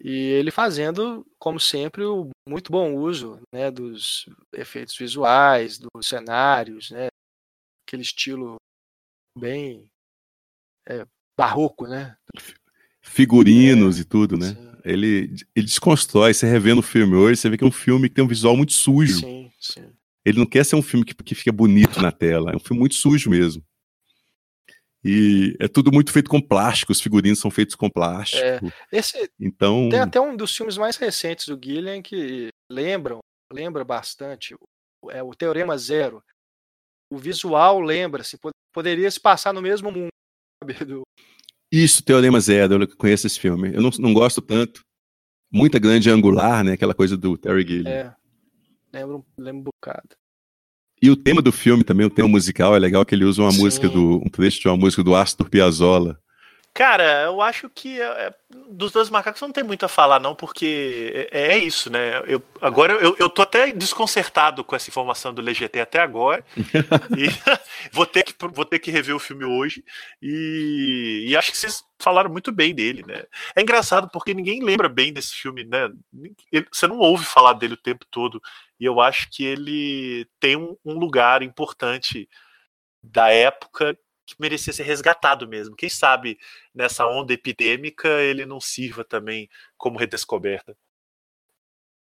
E 0.00 0.10
ele 0.10 0.50
fazendo, 0.50 1.26
como 1.38 1.58
sempre, 1.58 2.04
o 2.04 2.30
muito 2.48 2.70
bom 2.70 2.94
uso 2.94 3.40
né, 3.52 3.70
dos 3.70 4.28
efeitos 4.52 4.96
visuais, 4.96 5.78
dos 5.78 6.06
cenários, 6.06 6.90
né? 6.90 7.08
Aquele 7.86 8.02
estilo 8.02 8.56
bem 9.36 9.90
é, 10.88 11.04
barroco, 11.36 11.86
né? 11.86 12.16
Figurinos 13.02 13.98
e 13.98 14.04
tudo, 14.04 14.36
né? 14.36 14.54
Sim. 14.54 14.67
Ele, 14.88 15.34
ele 15.54 15.66
desconstrói, 15.66 16.32
você 16.32 16.46
revendo 16.46 16.80
o 16.80 16.82
filme 16.82 17.14
hoje, 17.14 17.40
você 17.40 17.50
vê 17.50 17.58
que 17.58 17.64
é 17.64 17.66
um 17.66 17.72
filme 17.72 18.08
que 18.08 18.14
tem 18.14 18.24
um 18.24 18.28
visual 18.28 18.56
muito 18.56 18.72
sujo. 18.72 19.20
Sim, 19.20 19.52
sim. 19.60 19.92
Ele 20.24 20.38
não 20.38 20.46
quer 20.46 20.64
ser 20.64 20.76
um 20.76 20.82
filme 20.82 21.04
que, 21.04 21.14
que 21.14 21.34
fica 21.34 21.52
bonito 21.52 22.00
na 22.00 22.10
tela, 22.10 22.52
é 22.52 22.56
um 22.56 22.60
filme 22.60 22.80
muito 22.80 22.94
sujo 22.94 23.30
mesmo. 23.30 23.62
E 25.04 25.56
é 25.60 25.68
tudo 25.68 25.92
muito 25.92 26.12
feito 26.12 26.28
com 26.28 26.40
plástico, 26.40 26.92
os 26.92 27.00
figurinos 27.00 27.38
são 27.38 27.50
feitos 27.50 27.74
com 27.74 27.88
plástico. 27.88 28.42
É, 28.42 28.60
esse, 28.90 29.30
então... 29.38 29.88
Tem 29.88 30.00
até 30.00 30.20
um 30.20 30.36
dos 30.36 30.56
filmes 30.56 30.76
mais 30.76 30.96
recentes 30.96 31.46
do 31.46 31.58
Gillian 31.62 32.02
que 32.02 32.48
lembram, 32.70 33.20
lembra 33.52 33.84
bastante, 33.84 34.56
é 35.10 35.22
o 35.22 35.34
Teorema 35.34 35.78
Zero. 35.78 36.22
O 37.10 37.16
visual 37.16 37.80
lembra, 37.80 38.24
se 38.24 38.38
poderia 38.74 39.10
se 39.10 39.20
passar 39.20 39.54
no 39.54 39.62
mesmo 39.62 39.90
mundo, 39.90 40.08
sabe, 40.62 40.74
do, 40.84 41.02
isso, 41.70 42.02
Teorema 42.02 42.40
Zero, 42.40 42.82
eu 42.82 42.96
conheço 42.96 43.26
esse 43.26 43.38
filme. 43.38 43.74
Eu 43.74 43.82
não, 43.82 43.90
não 43.98 44.14
gosto 44.14 44.40
tanto. 44.40 44.84
Muita 45.50 45.78
grande 45.78 46.10
angular, 46.10 46.62
né? 46.64 46.72
Aquela 46.72 46.94
coisa 46.94 47.16
do 47.16 47.36
Terry 47.36 47.66
Gilliam. 47.66 47.90
É, 47.90 48.14
lembro, 48.92 49.24
lembro 49.38 49.60
um 49.60 49.64
bocado. 49.64 50.16
E 51.00 51.10
o 51.10 51.16
tema 51.16 51.40
do 51.40 51.52
filme 51.52 51.84
também, 51.84 52.06
o 52.06 52.10
tema 52.10 52.28
musical, 52.28 52.74
é 52.74 52.78
legal 52.78 53.04
que 53.04 53.14
ele 53.14 53.24
usa 53.24 53.42
uma 53.42 53.52
Sim. 53.52 53.60
música 53.60 53.88
do. 53.88 54.16
um 54.16 54.28
trecho 54.28 54.60
de 54.60 54.68
uma 54.68 54.76
música 54.76 55.02
do 55.02 55.14
Astor 55.14 55.48
Piazzolla. 55.48 56.18
Cara, 56.74 57.22
eu 57.24 57.42
acho 57.42 57.68
que 57.68 58.00
é, 58.00 58.04
é, 58.04 58.34
dos 58.70 58.92
dois 58.92 59.10
macacos 59.10 59.42
não 59.42 59.50
tem 59.50 59.64
muito 59.64 59.84
a 59.84 59.88
falar, 59.88 60.20
não, 60.20 60.34
porque 60.34 61.28
é, 61.32 61.54
é 61.54 61.58
isso, 61.58 61.90
né? 61.90 62.22
Eu, 62.24 62.40
agora 62.60 62.92
eu, 62.92 63.16
eu 63.18 63.28
tô 63.28 63.42
até 63.42 63.72
desconcertado 63.72 64.62
com 64.62 64.76
essa 64.76 64.88
informação 64.88 65.34
do 65.34 65.40
LGT 65.42 65.80
até 65.80 65.98
agora. 65.98 66.44
e 67.18 67.26
vou, 67.90 68.06
ter 68.06 68.22
que, 68.22 68.32
vou 68.52 68.64
ter 68.64 68.78
que 68.78 68.92
rever 68.92 69.16
o 69.16 69.18
filme 69.18 69.44
hoje. 69.44 69.84
E, 70.22 71.26
e, 71.28 71.36
acho 71.36 71.50
que 71.50 71.58
vocês 71.58 71.82
falaram 71.98 72.30
muito 72.30 72.52
bem 72.52 72.72
dele, 72.72 73.04
né? 73.04 73.24
É 73.56 73.60
engraçado 73.60 74.08
porque 74.12 74.32
ninguém 74.32 74.62
lembra 74.62 74.88
bem 74.88 75.12
desse 75.12 75.34
filme, 75.34 75.64
né? 75.64 75.90
Você 76.72 76.86
não 76.86 76.98
ouve 76.98 77.24
falar 77.24 77.54
dele 77.54 77.74
o 77.74 77.82
tempo 77.82 78.06
todo. 78.08 78.40
E 78.78 78.84
eu 78.84 79.00
acho 79.00 79.28
que 79.32 79.44
ele 79.44 80.28
tem 80.38 80.56
um, 80.56 80.76
um 80.84 80.94
lugar 80.94 81.42
importante 81.42 82.28
da 83.02 83.30
época 83.30 83.98
que 84.34 84.40
merecia 84.40 84.72
ser 84.72 84.82
resgatado 84.82 85.48
mesmo. 85.48 85.76
Quem 85.76 85.88
sabe 85.88 86.38
nessa 86.74 87.06
onda 87.06 87.32
epidêmica 87.32 88.08
ele 88.08 88.44
não 88.44 88.60
sirva 88.60 89.04
também 89.04 89.48
como 89.76 89.98
redescoberta. 89.98 90.76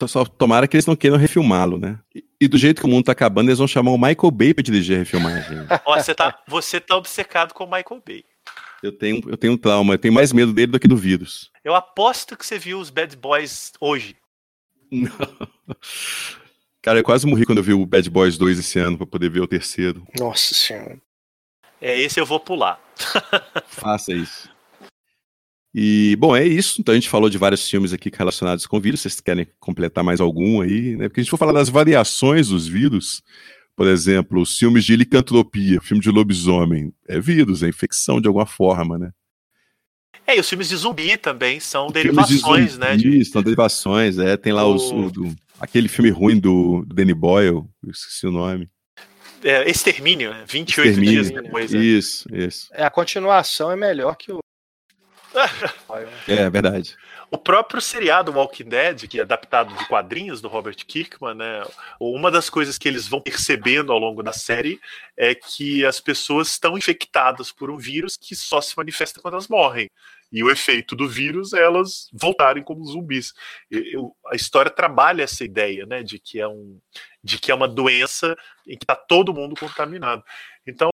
Só 0.07 0.25
tomara 0.25 0.67
que 0.67 0.75
eles 0.75 0.87
não 0.87 0.95
queiram 0.95 1.17
refilmá-lo, 1.17 1.77
né? 1.77 1.99
E, 2.39 2.47
do 2.47 2.57
jeito 2.57 2.81
que 2.81 2.87
o 2.87 2.89
mundo 2.89 3.05
tá 3.05 3.11
acabando, 3.11 3.49
eles 3.49 3.59
vão 3.59 3.67
chamar 3.67 3.91
o 3.91 3.97
Michael 3.97 4.31
Bay 4.31 4.53
para 4.53 4.63
dirigir 4.63 4.95
a 4.95 4.99
refilmagem. 4.99 5.59
Ó, 5.85 5.95
você, 5.95 6.15
tá, 6.15 6.39
você 6.47 6.79
tá 6.79 6.95
obcecado 6.97 7.53
com 7.53 7.65
o 7.65 7.67
Michael 7.67 8.01
Bay. 8.03 8.23
Eu 8.81 8.91
tenho, 8.91 9.21
eu 9.27 9.37
tenho 9.37 9.53
um 9.53 9.57
trauma, 9.57 9.93
eu 9.93 9.99
tenho 9.99 10.13
mais 10.13 10.33
medo 10.33 10.51
dele 10.51 10.71
do 10.71 10.79
que 10.79 10.87
do 10.87 10.97
vírus. 10.97 11.51
Eu 11.63 11.75
aposto 11.75 12.35
que 12.35 12.43
você 12.43 12.57
viu 12.57 12.79
os 12.79 12.89
Bad 12.89 13.15
Boys 13.15 13.73
hoje. 13.79 14.15
Não. 14.91 15.11
Cara, 16.81 16.97
eu 16.97 17.03
quase 17.03 17.27
morri 17.27 17.45
quando 17.45 17.59
eu 17.59 17.63
vi 17.63 17.73
o 17.73 17.85
Bad 17.85 18.09
Boys 18.09 18.39
2 18.39 18.57
esse 18.57 18.79
ano 18.79 18.97
para 18.97 19.05
poder 19.05 19.29
ver 19.29 19.41
o 19.41 19.47
terceiro. 19.47 20.03
Nossa 20.19 20.55
senhora. 20.55 20.99
É, 21.81 21.99
esse 21.99 22.19
eu 22.19 22.25
vou 22.25 22.39
pular. 22.39 22.79
Faça 23.67 24.13
isso. 24.13 24.49
E, 25.73 26.15
bom, 26.17 26.35
é 26.35 26.45
isso. 26.45 26.79
Então 26.79 26.93
a 26.93 26.95
gente 26.95 27.09
falou 27.09 27.29
de 27.29 27.39
vários 27.39 27.67
filmes 27.67 27.91
aqui 27.91 28.11
relacionados 28.15 28.67
com 28.67 28.79
vírus. 28.79 29.01
Vocês 29.01 29.19
querem 29.19 29.47
completar 29.59 30.03
mais 30.03 30.21
algum 30.21 30.61
aí? 30.61 30.95
Né? 30.95 31.07
Porque 31.07 31.21
a 31.21 31.23
gente 31.23 31.31
for 31.31 31.37
falar 31.37 31.53
das 31.53 31.69
variações 31.69 32.49
dos 32.49 32.67
vírus, 32.67 33.23
por 33.75 33.87
exemplo, 33.87 34.41
os 34.41 34.55
filmes 34.55 34.85
de 34.85 34.95
licantropia, 34.95 35.81
filme 35.81 36.03
de 36.03 36.11
lobisomem, 36.11 36.93
é 37.07 37.19
vírus, 37.19 37.63
é 37.63 37.69
infecção 37.69 38.21
de 38.21 38.27
alguma 38.27 38.45
forma, 38.45 38.99
né? 38.99 39.11
É, 40.27 40.37
e 40.37 40.39
os 40.39 40.47
filmes 40.47 40.69
de 40.69 40.75
zumbi 40.75 41.17
também 41.17 41.59
são 41.59 41.87
derivações, 41.87 42.73
de 42.73 42.79
né? 42.79 42.95
De... 42.95 43.25
São 43.25 43.41
derivações, 43.41 44.19
é. 44.19 44.37
Tem 44.37 44.53
lá 44.53 44.65
o... 44.65 44.75
os, 44.75 44.91
o, 44.91 45.09
do, 45.09 45.35
aquele 45.59 45.87
filme 45.87 46.11
ruim 46.11 46.39
do, 46.39 46.85
do 46.85 46.93
Danny 46.93 47.13
Boyle, 47.13 47.63
esqueci 47.89 48.27
o 48.27 48.31
nome 48.31 48.69
é, 49.43 49.69
Extermínio, 49.69 50.31
né? 50.31 50.43
28 50.47 50.89
Extermínio. 50.89 51.23
dias 51.23 51.43
depois. 51.43 51.73
É. 51.73 51.77
Isso, 51.77 52.35
isso. 52.35 52.69
É, 52.73 52.83
a 52.83 52.89
continuação 52.89 53.71
é 53.71 53.75
melhor 53.75 54.15
que 54.15 54.31
o. 54.31 54.39
é, 56.27 56.49
verdade. 56.49 56.95
O 57.33 57.37
próprio 57.37 57.79
seriado 57.79 58.33
Walking 58.33 58.65
Dead, 58.65 59.07
que 59.07 59.17
é 59.17 59.21
adaptado 59.21 59.73
de 59.73 59.87
quadrinhos 59.87 60.41
do 60.41 60.49
Robert 60.49 60.75
Kirkman, 60.85 61.33
né? 61.33 61.63
Uma 61.97 62.29
das 62.29 62.49
coisas 62.49 62.77
que 62.77 62.89
eles 62.89 63.07
vão 63.07 63.21
percebendo 63.21 63.93
ao 63.93 63.97
longo 63.97 64.21
da 64.21 64.33
série 64.33 64.81
é 65.15 65.33
que 65.33 65.85
as 65.85 66.01
pessoas 66.01 66.49
estão 66.49 66.77
infectadas 66.77 67.49
por 67.49 67.71
um 67.71 67.77
vírus 67.77 68.17
que 68.17 68.35
só 68.35 68.59
se 68.59 68.75
manifesta 68.75 69.21
quando 69.21 69.35
elas 69.35 69.47
morrem. 69.47 69.89
E 70.31 70.43
o 70.43 70.49
efeito 70.49 70.95
do 70.95 71.07
vírus 71.09 71.53
é 71.53 71.61
elas 71.61 72.09
voltarem 72.13 72.63
como 72.63 72.85
zumbis. 72.85 73.33
Eu, 73.69 74.15
a 74.27 74.35
história 74.35 74.71
trabalha 74.71 75.23
essa 75.23 75.43
ideia, 75.43 75.85
né, 75.85 76.03
de 76.03 76.17
que 76.17 76.39
é 76.39 76.47
um, 76.47 76.79
de 77.23 77.37
que 77.37 77.51
é 77.51 77.55
uma 77.55 77.67
doença 77.67 78.35
em 78.65 78.77
que 78.77 78.83
está 78.83 78.95
todo 78.95 79.33
mundo 79.33 79.55
contaminado. 79.59 80.23
Então 80.65 80.89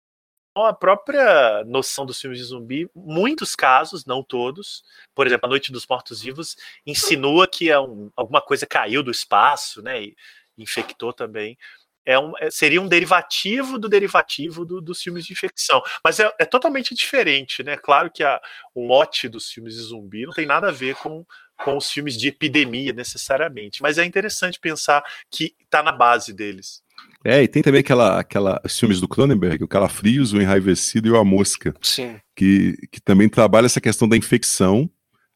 a 0.56 0.72
própria 0.72 1.64
noção 1.64 2.06
dos 2.06 2.20
filmes 2.20 2.38
de 2.38 2.44
zumbi, 2.44 2.88
muitos 2.94 3.56
casos, 3.56 4.04
não 4.04 4.22
todos, 4.22 4.84
por 5.12 5.26
exemplo, 5.26 5.46
A 5.46 5.48
Noite 5.48 5.72
dos 5.72 5.84
Mortos-Vivos, 5.84 6.56
insinua 6.86 7.48
que 7.48 7.70
é 7.70 7.80
um, 7.80 8.08
alguma 8.14 8.40
coisa 8.40 8.64
caiu 8.64 9.02
do 9.02 9.10
espaço, 9.10 9.82
né, 9.82 10.00
e 10.04 10.16
infectou 10.56 11.12
também 11.12 11.58
é 12.06 12.18
um, 12.18 12.32
é, 12.38 12.50
seria 12.50 12.80
um 12.80 12.88
derivativo 12.88 13.78
do 13.78 13.88
derivativo 13.88 14.64
do, 14.64 14.80
dos 14.80 15.00
filmes 15.00 15.24
de 15.24 15.32
infecção. 15.32 15.82
Mas 16.02 16.20
é, 16.20 16.30
é, 16.38 16.44
totalmente 16.44 16.94
diferente, 16.94 17.62
né? 17.62 17.76
Claro 17.76 18.10
que 18.10 18.22
a, 18.22 18.40
o 18.74 18.86
mote 18.86 19.28
dos 19.28 19.48
filmes 19.48 19.74
de 19.74 19.80
zumbi 19.80 20.26
não 20.26 20.32
tem 20.32 20.46
nada 20.46 20.68
a 20.68 20.72
ver 20.72 20.96
com, 20.96 21.24
com 21.64 21.76
os 21.76 21.90
filmes 21.90 22.16
de 22.16 22.28
epidemia 22.28 22.92
necessariamente. 22.92 23.82
Mas 23.82 23.98
é 23.98 24.04
interessante 24.04 24.60
pensar 24.60 25.02
que 25.30 25.54
está 25.62 25.82
na 25.82 25.92
base 25.92 26.32
deles. 26.32 26.82
É, 27.24 27.42
e 27.42 27.48
tem 27.48 27.62
também 27.62 27.80
aquela, 27.80 28.20
aquela 28.20 28.60
os 28.62 28.78
filmes 28.78 29.00
do 29.00 29.08
Cronenberg, 29.08 29.64
o 29.64 29.68
Calafrios, 29.68 30.32
o 30.32 30.40
Enraivecido 30.40 31.08
e 31.08 31.16
a 31.16 31.24
Mosca. 31.24 31.74
Sim. 31.80 32.18
Que, 32.36 32.76
que 32.92 33.00
também 33.00 33.28
trabalha 33.28 33.66
essa 33.66 33.80
questão 33.80 34.06
da 34.06 34.16
infecção 34.16 34.90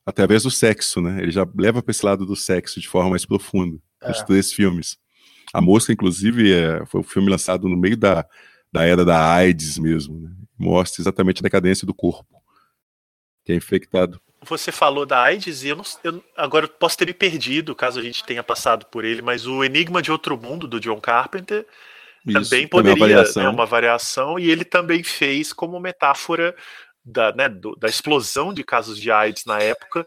através 0.04 0.42
do 0.42 0.50
sexo, 0.50 1.00
né? 1.00 1.22
Ele 1.22 1.30
já 1.30 1.46
leva 1.56 1.82
para 1.82 1.90
esse 1.90 2.04
lado 2.04 2.26
do 2.26 2.36
sexo 2.36 2.80
de 2.80 2.88
forma 2.88 3.10
mais 3.10 3.24
profunda. 3.24 3.78
É. 4.02 4.10
Os 4.10 4.22
três 4.22 4.52
filmes. 4.52 4.98
A 5.52 5.60
Mosca, 5.60 5.92
inclusive, 5.92 6.52
é, 6.52 6.84
foi 6.86 7.00
um 7.00 7.04
filme 7.04 7.30
lançado 7.30 7.68
no 7.68 7.76
meio 7.76 7.96
da, 7.96 8.26
da 8.72 8.84
era 8.84 9.04
da 9.04 9.34
AIDS 9.34 9.78
mesmo. 9.78 10.20
Né? 10.20 10.30
Mostra 10.58 11.02
exatamente 11.02 11.40
a 11.40 11.42
decadência 11.42 11.86
do 11.86 11.94
corpo, 11.94 12.42
que 13.44 13.52
é 13.52 13.54
infectado. 13.54 14.20
Você 14.44 14.70
falou 14.70 15.04
da 15.04 15.20
AIDS 15.20 15.64
e 15.64 15.68
eu, 15.68 15.76
não, 15.76 15.84
eu 16.04 16.24
agora 16.36 16.66
eu 16.66 16.68
posso 16.68 16.96
ter 16.96 17.06
me 17.06 17.14
perdido, 17.14 17.74
caso 17.74 17.98
a 17.98 18.02
gente 18.02 18.24
tenha 18.24 18.42
passado 18.42 18.86
por 18.86 19.04
ele, 19.04 19.20
mas 19.20 19.46
o 19.46 19.64
Enigma 19.64 20.00
de 20.00 20.12
Outro 20.12 20.40
Mundo, 20.40 20.68
do 20.68 20.78
John 20.78 21.00
Carpenter, 21.00 21.66
Isso, 22.24 22.40
também 22.48 22.68
poderia 22.68 22.94
uma 22.94 23.08
variação. 23.08 23.42
Né, 23.42 23.48
uma 23.48 23.66
variação, 23.66 24.38
e 24.38 24.48
ele 24.48 24.64
também 24.64 25.02
fez 25.02 25.52
como 25.52 25.80
metáfora 25.80 26.54
da, 27.04 27.32
né, 27.32 27.48
do, 27.48 27.74
da 27.74 27.88
explosão 27.88 28.52
de 28.52 28.62
casos 28.62 28.98
de 28.98 29.10
AIDS 29.10 29.44
na 29.44 29.58
época, 29.58 30.06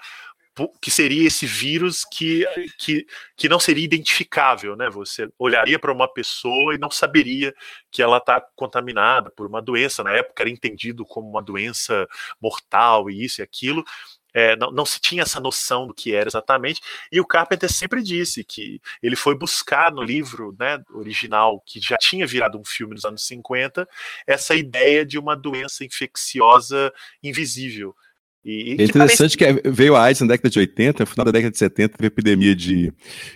que 0.81 0.91
seria 0.91 1.27
esse 1.27 1.45
vírus 1.45 2.05
que, 2.05 2.45
que, 2.77 3.05
que 3.37 3.49
não 3.49 3.59
seria 3.59 3.85
identificável, 3.85 4.75
né? 4.75 4.89
Você 4.89 5.29
olharia 5.39 5.79
para 5.79 5.91
uma 5.91 6.11
pessoa 6.11 6.75
e 6.75 6.77
não 6.77 6.91
saberia 6.91 7.53
que 7.89 8.01
ela 8.01 8.17
está 8.17 8.41
contaminada 8.55 9.31
por 9.31 9.47
uma 9.47 9.61
doença. 9.61 10.03
Na 10.03 10.11
época 10.11 10.43
era 10.43 10.49
entendido 10.49 11.05
como 11.05 11.29
uma 11.29 11.41
doença 11.41 12.07
mortal 12.41 13.09
e 13.09 13.23
isso 13.23 13.41
e 13.41 13.43
aquilo. 13.43 13.83
É, 14.33 14.55
não, 14.55 14.71
não, 14.71 14.85
se 14.85 14.99
tinha 14.99 15.23
essa 15.23 15.39
noção 15.39 15.85
do 15.87 15.93
que 15.93 16.15
era 16.15 16.29
exatamente, 16.29 16.81
e 17.11 17.19
o 17.19 17.25
Carpenter 17.25 17.71
sempre 17.71 18.01
disse 18.01 18.43
que 18.43 18.81
ele 19.03 19.15
foi 19.15 19.37
buscar 19.37 19.91
no 19.91 20.01
livro 20.01 20.55
né, 20.57 20.81
original, 20.93 21.61
que 21.65 21.81
já 21.81 21.97
tinha 21.97 22.25
virado 22.25 22.57
um 22.57 22.63
filme 22.63 22.93
nos 22.93 23.03
anos 23.03 23.25
50, 23.27 23.87
essa 24.25 24.55
ideia 24.55 25.05
de 25.05 25.19
uma 25.19 25.35
doença 25.35 25.83
infecciosa 25.83 26.93
invisível. 27.21 27.95
E, 28.43 28.71
é 28.79 28.83
interessante 28.85 29.37
que, 29.37 29.45
parece... 29.45 29.61
que, 29.61 29.69
veio 29.69 29.95
a 29.95 30.03
AIDS 30.03 30.21
na 30.21 30.27
década 30.27 30.49
de 30.49 30.57
80, 30.57 31.03
no 31.03 31.07
final 31.07 31.25
da 31.25 31.31
década 31.31 31.51
de 31.51 31.57
70 31.57 31.97
teve 31.97 32.05
a 32.05 32.07
epidemia 32.07 32.55
de, 32.55 32.91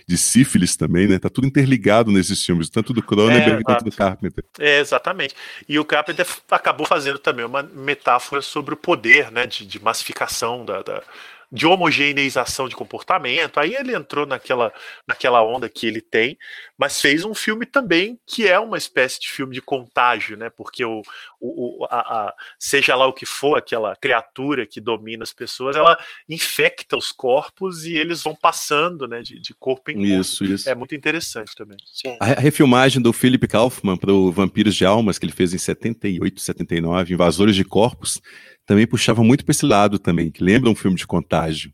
de 0.06 0.18
sífilis 0.18 0.76
também, 0.76 1.06
né? 1.06 1.18
Tá 1.18 1.28
tudo 1.28 1.46
interligado 1.46 2.10
nesses 2.10 2.44
filmes, 2.44 2.68
tanto 2.68 2.92
do 2.92 3.02
Cronenberg 3.02 3.60
é, 3.60 3.62
quanto 3.62 3.84
do 3.84 3.92
Carpenter. 3.92 4.44
É, 4.58 4.80
exatamente. 4.80 5.34
E 5.68 5.78
o 5.78 5.84
Carpenter 5.84 6.26
acabou 6.50 6.86
fazendo 6.86 7.18
também 7.18 7.44
uma 7.44 7.62
metáfora 7.62 8.42
sobre 8.42 8.74
o 8.74 8.76
poder, 8.76 9.30
né, 9.30 9.46
de, 9.46 9.64
de 9.64 9.82
massificação 9.82 10.64
da, 10.64 10.82
da 10.82 11.02
de 11.50 11.66
homogeneização 11.66 12.68
de 12.68 12.76
comportamento. 12.76 13.58
Aí 13.58 13.74
ele 13.74 13.94
entrou 13.94 14.26
naquela, 14.26 14.72
naquela 15.06 15.42
onda 15.42 15.68
que 15.68 15.86
ele 15.86 16.00
tem, 16.00 16.36
mas 16.76 17.00
fez 17.00 17.24
um 17.24 17.34
filme 17.34 17.64
também 17.64 18.18
que 18.26 18.46
é 18.46 18.58
uma 18.58 18.76
espécie 18.76 19.20
de 19.20 19.28
filme 19.28 19.54
de 19.54 19.62
contágio, 19.62 20.36
né? 20.36 20.50
Porque 20.50 20.84
o, 20.84 21.02
o 21.40 21.86
a, 21.90 21.98
a, 21.98 22.34
seja 22.58 22.94
lá 22.94 23.06
o 23.06 23.12
que 23.12 23.26
for, 23.26 23.56
aquela 23.56 23.94
criatura 23.96 24.66
que 24.66 24.80
domina 24.80 25.22
as 25.22 25.32
pessoas, 25.32 25.76
ela 25.76 25.96
infecta 26.28 26.96
os 26.96 27.12
corpos 27.12 27.84
e 27.84 27.94
eles 27.94 28.22
vão 28.22 28.34
passando, 28.34 29.06
né? 29.06 29.22
De, 29.22 29.40
de 29.40 29.54
corpo 29.54 29.90
em 29.90 29.94
corpo. 29.94 30.08
Isso, 30.08 30.44
isso. 30.44 30.68
É 30.68 30.74
muito 30.74 30.94
interessante 30.94 31.54
também. 31.54 31.76
Sim. 31.86 32.16
A 32.20 32.26
refilmagem 32.40 33.00
do 33.00 33.12
Philip 33.12 33.46
Kaufman 33.46 33.96
para 33.96 34.12
o 34.12 34.32
Vampiros 34.32 34.74
de 34.74 34.84
Almas, 34.84 35.18
que 35.18 35.24
ele 35.24 35.32
fez 35.32 35.54
em 35.54 35.58
78, 35.58 36.40
79, 36.40 37.14
Invasores 37.14 37.54
de 37.54 37.64
Corpos, 37.64 38.20
também 38.66 38.86
puxava 38.86 39.22
muito 39.22 39.44
para 39.44 39.52
esse 39.52 39.64
lado 39.64 39.98
também, 39.98 40.30
que 40.30 40.42
lembra 40.42 40.68
um 40.68 40.74
filme 40.74 40.96
de 40.96 41.06
contágio. 41.06 41.72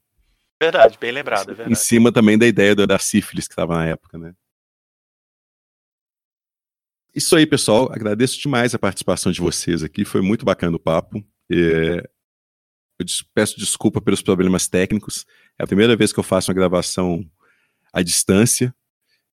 Verdade, 0.61 0.97
bem 1.01 1.11
lembrado, 1.11 1.51
é 1.51 1.55
verdade. 1.55 1.73
Em 1.73 1.75
cima 1.75 2.13
também 2.13 2.39
da 2.39 2.47
ideia 2.47 2.77
da, 2.77 2.87
da 2.87 2.99
sífilis 2.99 3.49
que 3.49 3.53
estava 3.53 3.75
na 3.75 3.87
época, 3.87 4.19
né? 4.19 4.33
Isso 7.15 7.35
aí, 7.35 7.47
pessoal. 7.47 7.93
Agradeço 7.93 8.41
demais 8.41 8.75
a 8.75 8.79
participação 8.79 9.33
de 9.33 9.41
vocês 9.41 9.83
aqui. 9.83 10.05
Foi 10.05 10.23
muito 10.23 10.45
bacana 10.45 10.77
o 10.77 10.81
papo. 10.81 11.23
É... 11.51 12.09
Eu 12.99 13.07
peço 13.35 13.59
desculpa 13.59 14.01
pelos 14.01 14.23
problemas 14.23 14.69
técnicos. 14.69 15.27
É 15.59 15.65
a 15.65 15.67
primeira 15.67 15.97
vez 15.97 16.13
que 16.13 16.21
eu 16.21 16.25
faço 16.25 16.51
uma 16.51 16.55
gravação 16.55 17.29
à 17.93 18.03
distância. 18.03 18.75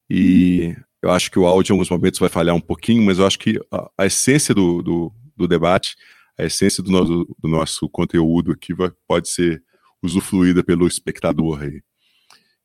E 0.09 0.77
eu 1.03 1.11
acho 1.11 1.31
que 1.31 1.39
o 1.39 1.47
áudio 1.47 1.73
em 1.73 1.75
alguns 1.75 1.91
momentos 1.91 2.21
vai 2.21 2.29
falhar 2.29 2.55
um 2.55 2.61
pouquinho, 2.61 3.03
mas 3.03 3.19
eu 3.19 3.27
acho 3.27 3.39
que 3.39 3.61
a, 3.71 3.91
a 3.99 4.07
essência 4.07 4.55
do, 4.55 4.81
do, 4.83 5.13
do 5.37 5.49
debate 5.49 5.97
a 6.39 6.45
essência 6.45 6.83
do 6.83 6.91
nosso, 6.91 7.37
do 7.39 7.49
nosso 7.49 7.89
conteúdo 7.89 8.53
aqui 8.53 8.75
vai, 8.75 8.91
pode 9.07 9.29
ser 9.29 9.63
usufruída 10.03 10.63
pelo 10.63 10.87
espectador 10.87 11.63
aí. 11.63 11.83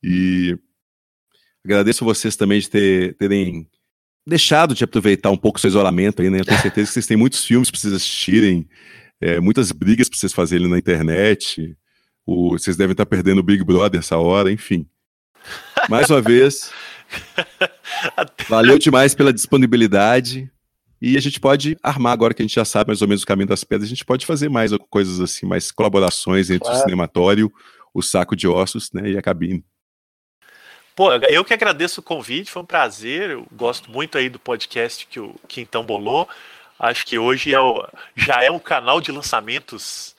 E 0.04 0.58
agradeço 1.64 2.04
a 2.04 2.08
vocês 2.08 2.36
também 2.36 2.60
de 2.60 2.70
ter, 2.70 3.16
terem 3.18 3.70
deixado 4.26 4.76
de 4.76 4.84
aproveitar 4.84 5.32
um 5.32 5.38
pouco 5.38 5.60
seu 5.60 5.70
isolamento 5.70 6.22
aí, 6.22 6.30
né? 6.30 6.40
Eu 6.40 6.46
tenho 6.46 6.62
certeza 6.62 6.88
que 6.88 6.94
vocês 6.94 7.08
têm 7.08 7.18
muitos 7.18 7.44
filmes 7.46 7.70
para 7.70 7.80
vocês 7.80 7.94
assistirem. 7.94 8.68
é, 9.20 9.40
muitas 9.40 9.72
brigas 9.72 10.10
para 10.10 10.18
vocês 10.18 10.34
fazerem 10.34 10.68
na 10.68 10.78
internet. 10.78 11.76
O, 12.26 12.52
vocês 12.52 12.76
devem 12.76 12.94
estar 12.94 13.06
perdendo 13.06 13.40
o 13.40 13.44
Big 13.44 13.64
Brother 13.64 14.00
essa 14.00 14.18
hora, 14.18 14.52
enfim. 14.52 14.88
Mais 15.90 16.10
uma 16.10 16.22
vez, 16.22 16.72
valeu 18.48 18.78
demais 18.78 19.16
pela 19.16 19.34
disponibilidade. 19.34 20.52
E 21.02 21.18
a 21.18 21.20
gente 21.20 21.40
pode 21.40 21.78
armar, 21.82 22.14
agora 22.14 22.34
que 22.34 22.44
a 22.44 22.46
gente 22.46 22.54
já 22.54 22.64
sabe 22.64 22.90
mais 22.90 23.02
ou 23.02 23.08
menos 23.08 23.24
o 23.24 23.26
caminho 23.26 23.48
das 23.48 23.64
pedras, 23.64 23.88
a 23.88 23.90
gente 23.90 24.06
pode 24.06 24.26
fazer 24.26 24.50
mais 24.50 24.72
coisas 24.90 25.20
assim, 25.20 25.48
mais 25.48 25.72
colaborações 25.72 26.50
entre 26.52 26.66
claro. 26.68 26.78
o 26.78 26.82
cinematório, 26.82 27.54
o 27.92 28.04
saco 28.04 28.36
de 28.36 28.48
ossos 28.48 28.92
né, 28.92 29.10
e 29.10 29.18
a 29.18 29.22
cabine. 29.22 29.66
Pô, 30.96 31.12
eu 31.14 31.44
que 31.44 31.54
agradeço 31.54 32.02
o 32.02 32.04
convite, 32.04 32.52
foi 32.52 32.62
um 32.62 32.66
prazer. 32.66 33.32
Eu 33.32 33.48
gosto 33.52 33.90
muito 33.90 34.18
aí 34.18 34.30
do 34.30 34.38
podcast 34.38 35.08
que 35.08 35.20
o 35.20 35.34
Quintão 35.48 35.84
bolou. 35.84 36.30
Acho 36.78 37.06
que 37.06 37.18
hoje 37.18 37.54
é 37.54 37.60
o, 37.60 37.88
já 38.16 38.44
é 38.44 38.52
um 38.52 38.60
canal 38.60 39.02
de 39.02 39.12
lançamentos 39.12 40.16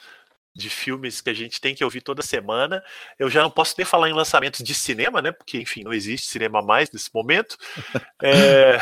de 0.54 0.68
filmes 0.68 1.20
que 1.20 1.30
a 1.30 1.34
gente 1.34 1.60
tem 1.60 1.74
que 1.74 1.82
ouvir 1.82 2.02
toda 2.02 2.22
semana. 2.22 2.82
Eu 3.18 3.30
já 3.30 3.42
não 3.42 3.50
posso 3.50 3.74
nem 3.78 3.84
falar 3.84 4.10
em 4.10 4.12
lançamentos 4.12 4.62
de 4.62 4.74
cinema, 4.74 5.22
né? 5.22 5.32
Porque, 5.32 5.58
enfim, 5.58 5.82
não 5.82 5.92
existe 5.92 6.28
cinema 6.28 6.60
mais 6.60 6.90
nesse 6.92 7.10
momento. 7.14 7.56
É... 8.22 8.78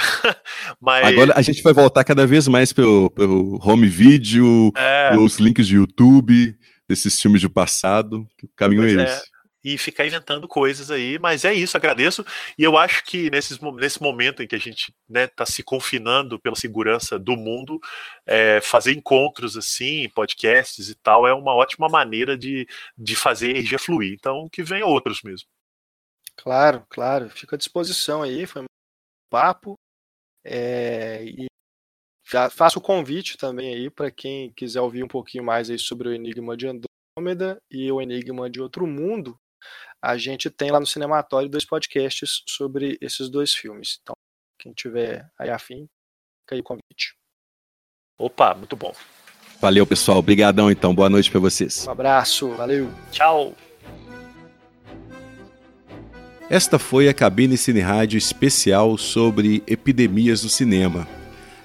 Mas... 0.80 1.06
Agora 1.09 1.32
a 1.36 1.42
gente 1.42 1.62
vai 1.62 1.72
voltar 1.72 2.02
cada 2.05 2.26
vez 2.26 2.48
mais 2.48 2.72
pelo, 2.72 3.10
pelo 3.10 3.60
home 3.62 3.86
video, 3.86 4.72
é... 4.76 5.10
pelos 5.10 5.38
links 5.38 5.66
de 5.66 5.76
YouTube, 5.76 6.56
desses 6.88 7.20
filmes 7.20 7.42
do 7.42 7.51
passado. 7.51 8.26
O 8.42 8.48
caminho 8.56 8.82
pois 8.82 8.97
é 8.97 9.05
esse. 9.05 9.30
E 9.62 9.76
ficar 9.76 10.06
inventando 10.06 10.48
coisas 10.48 10.90
aí, 10.90 11.18
mas 11.18 11.44
é 11.44 11.52
isso, 11.52 11.76
agradeço. 11.76 12.24
E 12.58 12.62
eu 12.62 12.78
acho 12.78 13.04
que 13.04 13.30
nesses, 13.30 13.58
nesse 13.60 14.02
momento 14.02 14.42
em 14.42 14.46
que 14.46 14.54
a 14.54 14.58
gente 14.58 14.88
está 14.88 14.94
né, 15.08 15.26
tá 15.26 15.44
se 15.44 15.62
confinando 15.62 16.40
pela 16.40 16.56
segurança 16.56 17.18
do 17.18 17.36
mundo, 17.36 17.78
é, 18.26 18.60
fazer 18.62 18.92
encontros 18.92 19.56
assim, 19.56 20.08
podcasts 20.10 20.88
e 20.88 20.94
tal, 20.94 21.26
é 21.26 21.34
uma 21.34 21.54
ótima 21.54 21.88
maneira 21.88 22.38
de, 22.38 22.66
de 22.96 23.14
fazer 23.14 23.50
energia 23.50 23.78
fluir. 23.78 24.14
Então, 24.14 24.48
que 24.50 24.62
venham 24.62 24.88
outros 24.88 25.20
mesmo. 25.22 25.46
Claro, 26.36 26.86
claro, 26.88 27.28
fica 27.28 27.56
à 27.56 27.58
disposição 27.58 28.22
aí, 28.22 28.46
foi 28.46 28.62
um 28.62 28.66
papo. 29.30 29.74
É, 30.42 31.22
e 31.22 31.46
já 32.30 32.48
faço 32.48 32.78
o 32.78 32.82
convite 32.82 33.36
também 33.36 33.74
aí 33.74 33.90
para 33.90 34.10
quem 34.10 34.52
quiser 34.52 34.80
ouvir 34.80 35.02
um 35.02 35.08
pouquinho 35.08 35.44
mais 35.44 35.68
aí 35.68 35.78
sobre 35.78 36.08
o 36.08 36.14
Enigma 36.14 36.56
de 36.56 36.66
Andrômeda 36.66 37.60
e 37.70 37.90
o 37.90 38.00
Enigma 38.00 38.48
de 38.48 38.60
Outro 38.60 38.86
Mundo 38.86 39.38
a 40.02 40.16
gente 40.16 40.48
tem 40.50 40.70
lá 40.70 40.80
no 40.80 40.86
Cinematório 40.86 41.48
dois 41.48 41.64
podcasts 41.64 42.42
sobre 42.48 42.98
esses 43.00 43.28
dois 43.28 43.54
filmes. 43.54 43.98
Então, 44.02 44.14
quem 44.58 44.72
tiver 44.72 45.28
aí 45.38 45.50
afim, 45.50 45.86
fica 46.42 46.54
aí 46.54 46.60
o 46.60 46.64
convite. 46.64 47.14
Opa, 48.18 48.54
muito 48.54 48.76
bom. 48.76 48.94
Valeu, 49.60 49.86
pessoal. 49.86 50.18
Obrigadão, 50.18 50.70
então. 50.70 50.94
Boa 50.94 51.10
noite 51.10 51.30
para 51.30 51.40
vocês. 51.40 51.86
Um 51.86 51.90
abraço. 51.90 52.48
Valeu. 52.50 52.90
Tchau. 53.10 53.54
Esta 56.48 56.78
foi 56.78 57.08
a 57.08 57.14
Cabine 57.14 57.56
Cine 57.56 57.80
Rádio 57.80 58.18
especial 58.18 58.98
sobre 58.98 59.62
epidemias 59.66 60.42
do 60.42 60.48
cinema. 60.48 61.06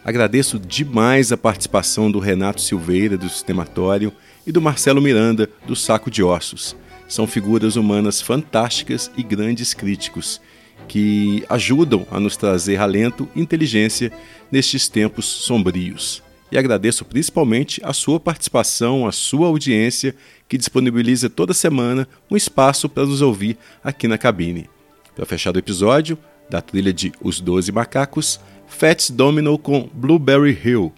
Agradeço 0.03 0.59
demais 0.59 1.31
a 1.31 1.37
participação 1.37 2.11
do 2.11 2.19
Renato 2.19 2.61
Silveira, 2.61 3.17
do 3.17 3.27
Cinematório, 3.27 4.13
e 4.45 4.51
do 4.51 4.61
Marcelo 4.61 5.01
Miranda, 5.01 5.49
do 5.65 5.75
Saco 5.75 6.11
de 6.11 6.21
Ossos. 6.21 6.75
São 7.07 7.27
figuras 7.27 7.75
humanas 7.75 8.21
fantásticas 8.21 9.11
e 9.15 9.23
grandes 9.23 9.73
críticos 9.73 10.41
que 10.87 11.43
ajudam 11.49 12.05
a 12.11 12.19
nos 12.19 12.37
trazer 12.37 12.77
alento 12.77 13.27
e 13.35 13.41
inteligência 13.41 14.11
nestes 14.51 14.87
tempos 14.87 15.25
sombrios. 15.25 16.23
E 16.51 16.57
agradeço 16.57 17.03
principalmente 17.03 17.81
a 17.83 17.91
sua 17.91 18.19
participação, 18.19 19.07
a 19.07 19.11
sua 19.11 19.47
audiência, 19.47 20.15
que 20.47 20.57
disponibiliza 20.57 21.29
toda 21.29 21.53
semana 21.53 22.07
um 22.29 22.35
espaço 22.35 22.87
para 22.87 23.05
nos 23.05 23.21
ouvir 23.21 23.57
aqui 23.83 24.07
na 24.07 24.17
cabine. 24.17 24.69
Para 25.15 25.25
fechar 25.25 25.55
o 25.55 25.59
episódio, 25.59 26.17
da 26.49 26.61
trilha 26.61 26.93
de 26.93 27.11
Os 27.21 27.39
Doze 27.39 27.71
Macacos, 27.71 28.39
Fats 28.67 29.09
Domino 29.09 29.57
com 29.57 29.89
Blueberry 29.93 30.57
Hill. 30.63 30.93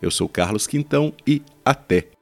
Eu 0.00 0.10
sou 0.10 0.28
Carlos 0.28 0.66
Quintão 0.66 1.12
e 1.26 1.42
até! 1.64 2.13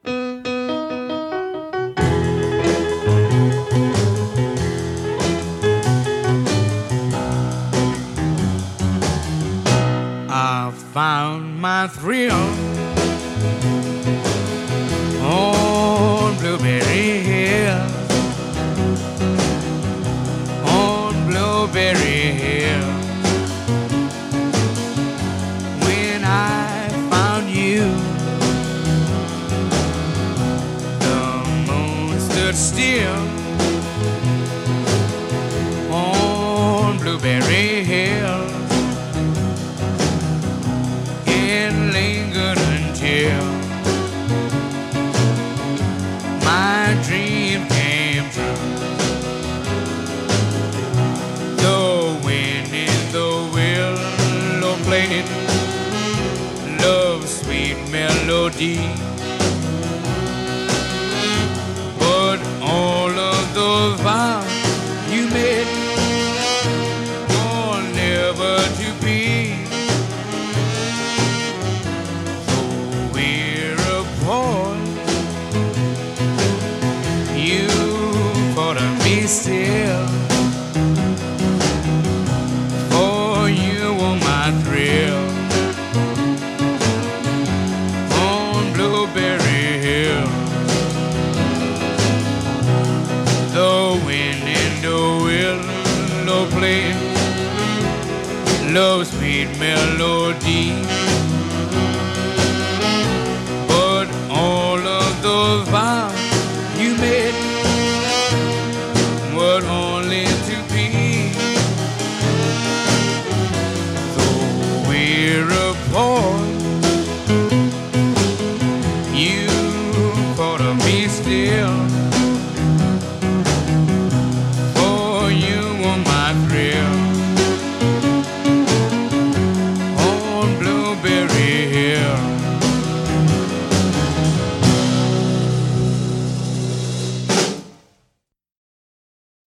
My 11.62 11.86
thrill. 11.86 12.71